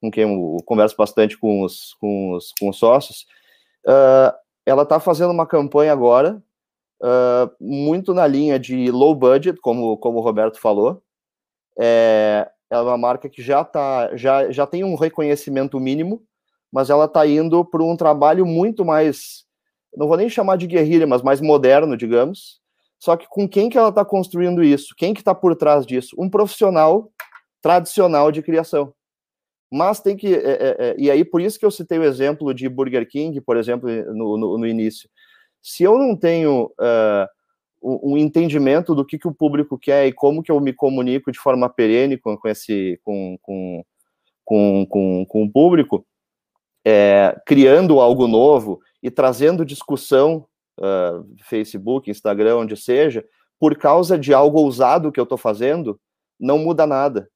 com 0.00 0.10
quem 0.10 0.24
eu 0.24 0.56
converso 0.66 0.96
bastante 0.96 1.38
com 1.38 1.62
os, 1.62 1.94
com 2.00 2.32
os, 2.32 2.52
com 2.58 2.70
os 2.70 2.76
sócios, 2.76 3.24
uh, 3.86 4.34
ela 4.66 4.82
está 4.82 4.98
fazendo 4.98 5.30
uma 5.30 5.46
campanha 5.46 5.92
agora, 5.92 6.42
uh, 7.00 7.48
muito 7.60 8.12
na 8.12 8.26
linha 8.26 8.58
de 8.58 8.90
low 8.90 9.14
budget, 9.14 9.60
como, 9.60 9.96
como 9.98 10.18
o 10.18 10.22
Roberto 10.22 10.58
falou. 10.60 11.00
É, 11.78 12.50
é 12.70 12.78
uma 12.80 12.98
marca 12.98 13.28
que 13.28 13.42
já, 13.42 13.62
tá, 13.62 14.16
já, 14.16 14.50
já 14.50 14.66
tem 14.66 14.82
um 14.82 14.96
reconhecimento 14.96 15.78
mínimo, 15.78 16.20
mas 16.72 16.90
ela 16.90 17.04
está 17.04 17.24
indo 17.24 17.64
para 17.64 17.82
um 17.84 17.96
trabalho 17.96 18.44
muito 18.44 18.84
mais, 18.84 19.44
não 19.96 20.08
vou 20.08 20.16
nem 20.16 20.28
chamar 20.28 20.56
de 20.56 20.66
guerrilha, 20.66 21.06
mas 21.06 21.22
mais 21.22 21.40
moderno, 21.40 21.96
digamos. 21.96 22.63
Só 22.98 23.16
que 23.16 23.26
com 23.28 23.48
quem 23.48 23.68
que 23.68 23.76
ela 23.76 23.90
está 23.90 24.04
construindo 24.04 24.62
isso? 24.62 24.94
Quem 24.96 25.12
que 25.12 25.20
está 25.20 25.34
por 25.34 25.54
trás 25.56 25.86
disso? 25.86 26.16
Um 26.18 26.28
profissional 26.28 27.10
tradicional 27.60 28.30
de 28.30 28.42
criação. 28.42 28.94
Mas 29.70 30.00
tem 30.00 30.16
que. 30.16 30.32
É, 30.34 30.38
é, 30.38 30.76
é, 30.78 30.94
e 30.98 31.10
aí, 31.10 31.24
por 31.24 31.40
isso 31.40 31.58
que 31.58 31.66
eu 31.66 31.70
citei 31.70 31.98
o 31.98 32.04
exemplo 32.04 32.54
de 32.54 32.68
Burger 32.68 33.08
King, 33.08 33.40
por 33.40 33.56
exemplo, 33.56 33.88
no, 34.14 34.36
no, 34.36 34.58
no 34.58 34.66
início. 34.66 35.08
Se 35.60 35.82
eu 35.82 35.98
não 35.98 36.14
tenho 36.14 36.66
uh, 36.78 37.26
um 37.82 38.16
entendimento 38.16 38.94
do 38.94 39.04
que, 39.04 39.18
que 39.18 39.28
o 39.28 39.34
público 39.34 39.78
quer 39.78 40.06
e 40.06 40.12
como 40.12 40.42
que 40.42 40.50
eu 40.50 40.60
me 40.60 40.72
comunico 40.72 41.30
de 41.30 41.38
forma 41.38 41.68
perene 41.68 42.16
com, 42.16 42.36
com 42.36 42.48
esse 42.48 42.98
com, 43.02 43.36
com, 43.42 43.84
com, 44.44 44.86
com, 44.86 45.26
com 45.26 45.42
o 45.42 45.50
público, 45.50 46.06
é, 46.84 47.36
criando 47.46 48.00
algo 48.00 48.26
novo 48.26 48.80
e 49.02 49.10
trazendo 49.10 49.64
discussão, 49.64 50.46
uh, 50.78 51.24
Facebook, 51.44 52.10
Instagram, 52.10 52.56
onde 52.56 52.76
seja, 52.76 53.24
por 53.58 53.76
causa 53.76 54.18
de 54.18 54.34
algo 54.34 54.60
ousado 54.60 55.12
que 55.12 55.20
eu 55.20 55.24
estou 55.24 55.38
fazendo, 55.38 56.00
não 56.38 56.58
muda 56.58 56.86
nada. 56.86 57.28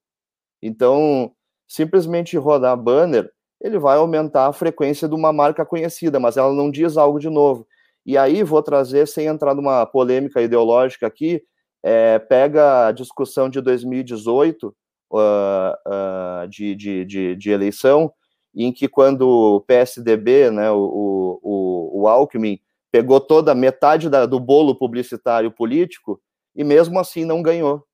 Então, 0.63 1.33
simplesmente 1.67 2.37
rodar 2.37 2.77
banner, 2.77 3.31
ele 3.61 3.79
vai 3.79 3.97
aumentar 3.99 4.47
a 4.47 4.53
frequência 4.53 5.09
de 5.09 5.15
uma 5.15 5.33
marca 5.33 5.65
conhecida, 5.65 6.21
mas 6.21 6.37
ela 6.37 6.53
não 6.53 6.71
diz 6.71 6.97
algo 6.97 7.19
de 7.19 7.29
novo. 7.29 7.67
E 8.07 8.17
aí 8.17 8.43
vou 8.43 8.63
trazer, 8.63 9.07
sem 9.07 9.27
entrar 9.27 9.55
numa 9.55 9.85
polêmica 9.85 10.41
ideológica 10.41 11.07
aqui, 11.07 11.43
é, 11.83 12.19
pega 12.19 12.87
a 12.87 12.93
discussão 12.93 13.49
de 13.49 13.61
2018 13.61 14.69
uh, 14.69 15.17
uh, 15.17 16.49
de, 16.49 16.75
de, 16.75 17.05
de, 17.05 17.37
de, 17.37 17.51
eleição, 17.51 18.13
em 18.55 18.73
que 18.73 18.89
quando 18.89 19.29
o 19.29 19.61
PSDB, 19.61 20.51
né, 20.51 20.71
o, 20.71 21.39
o, 21.43 22.01
o 22.03 22.09
Alckmin, 22.09 22.59
pegou 22.91 23.21
toda 23.21 23.55
metade 23.55 24.09
da, 24.09 24.27
do 24.27 24.41
bolo 24.41 24.75
publicitário 24.75 25.51
político 25.51 26.21
e 26.55 26.65
mesmo 26.65 26.99
assim 26.99 27.25
não 27.25 27.43
ganhou. 27.43 27.85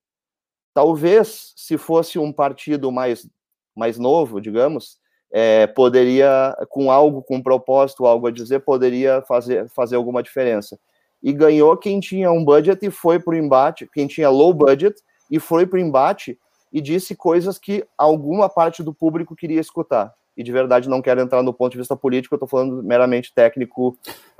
Talvez, 0.72 1.52
se 1.56 1.78
fosse 1.78 2.18
um 2.18 2.32
partido 2.32 2.90
mais 2.90 3.28
mais 3.74 3.98
novo, 3.98 4.40
digamos, 4.40 4.98
é, 5.30 5.66
poderia, 5.66 6.56
com 6.68 6.90
algo, 6.90 7.22
com 7.22 7.36
um 7.36 7.42
propósito, 7.42 8.06
algo 8.06 8.28
a 8.28 8.30
dizer, 8.30 8.60
poderia 8.60 9.20
fazer, 9.22 9.68
fazer 9.68 9.96
alguma 9.96 10.22
diferença. 10.22 10.78
E 11.22 11.32
ganhou 11.32 11.76
quem 11.76 11.98
tinha 11.98 12.30
um 12.30 12.44
budget 12.44 12.86
e 12.86 12.90
foi 12.90 13.18
para 13.18 13.34
o 13.34 13.36
embate, 13.36 13.88
quem 13.92 14.06
tinha 14.06 14.30
low 14.30 14.54
budget 14.54 14.94
e 15.30 15.40
foi 15.40 15.66
para 15.66 15.78
o 15.78 15.80
embate 15.80 16.38
e 16.72 16.80
disse 16.80 17.16
coisas 17.16 17.58
que 17.58 17.84
alguma 17.98 18.48
parte 18.48 18.82
do 18.82 18.94
público 18.94 19.34
queria 19.34 19.60
escutar. 19.60 20.12
E 20.36 20.42
de 20.42 20.50
verdade 20.50 20.88
não 20.88 21.00
quero 21.00 21.20
entrar 21.20 21.42
no 21.42 21.54
ponto 21.54 21.72
de 21.72 21.78
vista 21.78 21.96
político, 21.96 22.34
eu 22.34 22.36
estou 22.36 22.48
falando 22.48 22.82
meramente 22.82 23.32
técnico. 23.32 23.96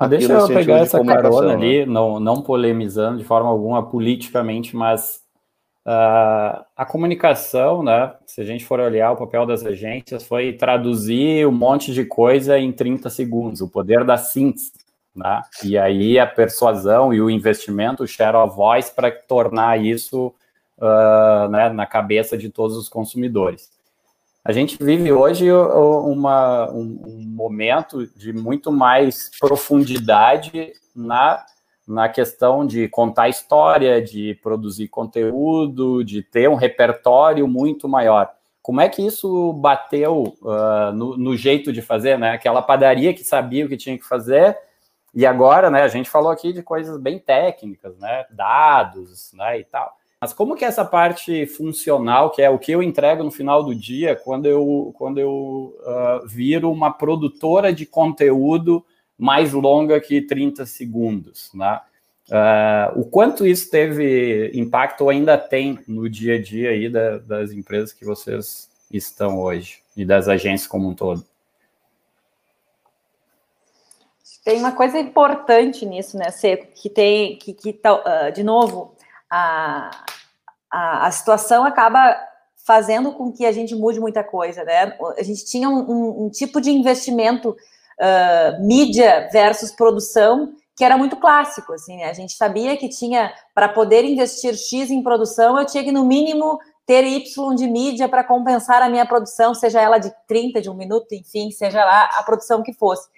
Deixa 0.09 0.33
eu 0.33 0.49
pegar 0.49 0.79
essa 0.79 1.03
carona 1.05 1.49
né? 1.49 1.55
ali, 1.55 1.87
não, 1.87 2.19
não 2.19 2.43
polemizando 2.43 3.19
de 3.19 3.25
forma 3.25 3.49
alguma 3.49 3.89
politicamente, 3.89 4.75
mas 4.75 5.25
Uh, 5.87 6.65
a 6.75 6.87
comunicação, 6.87 7.83
né? 7.83 8.15
Se 8.25 8.41
a 8.41 8.45
gente 8.45 8.65
for 8.65 8.81
olhar 8.81 9.13
o 9.13 9.19
papel 9.19 9.45
das 9.45 9.67
agências, 9.67 10.27
foi 10.27 10.55
traduzir 10.55 11.47
um 11.47 11.53
monte 11.53 11.93
de 11.93 12.07
coisa 12.07 12.59
em 12.59 12.73
30 12.73 13.11
segundos, 13.11 13.61
o 13.61 13.69
poder 13.69 14.03
da 14.03 14.17
síntese, 14.17 14.73
né? 15.15 15.43
E 15.63 15.77
aí 15.77 16.19
a 16.19 16.27
persuasão 16.27 17.13
e 17.13 17.21
o 17.21 17.29
investimento, 17.29 18.03
o 18.03 18.07
share 18.07 18.35
of 18.35 18.57
voice, 18.57 18.91
para 18.95 19.11
tornar 19.11 19.79
isso 19.79 20.35
uh, 20.79 21.49
né, 21.51 21.69
na 21.69 21.85
cabeça 21.85 22.39
de 22.39 22.49
todos 22.49 22.79
os 22.79 22.89
consumidores. 22.89 23.71
A 24.45 24.53
gente 24.53 24.77
vive 24.83 25.11
hoje 25.11 25.51
uma, 25.51 26.71
um, 26.71 27.01
um 27.07 27.23
momento 27.27 28.07
de 28.15 28.33
muito 28.33 28.71
mais 28.71 29.31
profundidade 29.41 30.73
na 30.95 31.45
na 31.87 32.09
questão 32.09 32.67
de 32.67 32.89
contar 32.89 33.29
história, 33.29 34.01
de 34.01 34.35
produzir 34.43 34.89
conteúdo, 34.89 36.03
de 36.03 36.23
ter 36.23 36.49
um 36.49 36.55
repertório 36.55 37.47
muito 37.47 37.87
maior. 37.87 38.33
Como 38.63 38.81
é 38.81 38.89
que 38.89 39.07
isso 39.07 39.53
bateu 39.53 40.35
uh, 40.41 40.93
no, 40.95 41.17
no, 41.19 41.37
jeito 41.37 41.71
de 41.71 41.83
fazer, 41.83 42.19
né? 42.19 42.31
Aquela 42.31 42.63
padaria 42.63 43.13
que 43.13 43.23
sabia 43.23 43.67
o 43.67 43.69
que 43.69 43.77
tinha 43.77 43.99
que 43.99 44.05
fazer, 44.05 44.57
e 45.15 45.27
agora, 45.27 45.71
né, 45.71 45.83
a 45.83 45.89
gente 45.89 46.09
falou 46.09 46.31
aqui 46.31 46.53
de 46.53 46.63
coisas 46.63 46.99
bem 46.99 47.19
técnicas, 47.19 47.97
né? 47.99 48.25
Dados, 48.31 49.33
né, 49.35 49.61
e 49.61 49.65
tal. 49.65 49.95
Mas 50.25 50.33
como 50.33 50.57
que 50.57 50.65
essa 50.65 50.87
parte 50.87 51.45
funcional, 51.45 52.31
que 52.31 52.41
é 52.41 52.49
o 52.49 52.59
que 52.59 52.73
eu 52.73 52.83
entrego 52.83 53.23
no 53.23 53.31
final 53.31 53.63
do 53.63 53.75
dia, 53.75 54.17
quando 54.17 54.47
eu, 54.47 54.91
quando 54.97 55.19
eu 55.19 55.77
uh, 55.81 56.27
viro 56.27 56.73
uma 56.73 56.91
produtora 56.91 57.71
de 57.71 57.85
conteúdo 57.85 58.83
mais 59.19 59.53
longa 59.53 60.01
que 60.01 60.23
30 60.23 60.65
segundos, 60.65 61.51
né? 61.53 61.79
Uh, 62.31 63.01
o 63.01 63.05
quanto 63.05 63.47
isso 63.47 63.71
teve 63.71 64.51
impacto 64.55 65.03
ou 65.03 65.11
ainda 65.11 65.37
tem 65.37 65.79
no 65.87 66.09
dia 66.09 66.37
a 66.37 66.43
dia 66.43 66.71
aí 66.71 66.89
da, 66.89 67.19
das 67.19 67.53
empresas 67.53 67.93
que 67.93 68.07
vocês 68.07 68.71
estão 68.91 69.39
hoje 69.39 69.81
e 69.95 70.07
das 70.07 70.27
agências 70.27 70.67
como 70.67 70.89
um 70.89 70.95
todo? 70.95 71.23
Tem 74.43 74.59
uma 74.59 74.73
coisa 74.73 74.99
importante 74.99 75.85
nisso, 75.85 76.19
né, 76.19 76.31
Seco, 76.31 76.67
que 76.75 76.89
tem, 76.91 77.37
que, 77.37 77.53
que 77.55 77.71
uh, 77.71 78.31
de 78.31 78.43
novo, 78.43 78.94
a, 79.35 79.91
a, 80.71 81.07
a, 81.07 81.11
situação 81.11 81.65
acaba 81.65 82.17
fazendo 82.65 83.13
com 83.13 83.33
que 83.33 83.45
a 83.45 83.51
gente 83.51 83.75
mude 83.75 83.99
muita 83.99 84.23
coisa, 84.23 84.63
né? 84.63 84.97
A 85.19 85.23
gente 85.25 85.45
tinha 85.45 85.69
um, 85.69 85.81
um, 85.81 86.25
um 86.25 86.31
tipo 86.31 86.61
de 86.61 86.71
investimento 86.71 87.51
uh, 87.51 88.65
mídia 88.65 89.29
versus 89.33 89.73
produção, 89.73 90.55
que 90.77 90.85
era 90.85 90.97
muito 90.97 91.17
clássico, 91.17 91.73
assim, 91.73 91.97
né? 91.97 92.05
A 92.05 92.13
gente 92.13 92.35
sabia 92.35 92.77
que 92.77 92.89
tinha, 92.89 93.33
para 93.53 93.69
poder 93.69 94.05
investir 94.05 94.55
X 94.57 94.91
em 94.91 95.03
produção, 95.03 95.59
eu 95.59 95.67
tinha 95.67 95.83
que, 95.83 95.93
no 95.93 96.05
mínimo, 96.05 96.59
ter 96.87 97.03
Y 97.05 97.55
de 97.57 97.67
mídia 97.67 98.09
para 98.09 98.23
compensar 98.23 98.83
a 98.83 98.89
minha 98.89 99.05
produção, 99.05 99.53
seja 99.53 99.81
ela 99.81 99.99
de 99.99 100.15
30, 100.29 100.61
de 100.61 100.71
um 100.71 100.75
minuto, 100.75 101.13
enfim, 101.13 101.51
seja 101.51 101.85
lá 101.85 102.09
a 102.19 102.23
produção 102.23 102.63
que 102.63 102.73
fosse. 102.73 103.09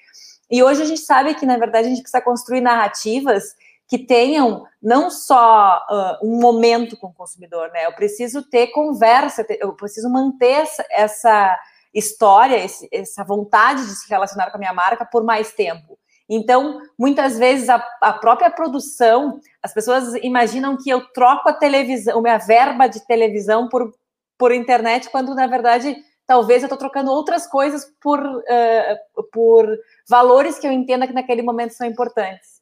E 0.50 0.62
hoje 0.62 0.80
a 0.80 0.86
gente 0.86 1.00
sabe 1.00 1.34
que, 1.34 1.44
na 1.44 1.58
verdade, 1.58 1.88
a 1.88 1.90
gente 1.90 2.02
precisa 2.02 2.22
construir 2.22 2.62
narrativas 2.62 3.54
que 3.88 3.98
tenham 3.98 4.66
não 4.82 5.10
só 5.10 5.80
uh, 5.90 6.26
um 6.26 6.40
momento 6.40 6.96
com 6.96 7.08
o 7.08 7.14
consumidor, 7.14 7.70
né? 7.70 7.86
Eu 7.86 7.92
preciso 7.92 8.42
ter 8.42 8.68
conversa, 8.68 9.46
eu 9.60 9.72
preciso 9.74 10.10
manter 10.10 10.66
essa, 10.90 11.56
história, 11.96 12.62
esse, 12.62 12.86
essa 12.92 13.24
vontade 13.24 13.86
de 13.86 13.94
se 13.94 14.08
relacionar 14.08 14.50
com 14.50 14.58
a 14.58 14.60
minha 14.60 14.72
marca 14.72 15.04
por 15.04 15.24
mais 15.24 15.52
tempo. 15.52 15.98
Então, 16.28 16.80
muitas 16.98 17.38
vezes 17.38 17.68
a, 17.68 17.82
a, 18.02 18.12
própria 18.12 18.50
produção, 18.50 19.40
as 19.62 19.72
pessoas 19.72 20.14
imaginam 20.16 20.76
que 20.76 20.90
eu 20.90 21.00
troco 21.12 21.48
a 21.48 21.52
televisão, 21.52 22.20
minha 22.20 22.36
verba 22.36 22.86
de 22.86 23.04
televisão 23.06 23.68
por, 23.68 23.94
por 24.36 24.52
internet, 24.52 25.08
quando 25.08 25.34
na 25.34 25.46
verdade 25.46 25.96
talvez 26.26 26.62
eu 26.62 26.66
estou 26.66 26.78
trocando 26.78 27.12
outras 27.12 27.46
coisas 27.46 27.86
por, 28.02 28.20
uh, 28.20 29.22
por 29.32 29.66
valores 30.08 30.58
que 30.58 30.66
eu 30.66 30.72
entenda 30.72 31.06
que 31.06 31.14
naquele 31.14 31.42
momento 31.42 31.72
são 31.72 31.86
importantes. 31.86 32.55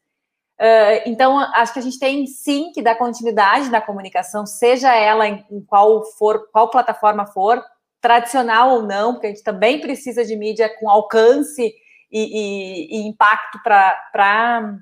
Uh, 0.65 1.05
então, 1.05 1.39
acho 1.39 1.75
que 1.75 1.79
a 1.79 1.83
gente 1.83 1.99
tem 1.99 2.27
sim 2.27 2.73
que 2.73 2.81
dar 2.81 2.95
continuidade 2.95 3.69
na 3.69 3.83
comunicação, 3.83 4.47
seja 4.47 4.95
ela 4.95 5.29
em, 5.29 5.45
em 5.51 5.61
qual 5.61 6.03
for, 6.17 6.49
qual 6.51 6.71
plataforma 6.71 7.27
for, 7.27 7.63
tradicional 8.01 8.71
ou 8.71 8.83
não, 8.83 9.13
porque 9.13 9.27
a 9.27 9.31
gente 9.31 9.43
também 9.43 9.79
precisa 9.79 10.25
de 10.25 10.35
mídia 10.35 10.75
com 10.81 10.89
alcance 10.89 11.63
e, 11.63 11.71
e, 12.11 12.97
e 12.97 13.07
impacto 13.07 13.63
para 13.63 14.79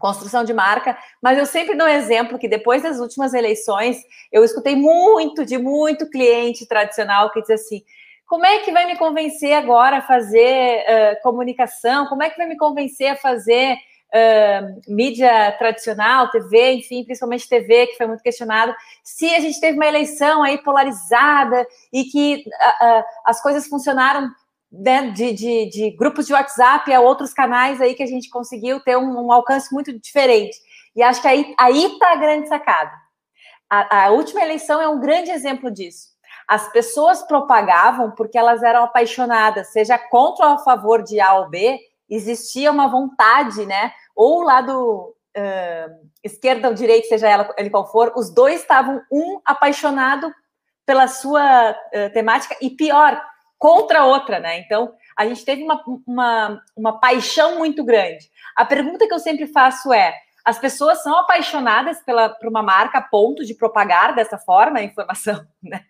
construção 0.00 0.42
de 0.42 0.52
marca, 0.52 0.98
mas 1.22 1.38
eu 1.38 1.46
sempre 1.46 1.76
dou 1.76 1.86
um 1.86 1.90
exemplo 1.90 2.38
que 2.38 2.48
depois 2.48 2.82
das 2.82 2.98
últimas 2.98 3.32
eleições 3.32 4.02
eu 4.32 4.42
escutei 4.42 4.74
muito 4.74 5.44
de 5.44 5.56
muito 5.56 6.10
cliente 6.10 6.66
tradicional 6.66 7.30
que 7.30 7.42
diz 7.42 7.50
assim: 7.50 7.82
como 8.26 8.44
é 8.44 8.58
que 8.58 8.72
vai 8.72 8.86
me 8.86 8.96
convencer 8.96 9.52
agora 9.52 9.98
a 9.98 10.02
fazer 10.02 10.82
uh, 10.82 11.22
comunicação? 11.22 12.06
Como 12.06 12.24
é 12.24 12.30
que 12.30 12.38
vai 12.38 12.46
me 12.46 12.56
convencer 12.56 13.08
a 13.08 13.16
fazer 13.16 13.76
uh, 14.12 14.80
mídia 14.86 15.52
tradicional, 15.58 16.30
TV, 16.30 16.74
enfim, 16.74 17.04
principalmente 17.04 17.48
TV, 17.48 17.86
que 17.88 17.96
foi 17.96 18.06
muito 18.06 18.22
questionado, 18.22 18.74
se 19.02 19.34
a 19.34 19.40
gente 19.40 19.60
teve 19.60 19.76
uma 19.76 19.86
eleição 19.86 20.42
aí 20.42 20.58
polarizada 20.58 21.66
e 21.92 22.04
que 22.04 22.44
uh, 22.46 23.04
as 23.24 23.42
coisas 23.42 23.66
funcionaram 23.66 24.30
né, 24.70 25.10
de, 25.10 25.32
de, 25.32 25.66
de, 25.66 25.90
grupos 25.96 26.26
de 26.26 26.32
WhatsApp 26.32 26.92
a 26.92 27.00
outros 27.00 27.34
canais 27.34 27.80
aí 27.80 27.94
que 27.94 28.02
a 28.02 28.06
gente 28.06 28.30
conseguiu 28.30 28.80
ter 28.80 28.96
um, 28.96 29.26
um 29.26 29.32
alcance 29.32 29.72
muito 29.72 29.92
diferente. 29.98 30.56
E 30.94 31.02
acho 31.02 31.20
que 31.20 31.28
aí 31.28 31.54
está 31.58 32.12
a 32.12 32.16
grande 32.16 32.48
sacada. 32.48 32.92
A, 33.68 34.04
a 34.04 34.10
última 34.10 34.42
eleição 34.42 34.80
é 34.80 34.88
um 34.88 35.00
grande 35.00 35.30
exemplo 35.30 35.70
disso. 35.70 36.12
As 36.48 36.70
pessoas 36.70 37.22
propagavam 37.22 38.10
porque 38.10 38.36
elas 38.36 38.62
eram 38.62 38.84
apaixonadas, 38.84 39.72
seja 39.72 39.96
contra 39.96 40.46
ou 40.46 40.54
a 40.54 40.58
favor 40.58 41.02
de 41.02 41.20
A 41.20 41.34
ou 41.36 41.48
B, 41.48 41.78
existia 42.10 42.70
uma 42.70 42.88
vontade, 42.88 43.64
né? 43.64 43.92
Ou 44.14 44.40
o 44.40 44.44
lado 44.44 45.14
uh, 45.36 46.08
esquerda 46.22 46.68
ou 46.68 46.74
direita, 46.74 47.08
seja 47.08 47.28
ela 47.28 47.52
ele 47.56 47.70
qual 47.70 47.90
for, 47.90 48.12
os 48.16 48.32
dois 48.32 48.60
estavam 48.60 49.02
um 49.10 49.40
apaixonado 49.44 50.32
pela 50.84 51.08
sua 51.08 51.70
uh, 51.72 52.12
temática 52.12 52.56
e 52.60 52.70
pior, 52.70 53.20
contra 53.58 54.00
a 54.00 54.04
outra, 54.04 54.40
né? 54.40 54.58
Então, 54.58 54.92
a 55.16 55.24
gente 55.24 55.44
teve 55.44 55.62
uma, 55.62 55.80
uma, 56.04 56.62
uma 56.76 56.98
paixão 56.98 57.58
muito 57.58 57.84
grande. 57.84 58.28
A 58.56 58.64
pergunta 58.64 59.06
que 59.06 59.14
eu 59.14 59.20
sempre 59.20 59.46
faço 59.46 59.92
é: 59.92 60.12
as 60.44 60.58
pessoas 60.58 61.02
são 61.02 61.16
apaixonadas 61.16 62.02
pela, 62.02 62.28
por 62.28 62.48
uma 62.48 62.62
marca 62.62 62.98
a 62.98 63.02
ponto 63.02 63.44
de 63.44 63.54
propagar 63.54 64.14
dessa 64.16 64.36
forma 64.36 64.80
a 64.80 64.82
informação, 64.82 65.46
né? 65.62 65.84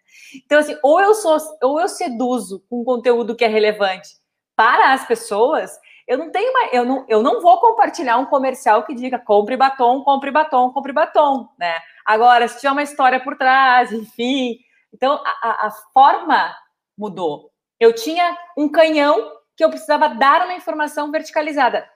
Então, 0.44 0.58
assim, 0.58 0.76
ou 0.82 1.00
eu 1.00 1.14
sou, 1.14 1.38
ou 1.62 1.80
eu 1.80 1.88
seduzo 1.88 2.62
com 2.68 2.84
conteúdo 2.84 3.34
que 3.34 3.44
é 3.44 3.48
relevante 3.48 4.10
para 4.54 4.92
as 4.92 5.06
pessoas, 5.06 5.72
eu 6.06 6.18
não 6.18 6.30
tenho 6.30 6.50
uma, 6.50 6.68
eu 6.72 6.84
não, 6.84 7.04
eu 7.08 7.22
não 7.22 7.40
vou 7.40 7.60
compartilhar 7.60 8.18
um 8.18 8.26
comercial 8.26 8.84
que 8.84 8.94
diga 8.94 9.18
compre 9.18 9.56
batom, 9.56 10.02
compre 10.02 10.30
batom, 10.30 10.72
compre 10.72 10.92
batom, 10.92 11.48
né? 11.58 11.78
Agora, 12.04 12.48
se 12.48 12.56
tiver 12.56 12.72
uma 12.72 12.82
história 12.82 13.20
por 13.20 13.36
trás, 13.36 13.92
enfim. 13.92 14.58
Então, 14.92 15.22
a, 15.42 15.66
a 15.66 15.70
forma 15.92 16.54
mudou. 16.96 17.50
Eu 17.78 17.94
tinha 17.94 18.36
um 18.56 18.68
canhão 18.68 19.32
que 19.56 19.64
eu 19.64 19.70
precisava 19.70 20.08
dar 20.08 20.44
uma 20.44 20.54
informação 20.54 21.10
verticalizada. 21.10 21.88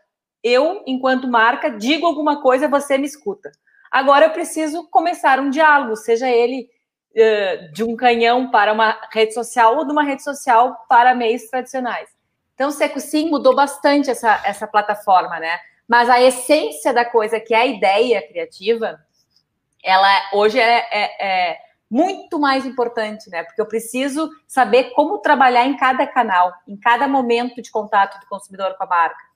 Eu, 0.43 0.83
enquanto 0.87 1.28
marca, 1.28 1.70
digo 1.70 2.07
alguma 2.07 2.41
coisa, 2.41 2.69
você 2.69 2.97
me 2.97 3.07
escuta. 3.07 3.51
Agora 3.91 4.27
eu 4.27 4.31
preciso 4.31 4.89
começar 4.91 5.41
um 5.41 5.51
diálogo, 5.51 5.97
seja 5.97 6.28
ele 6.28 6.69
uh, 7.12 7.73
de 7.73 7.83
um 7.83 7.97
canhão 7.97 8.51
para 8.51 8.73
uma 8.73 8.99
rede 9.12 9.35
social 9.35 9.77
ou 9.77 9.85
de 9.85 9.93
uma 9.93 10.03
rede 10.03 10.23
social 10.23 10.77
para 10.89 11.15
meios 11.15 11.45
tradicionais. 11.45 12.15
Então, 12.57 12.70
Seco 12.70 12.99
Sim 12.99 13.28
mudou 13.28 13.55
bastante 13.55 14.11
essa, 14.11 14.41
essa 14.43 14.66
plataforma, 14.66 15.39
né? 15.39 15.61
Mas 15.87 16.09
a 16.09 16.20
essência 16.20 16.91
da 16.91 17.05
coisa, 17.05 17.39
que 17.39 17.53
é 17.53 17.59
a 17.59 17.66
ideia 17.66 18.27
criativa, 18.27 18.99
ela 19.85 20.09
hoje 20.33 20.59
é, 20.59 20.89
é, 20.91 21.27
é 21.27 21.59
muito 21.89 22.41
mais 22.41 22.65
importante, 22.65 23.28
né? 23.28 23.45
Porque 23.45 23.61
eu 23.61 23.66
preciso 23.66 24.31
saber 24.49 24.85
como 24.95 25.19
trabalhar 25.19 25.66
em 25.66 25.77
cada 25.77 26.07
canal, 26.07 26.51
em 26.66 26.78
cada 26.78 27.07
momento 27.07 27.61
de 27.61 27.70
contato 27.70 28.19
do 28.19 28.27
consumidor 28.27 28.74
com 28.78 28.85
a 28.85 28.87
marca. 28.87 29.27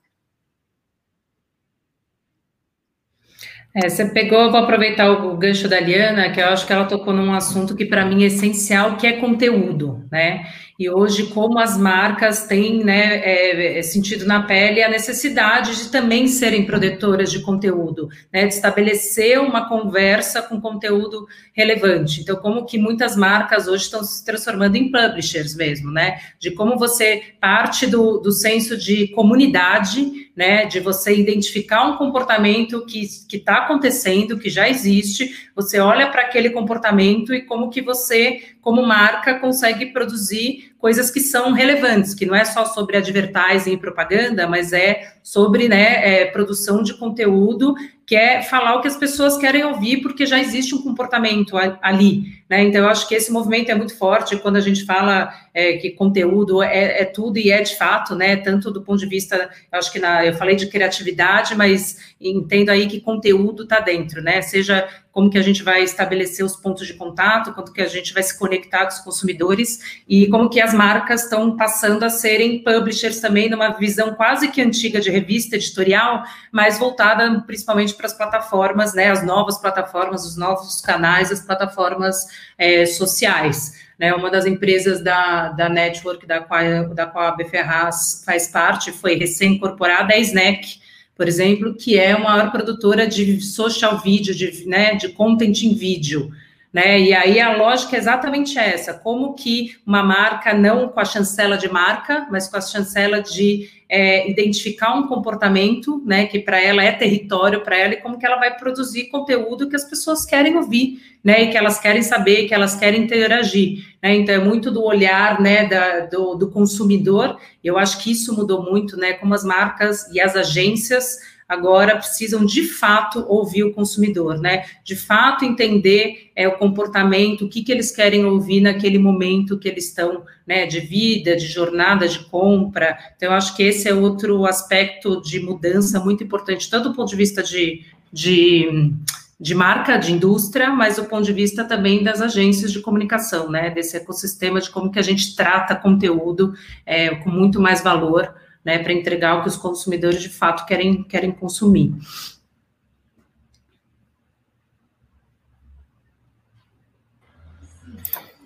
É, 3.73 3.87
você 3.87 4.03
pegou, 4.09 4.51
vou 4.51 4.59
aproveitar 4.59 5.09
o 5.11 5.37
gancho 5.37 5.69
da 5.69 5.79
Liana, 5.79 6.31
que 6.31 6.41
eu 6.41 6.47
acho 6.47 6.67
que 6.67 6.73
ela 6.73 6.85
tocou 6.85 7.13
num 7.13 7.33
assunto 7.33 7.75
que 7.75 7.85
para 7.85 8.03
mim 8.03 8.23
é 8.23 8.27
essencial, 8.27 8.97
que 8.97 9.07
é 9.07 9.13
conteúdo, 9.13 10.05
né? 10.11 10.43
E 10.81 10.89
hoje, 10.89 11.27
como 11.27 11.59
as 11.59 11.77
marcas 11.77 12.47
têm 12.47 12.83
né, 12.83 13.17
é, 13.17 13.77
é, 13.77 13.81
sentido 13.83 14.25
na 14.25 14.41
pele 14.41 14.81
a 14.81 14.89
necessidade 14.89 15.75
de 15.75 15.91
também 15.91 16.25
serem 16.25 16.65
produtoras 16.65 17.29
de 17.31 17.39
conteúdo, 17.41 18.09
né, 18.33 18.47
de 18.47 18.55
estabelecer 18.55 19.39
uma 19.39 19.69
conversa 19.69 20.41
com 20.41 20.59
conteúdo 20.59 21.27
relevante. 21.53 22.21
Então, 22.21 22.35
como 22.37 22.65
que 22.65 22.79
muitas 22.79 23.15
marcas 23.15 23.67
hoje 23.67 23.83
estão 23.83 24.03
se 24.03 24.25
transformando 24.25 24.75
em 24.75 24.91
publishers 24.91 25.55
mesmo, 25.55 25.91
né? 25.91 26.19
De 26.39 26.49
como 26.49 26.79
você 26.79 27.35
parte 27.39 27.85
do, 27.85 28.17
do 28.17 28.31
senso 28.31 28.75
de 28.75 29.09
comunidade, 29.09 30.31
né? 30.35 30.65
De 30.65 30.79
você 30.79 31.15
identificar 31.15 31.85
um 31.85 31.97
comportamento 31.97 32.83
que 32.87 33.01
está 33.01 33.57
acontecendo, 33.65 34.39
que 34.39 34.49
já 34.49 34.67
existe, 34.67 35.49
você 35.55 35.79
olha 35.79 36.09
para 36.09 36.21
aquele 36.21 36.49
comportamento 36.49 37.33
e 37.35 37.41
como 37.41 37.69
que 37.69 37.81
você, 37.81 38.41
como 38.61 38.81
marca, 38.81 39.39
consegue 39.39 39.87
produzir 39.87 40.70
coisas 40.81 41.11
que 41.11 41.19
são 41.19 41.53
relevantes, 41.53 42.15
que 42.15 42.25
não 42.25 42.35
é 42.35 42.43
só 42.43 42.65
sobre 42.65 42.97
advertising 42.97 43.73
e 43.73 43.77
propaganda, 43.77 44.47
mas 44.47 44.73
é 44.73 45.13
sobre 45.23 45.67
né, 45.67 46.21
é, 46.21 46.25
produção 46.25 46.81
de 46.83 46.93
conteúdo, 46.95 47.75
que 48.05 48.15
é 48.15 48.41
falar 48.41 48.75
o 48.75 48.81
que 48.81 48.87
as 48.87 48.97
pessoas 48.97 49.37
querem 49.37 49.63
ouvir, 49.63 50.01
porque 50.01 50.25
já 50.25 50.39
existe 50.39 50.75
um 50.75 50.81
comportamento 50.81 51.55
ali. 51.81 52.41
Né? 52.49 52.63
Então, 52.63 52.81
eu 52.81 52.89
acho 52.89 53.07
que 53.07 53.15
esse 53.15 53.31
movimento 53.31 53.71
é 53.71 53.75
muito 53.75 53.97
forte 53.97 54.35
quando 54.35 54.57
a 54.57 54.61
gente 54.61 54.83
fala 54.83 55.33
é, 55.53 55.77
que 55.77 55.91
conteúdo 55.91 56.61
é, 56.61 57.01
é, 57.01 57.05
tudo 57.05 57.37
e 57.37 57.51
é 57.51 57.61
de 57.61 57.77
fato, 57.77 58.15
né? 58.15 58.35
Tanto 58.35 58.71
do 58.71 58.81
ponto 58.81 58.99
de 58.99 59.05
vista, 59.05 59.49
eu 59.71 59.79
acho 59.79 59.91
que 59.91 59.99
na, 59.99 60.25
eu 60.25 60.33
falei 60.33 60.55
de 60.55 60.67
criatividade, 60.67 61.55
mas 61.55 62.15
entendo 62.19 62.69
aí 62.69 62.87
que 62.87 62.99
conteúdo 62.99 63.63
está 63.63 63.79
dentro, 63.79 64.21
né? 64.21 64.41
Seja 64.41 64.87
como 65.11 65.29
que 65.29 65.37
a 65.37 65.41
gente 65.41 65.61
vai 65.61 65.83
estabelecer 65.83 66.45
os 66.45 66.55
pontos 66.55 66.87
de 66.87 66.93
contato, 66.93 67.53
quanto 67.53 67.73
que 67.73 67.81
a 67.81 67.87
gente 67.87 68.13
vai 68.13 68.23
se 68.23 68.37
conectar 68.37 68.85
com 68.85 68.93
os 68.93 68.99
consumidores 68.99 70.01
e 70.07 70.27
como 70.27 70.49
que 70.49 70.61
as 70.61 70.73
marcas 70.73 71.23
estão 71.23 71.55
passando 71.57 72.03
a 72.03 72.09
serem 72.09 72.63
publishers 72.63 73.19
também 73.19 73.49
numa 73.49 73.69
visão 73.71 74.13
quase 74.13 74.47
que 74.49 74.61
antiga 74.61 75.01
de 75.01 75.10
revista 75.11 75.55
editorial, 75.55 76.23
mas 76.51 76.79
voltada 76.79 77.41
principalmente 77.41 77.93
para 77.93 78.07
as 78.07 78.13
plataformas, 78.13 78.93
né, 78.93 79.11
as 79.11 79.25
novas 79.25 79.57
plataformas, 79.59 80.25
os 80.25 80.37
novos 80.37 80.81
canais, 80.81 81.31
as 81.31 81.41
plataformas 81.41 82.25
é, 82.57 82.85
sociais. 82.85 83.79
Né, 83.99 84.11
uma 84.15 84.31
das 84.31 84.47
empresas 84.47 85.03
da, 85.03 85.49
da 85.49 85.69
network 85.69 86.25
da 86.25 86.39
qual, 86.39 86.89
da 86.95 87.05
qual 87.05 87.27
a 87.27 87.35
B 87.35 87.45
Ferraz 87.45 88.23
faz 88.25 88.47
parte 88.47 88.91
foi 88.91 89.15
recém-incorporada, 89.15 90.13
é 90.13 90.15
a 90.15 90.19
Snack, 90.19 90.81
por 91.15 91.27
exemplo, 91.27 91.75
que 91.75 91.99
é 91.99 92.13
a 92.13 92.17
maior 92.17 92.51
produtora 92.51 93.05
de 93.05 93.39
social 93.41 93.99
video, 93.99 94.33
de, 94.33 94.67
né, 94.67 94.95
de 94.95 95.09
content 95.09 95.61
em 95.61 95.75
vídeo. 95.75 96.31
Né? 96.73 97.01
E 97.01 97.13
aí 97.13 97.39
a 97.39 97.57
lógica 97.57 97.95
é 97.95 97.99
exatamente 97.99 98.57
essa: 98.57 98.93
como 98.93 99.33
que 99.33 99.75
uma 99.85 100.01
marca, 100.01 100.53
não 100.53 100.87
com 100.87 100.99
a 100.99 101.05
chancela 101.05 101.57
de 101.57 101.69
marca, 101.69 102.27
mas 102.31 102.47
com 102.47 102.57
a 102.57 102.61
chancela 102.61 103.21
de 103.21 103.69
é, 103.89 104.29
identificar 104.31 104.93
um 104.95 105.05
comportamento, 105.05 106.01
né, 106.05 106.25
que 106.25 106.39
para 106.39 106.61
ela 106.61 106.81
é 106.81 106.93
território 106.93 107.59
para 107.59 107.77
ela, 107.77 107.93
e 107.93 107.97
como 107.97 108.17
que 108.17 108.25
ela 108.25 108.37
vai 108.37 108.57
produzir 108.57 109.09
conteúdo 109.09 109.67
que 109.67 109.75
as 109.75 109.83
pessoas 109.83 110.25
querem 110.25 110.55
ouvir, 110.55 111.01
né, 111.21 111.43
e 111.43 111.47
que 111.49 111.57
elas 111.57 111.77
querem 111.77 112.01
saber, 112.01 112.47
que 112.47 112.53
elas 112.53 112.73
querem 112.73 113.03
interagir. 113.03 113.85
Né? 114.01 114.15
Então 114.15 114.33
é 114.33 114.39
muito 114.39 114.71
do 114.71 114.81
olhar, 114.81 115.41
né, 115.41 115.65
da, 115.65 116.05
do, 116.05 116.35
do 116.35 116.49
consumidor. 116.49 117.37
Eu 117.61 117.77
acho 117.77 118.01
que 118.01 118.13
isso 118.13 118.33
mudou 118.33 118.63
muito, 118.63 118.95
né, 118.95 119.11
como 119.11 119.33
as 119.33 119.43
marcas 119.43 120.09
e 120.13 120.21
as 120.21 120.37
agências 120.37 121.17
agora 121.51 121.97
precisam 121.97 122.45
de 122.45 122.63
fato 122.63 123.25
ouvir 123.27 123.65
o 123.65 123.73
consumidor, 123.73 124.39
né? 124.39 124.63
De 124.85 124.95
fato 124.95 125.43
entender 125.43 126.31
é, 126.33 126.47
o 126.47 126.57
comportamento, 126.57 127.43
o 127.43 127.49
que, 127.49 127.61
que 127.61 127.73
eles 127.73 127.91
querem 127.91 128.23
ouvir 128.23 128.61
naquele 128.61 128.97
momento 128.97 129.59
que 129.59 129.67
eles 129.67 129.89
estão, 129.89 130.23
né? 130.47 130.65
De 130.65 130.79
vida, 130.79 131.35
de 131.35 131.47
jornada, 131.47 132.07
de 132.07 132.19
compra. 132.19 132.97
Então, 133.17 133.27
eu 133.27 133.35
acho 133.35 133.53
que 133.53 133.63
esse 133.63 133.89
é 133.89 133.93
outro 133.93 134.45
aspecto 134.45 135.21
de 135.21 135.41
mudança 135.41 135.99
muito 135.99 136.23
importante, 136.23 136.69
tanto 136.69 136.87
do 136.87 136.95
ponto 136.95 137.09
de 137.09 137.17
vista 137.17 137.43
de, 137.43 137.85
de 138.13 138.93
de 139.37 139.55
marca, 139.55 139.97
de 139.97 140.13
indústria, 140.13 140.69
mas 140.69 140.97
do 140.97 141.05
ponto 141.05 141.25
de 141.25 141.33
vista 141.33 141.63
também 141.63 142.03
das 142.03 142.21
agências 142.21 142.71
de 142.71 142.79
comunicação, 142.79 143.49
né, 143.49 143.71
desse 143.71 143.97
ecossistema 143.97 144.61
de 144.61 144.69
como 144.69 144.91
que 144.91 144.99
a 144.99 145.01
gente 145.01 145.35
trata 145.35 145.75
conteúdo 145.75 146.53
é, 146.85 147.15
com 147.15 147.31
muito 147.31 147.59
mais 147.59 147.81
valor 147.81 148.31
né, 148.63 148.79
para 148.79 148.93
entregar 148.93 149.39
o 149.39 149.43
que 149.43 149.49
os 149.49 149.57
consumidores 149.57 150.21
de 150.21 150.29
fato 150.29 150.65
querem, 150.65 151.03
querem 151.03 151.31
consumir. 151.31 151.93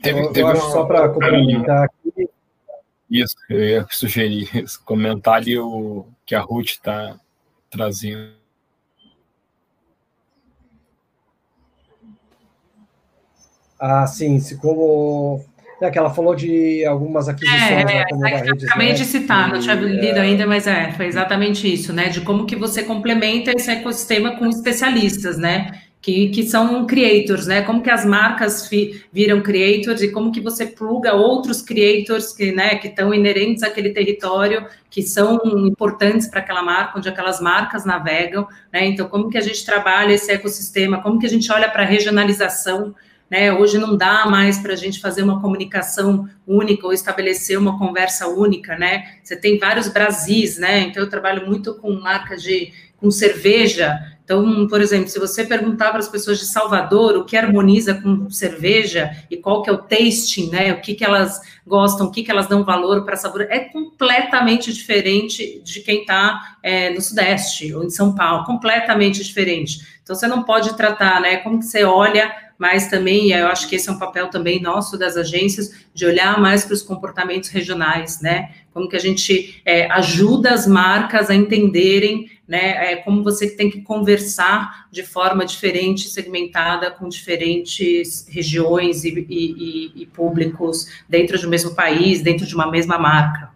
Teve, 0.01 0.27
teve 0.29 0.43
uma, 0.43 0.55
só 0.55 0.85
para 0.85 1.09
complementar 1.09 1.85
aqui. 1.85 2.29
Isso, 3.09 3.35
eu 3.49 3.63
ia 3.63 3.87
sugerir 3.89 4.49
esse 4.55 4.79
comentário 4.79 6.05
que 6.25 6.35
a 6.35 6.41
Ruth 6.41 6.67
está 6.67 7.19
trazendo. 7.69 8.33
Ah, 13.79 14.07
sim, 14.07 14.39
se 14.39 14.57
como 14.57 15.43
é 15.81 15.89
que 15.89 15.97
ela 15.97 16.09
falou 16.09 16.35
de 16.35 16.85
algumas 16.85 17.27
aquisições. 17.27 17.61
É, 17.61 17.85
né, 17.85 18.05
como 18.09 18.25
é, 18.25 18.35
acabei 18.35 18.93
de 18.93 19.05
citar, 19.05 19.49
não 19.51 19.59
tinha 19.59 19.75
lido 19.75 20.17
é... 20.17 20.21
ainda, 20.21 20.45
mas 20.47 20.67
é, 20.67 20.91
foi 20.91 21.07
exatamente 21.07 21.71
isso, 21.71 21.91
né? 21.91 22.09
De 22.09 22.21
como 22.21 22.45
que 22.45 22.55
você 22.55 22.83
complementa 22.83 23.51
esse 23.51 23.69
ecossistema 23.69 24.37
com 24.37 24.47
especialistas, 24.47 25.37
né? 25.37 25.81
que, 26.05 26.29
que 26.29 26.43
são 26.43 26.85
creators, 26.85 27.47
né? 27.47 27.63
Como 27.63 27.81
que 27.81 27.89
as 27.89 28.05
marcas 28.05 28.67
fi, 28.67 29.03
viram 29.11 29.41
creators 29.41 30.03
e 30.03 30.11
como 30.11 30.31
que 30.31 30.39
você 30.39 30.67
pluga 30.67 31.15
outros 31.15 31.63
creators 31.63 32.31
que, 32.31 32.51
né, 32.51 32.75
que 32.75 32.89
estão 32.89 33.11
inerentes 33.11 33.63
àquele 33.63 33.89
território, 33.89 34.67
que 34.87 35.01
são 35.01 35.41
importantes 35.65 36.27
para 36.27 36.41
aquela 36.41 36.61
marca, 36.61 36.99
onde 36.99 37.09
aquelas 37.09 37.41
marcas 37.41 37.85
navegam, 37.85 38.47
né? 38.71 38.85
Então, 38.85 39.09
como 39.09 39.31
que 39.31 39.37
a 39.39 39.41
gente 39.41 39.65
trabalha 39.65 40.13
esse 40.13 40.31
ecossistema, 40.31 41.01
como 41.01 41.17
que 41.17 41.25
a 41.25 41.29
gente 41.29 41.51
olha 41.51 41.67
para 41.67 41.81
a 41.81 41.87
regionalização, 41.87 42.93
né? 43.29 43.51
Hoje 43.51 43.77
não 43.77 43.97
dá 43.97 44.25
mais 44.25 44.57
para 44.59 44.73
a 44.73 44.75
gente 44.75 44.99
fazer 44.99 45.23
uma 45.23 45.41
comunicação 45.41 46.29
única 46.45 46.85
ou 46.85 46.93
estabelecer 46.93 47.57
uma 47.57 47.77
conversa 47.77 48.27
única, 48.27 48.77
né? 48.77 49.17
Você 49.23 49.35
tem 49.35 49.57
vários 49.57 49.87
Brasis, 49.87 50.57
né? 50.57 50.81
Então 50.81 51.03
eu 51.03 51.09
trabalho 51.09 51.45
muito 51.45 51.73
com 51.75 51.91
marcas 51.93 52.43
de 52.43 52.71
com 52.97 53.11
cerveja. 53.11 53.99
Então, 54.23 54.67
por 54.67 54.81
exemplo, 54.81 55.07
se 55.07 55.19
você 55.19 55.43
perguntar 55.43 55.89
para 55.89 55.99
as 55.99 56.07
pessoas 56.07 56.39
de 56.39 56.45
Salvador 56.45 57.15
o 57.15 57.25
que 57.25 57.37
harmoniza 57.37 57.93
com 57.93 58.27
cerveja 58.31 59.15
e 59.29 59.37
qual 59.37 59.61
que 59.61 59.69
é 59.69 59.73
o 59.73 59.77
tasting, 59.77 60.49
né? 60.49 60.73
O 60.73 60.81
que, 60.81 60.95
que 60.95 61.05
elas 61.05 61.39
gostam, 61.65 62.07
o 62.07 62.11
que, 62.11 62.23
que 62.23 62.31
elas 62.31 62.47
dão 62.47 62.63
valor 62.63 63.05
para 63.05 63.15
sabor, 63.15 63.41
é 63.43 63.59
completamente 63.59 64.73
diferente 64.73 65.61
de 65.63 65.81
quem 65.81 66.01
está 66.01 66.57
é, 66.63 66.89
no 66.89 67.01
Sudeste 67.01 67.73
ou 67.75 67.83
em 67.83 67.89
São 67.91 68.15
Paulo, 68.15 68.45
completamente 68.45 69.23
diferente. 69.23 69.85
Então, 70.01 70.15
você 70.15 70.25
não 70.25 70.41
pode 70.41 70.75
tratar, 70.75 71.21
né? 71.21 71.37
Como 71.37 71.59
que 71.59 71.65
você 71.65 71.83
olha 71.83 72.33
mas 72.57 72.87
também, 72.87 73.31
eu 73.31 73.47
acho 73.47 73.67
que 73.67 73.75
esse 73.75 73.89
é 73.89 73.91
um 73.91 73.99
papel 73.99 74.29
também 74.29 74.61
nosso 74.61 74.97
das 74.97 75.17
agências, 75.17 75.71
de 75.93 76.05
olhar 76.05 76.39
mais 76.39 76.63
para 76.63 76.73
os 76.73 76.81
comportamentos 76.81 77.49
regionais, 77.49 78.21
né? 78.21 78.51
Como 78.73 78.87
que 78.87 78.95
a 78.95 78.99
gente 78.99 79.61
é, 79.65 79.89
ajuda 79.91 80.51
as 80.51 80.65
marcas 80.65 81.29
a 81.29 81.35
entenderem, 81.35 82.29
né? 82.47 82.93
É, 82.93 82.95
como 82.97 83.23
você 83.23 83.49
tem 83.49 83.69
que 83.69 83.81
conversar 83.81 84.87
de 84.91 85.03
forma 85.03 85.45
diferente, 85.45 86.07
segmentada, 86.07 86.91
com 86.91 87.09
diferentes 87.09 88.27
regiões 88.29 89.03
e, 89.03 89.25
e, 89.29 90.01
e 90.03 90.05
públicos 90.05 90.87
dentro 91.09 91.37
de 91.37 91.45
um 91.45 91.49
mesmo 91.49 91.75
país, 91.75 92.21
dentro 92.21 92.45
de 92.45 92.55
uma 92.55 92.69
mesma 92.71 92.97
marca. 92.97 93.53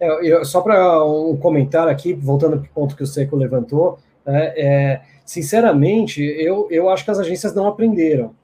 É, 0.00 0.30
eu, 0.30 0.44
só 0.44 0.60
para 0.60 1.04
um 1.04 1.36
comentário 1.36 1.90
aqui, 1.90 2.12
voltando 2.12 2.58
para 2.58 2.66
o 2.66 2.74
ponto 2.74 2.96
que 2.96 3.02
o 3.02 3.06
Seco 3.06 3.36
levantou, 3.36 3.98
né, 4.24 4.52
é, 4.56 5.00
sinceramente, 5.26 6.22
eu, 6.22 6.68
eu 6.70 6.88
acho 6.88 7.04
que 7.04 7.10
as 7.10 7.18
agências 7.18 7.52
não 7.52 7.66
aprenderam 7.66 8.34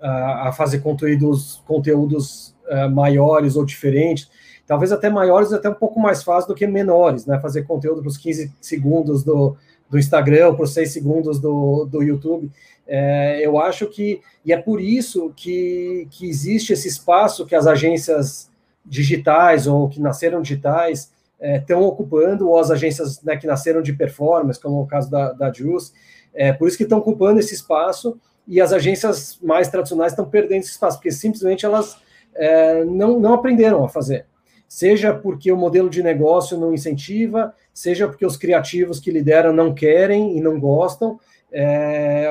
a, 0.00 0.48
a 0.48 0.52
fazer 0.52 0.80
conteúdos, 0.80 1.62
conteúdos 1.66 2.56
uh, 2.68 2.90
maiores 2.90 3.54
ou 3.54 3.64
diferentes, 3.64 4.28
talvez 4.66 4.90
até 4.90 5.10
maiores, 5.10 5.52
até 5.52 5.68
um 5.68 5.74
pouco 5.74 6.00
mais 6.00 6.22
fácil 6.22 6.48
do 6.48 6.54
que 6.54 6.66
menores, 6.66 7.26
né? 7.26 7.38
Fazer 7.38 7.64
conteúdo 7.64 8.00
para 8.00 8.08
os 8.08 8.16
15 8.16 8.52
segundos 8.60 9.22
do, 9.22 9.56
do 9.90 9.98
Instagram, 9.98 10.54
para 10.54 10.64
os 10.64 10.72
6 10.72 10.90
segundos 10.90 11.38
do, 11.38 11.84
do 11.84 12.02
YouTube. 12.02 12.50
É, 12.86 13.44
eu 13.44 13.58
acho 13.58 13.86
que, 13.86 14.20
e 14.44 14.52
é 14.52 14.56
por 14.56 14.80
isso 14.80 15.32
que, 15.36 16.08
que 16.10 16.28
existe 16.28 16.72
esse 16.72 16.88
espaço 16.88 17.44
que 17.44 17.54
as 17.54 17.66
agências 17.66 18.50
digitais 18.84 19.66
ou 19.66 19.88
que 19.88 20.00
nasceram 20.00 20.40
digitais 20.40 21.12
estão 21.40 21.80
é, 21.80 21.86
ocupando, 21.86 22.48
ou 22.48 22.58
as 22.58 22.70
agências 22.70 23.22
né, 23.22 23.36
que 23.36 23.46
nasceram 23.46 23.82
de 23.82 23.92
performance, 23.92 24.60
como 24.60 24.80
o 24.80 24.86
caso 24.86 25.10
da, 25.10 25.32
da 25.32 25.52
Juice, 25.52 25.92
é, 26.34 26.52
por 26.52 26.68
isso 26.68 26.76
que 26.76 26.84
estão 26.84 26.98
ocupando 26.98 27.40
esse 27.40 27.54
espaço 27.54 28.18
e 28.46 28.60
as 28.60 28.72
agências 28.72 29.38
mais 29.42 29.68
tradicionais 29.68 30.12
estão 30.12 30.28
perdendo 30.28 30.60
esse 30.60 30.72
espaço, 30.72 30.98
porque 30.98 31.10
simplesmente 31.10 31.64
elas 31.64 31.96
é, 32.34 32.84
não, 32.84 33.18
não 33.20 33.34
aprenderam 33.34 33.84
a 33.84 33.88
fazer. 33.88 34.26
Seja 34.68 35.12
porque 35.12 35.50
o 35.50 35.56
modelo 35.56 35.90
de 35.90 36.02
negócio 36.02 36.58
não 36.58 36.72
incentiva, 36.72 37.54
seja 37.74 38.06
porque 38.06 38.24
os 38.24 38.36
criativos 38.36 39.00
que 39.00 39.10
lideram 39.10 39.52
não 39.52 39.74
querem 39.74 40.36
e 40.36 40.40
não 40.40 40.60
gostam. 40.60 41.18
É, 41.52 42.30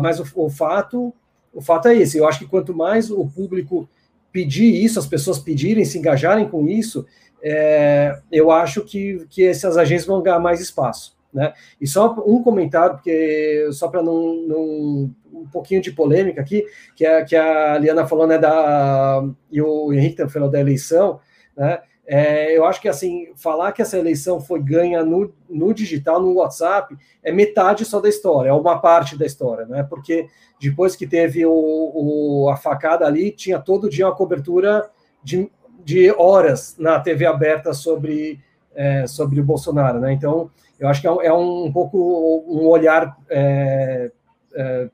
mas 0.00 0.20
o, 0.20 0.26
o, 0.34 0.50
fato, 0.50 1.14
o 1.52 1.60
fato 1.60 1.88
é 1.88 1.96
esse. 1.96 2.18
Eu 2.18 2.28
acho 2.28 2.40
que 2.40 2.46
quanto 2.46 2.74
mais 2.74 3.10
o 3.10 3.26
público 3.26 3.88
pedir 4.30 4.84
isso, 4.84 4.98
as 4.98 5.06
pessoas 5.06 5.38
pedirem, 5.38 5.84
se 5.84 5.98
engajarem 5.98 6.48
com 6.48 6.68
isso, 6.68 7.06
é, 7.42 8.18
eu 8.30 8.50
acho 8.50 8.84
que, 8.84 9.26
que 9.30 9.44
essas 9.44 9.76
agências 9.76 10.06
vão 10.06 10.22
ganhar 10.22 10.38
mais 10.38 10.60
espaço. 10.60 11.17
Né? 11.38 11.52
E 11.80 11.86
só 11.86 12.12
um 12.26 12.42
comentário, 12.42 12.96
porque 12.96 13.68
só 13.70 13.86
para 13.86 14.02
não, 14.02 14.34
não, 14.42 15.14
um 15.32 15.46
pouquinho 15.52 15.80
de 15.80 15.92
polêmica 15.92 16.40
aqui, 16.40 16.66
que 16.96 17.06
a, 17.06 17.24
que 17.24 17.36
a 17.36 17.78
Liana 17.78 18.08
falou, 18.08 18.26
né, 18.26 18.38
da, 18.38 19.24
e 19.48 19.62
o 19.62 19.92
Henrique 19.92 20.28
falou 20.28 20.50
da 20.50 20.58
eleição, 20.58 21.20
né? 21.56 21.78
É, 22.10 22.56
eu 22.56 22.64
acho 22.64 22.80
que 22.80 22.88
assim, 22.88 23.28
falar 23.36 23.70
que 23.70 23.82
essa 23.82 23.98
eleição 23.98 24.40
foi 24.40 24.62
ganha 24.62 25.04
no, 25.04 25.30
no 25.48 25.74
digital, 25.74 26.18
no 26.18 26.32
WhatsApp, 26.36 26.96
é 27.22 27.30
metade 27.30 27.84
só 27.84 28.00
da 28.00 28.08
história, 28.08 28.48
é 28.48 28.52
uma 28.52 28.80
parte 28.80 29.16
da 29.16 29.26
história, 29.26 29.66
né? 29.66 29.86
Porque 29.88 30.26
depois 30.58 30.96
que 30.96 31.06
teve 31.06 31.44
o, 31.44 31.52
o, 31.52 32.48
a 32.48 32.56
facada 32.56 33.06
ali, 33.06 33.30
tinha 33.30 33.60
todo 33.60 33.90
dia 33.90 34.06
uma 34.06 34.16
cobertura 34.16 34.90
de, 35.22 35.52
de 35.84 36.10
horas 36.12 36.76
na 36.78 36.98
TV 36.98 37.26
aberta 37.26 37.74
sobre, 37.74 38.40
é, 38.74 39.06
sobre 39.06 39.38
o 39.38 39.44
Bolsonaro, 39.44 40.00
né? 40.00 40.10
Então, 40.10 40.50
eu 40.78 40.88
acho 40.88 41.00
que 41.00 41.06
é 41.06 41.10
um, 41.10 41.22
é 41.22 41.32
um 41.32 41.72
pouco 41.72 42.44
um 42.46 42.66
olhar 42.68 43.16
é, 43.28 44.10
é, 44.54 44.90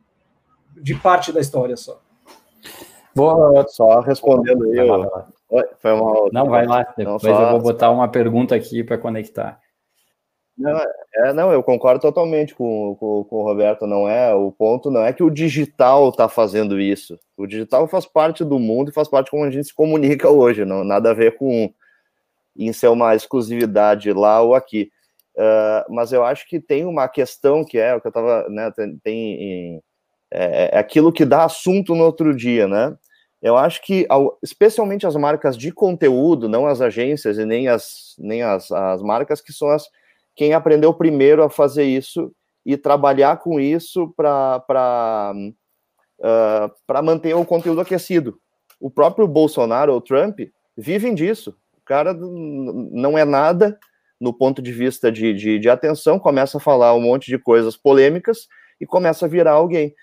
de 0.76 0.94
parte 0.94 1.32
da 1.32 1.40
história 1.40 1.76
só. 1.76 2.00
Vou 3.14 3.68
só 3.68 4.00
respondendo 4.00 4.64
aí. 4.64 4.76
Foi 5.78 5.92
uma... 5.92 6.28
Não, 6.32 6.48
vai 6.48 6.66
lá, 6.66 6.82
depois 6.96 7.06
não, 7.06 7.18
só... 7.18 7.42
eu 7.42 7.50
vou 7.50 7.60
botar 7.60 7.90
uma 7.90 8.08
pergunta 8.08 8.54
aqui 8.54 8.82
para 8.82 8.98
conectar. 8.98 9.60
Não, 10.56 10.80
é, 11.16 11.32
não, 11.32 11.52
eu 11.52 11.62
concordo 11.62 12.00
totalmente 12.00 12.54
com, 12.54 12.96
com, 12.98 13.24
com, 13.24 13.36
o 13.36 13.42
Roberto. 13.42 13.86
Não 13.86 14.08
é 14.08 14.32
o 14.32 14.52
ponto, 14.52 14.90
não 14.90 15.04
é 15.04 15.12
que 15.12 15.22
o 15.22 15.30
digital 15.30 16.08
está 16.08 16.28
fazendo 16.28 16.80
isso. 16.80 17.18
O 17.36 17.46
digital 17.46 17.86
faz 17.88 18.06
parte 18.06 18.44
do 18.44 18.58
mundo 18.58 18.90
e 18.90 18.94
faz 18.94 19.08
parte 19.08 19.30
como 19.30 19.44
a 19.44 19.50
gente 19.50 19.66
se 19.66 19.74
comunica 19.74 20.30
hoje. 20.30 20.64
Não 20.64 20.84
nada 20.84 21.10
a 21.10 21.14
ver 21.14 21.36
com 21.36 21.72
em 22.56 22.72
ser 22.72 22.88
uma 22.88 23.14
exclusividade 23.16 24.12
lá 24.12 24.40
ou 24.40 24.54
aqui. 24.54 24.90
Uh, 25.36 25.92
mas 25.92 26.12
eu 26.12 26.24
acho 26.24 26.48
que 26.48 26.60
tem 26.60 26.84
uma 26.84 27.08
questão 27.08 27.64
que 27.64 27.76
é 27.76 27.94
o 27.94 28.00
que 28.00 28.06
eu 28.06 28.10
estava, 28.10 28.48
né, 28.48 28.70
tem, 28.70 28.98
tem 28.98 29.82
é, 30.30 30.70
é, 30.72 30.78
aquilo 30.78 31.12
que 31.12 31.24
dá 31.24 31.44
assunto 31.44 31.94
no 31.94 32.04
outro 32.04 32.34
dia, 32.34 32.68
né? 32.68 32.96
Eu 33.42 33.58
acho 33.58 33.82
que, 33.82 34.06
especialmente 34.42 35.06
as 35.06 35.16
marcas 35.16 35.56
de 35.56 35.70
conteúdo, 35.70 36.48
não 36.48 36.66
as 36.66 36.80
agências 36.80 37.36
e 37.36 37.44
nem 37.44 37.68
as, 37.68 38.14
nem 38.18 38.42
as, 38.42 38.72
as 38.72 39.02
marcas 39.02 39.40
que 39.42 39.52
são 39.52 39.68
as 39.68 39.86
quem 40.34 40.52
aprendeu 40.54 40.92
primeiro 40.92 41.42
a 41.44 41.50
fazer 41.50 41.84
isso 41.84 42.32
e 42.64 42.76
trabalhar 42.76 43.36
com 43.38 43.60
isso 43.60 44.12
para 44.16 45.32
uh, 46.20 46.72
para 46.86 47.02
manter 47.02 47.34
o 47.34 47.44
conteúdo 47.44 47.80
aquecido. 47.80 48.38
O 48.80 48.90
próprio 48.90 49.28
Bolsonaro 49.28 49.92
ou 49.92 50.00
Trump 50.00 50.40
vivem 50.76 51.14
disso. 51.14 51.56
O 51.76 51.84
cara 51.84 52.14
não 52.14 53.16
é 53.16 53.24
nada, 53.24 53.78
no 54.24 54.32
ponto 54.32 54.62
de 54.62 54.72
vista 54.72 55.12
de, 55.12 55.34
de, 55.34 55.58
de, 55.58 55.68
atenção, 55.68 56.18
começa 56.18 56.56
a 56.56 56.60
falar 56.60 56.94
um 56.94 57.00
monte 57.00 57.26
de 57.26 57.38
coisas 57.38 57.76
polêmicas 57.76 58.48
e 58.80 58.86
começa 58.86 59.26
a 59.26 59.28
virar 59.28 59.52
alguém. 59.52 59.94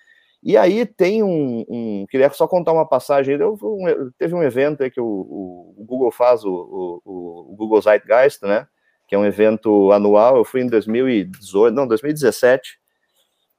E 0.43 0.55
aí 0.55 0.85
tem 0.85 1.23
um. 1.23 1.65
um 1.67 2.05
queria 2.07 2.29
só 2.29 2.47
contar 2.47 2.71
uma 2.71 2.87
passagem. 2.87 3.35
Eu, 3.35 3.57
um, 3.61 4.11
teve 4.17 4.35
um 4.35 4.43
evento 4.43 4.83
aí 4.83 4.91
que 4.91 5.01
o, 5.01 5.75
o 5.77 5.83
Google 5.85 6.11
faz, 6.11 6.43
o, 6.45 7.01
o, 7.03 7.55
Google 7.55 7.81
Zeitgeist, 7.81 8.43
né? 8.43 8.67
Que 9.07 9.15
é 9.15 9.17
um 9.17 9.25
evento 9.25 9.91
anual. 9.91 10.37
Eu 10.37 10.45
fui 10.45 10.61
em 10.61 10.67
2018, 10.67 11.73
não, 11.73 11.87
2017. 11.87 12.79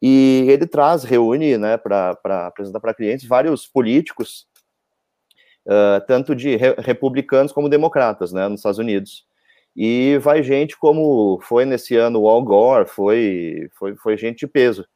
E 0.01 0.47
ele 0.49 0.67
traz, 0.67 1.05
reúne, 1.05 1.57
né, 1.57 1.77
para 1.77 2.47
apresentar 2.49 2.81
para 2.81 2.93
clientes 2.93 3.25
vários 3.25 3.69
políticos, 3.69 4.49
uh, 5.65 6.05
tanto 6.09 6.35
de 6.35 6.57
re, 6.57 6.75
republicanos 6.79 7.53
como 7.53 7.69
democratas, 7.69 8.33
né, 8.33 8.49
nos 8.49 8.59
Estados 8.59 8.81
Unidos. 8.81 9.25
E 9.75 10.19
vai 10.19 10.43
gente 10.43 10.77
como 10.77 11.41
foi 11.43 11.65
nesse 11.65 11.97
ano 11.97 12.21
o 12.21 12.29
Al 12.29 12.43
Gore, 12.43 12.87
foi, 12.87 13.69
foi, 13.73 13.97
foi 13.97 14.17
gente 14.17 14.41
de 14.41 14.47
peso. 14.47 14.87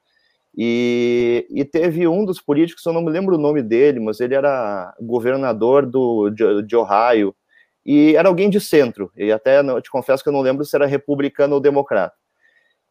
E, 0.56 1.46
e 1.50 1.64
teve 1.64 2.08
um 2.08 2.24
dos 2.24 2.40
políticos, 2.40 2.84
eu 2.86 2.92
não 2.92 3.02
me 3.02 3.10
lembro 3.10 3.34
o 3.34 3.40
nome 3.40 3.62
dele, 3.62 4.00
mas 4.00 4.20
ele 4.20 4.34
era 4.34 4.94
governador 5.00 5.84
do, 5.84 6.30
de, 6.30 6.62
de 6.62 6.76
Ohio, 6.76 7.34
e 7.84 8.16
era 8.16 8.28
alguém 8.28 8.50
de 8.50 8.60
centro, 8.60 9.12
e 9.16 9.30
até 9.30 9.62
te 9.80 9.90
confesso 9.90 10.22
que 10.22 10.28
eu 10.28 10.32
não 10.32 10.40
lembro 10.40 10.64
se 10.64 10.74
era 10.74 10.86
republicano 10.86 11.54
ou 11.54 11.60
democrata. 11.60 12.16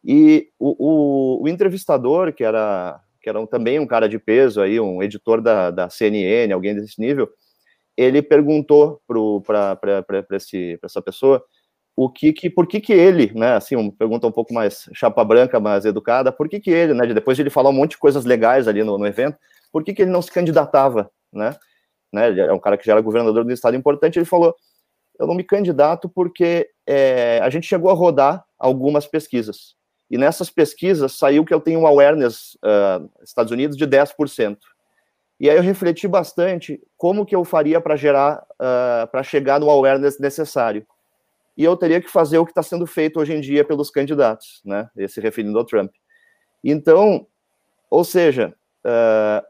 E 0.04 0.48
o, 0.58 1.40
o, 1.40 1.42
o 1.42 1.48
entrevistador, 1.48 2.32
que 2.32 2.44
era, 2.44 3.00
que 3.20 3.28
era 3.28 3.40
um, 3.40 3.46
também 3.46 3.80
um 3.80 3.86
cara 3.86 4.08
de 4.08 4.18
peso, 4.18 4.60
aí, 4.60 4.78
um 4.78 5.02
editor 5.02 5.40
da, 5.40 5.70
da 5.72 5.90
CNN, 5.90 6.52
alguém 6.52 6.74
desse 6.74 7.00
nível, 7.00 7.28
ele 7.96 8.22
perguntou 8.22 9.02
para 9.44 9.78
essa 10.82 11.02
pessoa 11.02 11.44
o 11.96 12.10
que, 12.10 12.30
que 12.30 12.50
por 12.50 12.66
que, 12.66 12.78
que 12.78 12.92
ele, 12.92 13.32
né, 13.34 13.54
assim, 13.54 13.74
uma 13.74 13.90
pergunta 13.90 14.26
um 14.26 14.32
pouco 14.32 14.52
mais 14.52 14.86
chapa 14.92 15.24
branca, 15.24 15.58
mais 15.58 15.86
educada, 15.86 16.30
por 16.30 16.46
que, 16.46 16.60
que 16.60 16.70
ele, 16.70 16.92
né, 16.92 17.06
depois 17.06 17.36
de 17.38 17.42
ele 17.42 17.50
falar 17.50 17.70
um 17.70 17.72
monte 17.72 17.92
de 17.92 17.98
coisas 17.98 18.26
legais 18.26 18.68
ali 18.68 18.84
no, 18.84 18.98
no 18.98 19.06
evento, 19.06 19.38
por 19.72 19.82
que, 19.82 19.94
que 19.94 20.02
ele 20.02 20.10
não 20.10 20.20
se 20.20 20.30
candidatava, 20.30 21.10
né, 21.32 21.56
né, 22.12 22.28
ele 22.28 22.40
é 22.42 22.52
um 22.52 22.58
cara 22.58 22.76
que 22.76 22.84
já 22.84 22.92
era 22.92 23.00
governador 23.00 23.44
do 23.44 23.50
estado 23.50 23.74
importante, 23.74 24.18
ele 24.18 24.26
falou, 24.26 24.54
eu 25.18 25.26
não 25.26 25.34
me 25.34 25.42
candidato 25.42 26.06
porque 26.06 26.68
é, 26.86 27.40
a 27.42 27.48
gente 27.48 27.66
chegou 27.66 27.90
a 27.90 27.94
rodar 27.94 28.44
algumas 28.58 29.06
pesquisas, 29.06 29.74
E 30.10 30.18
nessas 30.18 30.50
pesquisas 30.50 31.12
saiu 31.16 31.44
que 31.44 31.54
eu 31.54 31.60
tenho 31.60 31.80
um 31.80 31.86
awareness 31.86 32.56
uh, 32.56 33.10
Estados 33.24 33.50
Unidos 33.50 33.76
de 33.76 33.86
10%. 33.86 34.58
E 35.40 35.50
aí 35.50 35.56
eu 35.56 35.62
refleti 35.62 36.06
bastante 36.06 36.80
como 36.96 37.26
que 37.26 37.34
eu 37.34 37.44
faria 37.44 37.80
para 37.80 37.96
gerar, 37.96 38.42
uh, 38.60 39.06
para 39.10 39.22
chegar 39.22 39.58
no 39.58 39.68
awareness 39.68 40.18
necessário. 40.18 40.86
E 41.56 41.64
eu 41.64 41.76
teria 41.76 42.00
que 42.00 42.10
fazer 42.10 42.38
o 42.38 42.44
que 42.44 42.50
está 42.50 42.62
sendo 42.62 42.86
feito 42.86 43.18
hoje 43.18 43.32
em 43.32 43.40
dia 43.40 43.64
pelos 43.64 43.90
candidatos, 43.90 44.60
né? 44.64 44.88
Esse 44.96 45.20
referindo 45.20 45.58
ao 45.58 45.64
Trump. 45.64 45.92
Então, 46.62 47.26
ou 47.88 48.04
seja, 48.04 48.54
uh, 48.84 49.46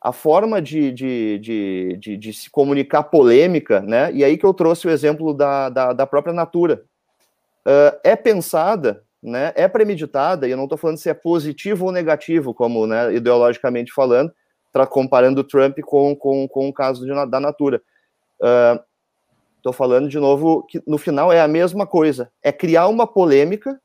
a 0.00 0.12
forma 0.12 0.62
de, 0.62 0.92
de, 0.92 1.38
de, 1.98 2.16
de, 2.16 2.32
se 2.32 2.50
comunicar 2.50 3.04
polêmica, 3.04 3.80
né? 3.80 4.12
E 4.12 4.24
aí 4.24 4.38
que 4.38 4.46
eu 4.46 4.54
trouxe 4.54 4.86
o 4.86 4.90
exemplo 4.90 5.34
da, 5.34 5.68
da, 5.68 5.92
da 5.92 6.06
própria 6.06 6.32
Natura. 6.32 6.84
Uh, 7.66 7.98
é 8.04 8.14
pensada 8.14 9.04
né, 9.26 9.52
é 9.56 9.66
premeditada, 9.66 10.46
e 10.46 10.52
eu 10.52 10.56
não 10.56 10.64
estou 10.64 10.78
falando 10.78 10.98
se 10.98 11.10
é 11.10 11.14
positivo 11.14 11.86
ou 11.86 11.92
negativo, 11.92 12.54
como 12.54 12.86
né, 12.86 13.12
ideologicamente 13.12 13.92
falando, 13.92 14.32
comparando 14.88 15.40
o 15.40 15.44
Trump 15.44 15.78
com, 15.80 16.14
com, 16.14 16.46
com 16.46 16.68
o 16.68 16.72
caso 16.72 17.04
da 17.26 17.40
Natura. 17.40 17.82
Estou 19.66 19.74
falando 19.74 20.08
de 20.08 20.20
novo 20.20 20.62
que 20.62 20.80
no 20.86 20.96
final 20.96 21.32
é 21.32 21.40
a 21.40 21.48
mesma 21.48 21.84
coisa, 21.84 22.30
é 22.40 22.52
criar 22.52 22.86
uma 22.86 23.04
polêmica, 23.04 23.80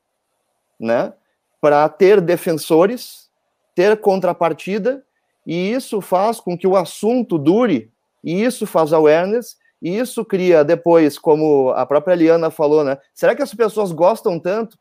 né, 0.78 1.12
para 1.60 1.88
ter 1.88 2.20
defensores, 2.20 3.28
ter 3.74 4.00
contrapartida, 4.00 5.04
e 5.44 5.72
isso 5.72 6.00
faz 6.00 6.38
com 6.38 6.56
que 6.56 6.68
o 6.68 6.76
assunto 6.76 7.36
dure, 7.36 7.90
e 8.22 8.44
isso 8.44 8.64
faz 8.64 8.92
awareness, 8.92 9.56
e 9.82 9.98
isso 9.98 10.24
cria 10.24 10.62
depois, 10.62 11.18
como 11.18 11.70
a 11.70 11.84
própria 11.84 12.14
Liana 12.14 12.48
falou, 12.48 12.84
né? 12.84 12.96
Será 13.12 13.34
que 13.34 13.42
as 13.42 13.52
pessoas 13.52 13.90
gostam 13.90 14.38
tanto? 14.38 14.78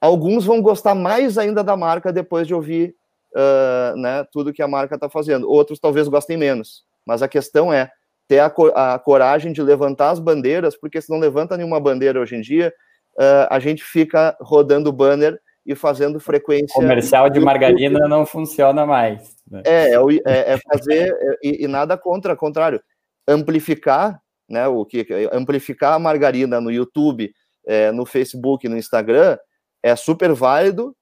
Alguns 0.00 0.44
vão 0.44 0.60
gostar 0.60 0.96
mais 0.96 1.38
ainda 1.38 1.62
da 1.62 1.76
marca 1.76 2.12
depois 2.12 2.44
de 2.44 2.54
ouvir 2.56 2.96
uh, 3.36 3.96
né, 3.96 4.24
tudo 4.32 4.52
que 4.52 4.62
a 4.62 4.66
marca 4.66 4.96
está 4.96 5.08
fazendo. 5.08 5.48
Outros 5.48 5.78
talvez 5.78 6.08
gostem 6.08 6.36
menos. 6.36 6.84
Mas 7.06 7.22
a 7.22 7.28
questão 7.28 7.72
é 7.72 7.92
ter 8.28 8.38
a, 8.38 8.50
co 8.50 8.66
a, 8.74 8.98
coragem 8.98 9.52
de 9.52 9.62
levantar 9.62 10.10
as 10.10 10.18
bandeiras, 10.18 10.76
porque 10.76 11.00
se 11.00 11.10
não 11.10 11.18
levanta 11.18 11.56
nenhuma 11.56 11.80
bandeira 11.80 12.20
hoje 12.20 12.36
em 12.36 12.40
dia, 12.40 12.72
uh, 13.18 13.46
a 13.50 13.58
gente 13.58 13.84
fica 13.84 14.36
rodando 14.40 14.92
banner 14.92 15.38
e 15.66 15.74
fazendo 15.74 16.20
frequência. 16.20 16.74
Comercial 16.74 17.30
de 17.30 17.40
margarina 17.40 18.06
não 18.06 18.26
funciona 18.26 18.84
mais. 18.84 19.34
Né? 19.50 19.62
É, 19.64 19.94
é, 19.94 19.98
é, 20.26 20.52
é 20.52 20.58
fazer, 20.58 21.10
é, 21.10 21.38
e, 21.42 21.64
e, 21.64 21.68
nada 21.68 21.96
contra, 21.96 22.32
ao 22.32 22.36
contrário, 22.36 22.82
amplificar, 23.26 24.20
né, 24.48 24.66
o 24.68 24.84
que 24.84 25.06
amplificar 25.32 25.94
a 25.94 25.98
margarina 25.98 26.60
no 26.60 26.70
YouTube, 26.70 27.32
é, 27.66 27.90
no 27.92 28.04
Facebook, 28.04 28.68
no 28.68 28.76
Instagram, 28.76 29.38
é 29.82 29.96
super 29.96 30.32
válido, 30.34 30.94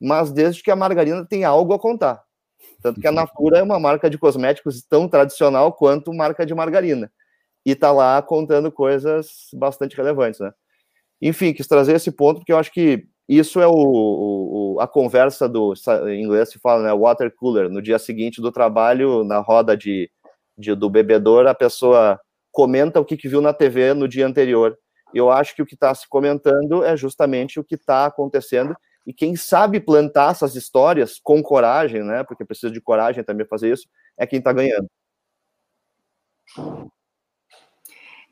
mas 0.00 0.32
desde 0.32 0.62
que 0.62 0.70
a 0.70 0.76
margarina 0.76 1.24
tenha 1.24 1.48
algo 1.48 1.72
a 1.72 1.78
contar. 1.78 2.22
Tanto 2.82 3.00
que 3.00 3.06
a 3.06 3.12
Natura 3.12 3.58
é 3.58 3.62
uma 3.62 3.78
marca 3.78 4.10
de 4.10 4.18
cosméticos 4.18 4.82
tão 4.82 5.08
tradicional 5.08 5.72
quanto 5.72 6.12
marca 6.12 6.44
de 6.44 6.54
margarina. 6.54 7.10
E 7.64 7.74
tá 7.74 7.92
lá 7.92 8.20
contando 8.20 8.72
coisas 8.72 9.48
bastante 9.54 9.96
relevantes, 9.96 10.40
né? 10.40 10.52
Enfim, 11.20 11.52
quis 11.52 11.66
trazer 11.66 11.94
esse 11.94 12.10
ponto 12.10 12.38
porque 12.38 12.52
eu 12.52 12.58
acho 12.58 12.72
que 12.72 13.04
isso 13.28 13.60
é 13.60 13.66
o, 13.66 13.72
o 13.72 14.80
a 14.80 14.88
conversa 14.88 15.48
do 15.48 15.74
em 16.08 16.24
inglês 16.24 16.50
se 16.50 16.58
fala, 16.58 16.82
né, 16.82 16.92
water 16.92 17.32
cooler. 17.34 17.70
No 17.70 17.80
dia 17.80 17.98
seguinte 17.98 18.40
do 18.40 18.50
trabalho, 18.50 19.22
na 19.22 19.38
roda 19.38 19.76
de, 19.76 20.10
de 20.58 20.74
do 20.74 20.90
bebedor, 20.90 21.46
a 21.46 21.54
pessoa 21.54 22.18
comenta 22.50 22.98
o 22.98 23.04
que, 23.04 23.16
que 23.16 23.28
viu 23.28 23.40
na 23.40 23.52
TV 23.52 23.94
no 23.94 24.08
dia 24.08 24.26
anterior 24.26 24.76
eu 25.14 25.30
acho 25.30 25.54
que 25.54 25.62
o 25.62 25.66
que 25.66 25.74
está 25.74 25.94
se 25.94 26.08
comentando 26.08 26.82
é 26.84 26.96
justamente 26.96 27.60
o 27.60 27.64
que 27.64 27.74
está 27.74 28.06
acontecendo 28.06 28.74
e 29.06 29.12
quem 29.12 29.36
sabe 29.36 29.80
plantar 29.80 30.30
essas 30.30 30.54
histórias 30.54 31.18
com 31.22 31.42
coragem, 31.42 32.02
né? 32.02 32.24
Porque 32.24 32.44
precisa 32.44 32.72
de 32.72 32.80
coragem 32.80 33.24
também 33.24 33.46
fazer 33.46 33.72
isso, 33.72 33.88
é 34.18 34.26
quem 34.26 34.38
está 34.38 34.52
ganhando. 34.52 34.88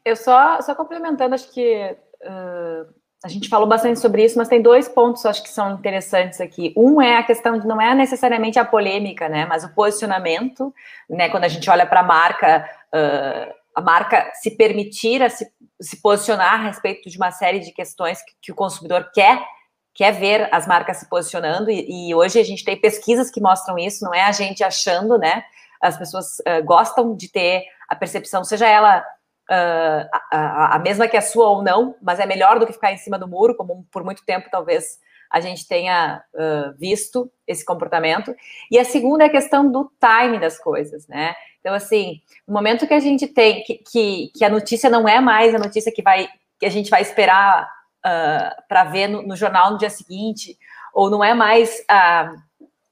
Eu 0.05 0.17
só, 0.17 0.61
só 0.61 0.75
complementando, 0.75 1.35
acho 1.35 1.53
que 1.53 1.97
uh, 2.23 2.95
a 3.23 3.29
gente 3.29 3.49
falou 3.49 3.69
bastante 3.69 4.01
sobre 4.01 4.25
isso, 4.25 4.39
mas 4.39 4.49
tem 4.49 4.63
dois 4.63 4.89
pontos 4.89 5.27
acho 5.27 5.43
que 5.43 5.51
são 5.51 5.75
interessantes 5.75 6.41
aqui. 6.41 6.73
Um 6.77 7.01
é 7.01 7.17
a 7.17 7.23
questão 7.23 7.59
de 7.59 7.67
não 7.67 7.81
é 7.81 7.95
necessariamente 7.95 8.59
a 8.59 8.65
polêmica, 8.65 9.29
né? 9.29 9.47
Mas 9.47 9.65
o 9.65 9.75
posicionamento, 9.75 10.75
né? 11.09 11.29
Quando 11.29 11.45
a 11.45 11.49
gente 11.49 11.69
olha 11.69 11.87
para 11.87 12.01
a 12.01 12.05
marca. 12.05 12.69
Uh, 12.95 13.61
a 13.73 13.81
marca 13.81 14.31
se 14.35 14.51
permitir 14.51 15.23
a 15.23 15.31
se, 15.31 15.51
se 15.81 16.03
posicionar 16.03 16.55
a 16.55 16.65
respeito 16.65 17.09
de 17.09 17.17
uma 17.17 17.31
série 17.31 17.61
de 17.61 17.73
questões 17.73 18.21
que, 18.23 18.33
que 18.43 18.53
o 18.53 18.55
consumidor 18.55 19.11
quer 19.13 19.41
quer 20.01 20.13
ver 20.13 20.49
as 20.51 20.67
marcas 20.67 20.97
se 20.97 21.11
posicionando 21.11 21.71
e, 21.71 22.09
e, 22.09 22.15
hoje 22.15 22.41
a 22.41 22.43
gente 22.43 22.65
tem 22.65 22.75
pesquisas 22.75 23.31
que 23.31 23.39
mostram 23.39 23.79
isso, 23.79 24.03
não 24.03 24.15
é 24.15 24.23
a 24.23 24.33
gente 24.33 24.65
achando, 24.65 25.19
né? 25.19 25.45
As 25.79 25.99
pessoas 25.99 26.39
uh, 26.39 26.65
gostam 26.65 27.15
de 27.15 27.31
ter 27.31 27.65
a 27.87 27.95
percepção, 27.95 28.43
seja 28.43 28.67
ela 28.67 29.01
uh, 29.01 30.09
a, 30.33 30.77
a, 30.77 30.79
mesma 30.79 31.07
que 31.07 31.19
a 31.19 31.21
sua 31.21 31.51
ou 31.51 31.63
não, 31.63 31.95
mas 32.01 32.19
é 32.19 32.25
melhor 32.25 32.59
do 32.59 32.67
que 32.67 32.73
ficar 32.73 32.95
em 32.95 32.97
cima 32.97 33.19
do 33.19 33.29
muro, 33.29 33.55
como 33.55 33.87
por 33.93 34.03
muito 34.03 34.25
tempo 34.25 34.49
talvez 34.51 34.99
a 35.31 35.39
gente 35.39 35.69
tenha 35.69 36.25
uh, 36.33 36.75
visto 36.79 37.31
esse 37.47 37.63
comportamento. 37.63 38.35
E 38.71 38.79
a 38.79 38.87
segunda 38.87 39.25
é 39.25 39.27
a 39.27 39.31
questão 39.31 39.71
do 39.71 39.93
time 40.01 40.41
das 40.41 40.59
coisas, 40.59 41.07
né? 41.09 41.35
Então, 41.61 41.75
assim, 41.75 42.23
no 42.49 42.55
momento 42.55 42.87
que 42.87 42.95
a 42.95 43.01
gente 43.01 43.27
tem 43.27 43.63
que, 43.65 43.75
que, 43.75 44.33
que 44.35 44.45
a 44.47 44.49
notícia 44.49 44.89
não 44.89 45.07
é 45.07 45.21
mais 45.21 45.55
a 45.55 45.59
notícia 45.59 45.93
que 45.93 46.01
vai 46.01 46.27
que 46.59 46.65
a 46.65 46.71
gente 46.71 46.91
vai 46.91 47.03
esperar 47.03 47.69
uh, 48.05 48.63
para 48.69 48.85
ver 48.85 49.09
no, 49.09 49.23
no, 49.23 49.37
jornal 49.37 49.73
no 49.73 49.79
dia 49.79 49.91
seguinte, 49.91 50.57
ou 50.93 51.11
não 51.11 51.23
é 51.23 51.35
mais 51.35 51.85
a, 51.89 52.33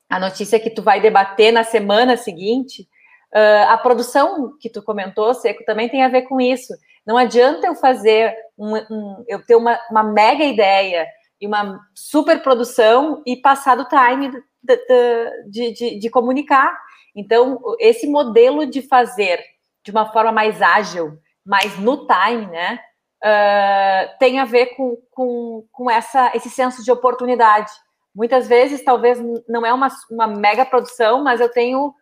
a 0.08 0.20
notícia 0.20 0.60
que 0.60 0.70
tu 0.70 0.82
vai 0.82 1.00
debater 1.00 1.52
na 1.52 1.64
semana 1.64 2.16
seguinte, 2.16 2.88
uh, 3.34 3.68
a 3.68 3.78
produção 3.78 4.56
que 4.60 4.70
tu 4.70 4.82
comentou, 4.82 5.34
Seco, 5.34 5.64
também 5.64 5.88
tem 5.88 6.02
a 6.02 6.08
ver 6.08 6.22
com 6.22 6.40
isso. 6.40 6.72
Não 7.06 7.16
adianta 7.16 7.66
eu 7.66 7.74
fazer 7.74 8.34
um, 8.56 8.76
um, 8.76 9.24
eu 9.26 9.44
ter 9.44 9.56
uma, 9.56 9.78
uma 9.90 10.02
mega 10.02 10.44
ideia 10.44 11.06
e 11.40 11.46
uma 11.46 11.80
super 11.94 12.42
produção 12.42 13.22
e 13.26 13.36
passar 13.36 13.76
do 13.76 13.86
time 13.88 14.30
de, 14.62 14.76
de, 15.48 15.72
de, 15.72 15.98
de 15.98 16.10
comunicar. 16.10 16.76
Então, 17.14 17.60
esse 17.80 18.06
modelo 18.06 18.66
de 18.66 18.82
fazer 18.82 19.42
de 19.82 19.90
uma 19.90 20.12
forma 20.12 20.30
mais 20.32 20.60
ágil, 20.60 21.18
mais 21.44 21.78
no 21.78 22.06
time, 22.06 22.46
né, 22.46 22.78
uh, 23.22 24.18
tem 24.18 24.38
a 24.38 24.44
ver 24.44 24.74
com, 24.76 24.96
com, 25.10 25.66
com 25.72 25.90
essa, 25.90 26.30
esse 26.34 26.50
senso 26.50 26.84
de 26.84 26.90
oportunidade. 26.90 27.70
Muitas 28.14 28.48
vezes, 28.48 28.82
talvez 28.82 29.20
não 29.48 29.64
é 29.64 29.72
uma, 29.72 29.88
uma 30.10 30.26
mega 30.26 30.64
produção, 30.64 31.22
mas 31.22 31.40
eu 31.40 31.50
tenho 31.50 31.94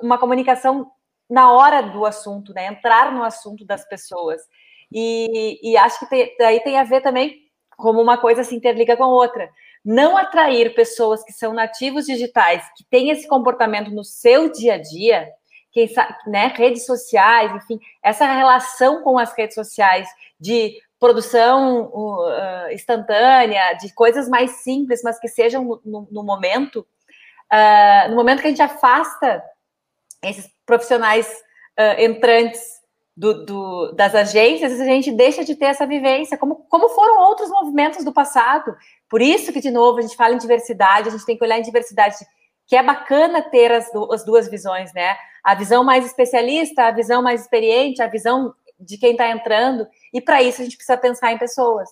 uma 0.00 0.18
comunicação 0.18 0.90
na 1.28 1.52
hora 1.52 1.80
do 1.80 2.04
assunto, 2.04 2.52
né, 2.52 2.66
entrar 2.66 3.12
no 3.12 3.22
assunto 3.22 3.64
das 3.64 3.86
pessoas. 3.88 4.40
E, 4.92 5.58
e 5.62 5.76
acho 5.76 5.98
que 6.00 6.06
tem, 6.06 6.34
daí 6.38 6.60
tem 6.60 6.78
a 6.78 6.84
ver 6.84 7.00
também 7.00 7.38
como 7.76 8.00
uma 8.00 8.18
coisa 8.18 8.44
se 8.44 8.54
interliga 8.54 8.96
com 8.96 9.04
outra 9.04 9.48
não 9.84 10.16
atrair 10.16 10.74
pessoas 10.74 11.24
que 11.24 11.32
são 11.32 11.52
nativos 11.52 12.06
digitais, 12.06 12.64
que 12.76 12.84
têm 12.84 13.10
esse 13.10 13.26
comportamento 13.26 13.90
no 13.90 14.04
seu 14.04 14.50
dia 14.50 14.74
a 14.74 14.78
dia, 14.78 15.28
quem 15.72 15.88
sabe, 15.88 16.14
né, 16.26 16.48
redes 16.48 16.84
sociais, 16.84 17.54
enfim, 17.54 17.80
essa 18.02 18.26
relação 18.26 19.02
com 19.02 19.18
as 19.18 19.32
redes 19.32 19.54
sociais 19.54 20.08
de 20.38 20.76
produção 20.98 21.90
uh, 21.94 22.72
instantânea, 22.72 23.74
de 23.74 23.92
coisas 23.94 24.28
mais 24.28 24.62
simples, 24.62 25.02
mas 25.02 25.18
que 25.18 25.28
sejam 25.28 25.64
no, 25.64 25.80
no, 25.84 26.08
no 26.10 26.22
momento, 26.22 26.86
uh, 27.50 28.10
no 28.10 28.16
momento 28.16 28.40
que 28.40 28.48
a 28.48 28.50
gente 28.50 28.62
afasta 28.62 29.42
esses 30.22 30.50
profissionais 30.66 31.26
uh, 31.78 32.02
entrantes 32.02 32.80
do, 33.16 33.44
do, 33.44 33.92
das 33.92 34.14
agências, 34.14 34.80
a 34.80 34.84
gente 34.84 35.12
deixa 35.12 35.44
de 35.44 35.54
ter 35.54 35.66
essa 35.66 35.86
vivência, 35.86 36.38
como, 36.38 36.56
como 36.68 36.88
foram 36.90 37.20
outros 37.20 37.50
movimentos 37.50 38.04
do 38.04 38.12
passado. 38.12 38.74
Por 39.08 39.20
isso 39.20 39.52
que, 39.52 39.60
de 39.60 39.70
novo, 39.70 39.98
a 39.98 40.02
gente 40.02 40.16
fala 40.16 40.34
em 40.34 40.38
diversidade, 40.38 41.08
a 41.08 41.12
gente 41.12 41.26
tem 41.26 41.36
que 41.36 41.44
olhar 41.44 41.58
em 41.58 41.62
diversidade, 41.62 42.16
que 42.70 42.76
é 42.76 42.82
bacana 42.84 43.42
ter 43.42 43.72
as, 43.72 43.90
as 44.12 44.24
duas 44.24 44.48
visões, 44.48 44.94
né? 44.94 45.16
A 45.42 45.56
visão 45.56 45.82
mais 45.82 46.06
especialista, 46.06 46.84
a 46.84 46.92
visão 46.92 47.20
mais 47.20 47.40
experiente, 47.40 48.00
a 48.00 48.06
visão 48.06 48.54
de 48.78 48.96
quem 48.96 49.10
está 49.10 49.28
entrando, 49.28 49.88
e 50.14 50.20
para 50.20 50.40
isso 50.40 50.60
a 50.60 50.64
gente 50.64 50.76
precisa 50.76 50.96
pensar 50.96 51.32
em 51.32 51.38
pessoas. 51.38 51.88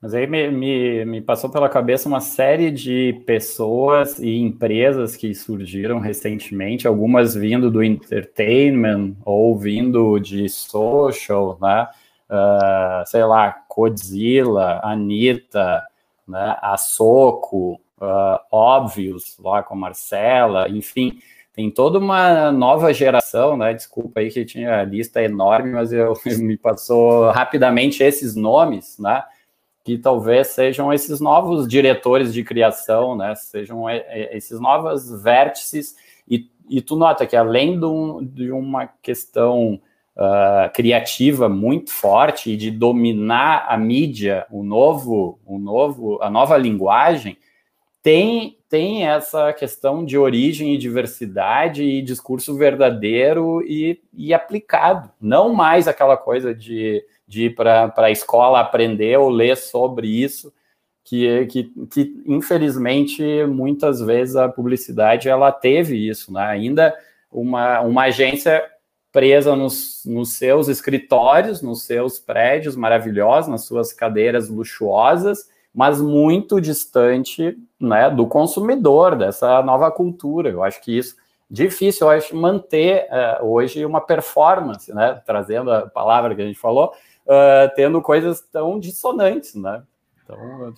Mas 0.00 0.14
aí 0.14 0.28
me, 0.28 0.48
me, 0.48 1.04
me, 1.04 1.20
passou 1.20 1.50
pela 1.50 1.68
cabeça 1.68 2.08
uma 2.08 2.20
série 2.20 2.70
de 2.70 3.20
pessoas 3.26 4.20
e 4.20 4.38
empresas 4.38 5.16
que 5.16 5.34
surgiram 5.34 5.98
recentemente, 5.98 6.86
algumas 6.86 7.34
vindo 7.34 7.68
do 7.68 7.82
entertainment 7.82 9.16
ou 9.24 9.58
vindo 9.58 10.20
de 10.20 10.48
social, 10.48 11.58
né? 11.60 11.88
Uh, 12.30 13.06
sei 13.06 13.24
lá, 13.24 13.64
Godzilla, 13.68 14.80
Anitta, 14.84 15.82
né? 16.28 16.56
a 16.62 16.76
Soco, 16.76 17.81
uh, 18.02 18.40
Óbvios, 18.50 19.36
lá 19.38 19.62
com 19.62 19.74
a 19.74 19.78
Marcela, 19.78 20.68
enfim, 20.68 21.20
tem 21.54 21.70
toda 21.70 21.98
uma 21.98 22.50
nova 22.50 22.92
geração, 22.92 23.56
né? 23.56 23.72
Desculpa 23.72 24.20
aí 24.20 24.30
que 24.30 24.44
tinha 24.44 24.82
lista 24.84 25.22
enorme, 25.22 25.70
mas 25.70 25.92
eu 25.94 26.14
me 26.38 26.56
passou 26.56 27.30
rapidamente 27.30 28.02
esses 28.02 28.34
nomes, 28.34 28.98
né? 28.98 29.22
que 29.84 29.98
talvez 29.98 30.48
sejam 30.48 30.92
esses 30.92 31.20
novos 31.20 31.66
diretores 31.66 32.32
de 32.32 32.44
criação, 32.44 33.16
né? 33.16 33.34
Sejam 33.34 33.90
esses 34.30 34.60
novos 34.60 35.10
vértices. 35.22 35.96
E, 36.28 36.48
e 36.68 36.80
tu 36.80 36.94
nota 36.96 37.26
que 37.26 37.36
além 37.36 37.78
de, 37.78 37.84
um, 37.84 38.24
de 38.24 38.52
uma 38.52 38.86
questão 39.02 39.80
uh, 40.16 40.72
criativa 40.72 41.48
muito 41.48 41.90
forte 41.90 42.52
e 42.52 42.56
de 42.56 42.70
dominar 42.70 43.66
a 43.68 43.76
mídia, 43.76 44.46
o 44.50 44.62
novo, 44.62 45.40
o 45.44 45.58
novo, 45.58 46.22
a 46.22 46.30
nova 46.30 46.56
linguagem, 46.56 47.36
tem, 48.02 48.58
tem 48.68 49.06
essa 49.06 49.52
questão 49.52 50.04
de 50.04 50.18
origem 50.18 50.74
e 50.74 50.78
diversidade 50.78 51.84
e 51.84 52.02
discurso 52.02 52.56
verdadeiro 52.56 53.62
e, 53.62 54.00
e 54.12 54.34
aplicado. 54.34 55.10
Não 55.20 55.54
mais 55.54 55.86
aquela 55.86 56.16
coisa 56.16 56.52
de, 56.52 57.04
de 57.28 57.44
ir 57.44 57.54
para 57.54 57.92
a 57.96 58.10
escola 58.10 58.60
aprender 58.60 59.16
ou 59.18 59.30
ler 59.30 59.56
sobre 59.56 60.08
isso, 60.08 60.52
que, 61.04 61.46
que, 61.46 61.72
que 61.90 62.22
infelizmente 62.26 63.22
muitas 63.46 64.00
vezes 64.00 64.34
a 64.34 64.48
publicidade 64.48 65.28
ela 65.28 65.52
teve 65.52 65.96
isso, 66.08 66.32
né? 66.32 66.42
Ainda 66.42 66.94
uma, 67.30 67.80
uma 67.80 68.02
agência 68.04 68.62
presa 69.12 69.54
nos, 69.54 70.02
nos 70.06 70.30
seus 70.30 70.68
escritórios, 70.68 71.60
nos 71.60 71.84
seus 71.84 72.18
prédios 72.18 72.74
maravilhosos, 72.74 73.50
nas 73.50 73.64
suas 73.64 73.92
cadeiras 73.92 74.48
luxuosas, 74.48 75.48
mas 75.74 76.00
muito 76.00 76.60
distante 76.60 77.56
né, 77.80 78.10
do 78.10 78.26
consumidor, 78.26 79.16
dessa 79.16 79.62
nova 79.62 79.90
cultura. 79.90 80.50
Eu 80.50 80.62
acho 80.62 80.80
que 80.82 80.96
isso 80.96 81.16
difícil, 81.50 82.06
eu 82.06 82.10
acho, 82.10 82.34
manter 82.34 83.06
uh, 83.10 83.44
hoje 83.46 83.84
uma 83.84 84.00
performance, 84.00 84.92
né, 84.94 85.20
trazendo 85.26 85.70
a 85.70 85.86
palavra 85.86 86.34
que 86.34 86.40
a 86.40 86.46
gente 86.46 86.58
falou, 86.58 86.94
uh, 87.26 87.70
tendo 87.76 88.00
coisas 88.00 88.40
tão 88.40 88.80
dissonantes, 88.80 89.54
né? 89.54 89.82
Então, 90.24 90.72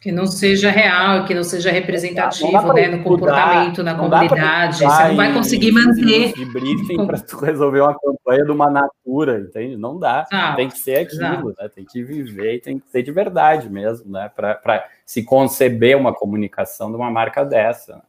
que 0.00 0.12
não 0.12 0.26
seja 0.26 0.70
real, 0.70 1.24
que 1.24 1.34
não 1.34 1.42
seja 1.42 1.72
representativo, 1.72 2.52
não 2.52 2.72
né, 2.72 2.86
no 2.86 3.02
comportamento, 3.02 3.82
na 3.82 3.96
comunidade. 3.96 4.78
Você 4.78 5.08
não 5.08 5.16
vai 5.16 5.32
conseguir 5.32 5.72
manter. 5.72 6.32
De 6.34 6.44
briefing 6.44 7.04
para 7.04 7.20
resolver 7.46 7.80
uma 7.80 7.98
campanha 7.98 8.44
de 8.44 8.50
uma 8.52 8.70
natura, 8.70 9.40
entende? 9.40 9.76
Não 9.76 9.98
dá. 9.98 10.24
Ah, 10.30 10.54
tem 10.54 10.68
que 10.68 10.78
ser 10.78 11.00
aquilo, 11.00 11.52
né? 11.58 11.68
Tem 11.74 11.84
que 11.84 12.02
viver 12.04 12.54
e 12.54 12.60
tem 12.60 12.78
que 12.78 12.88
ser 12.88 13.02
de 13.02 13.10
verdade 13.10 13.68
mesmo, 13.68 14.12
né? 14.12 14.30
Para 14.34 14.88
se 15.04 15.24
conceber 15.24 15.96
uma 15.96 16.14
comunicação 16.14 16.90
de 16.90 16.96
uma 16.96 17.10
marca 17.10 17.44
dessa. 17.44 18.00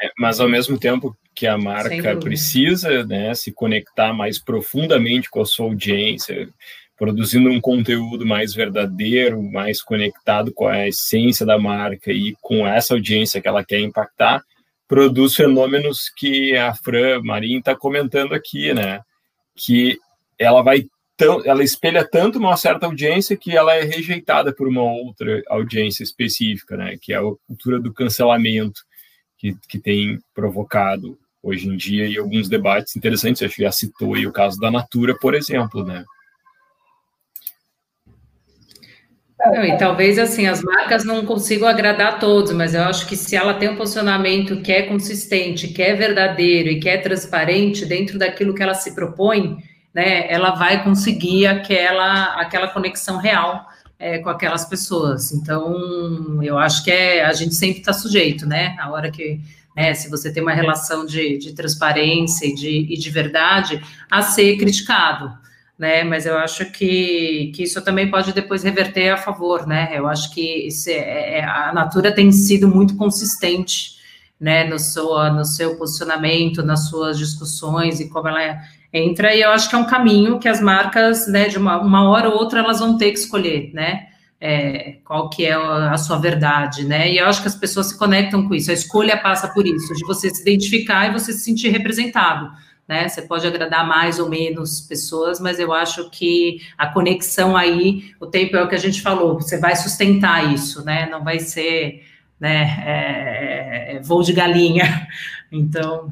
É, 0.00 0.10
mas 0.18 0.40
ao 0.40 0.48
mesmo 0.48 0.78
tempo 0.78 1.14
que 1.34 1.46
a 1.46 1.58
marca 1.58 2.16
precisa, 2.16 3.04
né, 3.04 3.34
se 3.34 3.52
conectar 3.52 4.12
mais 4.12 4.38
profundamente 4.38 5.30
com 5.30 5.40
a 5.40 5.46
sua 5.46 5.66
audiência, 5.66 6.48
produzindo 7.02 7.50
um 7.50 7.60
conteúdo 7.60 8.24
mais 8.24 8.54
verdadeiro, 8.54 9.42
mais 9.42 9.82
conectado 9.82 10.52
com 10.52 10.68
a 10.68 10.86
essência 10.86 11.44
da 11.44 11.58
marca 11.58 12.12
e 12.12 12.36
com 12.40 12.64
essa 12.64 12.94
audiência 12.94 13.40
que 13.40 13.48
ela 13.48 13.64
quer 13.64 13.80
impactar, 13.80 14.40
produz 14.86 15.34
fenômenos 15.34 16.08
que 16.16 16.56
a 16.56 16.72
Fran 16.72 17.20
Marim 17.24 17.58
está 17.58 17.74
comentando 17.74 18.34
aqui, 18.34 18.72
né? 18.72 19.00
Que 19.56 19.98
ela 20.38 20.62
vai 20.62 20.86
tão, 21.16 21.44
ela 21.44 21.64
espelha 21.64 22.08
tanto 22.08 22.38
uma 22.38 22.56
certa 22.56 22.86
audiência 22.86 23.36
que 23.36 23.56
ela 23.56 23.74
é 23.74 23.82
rejeitada 23.82 24.54
por 24.54 24.68
uma 24.68 24.84
outra 24.84 25.42
audiência 25.48 26.04
específica, 26.04 26.76
né? 26.76 26.96
Que 27.02 27.12
é 27.12 27.16
a 27.16 27.22
cultura 27.48 27.80
do 27.80 27.92
cancelamento 27.92 28.80
que, 29.38 29.56
que 29.68 29.80
tem 29.80 30.20
provocado 30.32 31.18
hoje 31.42 31.66
em 31.66 31.76
dia 31.76 32.06
e 32.06 32.16
alguns 32.16 32.48
debates 32.48 32.94
interessantes. 32.94 33.42
Acho 33.42 33.56
que 33.56 33.62
já 33.62 33.72
citou 33.72 34.14
aí 34.14 34.24
o 34.24 34.32
caso 34.32 34.56
da 34.60 34.70
Natura, 34.70 35.18
por 35.18 35.34
exemplo, 35.34 35.84
né? 35.84 36.04
Não, 39.46 39.64
e 39.64 39.76
talvez 39.76 40.18
assim 40.18 40.46
as 40.46 40.62
marcas 40.62 41.04
não 41.04 41.26
consigam 41.26 41.68
agradar 41.68 42.14
a 42.14 42.16
todos, 42.18 42.52
mas 42.52 42.74
eu 42.74 42.82
acho 42.82 43.06
que 43.06 43.16
se 43.16 43.34
ela 43.34 43.54
tem 43.54 43.68
um 43.68 43.76
posicionamento 43.76 44.60
que 44.60 44.70
é 44.70 44.82
consistente, 44.82 45.68
que 45.68 45.82
é 45.82 45.94
verdadeiro 45.94 46.68
e 46.68 46.78
que 46.78 46.88
é 46.88 46.96
transparente 46.96 47.84
dentro 47.84 48.18
daquilo 48.18 48.54
que 48.54 48.62
ela 48.62 48.74
se 48.74 48.94
propõe, 48.94 49.56
né, 49.92 50.32
ela 50.32 50.52
vai 50.52 50.84
conseguir 50.84 51.46
aquela 51.46 52.40
aquela 52.40 52.68
conexão 52.68 53.18
real 53.18 53.66
é, 53.98 54.18
com 54.18 54.28
aquelas 54.28 54.64
pessoas. 54.64 55.32
Então, 55.32 56.40
eu 56.42 56.56
acho 56.56 56.84
que 56.84 56.90
é 56.90 57.24
a 57.24 57.32
gente 57.32 57.54
sempre 57.54 57.80
está 57.80 57.92
sujeito, 57.92 58.46
né? 58.46 58.76
A 58.78 58.90
hora 58.90 59.10
que 59.10 59.40
né, 59.76 59.92
se 59.94 60.08
você 60.08 60.32
tem 60.32 60.42
uma 60.42 60.52
relação 60.52 61.04
de, 61.04 61.38
de 61.38 61.52
transparência 61.52 62.46
e 62.46 62.54
de, 62.54 62.86
e 62.90 62.96
de 62.96 63.10
verdade, 63.10 63.82
a 64.10 64.22
ser 64.22 64.56
criticado 64.56 65.32
né? 65.82 66.04
Mas 66.04 66.26
eu 66.26 66.38
acho 66.38 66.70
que, 66.70 67.50
que 67.56 67.64
isso 67.64 67.82
também 67.82 68.08
pode 68.08 68.32
depois 68.32 68.62
reverter 68.62 69.08
a 69.08 69.16
favor, 69.16 69.66
né? 69.66 69.90
Eu 69.92 70.06
acho 70.06 70.32
que 70.32 70.68
é, 70.86 71.40
é, 71.40 71.44
a 71.44 71.72
Natura 71.74 72.14
tem 72.14 72.30
sido 72.30 72.68
muito 72.68 72.96
consistente, 72.96 73.96
né? 74.40 74.62
No 74.62 74.78
seu, 74.78 75.08
no 75.32 75.44
seu 75.44 75.76
posicionamento, 75.76 76.62
nas 76.62 76.88
suas 76.88 77.18
discussões 77.18 77.98
e 77.98 78.08
como 78.08 78.28
ela 78.28 78.60
entra. 78.92 79.34
E 79.34 79.40
eu 79.40 79.50
acho 79.50 79.68
que 79.68 79.74
é 79.74 79.78
um 79.78 79.84
caminho 79.84 80.38
que 80.38 80.48
as 80.48 80.60
marcas, 80.60 81.26
né? 81.26 81.48
De 81.48 81.58
uma, 81.58 81.80
uma 81.80 82.08
hora 82.08 82.28
ou 82.28 82.36
outra 82.36 82.60
elas 82.60 82.78
vão 82.78 82.96
ter 82.96 83.10
que 83.10 83.18
escolher, 83.18 83.72
né? 83.74 84.06
É, 84.40 84.98
qual 85.04 85.30
que 85.30 85.46
é 85.46 85.54
a 85.54 85.96
sua 85.96 86.16
verdade, 86.18 86.84
né? 86.84 87.10
E 87.10 87.18
eu 87.18 87.26
acho 87.26 87.42
que 87.42 87.48
as 87.48 87.56
pessoas 87.56 87.88
se 87.88 87.98
conectam 87.98 88.46
com 88.46 88.54
isso. 88.54 88.70
A 88.70 88.74
escolha 88.74 89.16
passa 89.16 89.48
por 89.48 89.66
isso, 89.66 89.92
de 89.94 90.04
você 90.04 90.30
se 90.30 90.42
identificar 90.42 91.08
e 91.08 91.12
você 91.12 91.32
se 91.32 91.40
sentir 91.40 91.70
representado 91.70 92.52
né? 92.86 93.08
Você 93.08 93.22
pode 93.22 93.46
agradar 93.46 93.86
mais 93.86 94.18
ou 94.18 94.28
menos 94.28 94.80
pessoas, 94.80 95.40
mas 95.40 95.58
eu 95.58 95.72
acho 95.72 96.10
que 96.10 96.60
a 96.76 96.86
conexão 96.86 97.56
aí, 97.56 98.12
o 98.20 98.26
tempo 98.26 98.56
é 98.56 98.62
o 98.62 98.68
que 98.68 98.74
a 98.74 98.78
gente 98.78 99.00
falou, 99.00 99.34
você 99.34 99.58
vai 99.58 99.76
sustentar 99.76 100.52
isso, 100.52 100.84
né? 100.84 101.08
Não 101.08 101.22
vai 101.22 101.38
ser 101.38 102.04
né, 102.40 102.62
é, 102.84 103.92
é, 103.92 103.96
é 103.96 104.00
voo 104.00 104.22
de 104.22 104.32
galinha. 104.32 104.84
Então. 105.54 106.10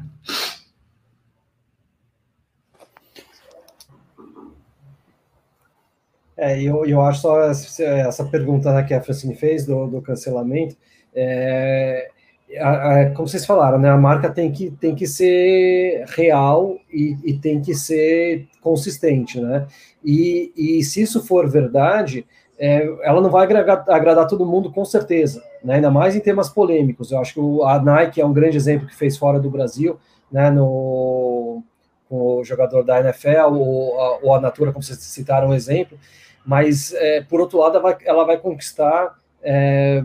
É, 6.37 6.61
eu, 6.61 6.85
eu 6.85 7.01
acho 7.01 7.21
só 7.21 7.41
essa, 7.41 8.23
pergunta 8.25 8.83
que 8.83 8.93
a 8.93 9.01
Francine 9.01 9.35
fez 9.35 9.65
do, 9.65 9.87
do 9.87 9.99
cancelamento. 9.99 10.77
É, 11.11 12.11
a, 12.57 13.01
a, 13.01 13.11
como 13.11 13.27
vocês 13.27 13.45
falaram, 13.45 13.77
né, 13.77 13.89
a 13.89 13.97
marca 13.97 14.29
tem 14.29 14.51
que, 14.51 14.71
tem 14.71 14.95
que 14.95 15.07
ser 15.07 16.05
real 16.09 16.77
e, 16.91 17.17
e 17.23 17.33
tem 17.33 17.61
que 17.61 17.73
ser 17.73 18.47
consistente, 18.61 19.39
né? 19.39 19.67
E, 20.03 20.51
e 20.55 20.83
se 20.83 21.01
isso 21.01 21.23
for 21.25 21.49
verdade, 21.49 22.25
é, 22.57 22.85
ela 23.03 23.21
não 23.21 23.29
vai 23.29 23.43
agradar, 23.43 23.83
agradar 23.89 24.27
todo 24.27 24.45
mundo 24.45 24.71
com 24.71 24.85
certeza, 24.85 25.43
né? 25.63 25.75
ainda 25.75 25.89
mais 25.89 26.15
em 26.15 26.19
temas 26.19 26.49
polêmicos. 26.49 27.11
Eu 27.11 27.19
acho 27.19 27.33
que 27.33 27.39
o, 27.39 27.63
a 27.63 27.81
Nike 27.81 28.21
é 28.21 28.25
um 28.25 28.33
grande 28.33 28.57
exemplo 28.57 28.87
que 28.87 28.95
fez 28.95 29.17
fora 29.17 29.39
do 29.39 29.49
Brasil, 29.49 29.97
né? 30.31 30.49
No, 30.51 31.63
com 32.07 32.39
o 32.39 32.43
jogador 32.43 32.83
da 32.83 32.99
NFL, 32.99 33.53
ou 33.53 33.99
a, 33.99 34.17
ou 34.21 34.35
a 34.35 34.41
Natura, 34.41 34.71
como 34.71 34.83
vocês 34.83 34.99
citaram 34.99 35.49
um 35.49 35.53
exemplo, 35.53 35.97
mas 36.45 36.93
é, 36.93 37.21
por 37.21 37.39
outro 37.39 37.59
lado, 37.59 37.77
ela 37.77 37.81
vai, 37.81 37.97
ela 38.05 38.25
vai 38.25 38.37
conquistar 38.37 39.15
é, 39.41 40.03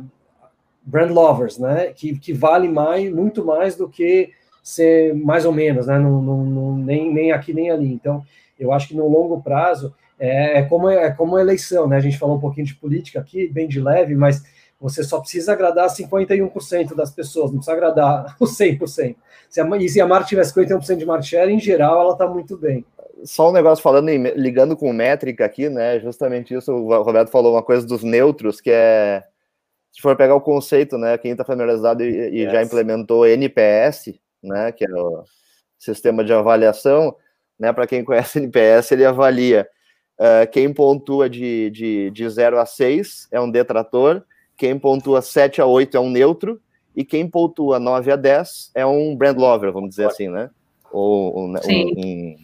brand 0.86 1.10
lovers, 1.10 1.58
né? 1.58 1.88
Que, 1.88 2.16
que 2.16 2.32
vale 2.32 2.68
mais, 2.68 3.12
muito 3.12 3.44
mais 3.44 3.74
do 3.74 3.88
que 3.88 4.30
ser 4.62 5.14
mais 5.14 5.44
ou 5.44 5.52
menos, 5.52 5.88
né? 5.88 5.98
Não, 5.98 6.22
não, 6.22 6.44
não, 6.44 6.76
nem, 6.76 7.12
nem 7.12 7.32
aqui 7.32 7.52
nem 7.52 7.70
ali. 7.70 7.92
Então, 7.92 8.22
eu 8.58 8.72
acho 8.72 8.88
que 8.88 8.96
no 8.96 9.08
longo 9.08 9.42
prazo 9.42 9.92
é, 10.18 10.60
é, 10.60 10.62
como, 10.62 10.88
é 10.88 11.10
como 11.10 11.38
eleição, 11.38 11.88
né? 11.88 11.96
A 11.96 12.00
gente 12.00 12.18
falou 12.18 12.36
um 12.36 12.40
pouquinho 12.40 12.66
de 12.66 12.74
política 12.76 13.18
aqui, 13.18 13.48
bem 13.48 13.66
de 13.66 13.80
leve, 13.80 14.14
mas 14.14 14.42
você 14.80 15.02
só 15.02 15.18
precisa 15.18 15.52
agradar 15.52 15.88
51% 15.88 16.94
das 16.94 17.10
pessoas, 17.10 17.50
não 17.50 17.58
precisa 17.58 17.76
agradar 17.76 18.36
os 18.40 18.56
100%. 18.56 19.16
Se 19.48 19.60
a, 19.60 19.76
e 19.78 19.88
se 19.88 20.00
a 20.00 20.06
marca 20.06 20.28
tivesse 20.28 20.54
51% 20.54 21.18
de 21.20 21.26
share, 21.26 21.52
em 21.52 21.60
geral, 21.60 22.00
ela 22.00 22.12
está 22.12 22.26
muito 22.26 22.56
bem. 22.56 22.84
Só 23.24 23.48
um 23.48 23.52
negócio 23.52 23.82
falando, 23.82 24.08
ligando 24.08 24.76
com 24.76 24.92
métrica 24.92 25.44
aqui, 25.44 25.68
né? 25.68 25.98
Justamente 25.98 26.54
isso, 26.54 26.72
o 26.72 27.02
Roberto 27.02 27.30
falou 27.30 27.54
uma 27.54 27.62
coisa 27.62 27.86
dos 27.86 28.04
neutros, 28.04 28.60
que 28.60 28.70
é 28.70 29.24
se 29.96 30.02
for 30.02 30.14
pegar 30.14 30.34
o 30.34 30.42
conceito, 30.42 30.98
né, 30.98 31.16
quem 31.16 31.30
está 31.30 31.42
familiarizado 31.42 32.04
e, 32.04 32.10
e 32.10 32.42
yes. 32.42 32.52
já 32.52 32.62
implementou 32.62 33.26
NPS, 33.26 34.12
né, 34.42 34.70
que 34.70 34.84
é 34.84 34.94
o 34.94 35.24
sistema 35.78 36.22
de 36.22 36.34
avaliação, 36.34 37.16
né, 37.58 37.72
para 37.72 37.86
quem 37.86 38.04
conhece 38.04 38.36
NPS, 38.38 38.92
ele 38.92 39.06
avalia 39.06 39.66
uh, 40.20 40.46
quem 40.52 40.70
pontua 40.70 41.30
de, 41.30 41.70
de, 41.70 42.10
de 42.10 42.28
0 42.28 42.58
a 42.58 42.66
6 42.66 43.28
é 43.32 43.40
um 43.40 43.50
detrator, 43.50 44.22
quem 44.54 44.78
pontua 44.78 45.22
7 45.22 45.62
a 45.62 45.66
8 45.66 45.96
é 45.96 46.00
um 46.00 46.10
neutro, 46.10 46.60
e 46.94 47.02
quem 47.02 47.26
pontua 47.26 47.78
9 47.78 48.12
a 48.12 48.16
10 48.16 48.72
é 48.74 48.84
um 48.84 49.16
brand 49.16 49.38
lover, 49.38 49.72
vamos 49.72 49.88
dizer 49.88 50.08
assim, 50.08 50.28
né, 50.28 50.50
ou 50.92 51.40
um, 51.40 51.54
um, 51.54 51.56
um, 51.96 52.36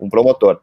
um 0.00 0.10
promotor. 0.10 0.60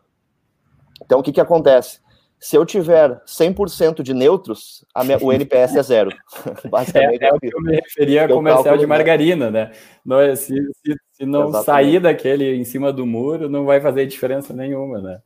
Então, 1.01 1.21
o 1.21 1.23
que 1.23 1.31
que 1.31 1.39
acontece? 1.39 2.01
Se 2.39 2.55
eu 2.55 2.65
tiver 2.65 3.21
100% 3.25 4.01
de 4.01 4.13
neutros, 4.13 4.85
minha, 5.03 5.17
o 5.17 5.31
NPS 5.33 5.75
é 5.75 5.83
zero. 5.83 6.11
Basicamente, 6.69 7.23
é, 7.23 7.27
é 7.27 7.33
o 7.33 7.39
que 7.39 7.53
eu 7.53 7.61
me 7.61 7.75
referia 7.75 8.25
a 8.25 8.29
comercial 8.29 8.77
de 8.77 8.87
margarina, 8.87 9.51
né? 9.51 9.71
Não, 10.05 10.19
é, 10.21 10.35
se, 10.35 10.55
se, 10.55 10.95
se 11.11 11.25
não 11.25 11.49
Exatamente. 11.49 11.65
sair 11.65 11.99
daquele 11.99 12.55
em 12.55 12.63
cima 12.63 12.93
do 12.93 13.05
muro, 13.05 13.49
não 13.49 13.65
vai 13.65 13.81
fazer 13.81 14.05
diferença 14.05 14.53
nenhuma, 14.53 15.01
né? 15.01 15.21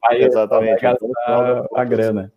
vai, 0.00 0.22
Exatamente. 0.22 0.82
Vai 0.82 0.92
gastar 0.92 1.66
a 1.74 1.84
grana. 1.84 2.32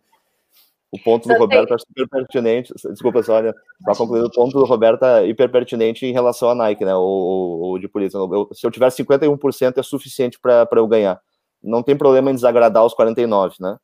O 0.92 0.98
ponto 0.98 1.28
do 1.28 1.34
Roberto 1.38 1.72
é 1.72 1.78
super 1.78 2.08
pertinente. 2.08 2.74
Desculpa, 2.90 3.22
só, 3.22 3.34
olha, 3.34 3.54
só 3.84 3.94
concluindo, 3.94 4.26
o 4.26 4.32
ponto 4.32 4.58
do 4.58 4.64
Roberto 4.64 5.04
é 5.04 5.28
hiper 5.28 5.48
pertinente 5.48 6.04
em 6.04 6.12
relação 6.12 6.50
à 6.50 6.54
Nike, 6.54 6.84
né? 6.84 6.94
O, 6.96 7.78
de 7.80 7.86
polícia. 7.86 8.18
Eu, 8.18 8.48
se 8.52 8.66
eu 8.66 8.72
tiver 8.72 8.88
51% 8.88 9.78
é 9.78 9.82
suficiente 9.84 10.38
para 10.40 10.66
eu 10.72 10.88
ganhar. 10.88 11.20
Não 11.62 11.80
tem 11.82 11.96
problema 11.96 12.30
em 12.30 12.34
desagradar 12.34 12.84
os 12.84 12.94
49, 12.94 13.54
né? 13.60 13.76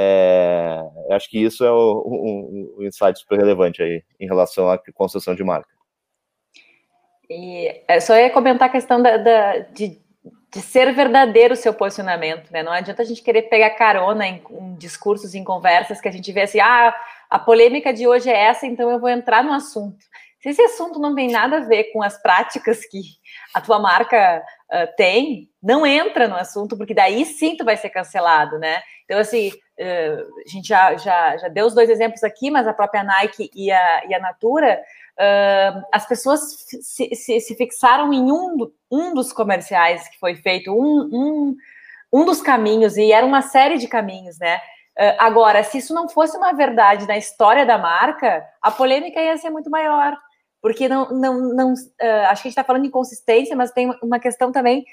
É, 0.00 0.80
acho 1.10 1.28
que 1.28 1.42
isso 1.42 1.64
é 1.64 1.72
o, 1.72 2.04
um, 2.06 2.76
um 2.78 2.86
insight 2.86 3.18
super 3.18 3.36
relevante 3.36 3.82
aí 3.82 4.04
em 4.20 4.26
relação 4.26 4.70
à 4.70 4.78
construção 4.94 5.34
de 5.34 5.42
marca. 5.42 5.70
E 7.28 7.82
é, 7.88 7.98
só 7.98 8.16
ia 8.16 8.30
comentar 8.30 8.68
a 8.68 8.72
questão 8.72 9.02
da, 9.02 9.16
da 9.16 9.58
de 9.58 10.00
de 10.50 10.62
ser 10.62 10.92
verdadeiro 10.94 11.52
o 11.52 11.56
seu 11.56 11.74
posicionamento, 11.74 12.50
né? 12.50 12.62
Não 12.62 12.72
adianta 12.72 13.02
a 13.02 13.04
gente 13.04 13.22
querer 13.22 13.42
pegar 13.42 13.70
carona 13.70 14.26
em, 14.26 14.42
em, 14.50 14.74
discursos, 14.76 15.34
em 15.34 15.44
conversas 15.44 16.00
que 16.00 16.08
a 16.08 16.10
gente 16.10 16.32
vê 16.32 16.42
assim, 16.42 16.58
ah, 16.58 16.94
a 17.28 17.38
polêmica 17.38 17.92
de 17.92 18.06
hoje 18.08 18.30
é 18.30 18.44
essa, 18.44 18.66
então 18.66 18.90
eu 18.90 18.98
vou 18.98 19.10
entrar 19.10 19.44
no 19.44 19.52
assunto. 19.52 19.98
Se 20.40 20.50
esse 20.50 20.62
assunto 20.62 20.98
não 20.98 21.14
tem 21.14 21.30
nada 21.30 21.58
a 21.58 21.60
ver 21.60 21.92
com 21.92 22.02
as 22.02 22.20
práticas 22.22 22.86
que 22.86 23.00
a 23.52 23.60
tua 23.60 23.78
marca 23.78 24.42
uh, 24.72 24.96
tem, 24.96 25.50
não 25.62 25.84
entra 25.84 26.28
no 26.28 26.36
assunto, 26.36 26.76
porque 26.76 26.94
daí 26.94 27.24
sim 27.24 27.56
tu 27.56 27.64
vai 27.64 27.76
ser 27.76 27.90
cancelado, 27.90 28.58
né? 28.58 28.80
Então, 29.04 29.18
assim, 29.18 29.48
uh, 29.48 30.42
a 30.46 30.48
gente 30.48 30.68
já, 30.68 30.96
já, 30.96 31.36
já 31.36 31.48
deu 31.48 31.66
os 31.66 31.74
dois 31.74 31.90
exemplos 31.90 32.22
aqui, 32.22 32.50
mas 32.50 32.66
a 32.66 32.74
própria 32.74 33.02
Nike 33.02 33.50
e 33.54 33.70
a, 33.70 34.04
e 34.06 34.14
a 34.14 34.20
Natura 34.20 34.80
uh, 35.18 35.82
as 35.92 36.06
pessoas 36.06 36.40
se, 36.80 37.14
se, 37.14 37.40
se, 37.40 37.54
fixaram 37.56 38.12
em 38.12 38.30
um, 38.30 38.70
um 38.90 39.14
dos 39.14 39.32
comerciais 39.32 40.08
que 40.08 40.18
foi 40.18 40.36
feito, 40.36 40.72
um, 40.72 41.08
um, 41.12 41.56
um 42.12 42.24
dos 42.24 42.40
caminhos, 42.40 42.96
e 42.96 43.10
era 43.10 43.26
uma 43.26 43.42
série 43.42 43.78
de 43.78 43.88
caminhos, 43.88 44.38
né? 44.38 44.58
Uh, 44.96 45.14
agora, 45.18 45.62
se 45.64 45.78
isso 45.78 45.94
não 45.94 46.08
fosse 46.08 46.36
uma 46.36 46.52
verdade 46.52 47.06
na 47.06 47.16
história 47.16 47.66
da 47.66 47.78
marca, 47.78 48.44
a 48.62 48.70
polêmica 48.70 49.20
ia 49.20 49.36
ser 49.36 49.50
muito 49.50 49.70
maior, 49.70 50.16
porque 50.60 50.88
não, 50.88 51.08
não, 51.10 51.54
não 51.54 51.72
acho 51.72 51.92
que 51.98 52.02
a 52.02 52.34
gente 52.34 52.48
está 52.48 52.64
falando 52.64 52.82
de 52.82 52.88
inconsistência, 52.88 53.54
mas 53.54 53.70
tem 53.70 53.90
uma 54.02 54.18
questão 54.18 54.50
também 54.50 54.84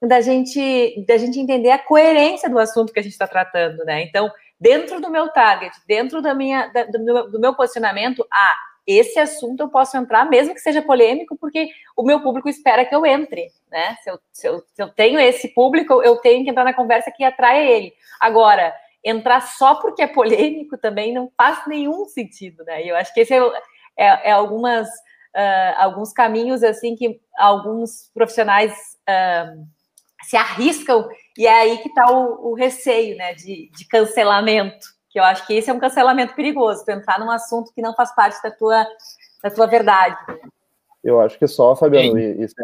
da 0.00 0.20
gente, 0.20 1.04
da 1.06 1.16
gente 1.16 1.40
entender 1.40 1.70
a 1.70 1.78
coerência 1.78 2.48
do 2.48 2.58
assunto 2.58 2.92
que 2.92 3.00
a 3.00 3.02
gente 3.02 3.12
está 3.12 3.26
tratando, 3.26 3.84
né? 3.84 4.02
Então, 4.02 4.30
dentro 4.60 5.00
do 5.00 5.10
meu 5.10 5.28
target, 5.28 5.76
dentro 5.86 6.22
da 6.22 6.34
minha, 6.34 6.68
da, 6.68 6.84
do, 6.84 7.00
meu, 7.00 7.30
do 7.30 7.40
meu 7.40 7.54
posicionamento, 7.54 8.26
ah, 8.32 8.56
esse 8.86 9.18
assunto 9.18 9.60
eu 9.60 9.68
posso 9.68 9.96
entrar, 9.96 10.24
mesmo 10.30 10.54
que 10.54 10.60
seja 10.60 10.80
polêmico, 10.80 11.36
porque 11.36 11.68
o 11.96 12.02
meu 12.02 12.22
público 12.22 12.48
espera 12.48 12.84
que 12.84 12.94
eu 12.94 13.04
entre, 13.04 13.50
né? 13.70 13.96
Se 14.02 14.10
eu, 14.10 14.18
se 14.32 14.48
eu, 14.48 14.58
se 14.60 14.82
eu 14.82 14.88
tenho 14.88 15.20
esse 15.20 15.48
público, 15.48 16.02
eu 16.02 16.16
tenho 16.16 16.42
que 16.42 16.50
entrar 16.50 16.64
na 16.64 16.72
conversa 16.72 17.12
que 17.14 17.22
atrai 17.22 17.66
ele. 17.70 17.92
Agora, 18.18 18.74
entrar 19.04 19.40
só 19.42 19.74
porque 19.74 20.02
é 20.02 20.06
polêmico 20.06 20.78
também 20.78 21.12
não 21.12 21.30
faz 21.36 21.66
nenhum 21.66 22.06
sentido, 22.06 22.64
né? 22.64 22.82
E 22.84 22.88
eu 22.88 22.96
acho 22.96 23.12
que 23.12 23.20
esse 23.20 23.34
é, 23.34 23.40
é, 23.96 24.30
é 24.30 24.30
algumas, 24.30 24.88
uh, 24.88 25.74
alguns 25.76 26.12
caminhos, 26.12 26.62
assim, 26.62 26.96
que 26.96 27.20
alguns 27.36 28.10
profissionais 28.14 28.72
uh, 29.08 29.66
se 30.24 30.36
arriscam, 30.36 31.08
e 31.36 31.46
é 31.46 31.60
aí 31.60 31.78
que 31.78 31.88
está 31.88 32.10
o, 32.10 32.50
o, 32.50 32.54
receio, 32.54 33.16
né, 33.16 33.34
de, 33.34 33.70
de 33.70 33.86
cancelamento 33.86 34.98
que 35.10 35.18
eu 35.18 35.24
acho 35.24 35.46
que 35.46 35.54
esse 35.54 35.70
é 35.70 35.72
um 35.72 35.78
cancelamento 35.78 36.34
perigoso, 36.34 36.84
tu 36.84 36.90
entrar 36.90 37.18
num 37.18 37.30
assunto 37.30 37.72
que 37.74 37.80
não 37.80 37.94
faz 37.94 38.14
parte 38.14 38.42
da 38.42 38.50
tua, 38.50 38.86
da 39.42 39.50
tua 39.50 39.66
verdade. 39.66 40.16
Eu 41.02 41.20
acho 41.20 41.38
que 41.38 41.46
só, 41.46 41.74
Fabiano, 41.74 42.18
isso, 42.18 42.54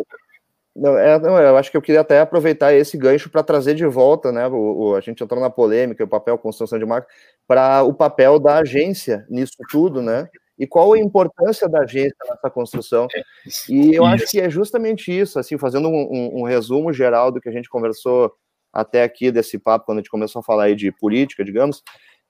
não, 0.77 0.99
é, 0.99 1.19
não, 1.21 1.39
eu 1.39 1.57
acho 1.57 1.71
que 1.71 1.77
eu 1.77 1.83
queria 1.83 2.01
até 2.01 2.21
aproveitar 2.21 2.75
esse 2.75 2.97
gancho 2.99 3.31
para 3.31 3.45
trazer 3.45 3.75
de 3.75 3.87
volta, 3.87 4.33
né? 4.33 4.47
O, 4.49 4.91
o, 4.91 4.95
a 4.97 5.01
gente 5.01 5.23
entrou 5.23 5.41
na 5.41 5.49
polêmica, 5.49 6.03
o 6.03 6.09
papel 6.09 6.37
construção 6.37 6.79
de 6.79 6.85
marca, 6.85 7.07
para 7.47 7.85
o 7.85 7.95
papel 7.95 8.41
da 8.41 8.59
agência 8.59 9.25
nisso 9.31 9.57
tudo, 9.71 10.03
né? 10.03 10.29
E 10.59 10.67
qual 10.67 10.93
a 10.93 10.99
importância 10.99 11.69
da 11.69 11.81
agência 11.81 12.17
nessa 12.29 12.49
construção? 12.49 13.09
E 13.69 13.95
eu 13.95 14.05
acho 14.05 14.27
que 14.27 14.41
é 14.41 14.49
justamente 14.49 15.11
isso, 15.11 15.39
assim, 15.39 15.59
fazendo 15.59 15.89
um, 15.89 16.09
um, 16.11 16.41
um 16.41 16.43
resumo 16.45 16.93
geral 16.93 17.33
do 17.33 17.41
que 17.41 17.49
a 17.49 17.53
gente 17.53 17.69
conversou 17.69 18.33
até 18.73 19.03
aqui 19.03 19.31
desse 19.31 19.59
papo, 19.59 19.87
quando 19.87 19.99
a 19.99 20.01
gente 20.01 20.11
começou 20.11 20.41
a 20.41 20.43
falar 20.43 20.65
aí 20.65 20.77
de 20.77 20.93
política, 20.93 21.45
digamos, 21.45 21.83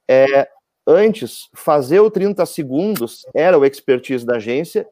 é, 0.09 0.49
antes, 0.87 1.49
fazer 1.55 2.01
o 2.01 2.11
30 2.11 2.45
segundos 2.47 3.23
era 3.35 3.59
o 3.59 3.65
expertise 3.65 4.25
da 4.25 4.37
agência, 4.37 4.87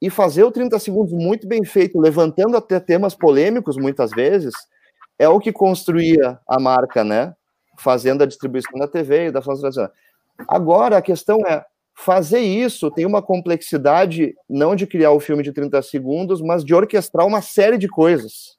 e 0.00 0.08
fazer 0.08 0.44
o 0.44 0.52
30 0.52 0.78
segundos 0.78 1.12
muito 1.12 1.46
bem 1.48 1.64
feito, 1.64 1.98
levantando 1.98 2.56
até 2.56 2.78
temas 2.78 3.14
polêmicos, 3.14 3.76
muitas 3.76 4.10
vezes, 4.10 4.54
é 5.18 5.28
o 5.28 5.40
que 5.40 5.52
construía 5.52 6.38
a 6.48 6.60
marca, 6.60 7.02
né? 7.02 7.34
Fazendo 7.76 8.22
a 8.22 8.26
distribuição 8.26 8.78
da 8.78 8.86
TV 8.86 9.26
e 9.26 9.30
da 9.32 9.42
forma 9.42 9.60
tradicional. 9.60 9.90
Agora, 10.46 10.98
a 10.98 11.02
questão 11.02 11.40
é, 11.46 11.64
fazer 11.98 12.38
isso 12.38 12.92
tem 12.92 13.04
uma 13.04 13.20
complexidade, 13.20 14.34
não 14.48 14.76
de 14.76 14.86
criar 14.86 15.10
o 15.10 15.18
filme 15.18 15.42
de 15.42 15.52
30 15.52 15.82
segundos, 15.82 16.40
mas 16.40 16.64
de 16.64 16.72
orquestrar 16.72 17.26
uma 17.26 17.42
série 17.42 17.76
de 17.76 17.88
coisas. 17.88 18.56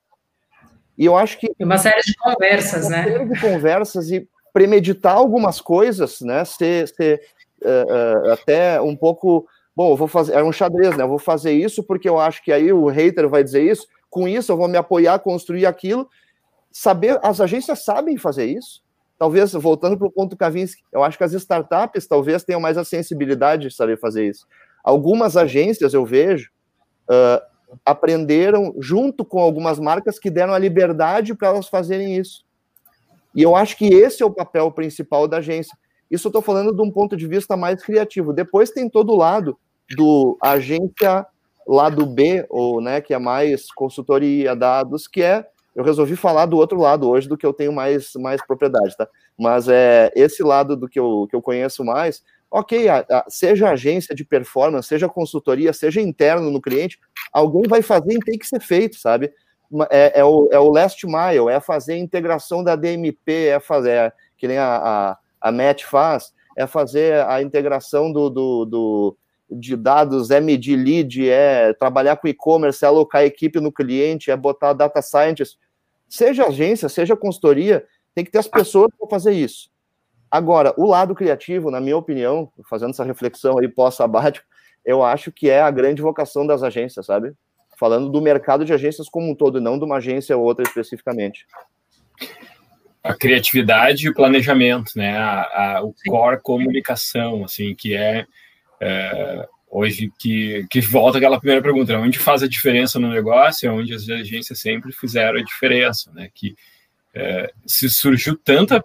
E 0.98 1.06
eu 1.06 1.16
acho 1.16 1.40
que. 1.40 1.50
Uma 1.58 1.78
série 1.78 2.02
de 2.02 2.14
conversas, 2.16 2.88
uma 2.88 2.90
né? 2.90 2.98
Uma 2.98 3.12
série 3.12 3.30
de 3.30 3.40
conversas, 3.40 4.12
e 4.12 4.28
premeditar 4.52 5.14
algumas 5.14 5.62
coisas, 5.62 6.20
né? 6.20 6.44
Ser, 6.44 6.90
ser 6.90 7.22
uh, 7.64 8.28
uh, 8.28 8.34
até 8.34 8.82
um 8.82 8.96
pouco. 8.96 9.48
Bom, 9.74 9.92
eu 9.94 9.96
vou 9.96 10.10
fazer. 10.10 10.34
É 10.34 10.44
um 10.44 10.52
xadrez, 10.52 10.98
né? 10.98 11.04
Eu 11.04 11.10
vou 11.10 11.20
fazer 11.20 11.54
isso 11.54 11.82
porque 11.82 12.10
eu 12.10 12.20
acho 12.20 12.44
que 12.44 12.52
aí 12.52 12.74
o 12.74 12.88
hater 12.88 13.30
vai 13.30 13.42
dizer 13.42 13.64
isso. 13.64 13.88
Com 14.10 14.28
isso, 14.28 14.52
eu 14.52 14.58
vou 14.58 14.68
me 14.68 14.78
apoiar, 14.78 15.18
construir 15.20 15.66
aquilo. 15.66 16.10
Saber, 16.72 17.18
as 17.24 17.40
agências 17.40 17.86
sabem 17.86 18.18
fazer 18.18 18.46
isso. 18.46 18.84
Talvez, 19.20 19.52
voltando 19.52 19.98
para 19.98 20.08
o 20.08 20.12
ponto 20.12 20.38
Kavinsky, 20.38 20.82
eu 20.94 21.04
acho 21.04 21.18
que 21.18 21.24
as 21.26 21.34
startups 21.34 22.08
talvez 22.08 22.42
tenham 22.42 22.62
mais 22.62 22.78
a 22.78 22.86
sensibilidade 22.86 23.68
de 23.68 23.76
saber 23.76 24.00
fazer 24.00 24.26
isso. 24.26 24.48
Algumas 24.82 25.36
agências, 25.36 25.94
eu 25.94 26.06
vejo, 26.06 26.50
uh, 27.10 27.42
aprenderam 27.86 28.74
junto 28.80 29.26
com 29.26 29.40
algumas 29.40 29.78
marcas 29.78 30.18
que 30.18 30.30
deram 30.30 30.54
a 30.54 30.58
liberdade 30.58 31.36
para 31.36 31.50
elas 31.50 31.68
fazerem 31.68 32.16
isso. 32.16 32.46
E 33.36 33.44
eu 33.44 33.58
acho 33.58 33.76
que 33.78 33.88
esse 33.88 34.24
é 34.24 34.26
o 34.26 34.32
papel 34.32 34.72
principal 34.72 35.28
da 35.28 35.38
agência. 35.38 35.78
Isso 36.10 36.28
eu 36.28 36.30
estou 36.30 36.42
falando 36.42 36.74
de 36.74 36.82
um 36.82 36.90
ponto 36.90 37.18
de 37.18 37.28
vista 37.28 37.58
mais 37.58 37.84
criativo. 37.84 38.32
Depois 38.32 38.72
tem 38.72 38.90
todo 38.90 39.12
o 39.12 39.18
lado 39.18 39.60
do 39.98 40.38
agência 40.42 41.28
lado 41.68 42.06
B, 42.06 42.48
ou 42.50 42.82
né, 42.82 43.00
que 43.00 43.14
é 43.14 43.20
mais 43.20 43.72
consultoria, 43.72 44.56
dados, 44.56 45.08
que 45.08 45.22
é 45.22 45.46
eu 45.80 45.84
resolvi 45.84 46.16
falar 46.16 46.46
do 46.46 46.58
outro 46.58 46.80
lado 46.80 47.10
hoje 47.10 47.28
do 47.28 47.38
que 47.38 47.46
eu 47.46 47.54
tenho 47.54 47.72
mais, 47.72 48.12
mais 48.16 48.46
propriedade, 48.46 48.98
tá? 48.98 49.08
Mas 49.38 49.68
é 49.68 50.12
esse 50.16 50.44
lado 50.44 50.76
do 50.76 50.90
que 50.90 51.00
eu, 51.00 51.28
que 51.30 51.36
eu 51.36 51.42
conheço 51.42 51.86
mais, 51.86 52.22
ok, 52.52 52.90
a, 52.90 53.06
a, 53.10 53.26
seja 53.30 53.70
agência 53.70 54.14
de 54.14 54.26
performance, 54.26 54.88
seja 54.88 55.08
consultoria, 55.08 55.72
seja 55.72 56.02
interno 56.02 56.52
no 56.52 56.62
cliente, 56.62 57.00
alguém 57.32 57.64
vai 57.68 57.82
fazer 57.82 58.14
e 58.14 58.20
tem 58.20 58.38
que 58.38 58.48
ser 58.48 58.60
feito, 58.60 58.98
sabe? 58.98 59.32
é, 59.90 60.20
é, 60.20 60.26
o, 60.26 60.50
é 60.52 60.60
o 60.60 60.70
last 60.70 61.06
mile, 61.06 61.50
é 61.50 61.60
fazer 61.60 61.94
a 61.94 61.98
integração 61.98 62.64
da 62.64 62.76
DMP, 62.76 63.48
é 63.48 63.60
fazer, 63.60 63.92
é, 63.92 64.12
que 64.38 64.48
nem 64.48 64.58
a, 64.58 64.76
a, 64.76 65.18
a 65.40 65.52
MET 65.52 65.86
faz, 65.86 66.34
é 66.58 66.66
fazer 66.66 67.26
a 67.26 67.42
integração 67.42 68.12
do, 68.12 68.30
do, 68.30 68.66
do 68.66 69.18
de 69.52 69.76
dados, 69.76 70.30
é 70.30 70.40
medir 70.40 70.76
lead, 70.76 71.28
é 71.28 71.74
trabalhar 71.74 72.18
com 72.18 72.28
e-commerce, 72.28 72.84
é 72.84 72.88
alocar 72.88 73.24
equipe 73.24 73.60
no 73.60 73.72
cliente, 73.72 74.30
é 74.30 74.38
botar 74.38 74.74
data 74.74 75.02
scientist. 75.02 75.58
Seja 76.10 76.48
agência, 76.48 76.90
seja 76.90 77.16
consultoria, 77.16 77.86
tem 78.16 78.26
que 78.26 78.32
ter 78.32 78.40
as 78.40 78.48
pessoas 78.48 78.90
para 78.98 79.08
fazer 79.08 79.34
isso. 79.34 79.70
Agora, 80.30 80.74
o 80.78 80.86
lado 80.86 81.16
criativo, 81.16 81.72
na 81.72 81.80
minha 81.80 81.98
opinião, 81.98 82.52
fazendo 82.70 82.92
essa 82.92 83.04
reflexão 83.04 83.58
aí 83.60 83.68
pós-sabático, 83.68 84.46
eu 84.84 85.04
acho 85.04 85.32
que 85.32 85.50
é 85.50 85.62
a 85.62 85.72
grande 85.72 86.02
vocação 86.02 86.46
das 86.46 86.64
agências, 86.64 87.06
sabe? 87.06 87.36
falando 87.80 88.10
do 88.10 88.22
mercado 88.22 88.66
de 88.66 88.74
agências 88.74 89.08
como 89.08 89.32
um 89.32 89.36
todo, 89.36 89.62
não 89.62 89.80
de 89.80 89.86
uma 89.86 89.98
agência 89.98 90.36
ou 90.38 90.44
outra 90.44 90.64
especificamente. 90.64 91.48
A 93.02 93.14
criatividade 93.14 94.06
e 94.06 94.10
o 94.10 94.14
planejamento, 94.14 94.92
né? 94.98 95.18
A, 95.18 95.78
a, 95.78 95.84
o 95.84 95.94
core 96.06 96.42
comunicação, 96.42 97.46
assim, 97.46 97.74
que 97.74 97.96
é, 97.96 98.26
é, 98.82 99.48
hoje 99.70 100.12
que, 100.18 100.66
que 100.70 100.82
volta 100.82 101.18
aquela 101.18 101.40
primeira 101.40 101.62
pergunta, 101.62 101.94
né? 101.94 102.00
onde 102.00 102.18
faz 102.18 102.42
a 102.42 102.48
diferença 102.48 103.00
no 103.00 103.10
negócio, 103.10 103.68
é 103.68 103.72
onde 103.72 103.94
as 103.94 104.10
agências 104.10 104.60
sempre 104.60 104.92
fizeram 104.92 105.40
a 105.40 105.44
diferença, 105.44 106.12
né? 106.14 106.30
Que 106.34 106.56
é, 107.14 107.52
se 107.66 107.90
surgiu 107.90 108.36
tanta 108.36 108.84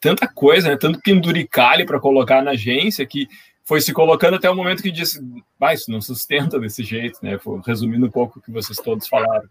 tanta 0.00 0.28
coisa, 0.28 0.68
né? 0.68 0.76
Tanto 0.76 1.00
penduricalho 1.00 1.86
para 1.86 2.00
colocar 2.00 2.42
na 2.42 2.52
agência 2.52 3.06
que 3.06 3.26
foi 3.64 3.80
se 3.80 3.92
colocando 3.92 4.34
até 4.34 4.50
o 4.50 4.54
momento 4.54 4.82
que 4.82 4.90
disse, 4.90 5.18
ah, 5.58 5.72
isso 5.72 5.90
não 5.90 6.00
sustenta 6.00 6.60
desse 6.60 6.84
jeito, 6.84 7.18
né? 7.22 7.38
Resumindo 7.66 8.06
um 8.06 8.10
pouco 8.10 8.38
o 8.38 8.42
que 8.42 8.50
vocês 8.50 8.78
todos 8.78 9.08
falaram. 9.08 9.48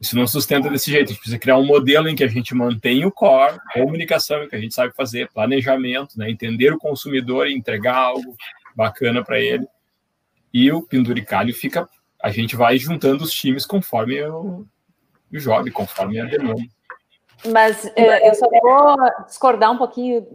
Isso 0.00 0.16
não 0.16 0.26
sustenta 0.26 0.68
desse 0.68 0.90
jeito. 0.90 1.06
A 1.06 1.08
gente 1.08 1.18
precisa 1.18 1.38
criar 1.38 1.56
um 1.56 1.64
modelo 1.64 2.08
em 2.08 2.16
que 2.16 2.24
a 2.24 2.28
gente 2.28 2.54
mantém 2.54 3.04
o 3.04 3.12
core, 3.12 3.58
comunicação, 3.72 4.48
que 4.48 4.56
a 4.56 4.60
gente 4.60 4.74
sabe 4.74 4.92
fazer, 4.94 5.30
planejamento, 5.32 6.18
né? 6.18 6.28
entender 6.28 6.72
o 6.72 6.78
consumidor 6.78 7.46
e 7.46 7.54
entregar 7.54 7.96
algo 7.96 8.36
bacana 8.74 9.24
para 9.24 9.40
ele. 9.40 9.66
E 10.52 10.70
o 10.72 10.82
penduricalho 10.82 11.54
fica. 11.54 11.88
A 12.22 12.30
gente 12.30 12.56
vai 12.56 12.78
juntando 12.78 13.24
os 13.24 13.32
times 13.32 13.66
conforme 13.66 14.22
o, 14.22 14.66
o 15.32 15.38
job, 15.38 15.70
conforme 15.70 16.20
a 16.20 16.24
demanda. 16.24 16.62
Mas 17.44 17.84
é, 17.94 18.28
eu 18.28 18.34
só 18.34 18.48
vou 18.48 18.96
discordar 19.26 19.70
um 19.70 19.78
pouquinho 19.78 20.26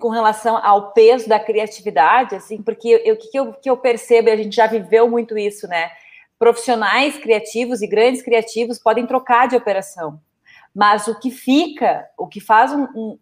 com 0.00 0.08
relação 0.08 0.56
ao 0.56 0.92
peso 0.92 1.28
da 1.28 1.38
criatividade, 1.38 2.34
assim, 2.34 2.62
porque 2.62 2.96
o 3.12 3.16
que, 3.16 3.38
eu, 3.38 3.52
que 3.52 3.70
eu 3.70 3.76
percebo, 3.76 4.28
e 4.28 4.32
a 4.32 4.36
gente 4.36 4.56
já 4.56 4.66
viveu 4.66 5.08
muito 5.08 5.36
isso, 5.36 5.68
né? 5.68 5.90
Profissionais 6.38 7.16
criativos 7.18 7.82
e 7.82 7.86
grandes 7.86 8.22
criativos 8.22 8.78
podem 8.78 9.06
trocar 9.06 9.46
de 9.46 9.56
operação, 9.56 10.20
mas 10.74 11.06
o 11.06 11.18
que 11.18 11.30
fica, 11.30 12.08
o 12.18 12.26
que 12.26 12.40
faz 12.40 12.72
um, 12.72 12.84
um, 12.94 13.18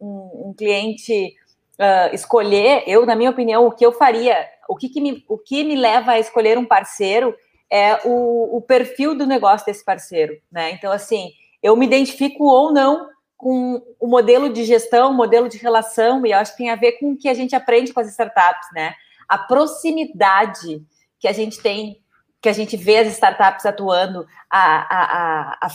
um 0.48 0.54
cliente 0.56 1.34
uh, 1.78 2.14
escolher, 2.14 2.84
eu, 2.86 3.04
na 3.04 3.16
minha 3.16 3.30
opinião, 3.30 3.66
o 3.66 3.72
que 3.72 3.84
eu 3.84 3.92
faria, 3.92 4.46
o 4.70 4.76
que, 4.76 4.88
que 4.88 5.00
me, 5.00 5.24
o 5.28 5.36
que 5.36 5.64
me 5.64 5.74
leva 5.74 6.12
a 6.12 6.18
escolher 6.20 6.56
um 6.56 6.64
parceiro 6.64 7.34
é 7.68 8.00
o, 8.04 8.56
o 8.56 8.62
perfil 8.62 9.16
do 9.16 9.26
negócio 9.26 9.66
desse 9.66 9.84
parceiro, 9.84 10.40
né? 10.50 10.70
Então, 10.70 10.92
assim, 10.92 11.32
eu 11.60 11.76
me 11.76 11.86
identifico 11.86 12.44
ou 12.44 12.72
não 12.72 13.08
com 13.36 13.82
o 13.98 14.06
modelo 14.06 14.52
de 14.52 14.64
gestão, 14.64 15.10
o 15.10 15.14
modelo 15.14 15.48
de 15.48 15.58
relação, 15.58 16.24
e 16.24 16.30
eu 16.30 16.38
acho 16.38 16.52
que 16.52 16.58
tem 16.58 16.70
a 16.70 16.76
ver 16.76 16.92
com 16.92 17.12
o 17.12 17.16
que 17.16 17.28
a 17.28 17.34
gente 17.34 17.56
aprende 17.56 17.92
com 17.92 17.98
as 17.98 18.08
startups, 18.08 18.68
né? 18.72 18.94
A 19.28 19.38
proximidade 19.38 20.84
que 21.18 21.26
a 21.26 21.32
gente 21.32 21.60
tem, 21.60 22.00
que 22.40 22.48
a 22.48 22.52
gente 22.52 22.76
vê 22.76 22.98
as 22.98 23.08
startups 23.08 23.66
atuando, 23.66 24.24
a, 24.48 25.56
a, 25.58 25.68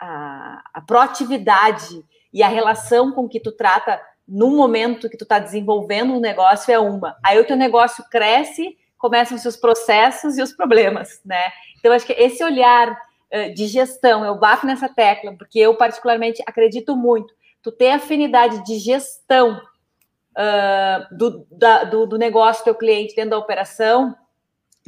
a, 0.00 0.62
a, 0.74 0.80
proatividade 0.86 2.04
e 2.32 2.42
a 2.42 2.48
relação 2.48 3.12
com 3.12 3.28
que 3.28 3.40
tu 3.40 3.50
trata 3.50 4.00
no 4.26 4.50
momento 4.50 5.08
que 5.08 5.16
tu 5.16 5.22
está 5.22 5.38
desenvolvendo 5.38 6.14
um 6.14 6.20
negócio 6.20 6.72
é 6.72 6.78
uma. 6.78 7.16
Aí 7.24 7.38
o 7.38 7.44
teu 7.44 7.56
negócio 7.56 8.04
cresce, 8.10 8.76
começam 8.98 9.36
os 9.36 9.42
seus 9.42 9.56
processos 9.56 10.36
e 10.36 10.42
os 10.42 10.52
problemas, 10.52 11.20
né? 11.24 11.50
Então, 11.78 11.92
acho 11.92 12.06
que 12.06 12.12
esse 12.12 12.42
olhar 12.42 12.90
uh, 12.90 13.54
de 13.54 13.66
gestão, 13.66 14.24
eu 14.24 14.38
bato 14.38 14.66
nessa 14.66 14.88
tecla, 14.88 15.34
porque 15.36 15.58
eu 15.58 15.76
particularmente 15.76 16.42
acredito 16.46 16.96
muito. 16.96 17.32
Tu 17.62 17.70
ter 17.70 17.90
afinidade 17.90 18.64
de 18.64 18.78
gestão 18.78 19.60
uh, 20.36 21.16
do, 21.16 21.46
da, 21.50 21.84
do, 21.84 22.06
do 22.06 22.18
negócio 22.18 22.62
do 22.62 22.64
teu 22.64 22.74
cliente 22.74 23.14
dentro 23.14 23.30
da 23.30 23.38
operação, 23.38 24.16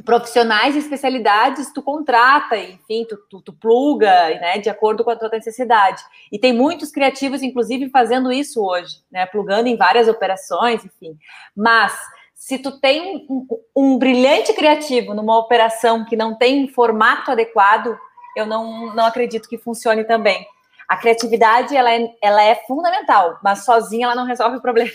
profissionais 0.03 0.75
e 0.75 0.79
especialidades 0.79 1.71
tu 1.73 1.81
contrata, 1.81 2.57
enfim, 2.57 3.05
tu, 3.07 3.17
tu, 3.29 3.41
tu, 3.41 3.53
pluga, 3.53 4.29
né, 4.39 4.57
de 4.57 4.69
acordo 4.69 5.03
com 5.03 5.09
a 5.09 5.15
tua 5.15 5.29
necessidade. 5.29 6.01
E 6.31 6.39
tem 6.39 6.53
muitos 6.53 6.91
criativos, 6.91 7.41
inclusive, 7.41 7.89
fazendo 7.89 8.31
isso 8.31 8.63
hoje, 8.63 8.97
né, 9.11 9.25
plugando 9.25 9.67
em 9.67 9.75
várias 9.75 10.07
operações, 10.07 10.83
enfim. 10.85 11.17
Mas 11.55 11.97
se 12.33 12.57
tu 12.57 12.79
tem 12.79 13.27
um, 13.29 13.45
um 13.75 13.97
brilhante 13.97 14.53
criativo 14.53 15.13
numa 15.13 15.37
operação 15.37 16.05
que 16.05 16.15
não 16.15 16.35
tem 16.35 16.67
formato 16.67 17.31
adequado, 17.31 17.97
eu 18.35 18.45
não, 18.45 18.95
não 18.95 19.05
acredito 19.05 19.49
que 19.49 19.57
funcione 19.57 20.05
também. 20.05 20.45
A 20.87 20.97
criatividade, 20.97 21.75
ela 21.75 21.93
é, 21.93 22.07
ela 22.21 22.43
é 22.43 22.55
fundamental, 22.65 23.37
mas 23.43 23.65
sozinha 23.65 24.05
ela 24.05 24.15
não 24.15 24.25
resolve 24.25 24.57
o 24.57 24.61
problema. 24.61 24.91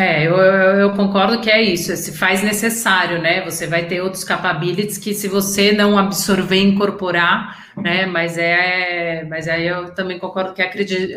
É, 0.00 0.28
eu, 0.28 0.36
eu, 0.36 0.92
concordo 0.92 1.40
que 1.40 1.50
é 1.50 1.60
isso, 1.60 1.96
se 1.96 2.16
faz 2.16 2.40
necessário, 2.40 3.20
né? 3.20 3.44
Você 3.44 3.66
vai 3.66 3.84
ter 3.88 4.00
outros 4.00 4.22
capabilities 4.22 4.96
que 4.96 5.12
se 5.12 5.26
você 5.26 5.72
não 5.72 5.98
absorver, 5.98 6.60
incorporar, 6.60 7.72
né? 7.76 8.06
Mas 8.06 8.38
é, 8.38 9.24
mas 9.28 9.48
aí 9.48 9.66
eu 9.66 9.92
também 9.96 10.16
concordo 10.16 10.54
que 10.54 10.62
a 10.62 10.70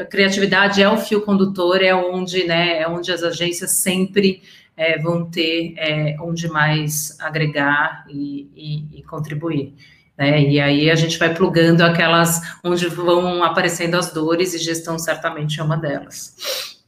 criatividade 0.07 0.81
é 0.81 0.89
o 0.89 0.97
fio 0.97 1.21
condutor, 1.21 1.83
é 1.83 1.93
onde, 1.93 2.43
né? 2.47 2.79
É 2.79 2.87
onde 2.87 3.11
as 3.11 3.21
agências 3.21 3.69
sempre 3.69 4.41
é, 4.75 4.97
vão 4.97 5.29
ter 5.29 5.75
é, 5.77 6.15
onde 6.19 6.47
mais 6.49 7.15
agregar 7.19 8.03
e, 8.09 8.49
e, 8.55 8.99
e 8.99 9.03
contribuir. 9.03 9.75
Né? 10.17 10.41
E 10.41 10.59
aí 10.59 10.89
a 10.89 10.95
gente 10.95 11.19
vai 11.19 11.31
plugando 11.35 11.81
aquelas 11.81 12.41
onde 12.63 12.87
vão 12.87 13.43
aparecendo 13.43 13.93
as 13.93 14.11
dores 14.11 14.55
e 14.55 14.57
gestão 14.57 14.97
certamente 14.97 15.59
é 15.59 15.63
uma 15.63 15.77
delas. 15.77 16.80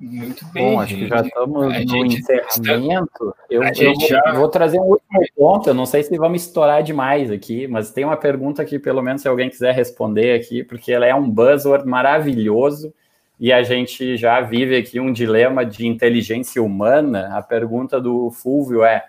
Muito 0.00 0.46
bem. 0.52 0.74
Bom, 0.74 0.80
acho 0.80 0.94
que 0.94 1.08
já 1.08 1.20
estamos 1.20 1.86
no 1.86 2.06
encerramento. 2.06 3.34
Eu, 3.50 3.62
eu 3.64 3.94
vou, 3.94 4.08
já... 4.08 4.32
vou, 4.32 4.48
trazer 4.48 4.78
um 4.78 4.84
último 4.84 5.20
ponto. 5.36 5.68
Eu 5.68 5.74
não 5.74 5.86
sei 5.86 6.04
se 6.04 6.16
vamos 6.16 6.42
estourar 6.42 6.82
demais 6.84 7.30
aqui, 7.32 7.66
mas 7.66 7.90
tem 7.90 8.04
uma 8.04 8.16
pergunta 8.16 8.64
que, 8.64 8.78
pelo 8.78 9.02
menos, 9.02 9.22
se 9.22 9.28
alguém 9.28 9.50
quiser 9.50 9.74
responder 9.74 10.38
aqui, 10.38 10.62
porque 10.62 10.92
ela 10.92 11.04
é 11.04 11.14
um 11.14 11.28
buzzword 11.28 11.84
maravilhoso 11.84 12.94
e 13.40 13.52
a 13.52 13.62
gente 13.64 14.16
já 14.16 14.40
vive 14.40 14.76
aqui 14.76 15.00
um 15.00 15.12
dilema 15.12 15.66
de 15.66 15.86
inteligência 15.86 16.62
humana. 16.62 17.36
A 17.36 17.42
pergunta 17.42 18.00
do 18.00 18.30
Fulvio 18.30 18.84
é: 18.84 19.04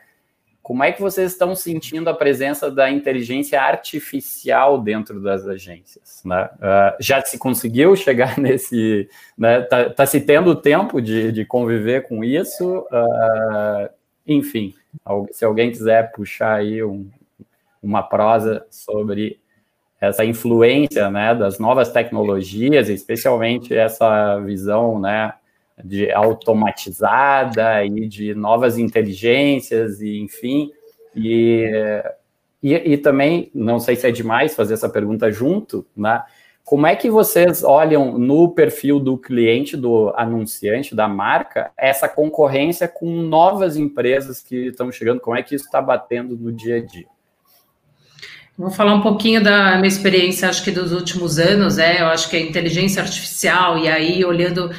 como 0.70 0.84
é 0.84 0.92
que 0.92 1.02
vocês 1.02 1.32
estão 1.32 1.56
sentindo 1.56 2.12
a 2.12 2.14
presença 2.14 2.70
da 2.70 2.92
inteligência 2.92 3.60
artificial 3.60 4.80
dentro 4.80 5.20
das 5.20 5.48
agências? 5.48 6.22
Né? 6.24 6.48
Uh, 6.58 6.96
já 7.00 7.20
se 7.26 7.40
conseguiu 7.40 7.96
chegar 7.96 8.38
nesse. 8.38 9.10
Né? 9.36 9.62
Tá, 9.62 9.90
tá 9.90 10.06
se 10.06 10.22
tendo 10.22 10.56
tempo 10.56 11.02
de, 11.02 11.32
de 11.32 11.44
conviver 11.44 12.08
com 12.08 12.24
isso? 12.24 12.82
Uh, 12.82 13.90
enfim, 14.28 14.76
se 15.32 15.44
alguém 15.44 15.72
quiser 15.72 16.12
puxar 16.12 16.58
aí 16.58 16.84
um, 16.84 17.10
uma 17.82 18.04
prosa 18.04 18.64
sobre 18.70 19.40
essa 20.00 20.24
influência 20.24 21.10
né, 21.10 21.34
das 21.34 21.58
novas 21.58 21.92
tecnologias, 21.92 22.90
especialmente 22.90 23.74
essa 23.74 24.38
visão 24.42 25.00
né, 25.00 25.34
de 25.84 26.12
automatizada 26.12 27.86
e 27.86 28.08
de 28.08 28.34
novas 28.34 28.78
inteligências 28.78 30.02
e 30.02 30.20
enfim 30.20 30.72
e, 31.16 31.66
e, 32.62 32.74
e, 32.74 32.98
também 32.98 33.50
não 33.54 33.80
sei 33.80 33.96
se 33.96 34.08
é 34.08 34.12
demais 34.12 34.56
fazer 34.56 34.74
essa 34.74 34.90
pergunta 34.90 35.32
junto, 35.32 35.86
né? 35.96 36.24
Como 36.64 36.86
é 36.86 36.96
que 36.96 37.10
vocês 37.10 37.64
olham 37.64 38.20
no 38.20 38.50
perfil 38.50 39.00
do 39.00 39.18
cliente, 39.18 39.76
do 39.76 40.14
anunciante, 40.16 40.94
da 40.94 41.08
marca, 41.08 41.72
essa 41.76 42.08
concorrência 42.08 42.88
com 42.88 43.10
novas 43.10 43.76
empresas 43.76 44.40
que 44.40 44.68
estão 44.68 44.92
chegando? 44.92 45.20
Como 45.20 45.36
é 45.36 45.42
que 45.42 45.56
isso 45.56 45.66
está 45.66 45.82
batendo 45.82 46.38
no 46.38 46.52
dia 46.52 46.78
a 46.78 46.86
dia? 46.86 47.08
Vou 48.56 48.70
falar 48.70 48.94
um 48.94 49.02
pouquinho 49.02 49.44
da 49.44 49.78
minha 49.78 49.88
experiência, 49.88 50.48
acho 50.48 50.64
que 50.64 50.70
dos 50.70 50.92
últimos 50.92 51.40
anos, 51.40 51.80
é, 51.80 52.02
eu 52.02 52.06
acho 52.06 52.30
que 52.30 52.38
a 52.38 52.40
inteligência 52.40 53.02
artificial, 53.02 53.78
e 53.80 53.88
aí 53.88 54.24
olhando 54.24 54.70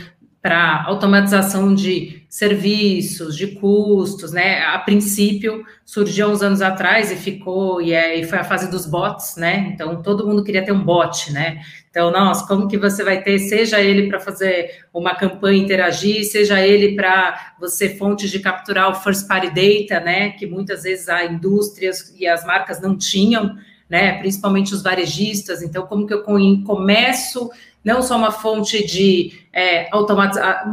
para 0.42 0.84
automatização 0.84 1.74
de 1.74 2.22
serviços, 2.28 3.36
de 3.36 3.48
custos, 3.48 4.32
né? 4.32 4.62
A 4.64 4.78
princípio 4.78 5.64
surgiu 5.84 6.28
uns 6.28 6.40
anos 6.40 6.62
atrás 6.62 7.10
e 7.12 7.16
ficou 7.16 7.82
e, 7.82 7.92
é, 7.92 8.18
e 8.18 8.24
foi 8.24 8.38
a 8.38 8.44
fase 8.44 8.70
dos 8.70 8.86
bots, 8.86 9.36
né? 9.36 9.70
Então 9.74 10.02
todo 10.02 10.26
mundo 10.26 10.42
queria 10.42 10.64
ter 10.64 10.72
um 10.72 10.82
bot, 10.82 11.30
né? 11.32 11.60
Então, 11.90 12.10
nossa, 12.10 12.46
como 12.46 12.68
que 12.68 12.78
você 12.78 13.02
vai 13.02 13.20
ter, 13.20 13.38
seja 13.40 13.80
ele 13.80 14.08
para 14.08 14.20
fazer 14.20 14.84
uma 14.94 15.14
campanha 15.14 15.60
interagir, 15.60 16.24
seja 16.24 16.64
ele 16.64 16.94
para 16.94 17.54
você 17.58 17.88
fontes 17.96 18.30
de 18.30 18.38
capturar 18.38 18.90
o 18.90 18.94
first 18.94 19.26
party 19.26 19.48
data, 19.48 20.02
né? 20.02 20.30
Que 20.30 20.46
muitas 20.46 20.84
vezes 20.84 21.08
a 21.08 21.24
indústrias 21.24 22.14
e 22.16 22.26
as 22.28 22.46
marcas 22.46 22.80
não 22.80 22.96
tinham, 22.96 23.56
né? 23.88 24.18
Principalmente 24.20 24.72
os 24.72 24.82
varejistas. 24.82 25.62
Então, 25.62 25.84
como 25.86 26.06
que 26.06 26.14
eu 26.14 26.22
começo 26.22 27.50
não 27.84 28.02
só 28.02 28.16
uma 28.16 28.30
fonte 28.30 28.86
de 28.86 29.32
é, 29.52 29.88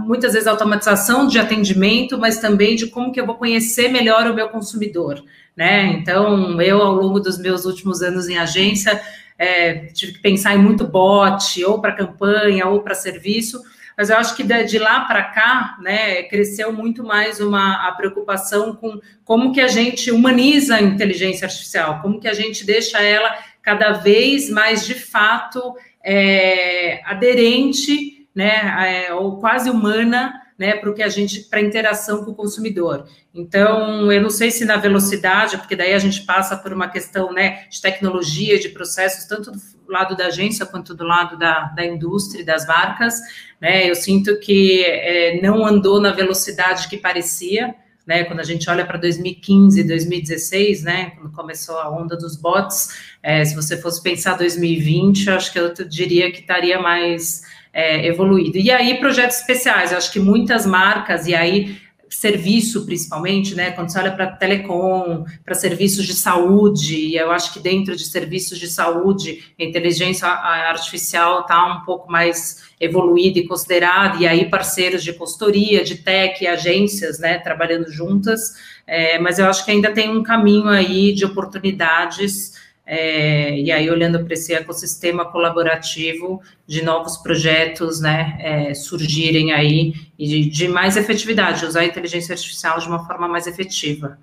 muitas 0.06 0.34
vezes 0.34 0.48
automatização 0.48 1.28
de 1.28 1.40
atendimento, 1.40 2.18
mas 2.18 2.40
também 2.40 2.76
de 2.76 2.88
como 2.88 3.12
que 3.12 3.20
eu 3.20 3.26
vou 3.26 3.36
conhecer 3.36 3.90
melhor 3.90 4.30
o 4.30 4.34
meu 4.34 4.50
consumidor, 4.50 5.24
né? 5.56 5.86
Então, 5.86 6.62
eu, 6.62 6.82
ao 6.82 6.94
longo 6.94 7.20
dos 7.20 7.38
meus 7.40 7.66
últimos 7.66 8.02
anos 8.02 8.28
em 8.28 8.38
agência, 8.38 9.02
é, 9.38 9.88
tive 9.94 10.14
que 10.14 10.20
pensar 10.20 10.56
em 10.56 10.60
muito 10.60 10.86
bot, 10.86 11.64
ou 11.64 11.80
para 11.80 11.94
campanha, 11.94 12.68
ou 12.68 12.82
para 12.82 12.94
serviço, 12.94 13.62
mas 13.98 14.12
eu 14.12 14.18
acho 14.18 14.36
que 14.36 14.44
de 14.44 14.78
lá 14.78 15.02
para 15.02 15.24
cá, 15.24 15.76
né, 15.82 16.22
cresceu 16.24 16.72
muito 16.72 17.04
mais 17.04 17.40
uma 17.40 17.88
a 17.88 17.92
preocupação 17.94 18.76
com 18.76 19.00
como 19.26 19.52
que 19.52 19.60
a 19.60 19.68
gente 19.68 20.12
humaniza 20.12 20.76
a 20.76 20.82
inteligência 20.82 21.46
artificial, 21.46 22.00
como 22.02 22.20
que 22.20 22.28
a 22.28 22.34
gente 22.34 22.64
deixa 22.64 23.02
ela 23.02 23.36
cada 23.64 23.94
vez 23.94 24.52
mais 24.52 24.86
de 24.86 24.94
fato 24.94 25.76
é, 26.10 27.02
aderente, 27.04 28.30
né, 28.34 29.08
é, 29.08 29.14
ou 29.14 29.40
quase 29.42 29.70
humana, 29.70 30.42
né, 30.58 30.74
para 30.76 30.90
o 30.90 30.94
que 30.94 31.04
a 31.04 31.10
gente, 31.10 31.42
para 31.42 31.60
interação 31.60 32.24
com 32.24 32.32
o 32.32 32.36
consumidor. 32.36 33.06
Então, 33.34 34.10
eu 34.12 34.22
não 34.22 34.30
sei 34.30 34.50
se 34.50 34.64
na 34.64 34.78
velocidade, 34.78 35.58
porque 35.58 35.76
daí 35.76 35.94
a 35.94 36.00
gente 36.00 36.26
passa 36.26 36.56
por 36.56 36.72
uma 36.72 36.88
questão, 36.88 37.34
né, 37.34 37.66
de 37.70 37.82
tecnologia, 37.82 38.58
de 38.58 38.70
processos, 38.70 39.26
tanto 39.26 39.52
do 39.52 39.60
lado 39.90 40.16
da 40.16 40.28
agência 40.28 40.66
quanto 40.66 40.96
do 40.96 41.04
lado 41.04 41.38
da, 41.38 41.66
da 41.76 41.86
indústria 41.86 42.46
das 42.46 42.66
marcas, 42.66 43.20
né, 43.60 43.90
eu 43.90 43.94
sinto 43.94 44.40
que 44.40 44.86
é, 44.86 45.42
não 45.42 45.66
andou 45.66 46.00
na 46.00 46.14
velocidade 46.14 46.88
que 46.88 46.96
parecia, 46.96 47.76
né, 48.08 48.24
quando 48.24 48.40
a 48.40 48.44
gente 48.44 48.70
olha 48.70 48.86
para 48.86 48.98
2015, 48.98 49.84
2016, 49.84 50.84
né, 50.84 51.12
quando 51.12 51.32
começou 51.34 51.78
a 51.78 51.90
onda 51.90 52.16
dos 52.16 52.38
bots, 52.38 52.96
é, 53.22 53.44
se 53.44 53.54
você 53.54 53.76
fosse 53.76 54.02
pensar 54.02 54.38
2020, 54.38 55.30
acho 55.30 55.52
que 55.52 55.60
eu 55.60 55.74
diria 55.86 56.32
que 56.32 56.40
estaria 56.40 56.82
mais 56.82 57.42
é, 57.74 58.08
evoluído. 58.08 58.58
E 58.58 58.72
aí, 58.72 58.98
projetos 59.00 59.38
especiais, 59.38 59.92
acho 59.92 60.12
que 60.12 60.20
muitas 60.20 60.66
marcas, 60.66 61.28
e 61.28 61.36
aí 61.36 61.78
serviço, 62.10 62.86
principalmente, 62.86 63.56
né? 63.56 63.72
Quando 63.72 63.92
você 63.92 64.00
olha 64.00 64.12
para 64.12 64.28
telecom, 64.28 65.26
para 65.44 65.56
serviços 65.56 66.06
de 66.06 66.14
saúde, 66.14 67.16
eu 67.16 67.32
acho 67.32 67.54
que 67.54 67.60
dentro 67.60 67.96
de 67.96 68.06
serviços 68.06 68.58
de 68.58 68.68
saúde, 68.68 69.54
inteligência 69.58 70.28
artificial 70.28 71.42
está 71.42 71.66
um 71.66 71.86
pouco 71.86 72.12
mais 72.12 72.68
evoluída 72.80 73.40
e 73.40 73.48
considerada, 73.48 74.18
e 74.18 74.28
aí 74.28 74.50
parceiros 74.50 75.04
de 75.04 75.14
consultoria, 75.14 75.84
de 75.84 75.96
tech, 75.96 76.46
agências, 76.46 77.20
né, 77.20 77.40
trabalhando 77.40 77.92
juntas, 77.92 78.54
é, 78.86 79.18
mas 79.20 79.40
eu 79.40 79.48
acho 79.48 79.66
que 79.66 79.72
ainda 79.72 79.92
tem 79.92 80.10
um 80.10 80.24
caminho 80.24 80.70
aí 80.70 81.14
de 81.14 81.26
oportunidades 81.26 82.54
é, 82.90 83.60
e 83.60 83.70
aí, 83.70 83.90
olhando 83.90 84.24
para 84.24 84.34
esse 84.34 84.54
ecossistema 84.54 85.26
colaborativo 85.26 86.42
de 86.66 86.82
novos 86.82 87.18
projetos 87.18 88.00
né, 88.00 88.38
é, 88.40 88.74
surgirem 88.74 89.52
aí 89.52 89.94
e 90.18 90.26
de, 90.26 90.50
de, 90.50 90.68
mais 90.70 90.96
efetividade, 90.96 91.66
usar 91.66 91.82
a 91.82 91.86
inteligência 91.86 92.32
artificial 92.32 92.80
de 92.80 92.88
uma 92.88 93.06
forma 93.06 93.28
mais 93.28 93.46
efetiva. 93.46 94.18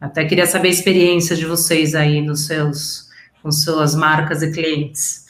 Até 0.00 0.24
queria 0.24 0.46
saber 0.46 0.68
a 0.68 0.70
experiência 0.70 1.36
de 1.36 1.44
vocês 1.44 1.94
aí 1.94 2.22
nos 2.22 2.46
seus, 2.46 3.10
com 3.42 3.52
suas 3.52 3.94
marcas 3.94 4.42
e 4.42 4.50
clientes. 4.52 5.28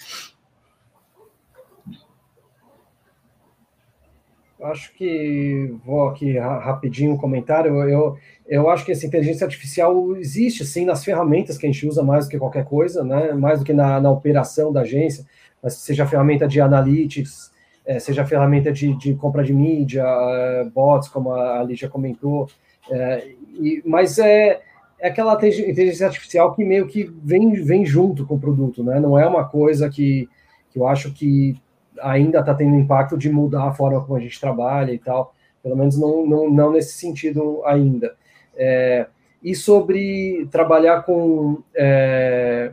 Acho 4.62 4.92
que 4.94 5.74
vou 5.84 6.08
aqui 6.08 6.38
rapidinho 6.38 7.12
um 7.12 7.18
comentário. 7.18 7.72
Eu, 7.88 8.18
eu 8.48 8.70
acho 8.70 8.84
que 8.84 8.92
essa 8.92 9.06
inteligência 9.06 9.44
artificial 9.44 10.16
existe 10.16 10.64
sim 10.64 10.86
nas 10.86 11.04
ferramentas 11.04 11.58
que 11.58 11.66
a 11.66 11.70
gente 11.70 11.86
usa 11.86 12.02
mais 12.02 12.24
do 12.24 12.30
que 12.30 12.38
qualquer 12.38 12.64
coisa, 12.64 13.04
né? 13.04 13.32
Mais 13.34 13.58
do 13.58 13.64
que 13.64 13.74
na, 13.74 14.00
na 14.00 14.10
operação 14.10 14.72
da 14.72 14.80
agência, 14.80 15.26
mas 15.62 15.74
seja 15.74 16.06
ferramenta 16.06 16.48
de 16.48 16.58
analytics, 16.58 17.52
é, 17.84 17.98
seja 17.98 18.24
ferramenta 18.24 18.72
de, 18.72 18.96
de, 18.96 19.14
compra 19.14 19.44
de 19.44 19.52
mídia, 19.52 20.02
é, 20.04 20.64
bots, 20.64 21.08
como 21.08 21.32
a 21.32 21.62
Lígia 21.62 21.90
comentou. 21.90 22.48
É, 22.90 23.28
e, 23.50 23.82
mas 23.84 24.18
é, 24.18 24.60
é 24.98 25.08
aquela 25.08 25.34
inteligência 25.34 26.06
artificial 26.06 26.54
que 26.54 26.64
meio 26.64 26.86
que 26.86 27.04
vem, 27.22 27.52
vem 27.62 27.84
junto 27.84 28.26
com 28.26 28.36
o 28.36 28.40
produto, 28.40 28.82
né? 28.82 28.98
Não 28.98 29.18
é 29.18 29.26
uma 29.26 29.46
coisa 29.46 29.90
que, 29.90 30.26
que 30.70 30.78
eu 30.78 30.88
acho 30.88 31.12
que 31.12 31.54
ainda 32.00 32.40
está 32.40 32.54
tendo 32.54 32.76
impacto 32.76 33.18
de 33.18 33.30
mudar 33.30 33.64
a 33.64 33.74
forma 33.74 34.00
como 34.00 34.16
a 34.16 34.20
gente 34.20 34.40
trabalha 34.40 34.92
e 34.92 34.98
tal, 34.98 35.34
pelo 35.62 35.76
menos 35.76 35.98
não, 35.98 36.26
não, 36.26 36.50
não 36.50 36.72
nesse 36.72 36.94
sentido 36.94 37.62
ainda. 37.66 38.16
É, 38.58 39.06
e 39.42 39.54
sobre 39.54 40.48
trabalhar 40.50 41.02
com, 41.02 41.62
é, 41.76 42.72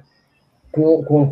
com, 0.72 1.04
com, 1.04 1.30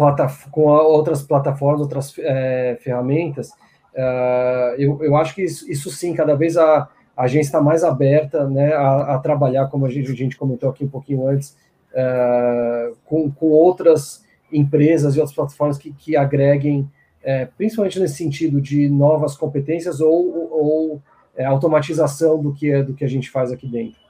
com, 0.51 0.61
outras 0.61 1.23
plataformas, 1.23 1.81
outras 1.81 2.13
é, 2.19 2.77
ferramentas, 2.81 3.49
é, 3.95 4.75
eu, 4.77 5.03
eu 5.03 5.15
acho 5.15 5.33
que 5.33 5.43
isso, 5.43 5.69
isso, 5.69 5.89
sim, 5.89 6.13
cada 6.13 6.35
vez 6.35 6.55
a, 6.55 6.87
a 7.17 7.23
agência 7.23 7.49
está 7.49 7.61
mais 7.61 7.83
aberta 7.83 8.47
né, 8.47 8.73
a, 8.73 9.15
a, 9.15 9.19
trabalhar, 9.19 9.67
como 9.67 9.85
a 9.85 9.89
gente, 9.89 10.11
a 10.11 10.15
gente 10.15 10.37
comentou 10.37 10.69
aqui 10.69 10.83
um 10.85 10.89
pouquinho 10.89 11.27
antes, 11.27 11.57
é, 11.93 12.91
com, 13.05 13.31
com 13.31 13.47
outras 13.47 14.23
empresas 14.51 15.15
e 15.15 15.19
outras 15.19 15.35
plataformas 15.35 15.77
que, 15.79 15.91
que 15.91 16.15
agreguem 16.15 16.87
é, 17.23 17.45
principalmente 17.45 17.99
nesse 17.99 18.15
sentido 18.15 18.59
de 18.59 18.89
novas 18.89 19.37
competências 19.37 20.01
ou, 20.01 20.51
ou 20.51 21.01
automatização 21.43 22.41
do 22.41 22.53
que, 22.53 22.83
do 22.83 22.93
que 22.93 23.03
a 23.03 23.07
gente 23.07 23.31
faz 23.31 23.51
aqui 23.51 23.65
dentro. 23.65 24.02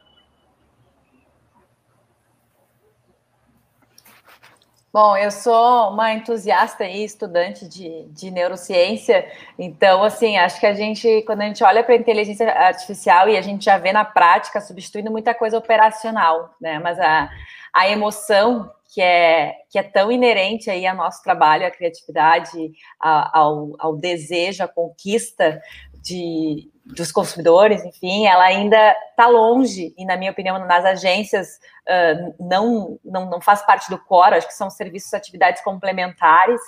Bom, 4.94 5.18
eu 5.18 5.32
sou 5.32 5.90
uma 5.90 6.14
entusiasta 6.14 6.86
e 6.86 7.04
estudante 7.04 7.68
de, 7.68 8.06
de 8.10 8.30
neurociência, 8.30 9.28
então, 9.58 10.04
assim, 10.04 10.38
acho 10.38 10.60
que 10.60 10.68
a 10.68 10.74
gente, 10.76 11.24
quando 11.24 11.42
a 11.42 11.46
gente 11.46 11.64
olha 11.64 11.84
para 11.84 11.96
a 11.96 11.98
inteligência 11.98 12.48
artificial 12.52 13.28
e 13.28 13.36
a 13.36 13.42
gente 13.42 13.66
já 13.66 13.80
vê 13.80 13.92
na 13.92 14.06
prática 14.06 14.62
substituindo 14.62 15.10
muita 15.10 15.34
coisa 15.34 15.58
operacional, 15.58 16.54
né? 16.62 16.78
Mas 16.78 17.00
a, 17.00 17.28
a 17.74 17.90
emoção 17.90 18.72
que 18.94 19.02
é, 19.02 19.56
que 19.68 19.80
é 19.80 19.84
tão 19.84 20.12
inerente 20.12 20.70
aí 20.70 20.86
ao 20.86 20.96
nosso 20.96 21.24
trabalho, 21.24 21.66
à 21.66 21.72
criatividade, 21.72 22.72
ao, 23.00 23.74
ao 23.80 23.96
desejo, 23.96 24.64
à 24.64 24.68
conquista 24.68 25.60
de, 25.96 26.72
dos 26.86 27.12
consumidores, 27.12 27.84
enfim, 27.86 28.28
ela 28.28 28.44
ainda 28.44 28.96
está 29.10 29.28
longe, 29.28 29.94
e 29.98 30.06
na 30.06 30.18
minha 30.18 30.32
opinião, 30.32 30.60
nas 30.60 30.84
agências 30.84 31.60
uh, 31.88 32.36
não, 32.40 33.00
não, 33.04 33.30
não 33.30 33.42
faz 33.42 33.66
parte 33.66 33.90
do 33.90 33.98
core, 33.98 34.36
acho 34.36 34.48
que 34.48 34.54
são 34.54 34.70
serviços, 34.70 35.14
atividades 35.14 35.64
complementares, 35.64 36.60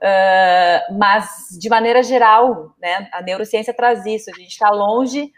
uh, 0.00 0.98
mas 0.98 1.48
de 1.60 1.68
maneira 1.68 2.02
geral, 2.02 2.74
né, 2.80 3.08
a 3.12 3.20
neurociência 3.20 3.74
traz 3.74 4.06
isso, 4.06 4.30
a 4.30 4.34
gente 4.34 4.50
está 4.50 4.70
longe 4.70 5.30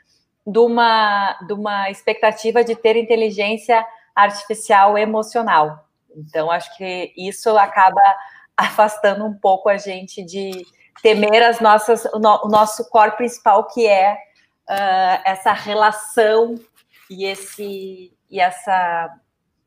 de 0.47 0.59
uma, 0.59 1.37
de 1.47 1.53
uma 1.53 1.91
expectativa 1.91 2.63
de 2.63 2.77
ter 2.77 2.97
inteligência 2.97 3.85
artificial 4.15 4.97
emocional. 4.97 5.89
Então, 6.17 6.51
acho 6.51 6.77
que 6.77 7.13
isso 7.17 7.57
acaba 7.57 8.01
afastando 8.57 9.25
um 9.25 9.35
pouco 9.35 9.69
a 9.69 9.77
gente 9.77 10.23
de 10.25 10.65
temer 11.01 11.43
as 11.43 11.61
nossas, 11.61 12.05
o, 12.07 12.19
no, 12.19 12.45
o 12.45 12.49
nosso 12.49 12.89
core 12.91 13.17
principal, 13.17 13.67
que 13.69 13.87
é 13.87 14.15
uh, 14.69 15.23
essa 15.25 15.53
relação 15.53 16.57
e, 17.11 17.25
esse, 17.25 18.13
e 18.31 18.41
essa 18.41 19.15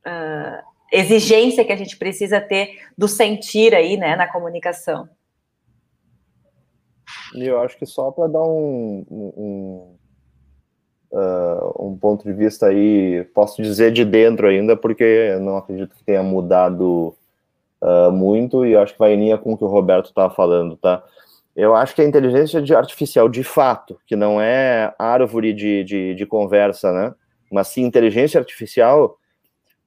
uh, 0.06 0.68
exigência 0.92 1.66
que 1.66 1.72
a 1.72 1.76
gente 1.76 1.98
precisa 1.98 2.40
ter 2.40 2.80
do 2.98 3.08
sentir 3.08 3.74
aí, 3.74 3.98
né, 3.98 4.16
na 4.16 4.28
comunicação. 4.32 5.10
E 7.34 7.46
eu 7.46 7.60
acho 7.60 7.78
que 7.78 7.86
só 7.86 8.12
para 8.12 8.28
dar 8.28 8.44
um, 8.44 9.06
um, 9.10 9.96
uh, 11.12 11.88
um 11.88 11.98
ponto 11.98 12.24
de 12.24 12.34
vista 12.34 12.68
aí, 12.68 13.24
posso 13.34 13.62
dizer 13.62 13.92
de 13.92 14.06
dentro 14.06 14.48
ainda, 14.48 14.78
porque 14.78 15.38
não 15.42 15.58
acredito 15.58 15.96
que 15.96 16.04
tenha 16.04 16.24
mudado 16.24 17.16
uh, 17.86 18.12
muito, 18.12 18.66
e 18.66 18.76
acho 18.76 18.94
que 18.94 19.00
vai 19.00 19.14
em 19.14 19.20
linha 19.20 19.38
com 19.38 19.54
o 19.54 19.58
que 19.58 19.64
o 19.64 19.68
Roberto 19.68 20.08
estava 20.08 20.34
falando, 20.34 20.76
tá? 20.76 21.04
Eu 21.56 21.76
acho 21.76 21.96
que 21.96 22.02
a 22.02 22.06
inteligência 22.06 22.60
artificial, 22.76 23.30
de 23.30 23.44
fato, 23.44 23.98
que 24.06 24.16
não 24.16 24.42
é 24.42 24.94
árvore 25.00 25.54
de, 25.54 25.84
de, 25.84 26.16
de 26.16 26.26
conversa, 26.26 26.92
né? 26.92 27.14
Mas 27.52 27.70
sim 27.70 27.84
inteligência 27.84 28.40
artificial, 28.40 29.18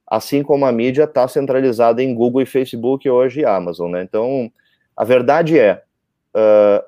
assim 0.07 0.41
como 0.41 0.65
a 0.65 0.71
mídia 0.71 1.03
está 1.03 1.27
centralizada 1.27 2.01
em 2.01 2.15
Google 2.15 2.41
e 2.41 2.45
Facebook 2.45 3.07
hoje 3.07 3.41
e 3.41 3.45
Amazon, 3.45 3.91
né? 3.91 4.01
Então, 4.01 4.51
a 4.97 5.03
verdade 5.03 5.59
é, 5.59 5.83
uh, 6.35 6.83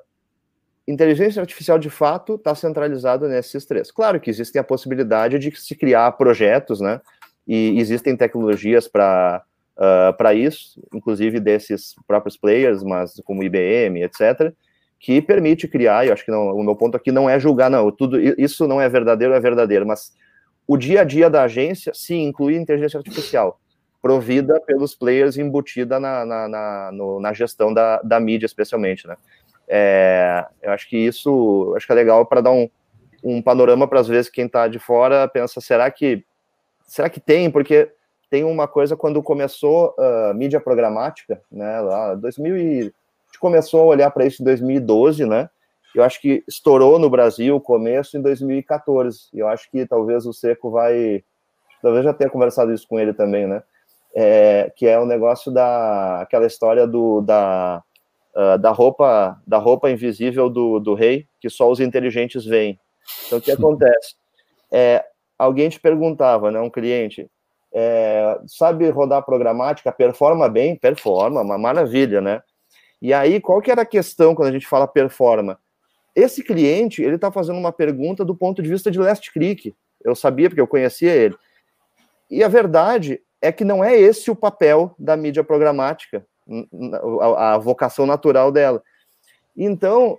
inteligência 0.88 1.40
artificial 1.40 1.78
de 1.78 1.90
fato 1.90 2.34
está 2.34 2.54
centralizada 2.54 3.28
nesses 3.28 3.64
três. 3.64 3.92
Claro 3.92 4.18
que 4.18 4.30
existe 4.30 4.58
a 4.58 4.64
possibilidade 4.64 5.38
de 5.38 5.54
se 5.56 5.76
criar 5.76 6.10
projetos, 6.12 6.80
né? 6.80 7.00
E 7.46 7.78
existem 7.78 8.16
tecnologias 8.16 8.88
para 8.88 9.44
uh, 9.82 10.16
para 10.16 10.32
isso, 10.32 10.80
inclusive 10.94 11.40
desses 11.40 11.94
próprios 12.06 12.36
players, 12.36 12.82
mas 12.84 13.20
como 13.24 13.42
IBM, 13.42 14.02
etc., 14.02 14.52
que 15.00 15.20
permite 15.20 15.66
criar. 15.66 16.06
Eu 16.06 16.12
acho 16.12 16.24
que 16.24 16.30
não, 16.30 16.54
o 16.54 16.62
meu 16.62 16.76
ponto 16.76 16.96
aqui 16.96 17.10
não 17.10 17.28
é 17.28 17.40
julgar, 17.40 17.68
não. 17.68 17.90
Tudo 17.90 18.20
isso 18.40 18.68
não 18.68 18.80
é 18.80 18.88
verdadeiro, 18.88 19.34
é 19.34 19.40
verdadeiro, 19.40 19.84
mas 19.84 20.12
o 20.66 20.76
dia 20.76 21.00
a 21.00 21.04
dia 21.04 21.28
da 21.28 21.42
agência, 21.42 21.92
sim, 21.92 22.22
inclui 22.22 22.54
inteligência 22.54 22.98
artificial, 22.98 23.60
provida 24.00 24.60
pelos 24.60 24.94
players, 24.94 25.36
embutida 25.36 25.98
na, 25.98 26.24
na, 26.24 26.48
na, 26.48 26.90
no, 26.92 27.20
na 27.20 27.32
gestão 27.32 27.74
da, 27.74 28.00
da 28.02 28.20
mídia, 28.20 28.46
especialmente, 28.46 29.08
né? 29.08 29.16
É, 29.68 30.44
eu 30.60 30.72
acho 30.72 30.88
que 30.88 30.96
isso 30.96 31.72
acho 31.76 31.86
que 31.86 31.92
é 31.92 31.94
legal 31.94 32.26
para 32.26 32.40
dar 32.40 32.50
um, 32.50 32.68
um 33.22 33.40
panorama 33.40 33.86
para 33.86 34.00
às 34.00 34.08
vezes 34.08 34.30
quem 34.30 34.46
está 34.46 34.66
de 34.66 34.78
fora 34.78 35.26
pensa 35.28 35.60
será 35.60 35.88
que 35.88 36.24
será 36.84 37.08
que 37.08 37.20
tem 37.20 37.48
porque 37.48 37.90
tem 38.32 38.44
uma 38.44 38.66
coisa 38.66 38.96
quando 38.96 39.22
começou 39.22 39.94
a 39.98 40.30
uh, 40.30 40.34
mídia 40.34 40.58
programática 40.58 41.42
né 41.52 41.80
lá 41.82 42.14
2000 42.14 42.56
e, 42.56 42.78
a 42.80 42.82
gente 42.84 43.38
começou 43.38 43.82
a 43.82 43.84
olhar 43.84 44.10
para 44.10 44.24
isso 44.24 44.40
em 44.40 44.44
2012 44.46 45.26
né 45.26 45.50
eu 45.94 46.02
acho 46.02 46.18
que 46.18 46.42
estourou 46.48 46.98
no 46.98 47.10
Brasil 47.10 47.54
o 47.54 47.60
começo 47.60 48.16
em 48.16 48.22
2014 48.22 49.28
e 49.34 49.38
eu 49.38 49.48
acho 49.48 49.70
que 49.70 49.86
talvez 49.86 50.24
o 50.24 50.32
Seco 50.32 50.70
vai 50.70 51.22
talvez 51.82 52.04
já 52.04 52.14
tenha 52.14 52.30
conversado 52.30 52.72
isso 52.72 52.88
com 52.88 52.98
ele 52.98 53.12
também 53.12 53.46
né 53.46 53.62
é, 54.14 54.72
que 54.76 54.86
é 54.86 54.98
o 54.98 55.04
negócio 55.04 55.52
da 55.52 56.22
aquela 56.22 56.46
história 56.46 56.86
do 56.86 57.20
da 57.20 57.82
uh, 58.34 58.58
da 58.58 58.70
roupa 58.70 59.38
da 59.46 59.58
roupa 59.58 59.90
invisível 59.90 60.48
do, 60.48 60.78
do 60.78 60.94
rei, 60.94 61.26
que 61.40 61.48
só 61.48 61.70
os 61.70 61.80
inteligentes 61.80 62.44
veem. 62.44 62.78
Então, 63.26 63.38
o 63.38 63.42
que 63.42 63.52
acontece? 63.52 64.14
É, 64.70 65.04
alguém 65.38 65.68
te 65.68 65.80
perguntava, 65.80 66.50
né, 66.50 66.60
um 66.60 66.70
cliente, 66.70 67.30
é, 67.72 68.38
sabe 68.46 68.88
rodar 68.90 69.24
programática, 69.24 69.90
performa 69.92 70.48
bem? 70.48 70.76
Performa, 70.76 71.40
uma 71.40 71.58
maravilha, 71.58 72.20
né? 72.20 72.42
E 73.00 73.12
aí, 73.12 73.40
qual 73.40 73.60
que 73.60 73.70
era 73.70 73.82
a 73.82 73.86
questão 73.86 74.34
quando 74.34 74.48
a 74.48 74.52
gente 74.52 74.66
fala 74.66 74.86
performa? 74.86 75.58
Esse 76.14 76.42
cliente, 76.42 77.02
ele 77.02 77.16
está 77.16 77.32
fazendo 77.32 77.58
uma 77.58 77.72
pergunta 77.72 78.24
do 78.24 78.36
ponto 78.36 78.62
de 78.62 78.68
vista 78.68 78.90
de 78.90 78.98
last 78.98 79.32
click. 79.32 79.74
Eu 80.04 80.14
sabia, 80.14 80.48
porque 80.48 80.60
eu 80.60 80.68
conhecia 80.68 81.12
ele. 81.12 81.34
E 82.30 82.44
a 82.44 82.48
verdade 82.48 83.20
é 83.40 83.50
que 83.50 83.64
não 83.64 83.82
é 83.82 83.98
esse 83.98 84.30
o 84.30 84.36
papel 84.36 84.94
da 84.98 85.16
mídia 85.16 85.42
programática 85.42 86.24
a, 87.36 87.58
vocação 87.58 88.06
natural 88.06 88.50
dela. 88.50 88.82
Então, 89.56 90.18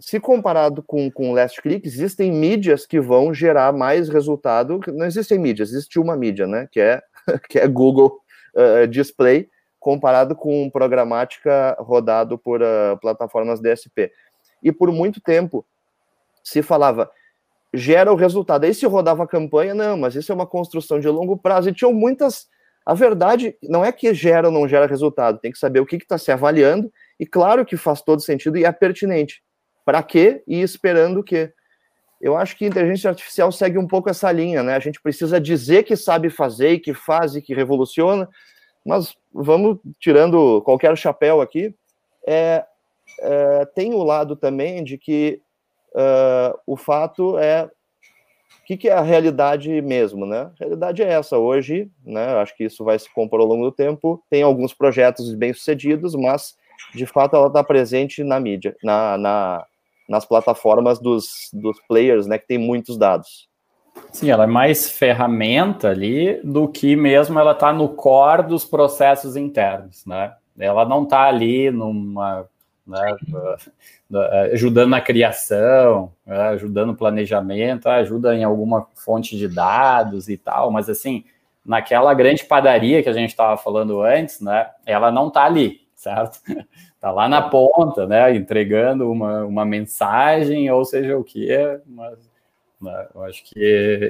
se 0.00 0.20
comparado 0.20 0.82
com, 0.82 1.10
com 1.10 1.32
Last 1.32 1.60
Click, 1.60 1.86
existem 1.86 2.30
mídias 2.30 2.86
que 2.86 3.00
vão 3.00 3.34
gerar 3.34 3.72
mais 3.72 4.08
resultado. 4.08 4.80
Não 4.88 5.04
existem 5.04 5.38
mídias, 5.38 5.70
existe 5.70 5.98
uma 5.98 6.16
mídia, 6.16 6.46
né? 6.46 6.68
Que 6.70 6.80
é, 6.80 7.02
que 7.48 7.58
é 7.58 7.66
Google 7.66 8.20
uh, 8.54 8.86
Display, 8.86 9.48
comparado 9.80 10.36
com 10.36 10.70
programática 10.70 11.76
rodado 11.80 12.38
por 12.38 12.62
uh, 12.62 12.96
plataformas 13.00 13.60
DSP. 13.60 14.12
E 14.62 14.70
por 14.70 14.92
muito 14.92 15.20
tempo 15.20 15.66
se 16.44 16.62
falava, 16.62 17.10
gera 17.74 18.12
o 18.12 18.16
resultado. 18.16 18.64
Aí 18.64 18.74
se 18.74 18.86
rodava 18.86 19.24
a 19.24 19.28
campanha, 19.28 19.74
não, 19.74 19.96
mas 19.96 20.14
isso 20.14 20.30
é 20.30 20.34
uma 20.34 20.46
construção 20.46 21.00
de 21.00 21.08
longo 21.08 21.36
prazo. 21.36 21.68
E 21.68 21.74
tinham 21.74 21.92
muitas. 21.92 22.46
A 22.86 22.94
verdade 22.94 23.56
não 23.62 23.84
é 23.84 23.90
que 23.90 24.14
gera 24.14 24.46
ou 24.46 24.52
não 24.52 24.66
gera 24.66 24.86
resultado, 24.86 25.40
tem 25.40 25.52
que 25.52 25.58
saber 25.58 25.80
o 25.80 25.84
que 25.84 25.96
está 25.96 26.16
se 26.16 26.32
avaliando, 26.32 26.90
e 27.20 27.26
claro 27.26 27.66
que 27.66 27.76
faz 27.76 28.00
todo 28.00 28.22
sentido 28.22 28.56
e 28.56 28.64
é 28.64 28.72
pertinente 28.72 29.42
para 29.88 30.02
quê 30.02 30.42
e 30.46 30.60
esperando 30.60 31.20
o 31.20 31.24
quê. 31.24 31.50
Eu 32.20 32.36
acho 32.36 32.54
que 32.58 32.66
a 32.66 32.68
inteligência 32.68 33.08
artificial 33.08 33.50
segue 33.50 33.78
um 33.78 33.86
pouco 33.86 34.10
essa 34.10 34.30
linha, 34.30 34.62
né? 34.62 34.76
A 34.76 34.78
gente 34.78 35.00
precisa 35.00 35.40
dizer 35.40 35.84
que 35.84 35.96
sabe 35.96 36.28
fazer 36.28 36.72
e 36.72 36.78
que 36.78 36.92
faz 36.92 37.34
e 37.34 37.40
que 37.40 37.54
revoluciona, 37.54 38.28
mas 38.84 39.16
vamos 39.32 39.78
tirando 39.98 40.60
qualquer 40.60 40.94
chapéu 40.94 41.40
aqui. 41.40 41.74
É, 42.26 42.66
é, 43.20 43.64
tem 43.74 43.94
o 43.94 44.02
lado 44.02 44.36
também 44.36 44.84
de 44.84 44.98
que 44.98 45.40
uh, 45.94 46.58
o 46.66 46.76
fato 46.76 47.38
é 47.38 47.64
o 47.64 48.64
que, 48.66 48.76
que, 48.76 48.90
é 48.90 48.92
a 48.92 49.00
realidade 49.00 49.80
mesmo, 49.80 50.26
né? 50.26 50.50
A 50.52 50.52
realidade 50.60 51.02
é 51.02 51.08
essa 51.08 51.38
hoje, 51.38 51.90
né? 52.04 52.26
Acho 52.34 52.54
que 52.54 52.64
isso 52.64 52.84
vai 52.84 52.98
se 52.98 53.10
compor 53.14 53.40
ao 53.40 53.46
longo 53.46 53.64
do 53.64 53.72
tempo. 53.72 54.22
Tem 54.28 54.42
alguns 54.42 54.74
projetos 54.74 55.32
bem 55.32 55.54
sucedidos, 55.54 56.14
mas 56.14 56.58
de 56.94 57.06
fato 57.06 57.36
ela 57.36 57.48
está 57.48 57.62
presente 57.62 58.22
na 58.22 58.38
mídia, 58.38 58.76
na, 58.82 59.18
na 59.18 59.66
nas 60.08 60.24
plataformas 60.24 60.98
dos, 60.98 61.50
dos 61.52 61.78
players, 61.86 62.26
né, 62.26 62.38
que 62.38 62.46
tem 62.46 62.58
muitos 62.58 62.96
dados. 62.96 63.48
Sim, 64.12 64.30
ela 64.30 64.44
é 64.44 64.46
mais 64.46 64.90
ferramenta 64.90 65.90
ali 65.90 66.40
do 66.42 66.68
que 66.68 66.96
mesmo 66.96 67.38
ela 67.38 67.52
está 67.52 67.72
no 67.72 67.88
core 67.90 68.44
dos 68.44 68.64
processos 68.64 69.36
internos, 69.36 70.06
né? 70.06 70.34
Ela 70.58 70.84
não 70.84 71.04
está 71.04 71.22
ali 71.22 71.70
numa 71.70 72.48
né, 72.88 73.16
ajudando 74.52 74.88
na 74.90 75.00
criação, 75.00 76.10
né, 76.24 76.48
ajudando 76.48 76.88
no 76.88 76.96
planejamento, 76.96 77.86
ajuda 77.86 78.34
em 78.34 78.44
alguma 78.44 78.86
fonte 78.94 79.36
de 79.36 79.46
dados 79.46 80.28
e 80.28 80.38
tal, 80.38 80.70
mas 80.70 80.88
assim, 80.88 81.24
naquela 81.64 82.14
grande 82.14 82.44
padaria 82.44 83.02
que 83.02 83.08
a 83.10 83.12
gente 83.12 83.30
estava 83.30 83.56
falando 83.58 84.00
antes, 84.00 84.40
né? 84.40 84.70
Ela 84.86 85.12
não 85.12 85.28
está 85.28 85.44
ali, 85.44 85.82
certo? 85.94 86.40
Está 86.98 87.12
lá 87.12 87.28
na 87.28 87.40
ponta, 87.40 88.08
né? 88.08 88.34
Entregando 88.34 89.08
uma, 89.08 89.44
uma 89.44 89.64
mensagem, 89.64 90.68
ou 90.68 90.84
seja 90.84 91.16
o 91.16 91.22
que 91.22 91.48
é, 91.48 91.80
mas 91.86 92.18
eu 93.14 93.22
acho 93.22 93.44
que 93.44 93.60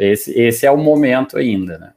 esse, 0.00 0.32
esse 0.38 0.64
é 0.64 0.70
o 0.70 0.78
momento 0.78 1.36
ainda, 1.36 1.78
né? 1.78 1.92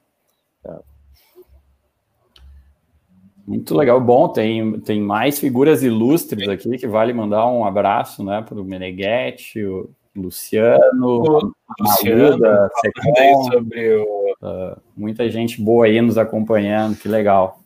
Muito 3.48 3.76
legal. 3.76 4.00
Bom, 4.00 4.30
tem, 4.30 4.80
tem 4.82 5.02
mais 5.02 5.40
figuras 5.40 5.84
ilustres 5.84 6.48
aqui 6.48 6.78
que 6.78 6.88
vale 6.88 7.12
mandar 7.12 7.48
um 7.48 7.66
abraço 7.66 8.24
né, 8.24 8.42
para 8.48 8.60
o 8.60 8.64
Meneghetti, 8.64 9.64
o 9.64 9.90
Luciano, 10.16 11.54
Luciano 11.80 12.26
Aluda, 12.28 12.70
sobre 13.52 13.96
o... 13.96 14.36
Uh, 14.42 14.82
muita 14.96 15.30
gente 15.30 15.62
boa 15.62 15.86
aí 15.86 16.02
nos 16.02 16.18
acompanhando, 16.18 16.98
que 16.98 17.08
legal. 17.08 17.61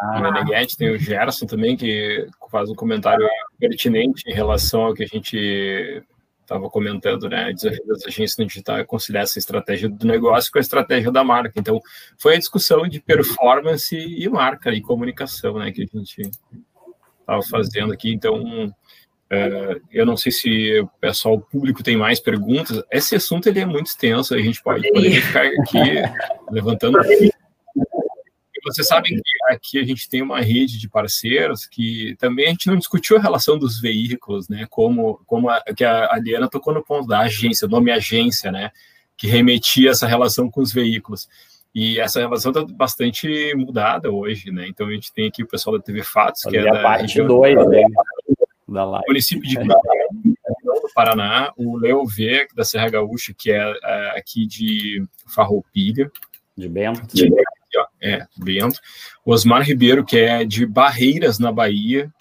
Ah. 0.00 0.20
Meneghetti, 0.20 0.76
tem 0.76 0.90
o 0.90 0.98
Gerson 0.98 1.46
também, 1.46 1.76
que 1.76 2.26
faz 2.50 2.70
um 2.70 2.74
comentário 2.74 3.26
pertinente 3.58 4.22
em 4.26 4.32
relação 4.32 4.82
ao 4.82 4.94
que 4.94 5.02
a 5.02 5.06
gente 5.06 6.02
estava 6.40 6.70
comentando, 6.70 7.28
né? 7.28 7.52
Desafio 7.52 7.86
das 7.86 8.06
agências 8.06 8.38
no 8.38 8.46
digital 8.46 8.78
é 8.78 8.84
conciliar 8.84 9.24
essa 9.24 9.38
estratégia 9.38 9.88
do 9.88 10.06
negócio 10.06 10.50
com 10.50 10.58
a 10.58 10.62
estratégia 10.62 11.12
da 11.12 11.22
marca. 11.22 11.52
Então, 11.56 11.80
foi 12.16 12.36
a 12.36 12.38
discussão 12.38 12.88
de 12.88 13.00
performance 13.00 13.94
e 13.94 14.26
marca 14.28 14.72
e 14.72 14.80
comunicação, 14.80 15.58
né? 15.58 15.70
Que 15.70 15.82
a 15.82 15.98
gente 15.98 16.22
estava 17.20 17.42
fazendo 17.42 17.92
aqui. 17.92 18.10
Então, 18.10 18.72
é, 19.30 19.76
eu 19.92 20.06
não 20.06 20.16
sei 20.16 20.32
se 20.32 20.80
o 20.80 20.88
pessoal 21.00 21.34
o 21.34 21.40
público 21.40 21.82
tem 21.82 21.96
mais 21.96 22.18
perguntas. 22.18 22.82
Esse 22.90 23.14
assunto 23.14 23.46
ele 23.46 23.60
é 23.60 23.66
muito 23.66 23.88
extenso, 23.88 24.34
a 24.34 24.38
gente 24.38 24.62
pode 24.62 24.88
ficar 25.20 25.44
aqui 25.44 25.78
levantando 26.50 26.98
vocês 28.64 28.86
sabem 28.86 29.14
que 29.16 29.54
aqui 29.54 29.78
a 29.78 29.84
gente 29.84 30.08
tem 30.08 30.22
uma 30.22 30.40
rede 30.40 30.78
de 30.78 30.88
parceiros 30.88 31.66
que 31.66 32.16
também 32.18 32.46
a 32.46 32.50
gente 32.50 32.66
não 32.66 32.76
discutiu 32.76 33.16
a 33.16 33.20
relação 33.20 33.58
dos 33.58 33.80
veículos, 33.80 34.48
né? 34.48 34.66
Como, 34.70 35.20
como 35.26 35.48
a, 35.48 35.60
que 35.76 35.84
a 35.84 36.12
Aliana 36.12 36.48
tocou 36.48 36.72
no 36.72 36.84
ponto 36.84 37.06
da 37.06 37.20
agência, 37.20 37.66
o 37.66 37.70
nome 37.70 37.90
agência, 37.90 38.50
né? 38.50 38.70
Que 39.16 39.26
remetia 39.26 39.90
essa 39.90 40.06
relação 40.06 40.50
com 40.50 40.60
os 40.60 40.72
veículos. 40.72 41.28
E 41.74 42.00
essa 42.00 42.20
relação 42.20 42.50
está 42.50 42.64
bastante 42.64 43.54
mudada 43.54 44.10
hoje, 44.10 44.50
né? 44.50 44.66
Então 44.68 44.86
a 44.86 44.92
gente 44.92 45.12
tem 45.12 45.28
aqui 45.28 45.42
o 45.42 45.46
pessoal 45.46 45.76
da 45.78 45.84
TV 45.84 46.02
Fatos, 46.02 46.42
que 46.42 46.56
é 46.56 46.64
da 46.64 46.82
parte 46.82 47.22
2, 47.22 47.68
né? 47.68 47.82
Da 48.68 48.84
live. 48.84 49.04
município 49.08 49.48
de 49.48 49.56
do 50.64 50.92
Paraná, 50.94 51.52
o 51.56 51.76
Leo 51.76 52.04
V, 52.06 52.48
da 52.54 52.64
Serra 52.64 52.90
Gaúcha, 52.90 53.34
que 53.36 53.50
é, 53.50 53.74
é 53.82 54.18
aqui 54.18 54.46
de 54.46 55.04
Farroupilha. 55.26 56.10
De 56.56 56.68
Bento. 56.68 57.14
De 57.14 57.32
ó, 57.32 57.57
é, 58.02 58.26
Bento. 58.36 58.80
O 59.24 59.32
Osmar 59.32 59.62
Ribeiro, 59.62 60.04
que 60.04 60.18
é 60.18 60.44
de 60.44 60.66
Barreiras, 60.66 61.38
na 61.38 61.52
Bahia. 61.52 62.12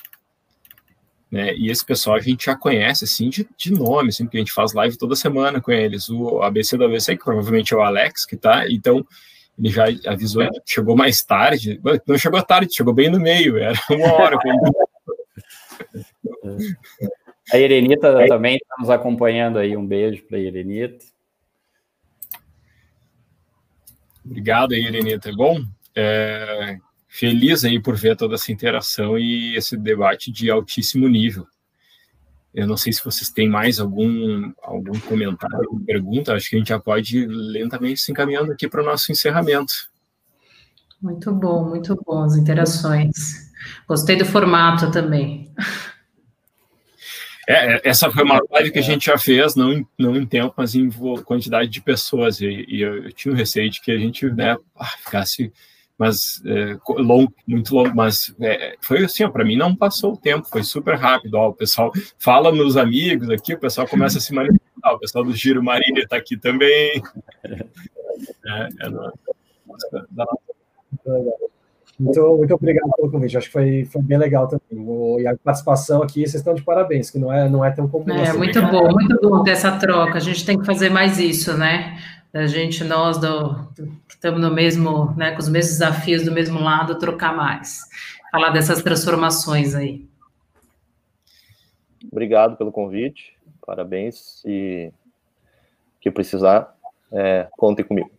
Né, 1.29 1.53
e 1.55 1.69
esse 1.69 1.85
pessoal 1.85 2.15
a 2.15 2.21
gente 2.21 2.45
já 2.45 2.55
conhece, 2.55 3.03
assim, 3.03 3.29
de, 3.29 3.45
de 3.57 3.73
nome, 3.73 4.09
assim, 4.09 4.23
porque 4.23 4.37
a 4.37 4.39
gente 4.39 4.53
faz 4.53 4.73
live 4.73 4.97
toda 4.97 5.15
semana 5.15 5.59
com 5.59 5.71
eles. 5.71 6.09
O 6.09 6.41
ABC 6.41 6.77
do 6.77 6.85
ABC, 6.85 7.17
que 7.17 7.23
provavelmente 7.23 7.73
é 7.73 7.77
o 7.77 7.81
Alex, 7.81 8.25
que 8.25 8.37
tá, 8.37 8.65
então 8.69 9.05
ele 9.59 9.69
já 9.69 9.85
avisou, 10.05 10.47
chegou 10.65 10.95
mais 10.95 11.21
tarde, 11.23 11.81
não 12.05 12.17
chegou 12.17 12.41
tarde, 12.43 12.73
chegou 12.73 12.93
bem 12.93 13.09
no 13.09 13.19
meio, 13.19 13.57
era 13.57 13.77
uma 13.89 14.13
hora. 14.13 14.37
a 17.51 17.57
Irenita 17.57 18.25
também 18.27 18.55
está 18.55 18.75
nos 18.79 18.89
acompanhando 18.89 19.57
aí, 19.57 19.75
um 19.75 19.85
beijo 19.85 20.23
para 20.23 20.37
a 20.37 20.41
Irenita. 20.41 21.03
Obrigado 24.27 24.73
aí, 24.73 24.83
Irenita. 24.83 25.31
Bom, 25.33 25.63
é, 25.95 26.77
feliz 27.07 27.63
aí 27.63 27.81
por 27.81 27.95
ver 27.95 28.15
toda 28.15 28.35
essa 28.35 28.51
interação 28.51 29.17
e 29.17 29.55
esse 29.55 29.77
debate 29.77 30.31
de 30.31 30.51
altíssimo 30.51 31.07
nível. 31.07 31.47
Eu 32.53 32.67
não 32.67 32.75
sei 32.75 32.91
se 32.91 33.03
vocês 33.03 33.29
têm 33.29 33.47
mais 33.47 33.79
algum, 33.79 34.51
algum 34.61 34.99
comentário, 35.01 35.57
alguma 35.57 35.85
pergunta, 35.85 36.33
acho 36.33 36.49
que 36.49 36.55
a 36.55 36.59
gente 36.59 36.69
já 36.69 36.79
pode 36.79 37.19
ir 37.19 37.27
lentamente 37.27 37.99
se 37.99 38.11
encaminhando 38.11 38.51
aqui 38.51 38.67
para 38.67 38.81
o 38.81 38.85
nosso 38.85 39.11
encerramento. 39.11 39.73
Muito 41.01 41.31
bom, 41.33 41.69
muito 41.69 41.95
bom 42.05 42.23
as 42.23 42.35
interações. 42.35 43.47
Gostei 43.87 44.15
do 44.15 44.25
formato 44.25 44.91
também. 44.91 45.53
É, 47.47 47.75
é, 47.75 47.81
essa 47.85 48.11
foi 48.11 48.23
uma 48.23 48.41
live 48.51 48.71
que 48.71 48.79
a 48.79 48.83
gente 48.83 49.05
já 49.05 49.17
fez, 49.17 49.55
não 49.55 49.71
em, 49.71 49.87
não 49.97 50.15
em 50.15 50.25
tempo, 50.25 50.53
mas 50.57 50.75
em 50.75 50.89
quantidade 51.23 51.69
de 51.69 51.81
pessoas. 51.81 52.41
E, 52.41 52.65
e 52.67 52.81
eu, 52.81 53.03
eu, 53.05 53.13
tinha 53.13 53.33
um 53.33 53.37
receio 53.37 53.69
de 53.69 53.79
que 53.79 53.91
a 53.91 53.97
gente 53.97 54.29
né, 54.29 54.57
ah, 54.75 54.85
ficasse 55.03 55.51
mas 55.97 56.43
é, 56.45 56.77
longo, 57.01 57.33
muito 57.47 57.73
longo, 57.73 57.95
mas 57.95 58.35
é, 58.39 58.75
foi 58.79 59.03
assim, 59.03 59.27
para 59.29 59.43
mim 59.43 59.57
não 59.57 59.75
passou 59.75 60.13
o 60.13 60.17
tempo, 60.17 60.47
foi 60.47 60.61
super 60.61 60.95
rápido. 60.95 61.35
Ó, 61.35 61.49
o 61.49 61.53
pessoal 61.53 61.91
fala 62.19 62.51
nos 62.51 62.77
amigos 62.77 63.29
aqui, 63.31 63.55
o 63.55 63.59
pessoal 63.59 63.87
começa 63.87 64.19
a 64.19 64.21
se 64.21 64.31
manifestar, 64.31 64.93
o 64.93 64.99
pessoal 64.99 65.23
do 65.23 65.35
Giro 65.35 65.63
Marília 65.63 66.03
está 66.03 66.17
aqui 66.17 66.37
também. 66.37 67.01
É, 68.47 68.87
é 68.87 68.89
da 68.89 69.13
nossa, 69.67 70.07
muito, 71.99 72.37
muito 72.37 72.53
obrigado 72.53 72.91
pelo 72.95 73.11
convite. 73.11 73.37
Acho 73.37 73.47
que 73.47 73.53
foi, 73.53 73.85
foi 73.85 74.01
bem 74.01 74.17
legal 74.17 74.47
também. 74.47 74.85
O, 74.85 75.19
e 75.19 75.27
a 75.27 75.35
participação 75.35 76.03
aqui, 76.03 76.21
vocês 76.21 76.35
estão 76.35 76.53
de 76.53 76.61
parabéns, 76.61 77.09
que 77.09 77.17
não 77.17 77.33
é, 77.33 77.49
não 77.49 77.65
é 77.65 77.71
tão 77.71 77.87
comum. 77.87 78.13
É, 78.13 78.29
assim. 78.29 78.37
muito 78.37 78.61
bom, 78.61 78.91
muito 78.91 79.19
bom 79.21 79.43
ter 79.43 79.51
essa 79.51 79.71
troca. 79.71 80.17
A 80.17 80.21
gente 80.21 80.45
tem 80.45 80.59
que 80.59 80.65
fazer 80.65 80.89
mais 80.89 81.17
isso, 81.17 81.57
né? 81.57 81.97
A 82.33 82.45
gente, 82.45 82.83
nós 82.83 83.17
do, 83.17 83.49
do, 83.75 83.87
que 84.07 84.13
estamos 84.13 84.39
no 84.39 84.53
mesmo, 84.53 85.13
né, 85.15 85.31
com 85.31 85.39
os 85.39 85.49
mesmos 85.49 85.79
desafios 85.79 86.23
do 86.23 86.31
mesmo 86.31 86.59
lado, 86.59 86.99
trocar 86.99 87.35
mais. 87.35 87.81
Falar 88.31 88.51
dessas 88.51 88.83
transformações 88.83 89.73
aí. 89.73 90.05
Obrigado 92.11 92.55
pelo 92.57 92.71
convite, 92.71 93.35
parabéns 93.65 94.43
e 94.45 94.91
que 95.99 96.11
precisar, 96.11 96.75
é, 97.11 97.47
contem 97.57 97.83
comigo. 97.83 98.11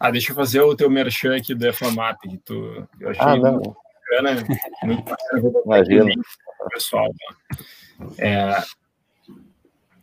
Ah, 0.00 0.10
deixa 0.10 0.32
eu 0.32 0.36
fazer 0.36 0.62
o 0.62 0.74
teu 0.74 0.88
merchan 0.88 1.36
aqui 1.36 1.54
do 1.54 1.66
EFAMAP, 1.66 2.22
que 2.22 2.38
tu, 2.38 2.88
eu 2.98 3.10
achei 3.10 3.22
ah, 3.22 3.36
muito 3.36 3.76
bacana, 4.10 4.46
muito 4.82 5.02
bacana. 5.04 5.52
Imagina. 5.66 6.14
Pessoal, 6.72 7.06
né? 7.06 7.56
é 8.18 8.54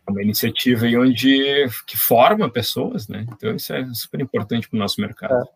uma 0.08 0.22
iniciativa 0.22 0.86
aí 0.86 0.96
onde, 0.96 1.66
que 1.88 1.98
forma 1.98 2.48
pessoas, 2.48 3.08
né? 3.08 3.26
Então 3.34 3.56
isso 3.56 3.74
é 3.74 3.84
super 3.94 4.22
importante 4.22 4.70
para 4.70 4.78
o 4.78 4.80
nosso 4.80 5.02
mercado. 5.02 5.48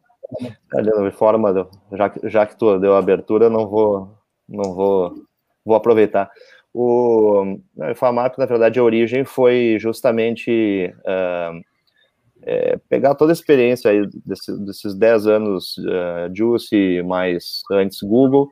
de 0.73 1.11
forma, 1.11 1.69
já, 1.91 2.11
já 2.23 2.45
que 2.47 2.57
tu 2.57 2.79
deu 2.79 2.95
a 2.95 2.99
abertura, 2.99 3.47
não 3.47 3.67
vou, 3.67 4.17
não 4.49 4.73
vou, 4.73 5.23
vou 5.63 5.75
aproveitar. 5.75 6.31
O, 6.73 7.57
o 7.75 7.95
FAMAP, 7.95 8.39
na 8.39 8.47
verdade, 8.47 8.79
a 8.79 8.83
origem 8.83 9.23
foi 9.23 9.77
justamente 9.79 10.91
uh, 11.01 11.61
é, 12.43 12.77
pegar 12.89 13.15
toda 13.15 13.31
a 13.31 13.33
experiência 13.33 13.91
aí 13.91 14.07
desse, 14.25 14.57
desses 14.65 14.95
10 14.95 15.27
anos 15.27 15.77
uh, 15.77 16.35
Juicy, 16.35 17.01
mais 17.03 17.61
antes 17.71 18.01
Google, 18.01 18.49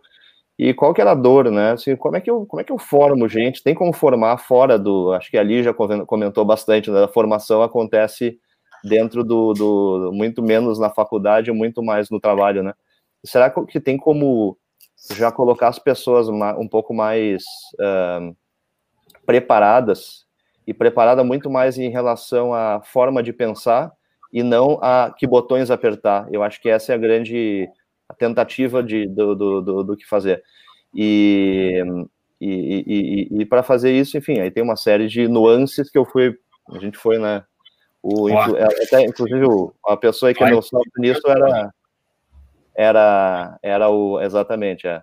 e 0.58 0.74
qual 0.74 0.94
que 0.94 1.02
era 1.02 1.12
a 1.12 1.16
dor, 1.16 1.50
né? 1.50 1.72
Assim, 1.72 1.96
como, 1.96 2.18
é 2.18 2.22
que 2.22 2.30
eu, 2.30 2.46
como 2.46 2.62
é 2.62 2.66
que 2.66 2.72
eu 2.72 2.78
formo 2.78 3.30
gente? 3.30 3.64
Tem 3.64 3.74
como 3.74 3.94
formar 3.94 4.38
fora 4.38 4.78
do... 4.78 5.14
Acho 5.14 5.32
que 5.32 5.38
ali 5.38 5.64
já 5.64 5.74
comentou 5.74 6.44
bastante, 6.44 6.92
né? 6.92 7.06
A 7.06 7.08
formação 7.08 7.64
acontece 7.64 8.38
dentro 8.84 9.24
do, 9.24 9.54
do... 9.54 10.12
Muito 10.14 10.44
menos 10.44 10.78
na 10.78 10.90
faculdade, 10.90 11.50
muito 11.52 11.82
mais 11.82 12.10
no 12.10 12.20
trabalho, 12.20 12.62
né? 12.62 12.74
Será 13.26 13.50
que 13.50 13.80
tem 13.80 13.96
como 13.96 14.58
já 15.16 15.32
colocar 15.32 15.70
as 15.70 15.80
pessoas 15.80 16.28
um 16.28 16.68
pouco 16.68 16.94
mais 16.94 17.44
uh, 17.80 18.36
preparadas 19.26 20.26
e 20.70 20.74
preparada 20.74 21.24
muito 21.24 21.50
mais 21.50 21.80
em 21.80 21.90
relação 21.90 22.54
à 22.54 22.80
forma 22.80 23.24
de 23.24 23.34
pensar 23.34 23.92
e 24.32 24.44
não 24.44 24.78
a 24.84 25.12
que 25.18 25.26
botões 25.26 25.72
apertar. 25.72 26.28
Eu 26.32 26.44
acho 26.44 26.62
que 26.62 26.70
essa 26.70 26.92
é 26.92 26.96
a 26.96 27.00
grande 27.00 27.68
tentativa 28.20 28.84
de, 28.84 29.08
do, 29.08 29.34
do, 29.34 29.62
do, 29.62 29.84
do 29.84 29.98
que 29.98 30.06
fazer. 30.06 30.44
E, 30.94 31.84
e, 32.40 33.28
e, 33.32 33.42
e 33.42 33.46
para 33.48 33.64
fazer 33.64 33.92
isso, 33.92 34.16
enfim, 34.16 34.42
aí 34.42 34.52
tem 34.52 34.62
uma 34.62 34.76
série 34.76 35.08
de 35.08 35.28
nuances 35.28 35.90
que 35.90 35.98
eu 35.98 36.06
fui, 36.06 36.38
a 36.70 36.78
gente 36.78 37.00
foi, 37.00 37.18
né? 37.18 37.44
O, 38.04 38.30
é, 38.30 38.64
até, 38.84 39.02
inclusive, 39.02 39.44
a 39.88 39.98
pessoa 39.98 40.32
que 40.36 40.46
meu 40.46 40.62
sócio 40.62 40.92
nisso 41.00 41.28
era, 41.28 41.74
era, 42.76 43.60
era 43.64 43.90
o, 43.90 44.22
exatamente, 44.22 44.88
é. 44.88 45.02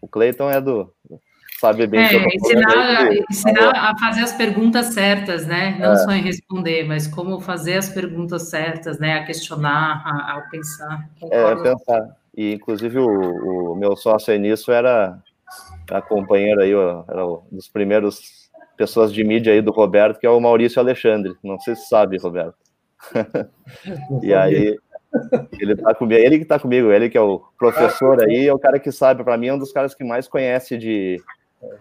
O 0.00 0.06
Cleiton 0.06 0.48
é 0.48 0.60
do, 0.60 0.94
sabe 1.60 1.86
bem. 1.86 2.00
É, 2.00 2.34
ensinar, 2.34 3.12
ensinar 3.30 3.70
a 3.76 3.98
fazer 3.98 4.22
as 4.22 4.32
perguntas 4.32 4.86
certas, 4.86 5.46
né? 5.46 5.76
Não 5.78 5.92
é. 5.92 5.96
só 5.96 6.10
em 6.12 6.22
responder, 6.22 6.84
mas 6.84 7.06
como 7.06 7.38
fazer 7.38 7.76
as 7.76 7.90
perguntas 7.90 8.48
certas, 8.48 8.98
né? 8.98 9.18
A 9.18 9.24
questionar, 9.24 10.02
a, 10.04 10.38
a 10.38 10.40
pensar. 10.50 11.08
É, 11.30 11.54
pensar. 11.56 12.16
E, 12.34 12.54
inclusive, 12.54 12.98
o, 12.98 13.72
o 13.72 13.76
meu 13.76 13.94
sócio 13.94 14.32
aí 14.32 14.38
nisso 14.38 14.72
era 14.72 15.18
a 15.90 16.00
companheira 16.00 16.62
aí, 16.62 16.72
era 16.72 17.26
um 17.26 17.42
dos 17.52 17.68
primeiros 17.68 18.48
pessoas 18.76 19.12
de 19.12 19.22
mídia 19.22 19.52
aí 19.52 19.60
do 19.60 19.72
Roberto, 19.72 20.18
que 20.18 20.26
é 20.26 20.30
o 20.30 20.40
Maurício 20.40 20.80
Alexandre. 20.80 21.34
Não 21.44 21.60
sei 21.60 21.76
se 21.76 21.88
sabe, 21.88 22.16
Roberto. 22.16 22.56
e 24.22 24.32
aí, 24.32 24.78
ele 25.58 25.76
tá 25.76 25.94
comigo, 25.94 26.20
ele 26.20 26.38
que 26.38 26.44
tá 26.46 26.58
comigo, 26.58 26.90
ele 26.90 27.10
que 27.10 27.18
é 27.18 27.20
o 27.20 27.42
professor 27.58 28.22
aí, 28.22 28.46
é 28.46 28.54
o 28.54 28.58
cara 28.58 28.78
que 28.78 28.90
sabe, 28.90 29.22
para 29.22 29.36
mim 29.36 29.48
é 29.48 29.54
um 29.54 29.58
dos 29.58 29.72
caras 29.72 29.94
que 29.94 30.04
mais 30.04 30.28
conhece 30.28 30.78
de, 30.78 31.20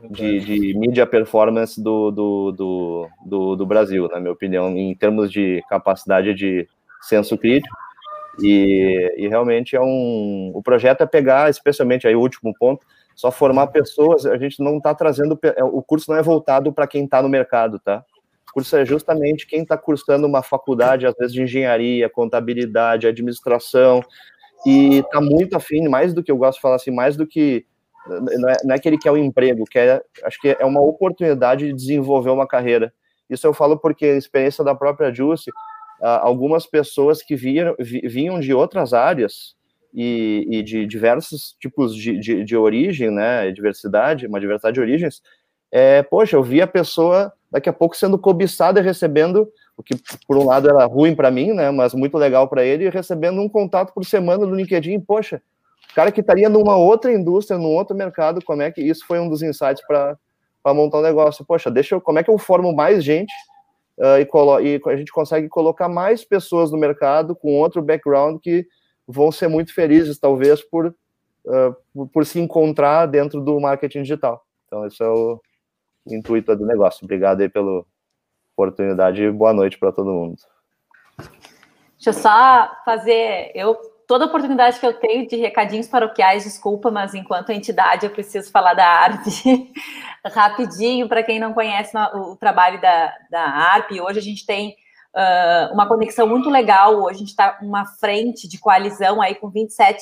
de, 0.09 0.39
de 0.39 0.77
mídia 0.77 1.05
performance 1.05 1.81
do, 1.81 2.11
do, 2.11 2.51
do, 2.51 3.09
do, 3.25 3.55
do 3.55 3.65
Brasil, 3.65 4.07
na 4.09 4.19
minha 4.19 4.33
opinião, 4.33 4.69
em 4.75 4.93
termos 4.95 5.31
de 5.31 5.63
capacidade 5.69 6.33
de 6.33 6.67
senso 7.01 7.37
crítico. 7.37 7.75
E, 8.41 9.13
e, 9.17 9.27
realmente 9.27 9.75
é 9.75 9.81
um. 9.81 10.51
O 10.53 10.61
projeto 10.61 11.01
é 11.01 11.05
pegar, 11.05 11.49
especialmente 11.49 12.07
aí 12.07 12.15
o 12.15 12.21
último 12.21 12.53
ponto, 12.57 12.85
só 13.15 13.31
formar 13.31 13.67
pessoas. 13.67 14.25
A 14.25 14.37
gente 14.37 14.63
não 14.63 14.77
está 14.77 14.93
trazendo. 14.93 15.37
É, 15.43 15.63
o 15.63 15.81
curso 15.81 16.09
não 16.11 16.17
é 16.17 16.23
voltado 16.23 16.71
para 16.71 16.87
quem 16.87 17.03
está 17.03 17.21
no 17.21 17.29
mercado, 17.29 17.79
tá? 17.79 18.03
O 18.49 18.53
curso 18.53 18.75
é 18.77 18.85
justamente 18.85 19.45
quem 19.45 19.61
está 19.63 19.77
cursando 19.77 20.25
uma 20.25 20.41
faculdade, 20.41 21.05
às 21.05 21.13
vezes 21.15 21.33
de 21.33 21.43
engenharia, 21.43 22.09
contabilidade, 22.09 23.07
administração, 23.07 24.01
e 24.65 24.99
está 24.99 25.21
muito 25.21 25.55
afim, 25.55 25.87
mais 25.87 26.13
do 26.13 26.23
que 26.23 26.31
eu 26.31 26.37
gosto 26.37 26.57
de 26.57 26.61
falar 26.61 26.75
assim, 26.75 26.91
mais 26.91 27.15
do 27.17 27.27
que. 27.27 27.65
Não 28.07 28.49
é, 28.49 28.57
não 28.63 28.75
é 28.75 28.79
que 28.79 28.87
ele 28.87 28.97
quer 28.97 29.11
o 29.11 29.15
um 29.15 29.17
emprego, 29.17 29.65
quer, 29.65 30.03
acho 30.23 30.39
que 30.39 30.55
é 30.59 30.65
uma 30.65 30.81
oportunidade 30.81 31.67
de 31.67 31.73
desenvolver 31.73 32.29
uma 32.29 32.47
carreira. 32.47 32.93
Isso 33.29 33.45
eu 33.45 33.53
falo 33.53 33.77
porque 33.77 34.05
a 34.05 34.17
experiência 34.17 34.63
da 34.63 34.73
própria 34.73 35.13
Juicy, 35.13 35.51
algumas 36.01 36.65
pessoas 36.65 37.21
que 37.21 37.35
vinham, 37.35 37.75
vinham 37.79 38.39
de 38.39 38.53
outras 38.53 38.93
áreas 38.93 39.55
e, 39.93 40.47
e 40.49 40.63
de 40.63 40.85
diversos 40.85 41.55
tipos 41.59 41.95
de, 41.95 42.17
de, 42.19 42.43
de, 42.43 42.57
origem, 42.57 43.11
né, 43.11 43.51
diversidade, 43.51 44.27
uma 44.27 44.39
diversidade 44.39 44.75
de 44.75 44.81
origens, 44.81 45.21
é, 45.71 46.01
poxa, 46.03 46.35
eu 46.35 46.43
vi 46.43 46.61
a 46.61 46.67
pessoa 46.67 47.31
daqui 47.51 47.69
a 47.69 47.73
pouco 47.73 47.97
sendo 47.97 48.17
cobiçada 48.17 48.79
e 48.79 48.83
recebendo, 48.83 49.51
o 49.75 49.83
que 49.83 49.95
por 50.27 50.37
um 50.37 50.45
lado 50.45 50.69
era 50.69 50.85
ruim 50.85 51.15
para 51.15 51.31
mim, 51.31 51.53
né, 51.53 51.71
mas 51.71 51.93
muito 51.93 52.17
legal 52.17 52.47
para 52.47 52.63
ele, 52.63 52.89
recebendo 52.89 53.41
um 53.41 53.49
contato 53.49 53.93
por 53.93 54.05
semana 54.05 54.45
no 54.45 54.55
LinkedIn, 54.55 54.99
poxa, 55.01 55.41
cara 55.93 56.11
que 56.11 56.21
estaria 56.21 56.49
numa 56.49 56.77
outra 56.77 57.11
indústria, 57.11 57.57
num 57.57 57.73
outro 57.73 57.95
mercado, 57.95 58.43
como 58.43 58.61
é 58.61 58.71
que 58.71 58.81
isso 58.81 59.05
foi 59.05 59.19
um 59.19 59.29
dos 59.29 59.41
insights 59.41 59.85
para 59.85 60.17
montar 60.67 60.99
um 60.99 61.03
negócio? 61.03 61.45
Poxa, 61.45 61.69
deixa 61.71 61.95
eu, 61.95 62.01
como 62.01 62.19
é 62.19 62.23
que 62.23 62.29
eu 62.29 62.37
formo 62.37 62.73
mais 62.73 63.03
gente 63.03 63.33
uh, 63.97 64.61
e, 64.61 64.75
e, 64.75 64.81
a 64.85 64.95
gente 64.95 65.11
consegue 65.11 65.49
colocar 65.49 65.89
mais 65.89 66.23
pessoas 66.23 66.71
no 66.71 66.77
mercado 66.77 67.35
com 67.35 67.59
outro 67.59 67.81
background 67.81 68.39
que 68.39 68.65
vão 69.07 69.31
ser 69.31 69.47
muito 69.47 69.73
felizes, 69.73 70.19
talvez, 70.19 70.61
por, 70.61 70.87
uh, 70.87 71.75
por, 71.93 72.07
por, 72.07 72.25
se 72.25 72.39
encontrar 72.39 73.07
dentro 73.07 73.41
do 73.41 73.59
marketing 73.59 74.03
digital. 74.03 74.45
Então, 74.67 74.85
esse 74.85 75.03
é 75.03 75.07
o 75.07 75.41
intuito 76.07 76.55
do 76.55 76.65
negócio. 76.65 77.03
Obrigado 77.03 77.41
aí 77.41 77.49
pela 77.49 77.83
oportunidade 78.53 79.23
e 79.23 79.31
boa 79.31 79.53
noite 79.53 79.77
para 79.79 79.91
todo 79.91 80.11
mundo. 80.11 80.37
Deixa 81.95 82.09
eu 82.09 82.13
só 82.13 82.71
fazer. 82.85 83.51
Eu 83.55 83.75
toda 84.09 84.25
oportunidade 84.25 84.79
que 84.79 84.87
eu 84.87 84.93
tenho 84.93 85.27
de 85.27 85.35
recadinhos 85.35 85.87
paroquiais, 85.87 86.43
desculpa, 86.43 86.89
mas 86.89 87.13
enquanto 87.13 87.51
entidade 87.51 88.07
eu 88.07 88.09
preciso 88.09 88.51
falar 88.51 88.73
da 88.73 88.83
arte 88.83 89.71
rapidinho 90.25 91.07
para 91.07 91.21
quem 91.21 91.39
não 91.39 91.53
conhece 91.53 91.95
o, 92.15 92.35
trabalho 92.35 92.81
da, 92.81 93.13
da 93.29 93.41
ARP. 93.41 93.91
Hoje 94.01 94.17
a 94.17 94.21
gente 94.21 94.47
tem 94.47 94.75
uh, 95.15 95.71
uma 95.75 95.87
conexão 95.87 96.25
muito 96.25 96.49
legal, 96.49 96.95
hoje 97.03 97.17
a 97.17 97.19
gente 97.19 97.29
está 97.29 97.59
uma 97.61 97.85
frente 97.85 98.49
de 98.49 98.57
coalizão 98.57 99.21
aí 99.21 99.35
com 99.35 99.47
27, 99.47 100.01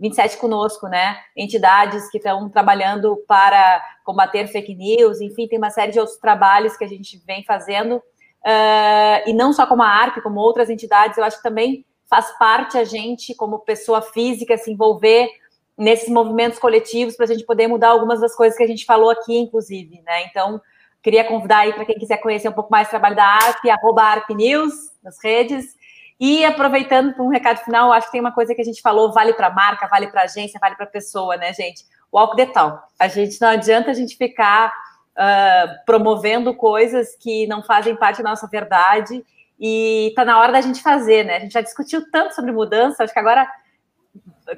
27 0.00 0.38
conosco, 0.38 0.88
né? 0.88 1.18
Entidades 1.36 2.10
que 2.10 2.16
estão 2.16 2.48
trabalhando 2.48 3.22
para 3.28 3.82
combater 4.02 4.46
fake 4.46 4.74
news, 4.74 5.20
enfim, 5.20 5.46
tem 5.46 5.58
uma 5.58 5.70
série 5.70 5.92
de 5.92 6.00
outros 6.00 6.16
trabalhos 6.16 6.74
que 6.74 6.84
a 6.84 6.88
gente 6.88 7.22
vem 7.26 7.44
fazendo. 7.44 7.96
Uh, 7.96 9.28
e 9.28 9.34
não 9.34 9.52
só 9.52 9.66
como 9.66 9.82
a 9.82 9.88
ARP, 9.88 10.22
como 10.22 10.40
outras 10.40 10.70
entidades, 10.70 11.18
eu 11.18 11.24
acho 11.24 11.36
que 11.36 11.42
também 11.42 11.84
faz 12.12 12.30
parte 12.36 12.76
a 12.76 12.84
gente, 12.84 13.34
como 13.34 13.60
pessoa 13.60 14.02
física, 14.02 14.58
se 14.58 14.70
envolver 14.70 15.30
nesses 15.78 16.10
movimentos 16.10 16.58
coletivos 16.58 17.16
para 17.16 17.24
a 17.24 17.28
gente 17.28 17.46
poder 17.46 17.68
mudar 17.68 17.88
algumas 17.88 18.20
das 18.20 18.36
coisas 18.36 18.54
que 18.54 18.62
a 18.62 18.66
gente 18.66 18.84
falou 18.84 19.08
aqui, 19.08 19.34
inclusive, 19.34 20.02
né? 20.02 20.24
Então, 20.26 20.60
queria 21.02 21.24
convidar 21.24 21.60
aí 21.60 21.72
para 21.72 21.86
quem 21.86 21.98
quiser 21.98 22.18
conhecer 22.18 22.50
um 22.50 22.52
pouco 22.52 22.70
mais 22.70 22.86
o 22.86 22.90
trabalho 22.90 23.16
da 23.16 23.24
ARP, 23.24 23.64
arroba 23.70 24.02
ARP 24.02 24.28
News 24.34 24.74
nas 25.02 25.16
redes. 25.24 25.74
E 26.20 26.44
aproveitando 26.44 27.14
para 27.14 27.24
um 27.24 27.28
recado 27.28 27.64
final, 27.64 27.90
acho 27.90 28.08
que 28.08 28.12
tem 28.12 28.20
uma 28.20 28.34
coisa 28.34 28.54
que 28.54 28.60
a 28.60 28.64
gente 28.64 28.82
falou, 28.82 29.10
vale 29.10 29.32
para 29.32 29.48
marca, 29.48 29.88
vale 29.88 30.08
para 30.08 30.24
agência, 30.24 30.60
vale 30.60 30.76
para 30.76 30.84
pessoa, 30.84 31.38
né, 31.38 31.54
gente? 31.54 31.86
Walk 32.12 32.36
the 32.36 32.44
talk. 32.44 32.78
A 32.98 33.08
gente 33.08 33.40
não 33.40 33.48
adianta 33.48 33.90
a 33.90 33.94
gente 33.94 34.18
ficar 34.18 34.70
uh, 35.16 35.84
promovendo 35.86 36.54
coisas 36.54 37.16
que 37.16 37.46
não 37.46 37.62
fazem 37.62 37.96
parte 37.96 38.22
da 38.22 38.28
nossa 38.28 38.46
verdade 38.46 39.24
e 39.64 40.08
está 40.08 40.24
na 40.24 40.40
hora 40.40 40.50
da 40.50 40.60
gente 40.60 40.82
fazer, 40.82 41.24
né? 41.24 41.36
A 41.36 41.38
gente 41.38 41.52
já 41.52 41.60
discutiu 41.60 42.10
tanto 42.10 42.34
sobre 42.34 42.50
mudança, 42.50 43.04
acho 43.04 43.12
que 43.12 43.18
agora 43.20 43.48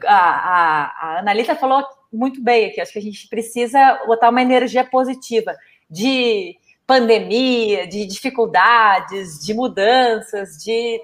a, 0.06 1.20
a, 1.20 1.20
a 1.20 1.54
falou 1.56 1.86
muito 2.10 2.42
bem 2.42 2.70
aqui, 2.70 2.80
acho 2.80 2.90
que 2.90 2.98
a 2.98 3.02
gente 3.02 3.28
precisa 3.28 4.00
botar 4.06 4.30
uma 4.30 4.40
energia 4.40 4.82
positiva 4.82 5.54
de 5.90 6.56
pandemia, 6.86 7.86
de 7.86 8.06
dificuldades, 8.06 9.44
de 9.44 9.52
mudanças, 9.52 10.56
de 10.56 10.98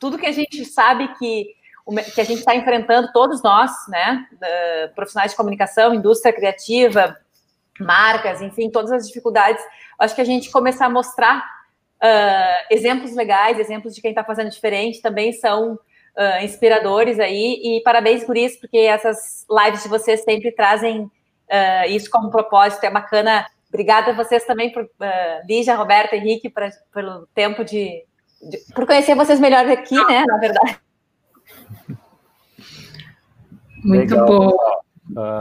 tudo 0.00 0.18
que 0.18 0.26
a 0.26 0.32
gente 0.32 0.64
sabe 0.64 1.06
que, 1.14 1.54
que 2.12 2.20
a 2.20 2.24
gente 2.24 2.40
está 2.40 2.56
enfrentando, 2.56 3.12
todos 3.12 3.40
nós, 3.40 3.70
né? 3.88 4.26
Profissionais 4.96 5.30
de 5.30 5.36
comunicação, 5.36 5.94
indústria 5.94 6.32
criativa, 6.32 7.16
marcas, 7.78 8.42
enfim, 8.42 8.68
todas 8.68 8.90
as 8.90 9.06
dificuldades. 9.06 9.62
Acho 9.96 10.16
que 10.16 10.20
a 10.20 10.24
gente 10.24 10.50
começar 10.50 10.86
a 10.86 10.90
mostrar 10.90 11.57
Uh, 12.02 12.74
exemplos 12.74 13.14
legais, 13.14 13.58
exemplos 13.58 13.94
de 13.94 14.00
quem 14.00 14.10
está 14.10 14.22
fazendo 14.22 14.50
diferente 14.50 15.02
também 15.02 15.32
são 15.32 15.72
uh, 15.74 16.44
inspiradores 16.44 17.18
aí. 17.18 17.60
E 17.62 17.82
parabéns 17.82 18.24
por 18.24 18.36
isso, 18.36 18.60
porque 18.60 18.78
essas 18.78 19.44
lives 19.50 19.82
de 19.82 19.88
vocês 19.88 20.22
sempre 20.22 20.52
trazem 20.52 21.02
uh, 21.02 21.88
isso 21.88 22.10
como 22.10 22.30
propósito. 22.30 22.84
É 22.84 22.90
bacana. 22.90 23.46
Obrigada 23.68 24.12
a 24.12 24.14
vocês 24.14 24.44
também, 24.44 24.72
por, 24.72 24.84
uh, 24.84 25.46
Lígia, 25.46 25.76
Roberto, 25.76 26.14
Henrique, 26.14 26.48
pra, 26.48 26.70
pelo 26.92 27.26
tempo 27.34 27.64
de, 27.64 28.04
de, 28.42 28.58
por 28.74 28.86
conhecer 28.86 29.14
vocês 29.14 29.38
melhor 29.38 29.66
aqui, 29.66 29.94
né? 30.06 30.24
Na 30.26 30.38
verdade. 30.38 30.78
Muito 33.84 34.14
Legal. 34.14 34.26
bom. 34.26 34.56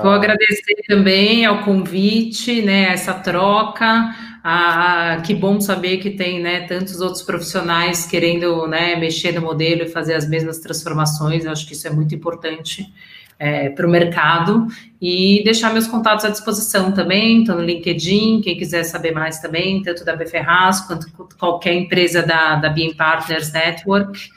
Vou 0.02 0.12
agradecer 0.12 0.76
também 0.88 1.46
ao 1.46 1.64
convite, 1.64 2.62
né? 2.62 2.94
Essa 2.94 3.14
troca 3.14 4.14
Ah, 4.50 5.22
que 5.26 5.36
bom 5.36 5.60
saber 5.60 5.98
que 5.98 6.12
tem 6.12 6.40
né, 6.40 6.62
tantos 6.62 7.02
outros 7.02 7.22
profissionais 7.22 8.06
querendo 8.06 8.66
né, 8.66 8.96
mexer 8.96 9.34
no 9.34 9.42
modelo 9.42 9.82
e 9.82 9.90
fazer 9.90 10.14
as 10.14 10.26
mesmas 10.26 10.60
transformações. 10.60 11.44
Eu 11.44 11.52
acho 11.52 11.68
que 11.68 11.74
isso 11.74 11.86
é 11.86 11.90
muito 11.90 12.16
importante 12.16 12.90
é, 13.38 13.68
para 13.68 13.86
o 13.86 13.90
mercado. 13.90 14.68
E 15.02 15.44
deixar 15.44 15.74
meus 15.74 15.86
contatos 15.86 16.24
à 16.24 16.30
disposição 16.30 16.94
também, 16.94 17.42
estou 17.42 17.58
no 17.58 17.62
LinkedIn, 17.62 18.40
quem 18.40 18.58
quiser 18.58 18.86
saber 18.86 19.12
mais 19.12 19.42
também, 19.42 19.84
tanto 19.84 20.06
da 20.06 20.16
Bferraz 20.16 20.80
quanto 20.80 21.12
qualquer 21.38 21.74
empresa 21.74 22.24
da, 22.24 22.56
da 22.56 22.74
Partners 22.98 23.52
Network. 23.52 24.30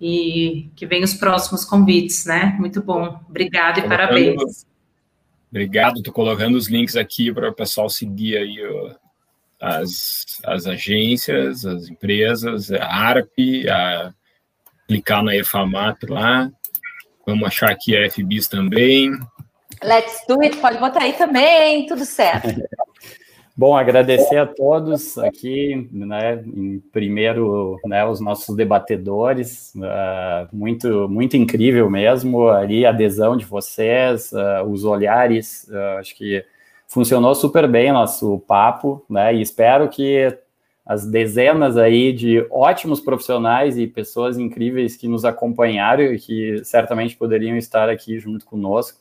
E 0.00 0.70
que 0.76 0.86
venham 0.86 1.02
os 1.02 1.14
próximos 1.14 1.64
convites, 1.64 2.24
né? 2.24 2.54
Muito 2.60 2.80
bom. 2.80 3.18
Obrigada 3.28 3.80
e 3.80 3.82
parabéns. 3.82 4.64
Obrigado, 5.50 5.96
estou 5.98 6.14
colocando 6.14 6.54
os 6.54 6.68
links 6.68 6.94
aqui 6.94 7.32
para 7.32 7.50
o 7.50 7.52
pessoal 7.52 7.90
seguir 7.90 8.36
aí 8.36 8.60
as, 9.60 10.24
as 10.44 10.66
agências, 10.66 11.64
as 11.64 11.88
empresas, 11.88 12.70
a 12.72 12.84
ARP, 12.84 13.68
a 13.70 14.12
clicar 14.86 15.22
na 15.22 15.34
EFAMAP 15.36 16.04
lá. 16.08 16.50
Vamos 17.26 17.48
achar 17.48 17.70
aqui 17.70 17.96
a 17.96 18.08
FBIS 18.10 18.48
também. 18.48 19.10
Let's 19.82 20.24
do 20.28 20.40
it, 20.42 20.56
pode 20.58 20.78
botar 20.78 21.02
aí 21.02 21.12
também, 21.12 21.86
tudo 21.86 22.04
certo. 22.04 22.48
Bom, 23.58 23.74
agradecer 23.74 24.36
a 24.36 24.44
todos 24.44 25.16
aqui, 25.16 25.88
né, 25.90 26.44
em 26.44 26.78
primeiro, 26.92 27.80
né, 27.86 28.04
os 28.04 28.20
nossos 28.20 28.54
debatedores, 28.54 29.72
uh, 29.76 30.46
muito, 30.54 31.08
muito 31.08 31.38
incrível 31.38 31.88
mesmo, 31.88 32.50
ali 32.50 32.84
a 32.84 32.90
adesão 32.90 33.34
de 33.34 33.46
vocês, 33.46 34.30
uh, 34.32 34.62
os 34.68 34.84
olhares, 34.84 35.66
uh, 35.70 35.98
acho 35.98 36.14
que 36.16 36.44
funcionou 36.88 37.34
super 37.34 37.68
bem 37.68 37.92
nosso 37.92 38.38
papo, 38.40 39.04
né? 39.08 39.34
E 39.34 39.42
espero 39.42 39.88
que 39.88 40.36
as 40.84 41.04
dezenas 41.04 41.76
aí 41.76 42.12
de 42.12 42.46
ótimos 42.48 43.00
profissionais 43.00 43.76
e 43.76 43.88
pessoas 43.88 44.38
incríveis 44.38 44.96
que 44.96 45.08
nos 45.08 45.24
acompanharam 45.24 46.04
e 46.04 46.18
que 46.18 46.64
certamente 46.64 47.16
poderiam 47.16 47.56
estar 47.56 47.88
aqui 47.88 48.20
junto 48.20 48.46
conosco. 48.46 49.00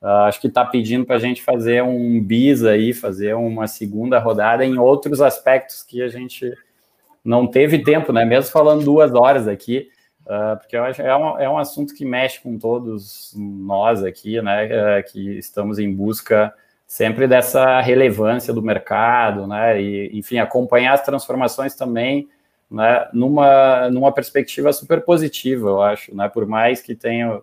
Uh, 0.00 0.24
acho 0.28 0.40
que 0.40 0.46
está 0.46 0.64
pedindo 0.64 1.04
para 1.04 1.16
a 1.16 1.18
gente 1.18 1.42
fazer 1.42 1.82
um 1.82 2.22
bis 2.22 2.64
aí, 2.64 2.94
fazer 2.94 3.34
uma 3.34 3.66
segunda 3.66 4.18
rodada 4.18 4.64
em 4.64 4.78
outros 4.78 5.20
aspectos 5.20 5.82
que 5.82 6.00
a 6.02 6.08
gente 6.08 6.50
não 7.22 7.46
teve 7.46 7.80
tempo, 7.80 8.12
né? 8.12 8.24
Mesmo 8.24 8.50
falando 8.50 8.84
duas 8.84 9.12
horas 9.12 9.46
aqui, 9.46 9.90
uh, 10.22 10.56
porque 10.58 10.76
eu 10.76 10.84
acho 10.84 11.02
é 11.02 11.16
um, 11.16 11.38
é 11.38 11.50
um 11.50 11.58
assunto 11.58 11.94
que 11.94 12.04
mexe 12.04 12.40
com 12.40 12.58
todos 12.58 13.34
nós 13.36 14.02
aqui, 14.02 14.40
né? 14.40 14.66
Uh, 14.66 15.12
que 15.12 15.38
estamos 15.38 15.78
em 15.78 15.92
busca 15.92 16.54
sempre 16.86 17.26
dessa 17.26 17.80
relevância 17.80 18.54
do 18.54 18.62
mercado, 18.62 19.46
né? 19.46 19.80
E, 19.80 20.16
enfim, 20.16 20.38
acompanhar 20.38 20.94
as 20.94 21.02
transformações 21.02 21.74
também, 21.74 22.28
né? 22.70 23.08
Numa, 23.12 23.90
numa 23.90 24.12
perspectiva 24.12 24.72
super 24.72 25.00
positiva, 25.02 25.68
eu 25.68 25.82
acho, 25.82 26.14
né? 26.14 26.28
Por 26.28 26.46
mais 26.46 26.80
que 26.80 26.94
tenha 26.94 27.40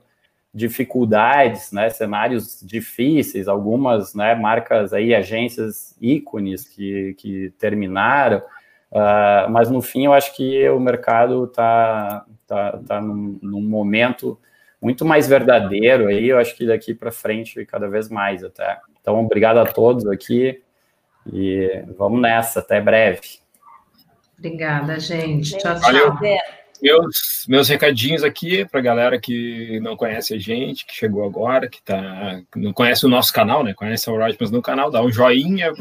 dificuldades, 0.53 1.72
né? 1.72 1.90
Cenários 1.90 2.61
difíceis, 2.64 3.48
algumas, 3.48 4.15
né? 4.15 4.34
Marcas 4.36 4.94
aí, 4.94 5.14
agências 5.14 5.95
ícones 6.02 6.68
que, 6.68 7.15
que 7.15 7.53
terminaram, 7.60 8.38
uh, 8.91 9.49
mas 9.49 9.70
no 9.70 9.82
fim 9.82 10.06
eu 10.06 10.14
acho 10.14 10.36
que 10.36 10.70
o 10.70 10.80
mercado 10.80 11.45
está 11.45 12.26
tá, 12.48 12.80
tá 12.88 13.02
num, 13.02 13.40
num 13.41 13.61
momento 13.61 14.40
muito 14.82 15.06
mais 15.06 15.28
verdadeiro 15.28 16.07
aí, 16.07 16.30
eu 16.30 16.38
acho 16.38 16.56
que 16.56 16.65
daqui 16.65 16.94
para 16.94 17.11
frente 17.11 17.65
cada 17.65 17.88
vez 17.88 18.10
mais 18.10 18.44
até. 18.44 18.80
Então, 19.03 19.19
obrigado 19.19 19.57
a 19.57 19.65
todos 19.65 20.07
aqui 20.07 20.63
e 21.31 21.84
vamos 21.97 22.21
nessa, 22.21 22.61
até 22.61 22.80
breve. 22.80 23.19
Obrigada, 24.39 24.97
gente. 24.97 25.57
Tchau, 25.57 25.75
tchau. 25.75 25.81
Valeu 25.81 26.62
meus, 26.81 27.45
meus 27.47 27.69
recadinhos 27.69 28.23
aqui 28.23 28.65
para 28.65 28.79
a 28.79 28.83
galera 28.83 29.19
que 29.19 29.79
não 29.81 29.95
conhece 29.95 30.33
a 30.33 30.39
gente, 30.39 30.85
que 30.85 30.93
chegou 30.93 31.23
agora, 31.25 31.67
que 31.67 31.81
tá, 31.81 32.41
não 32.55 32.73
conhece 32.73 33.05
o 33.05 33.09
nosso 33.09 33.31
canal, 33.31 33.63
né? 33.63 33.73
Conhece 33.73 34.09
a 34.09 34.13
mas 34.39 34.51
no 34.51 34.61
canal, 34.61 34.91
dá 34.91 35.01
um 35.01 35.11
joinha, 35.11 35.71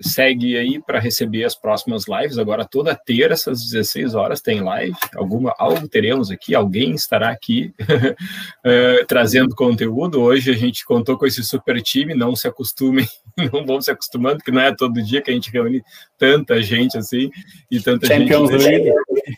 segue 0.00 0.56
aí 0.56 0.80
para 0.80 0.98
receber 0.98 1.44
as 1.44 1.54
próximas 1.54 2.04
lives. 2.08 2.38
Agora, 2.38 2.64
toda 2.64 2.94
terça, 2.94 3.50
às 3.50 3.62
16 3.62 4.14
horas, 4.14 4.40
tem 4.40 4.60
live. 4.60 4.96
Alguma, 5.16 5.54
algo 5.58 5.88
teremos 5.88 6.30
aqui, 6.30 6.54
alguém 6.54 6.92
estará 6.92 7.30
aqui 7.30 7.72
uh, 7.80 9.04
trazendo 9.06 9.54
conteúdo. 9.54 10.20
Hoje 10.20 10.50
a 10.50 10.54
gente 10.54 10.84
contou 10.84 11.18
com 11.18 11.26
esse 11.26 11.42
super 11.42 11.80
time, 11.82 12.14
não 12.14 12.34
se 12.34 12.46
acostumem, 12.48 13.06
não 13.52 13.64
vão 13.64 13.80
se 13.80 13.90
acostumando, 13.90 14.42
que 14.42 14.50
não 14.50 14.60
é 14.60 14.74
todo 14.74 15.02
dia 15.02 15.20
que 15.20 15.30
a 15.30 15.34
gente 15.34 15.50
reúne 15.50 15.82
tanta 16.18 16.62
gente 16.62 16.96
assim 16.96 17.30
e 17.70 17.80
tanta 17.80 18.06
Champions 18.06 18.50
gente. 18.50 18.64
League. 18.64 18.92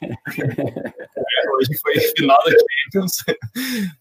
É, 0.09 1.51
hoje 1.51 1.77
foi 1.81 1.99
final 2.17 2.39
da 2.45 2.51
Champions, 2.51 3.25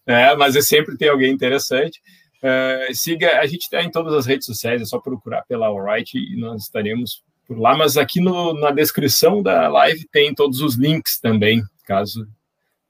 é, 0.06 0.34
mas 0.36 0.56
é 0.56 0.62
sempre 0.62 0.96
tem 0.96 1.08
alguém 1.08 1.32
interessante. 1.32 2.00
Uh, 2.36 2.94
siga, 2.94 3.40
a 3.40 3.46
gente 3.46 3.62
está 3.62 3.82
em 3.82 3.90
todas 3.90 4.14
as 4.14 4.26
redes 4.26 4.46
sociais, 4.46 4.80
é 4.82 4.84
só 4.84 5.00
procurar 5.00 5.42
pela 5.42 5.66
Alright 5.66 6.16
e 6.16 6.36
nós 6.36 6.62
estaremos 6.62 7.24
por 7.46 7.58
lá. 7.58 7.76
Mas 7.76 7.96
aqui 7.96 8.20
no, 8.20 8.52
na 8.54 8.70
descrição 8.70 9.42
da 9.42 9.68
live 9.68 10.06
tem 10.12 10.34
todos 10.34 10.60
os 10.60 10.76
links 10.76 11.18
também, 11.18 11.62
caso 11.84 12.28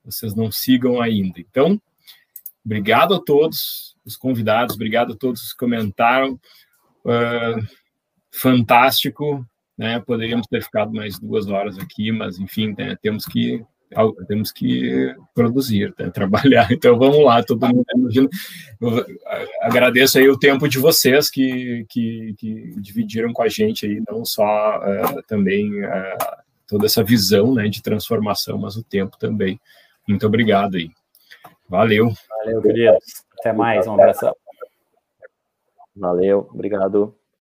vocês 0.03 0.35
não 0.35 0.51
sigam 0.51 1.01
ainda. 1.01 1.39
Então, 1.39 1.81
obrigado 2.65 3.15
a 3.15 3.19
todos 3.19 3.95
os 4.05 4.15
convidados, 4.15 4.75
obrigado 4.75 5.13
a 5.13 5.15
todos 5.15 5.51
que 5.51 5.57
comentaram. 5.57 6.39
Uh, 7.03 7.65
fantástico, 8.31 9.45
né? 9.77 9.99
Poderíamos 9.99 10.47
ter 10.47 10.63
ficado 10.63 10.93
mais 10.93 11.19
duas 11.19 11.47
horas 11.47 11.77
aqui, 11.77 12.11
mas 12.11 12.39
enfim, 12.39 12.73
né? 12.77 12.97
temos 13.01 13.25
que 13.25 13.63
temos 14.27 14.51
que 14.51 15.15
produzir, 15.33 15.93
né, 15.97 16.09
trabalhar. 16.11 16.71
Então 16.71 16.97
vamos 16.97 17.23
lá, 17.23 17.41
todo 17.43 17.67
mundo. 17.67 17.85
Eu 18.81 19.05
agradeço 19.61 20.17
aí 20.17 20.27
o 20.29 20.37
tempo 20.37 20.67
de 20.67 20.77
vocês 20.77 21.29
que, 21.29 21.85
que, 21.89 22.35
que 22.37 22.73
dividiram 22.81 23.31
com 23.31 23.43
a 23.43 23.47
gente 23.47 23.85
aí, 23.85 24.01
não 24.09 24.25
só 24.25 24.79
uh, 24.79 25.23
também 25.27 25.85
uh, 25.85 26.17
toda 26.67 26.85
essa 26.85 27.03
visão 27.03 27.53
né, 27.53 27.67
de 27.69 27.81
transformação, 27.81 28.57
mas 28.57 28.75
o 28.75 28.83
tempo 28.83 29.17
também. 29.17 29.59
Muito 30.07 30.25
obrigado 30.25 30.75
aí. 30.75 30.89
Valeu. 31.69 32.11
Valeu, 32.29 32.61
queridos. 32.61 33.23
Até 33.39 33.53
mais, 33.53 33.87
um 33.87 33.93
abraço. 33.93 34.33
Valeu, 35.95 36.49
obrigado. 36.53 37.15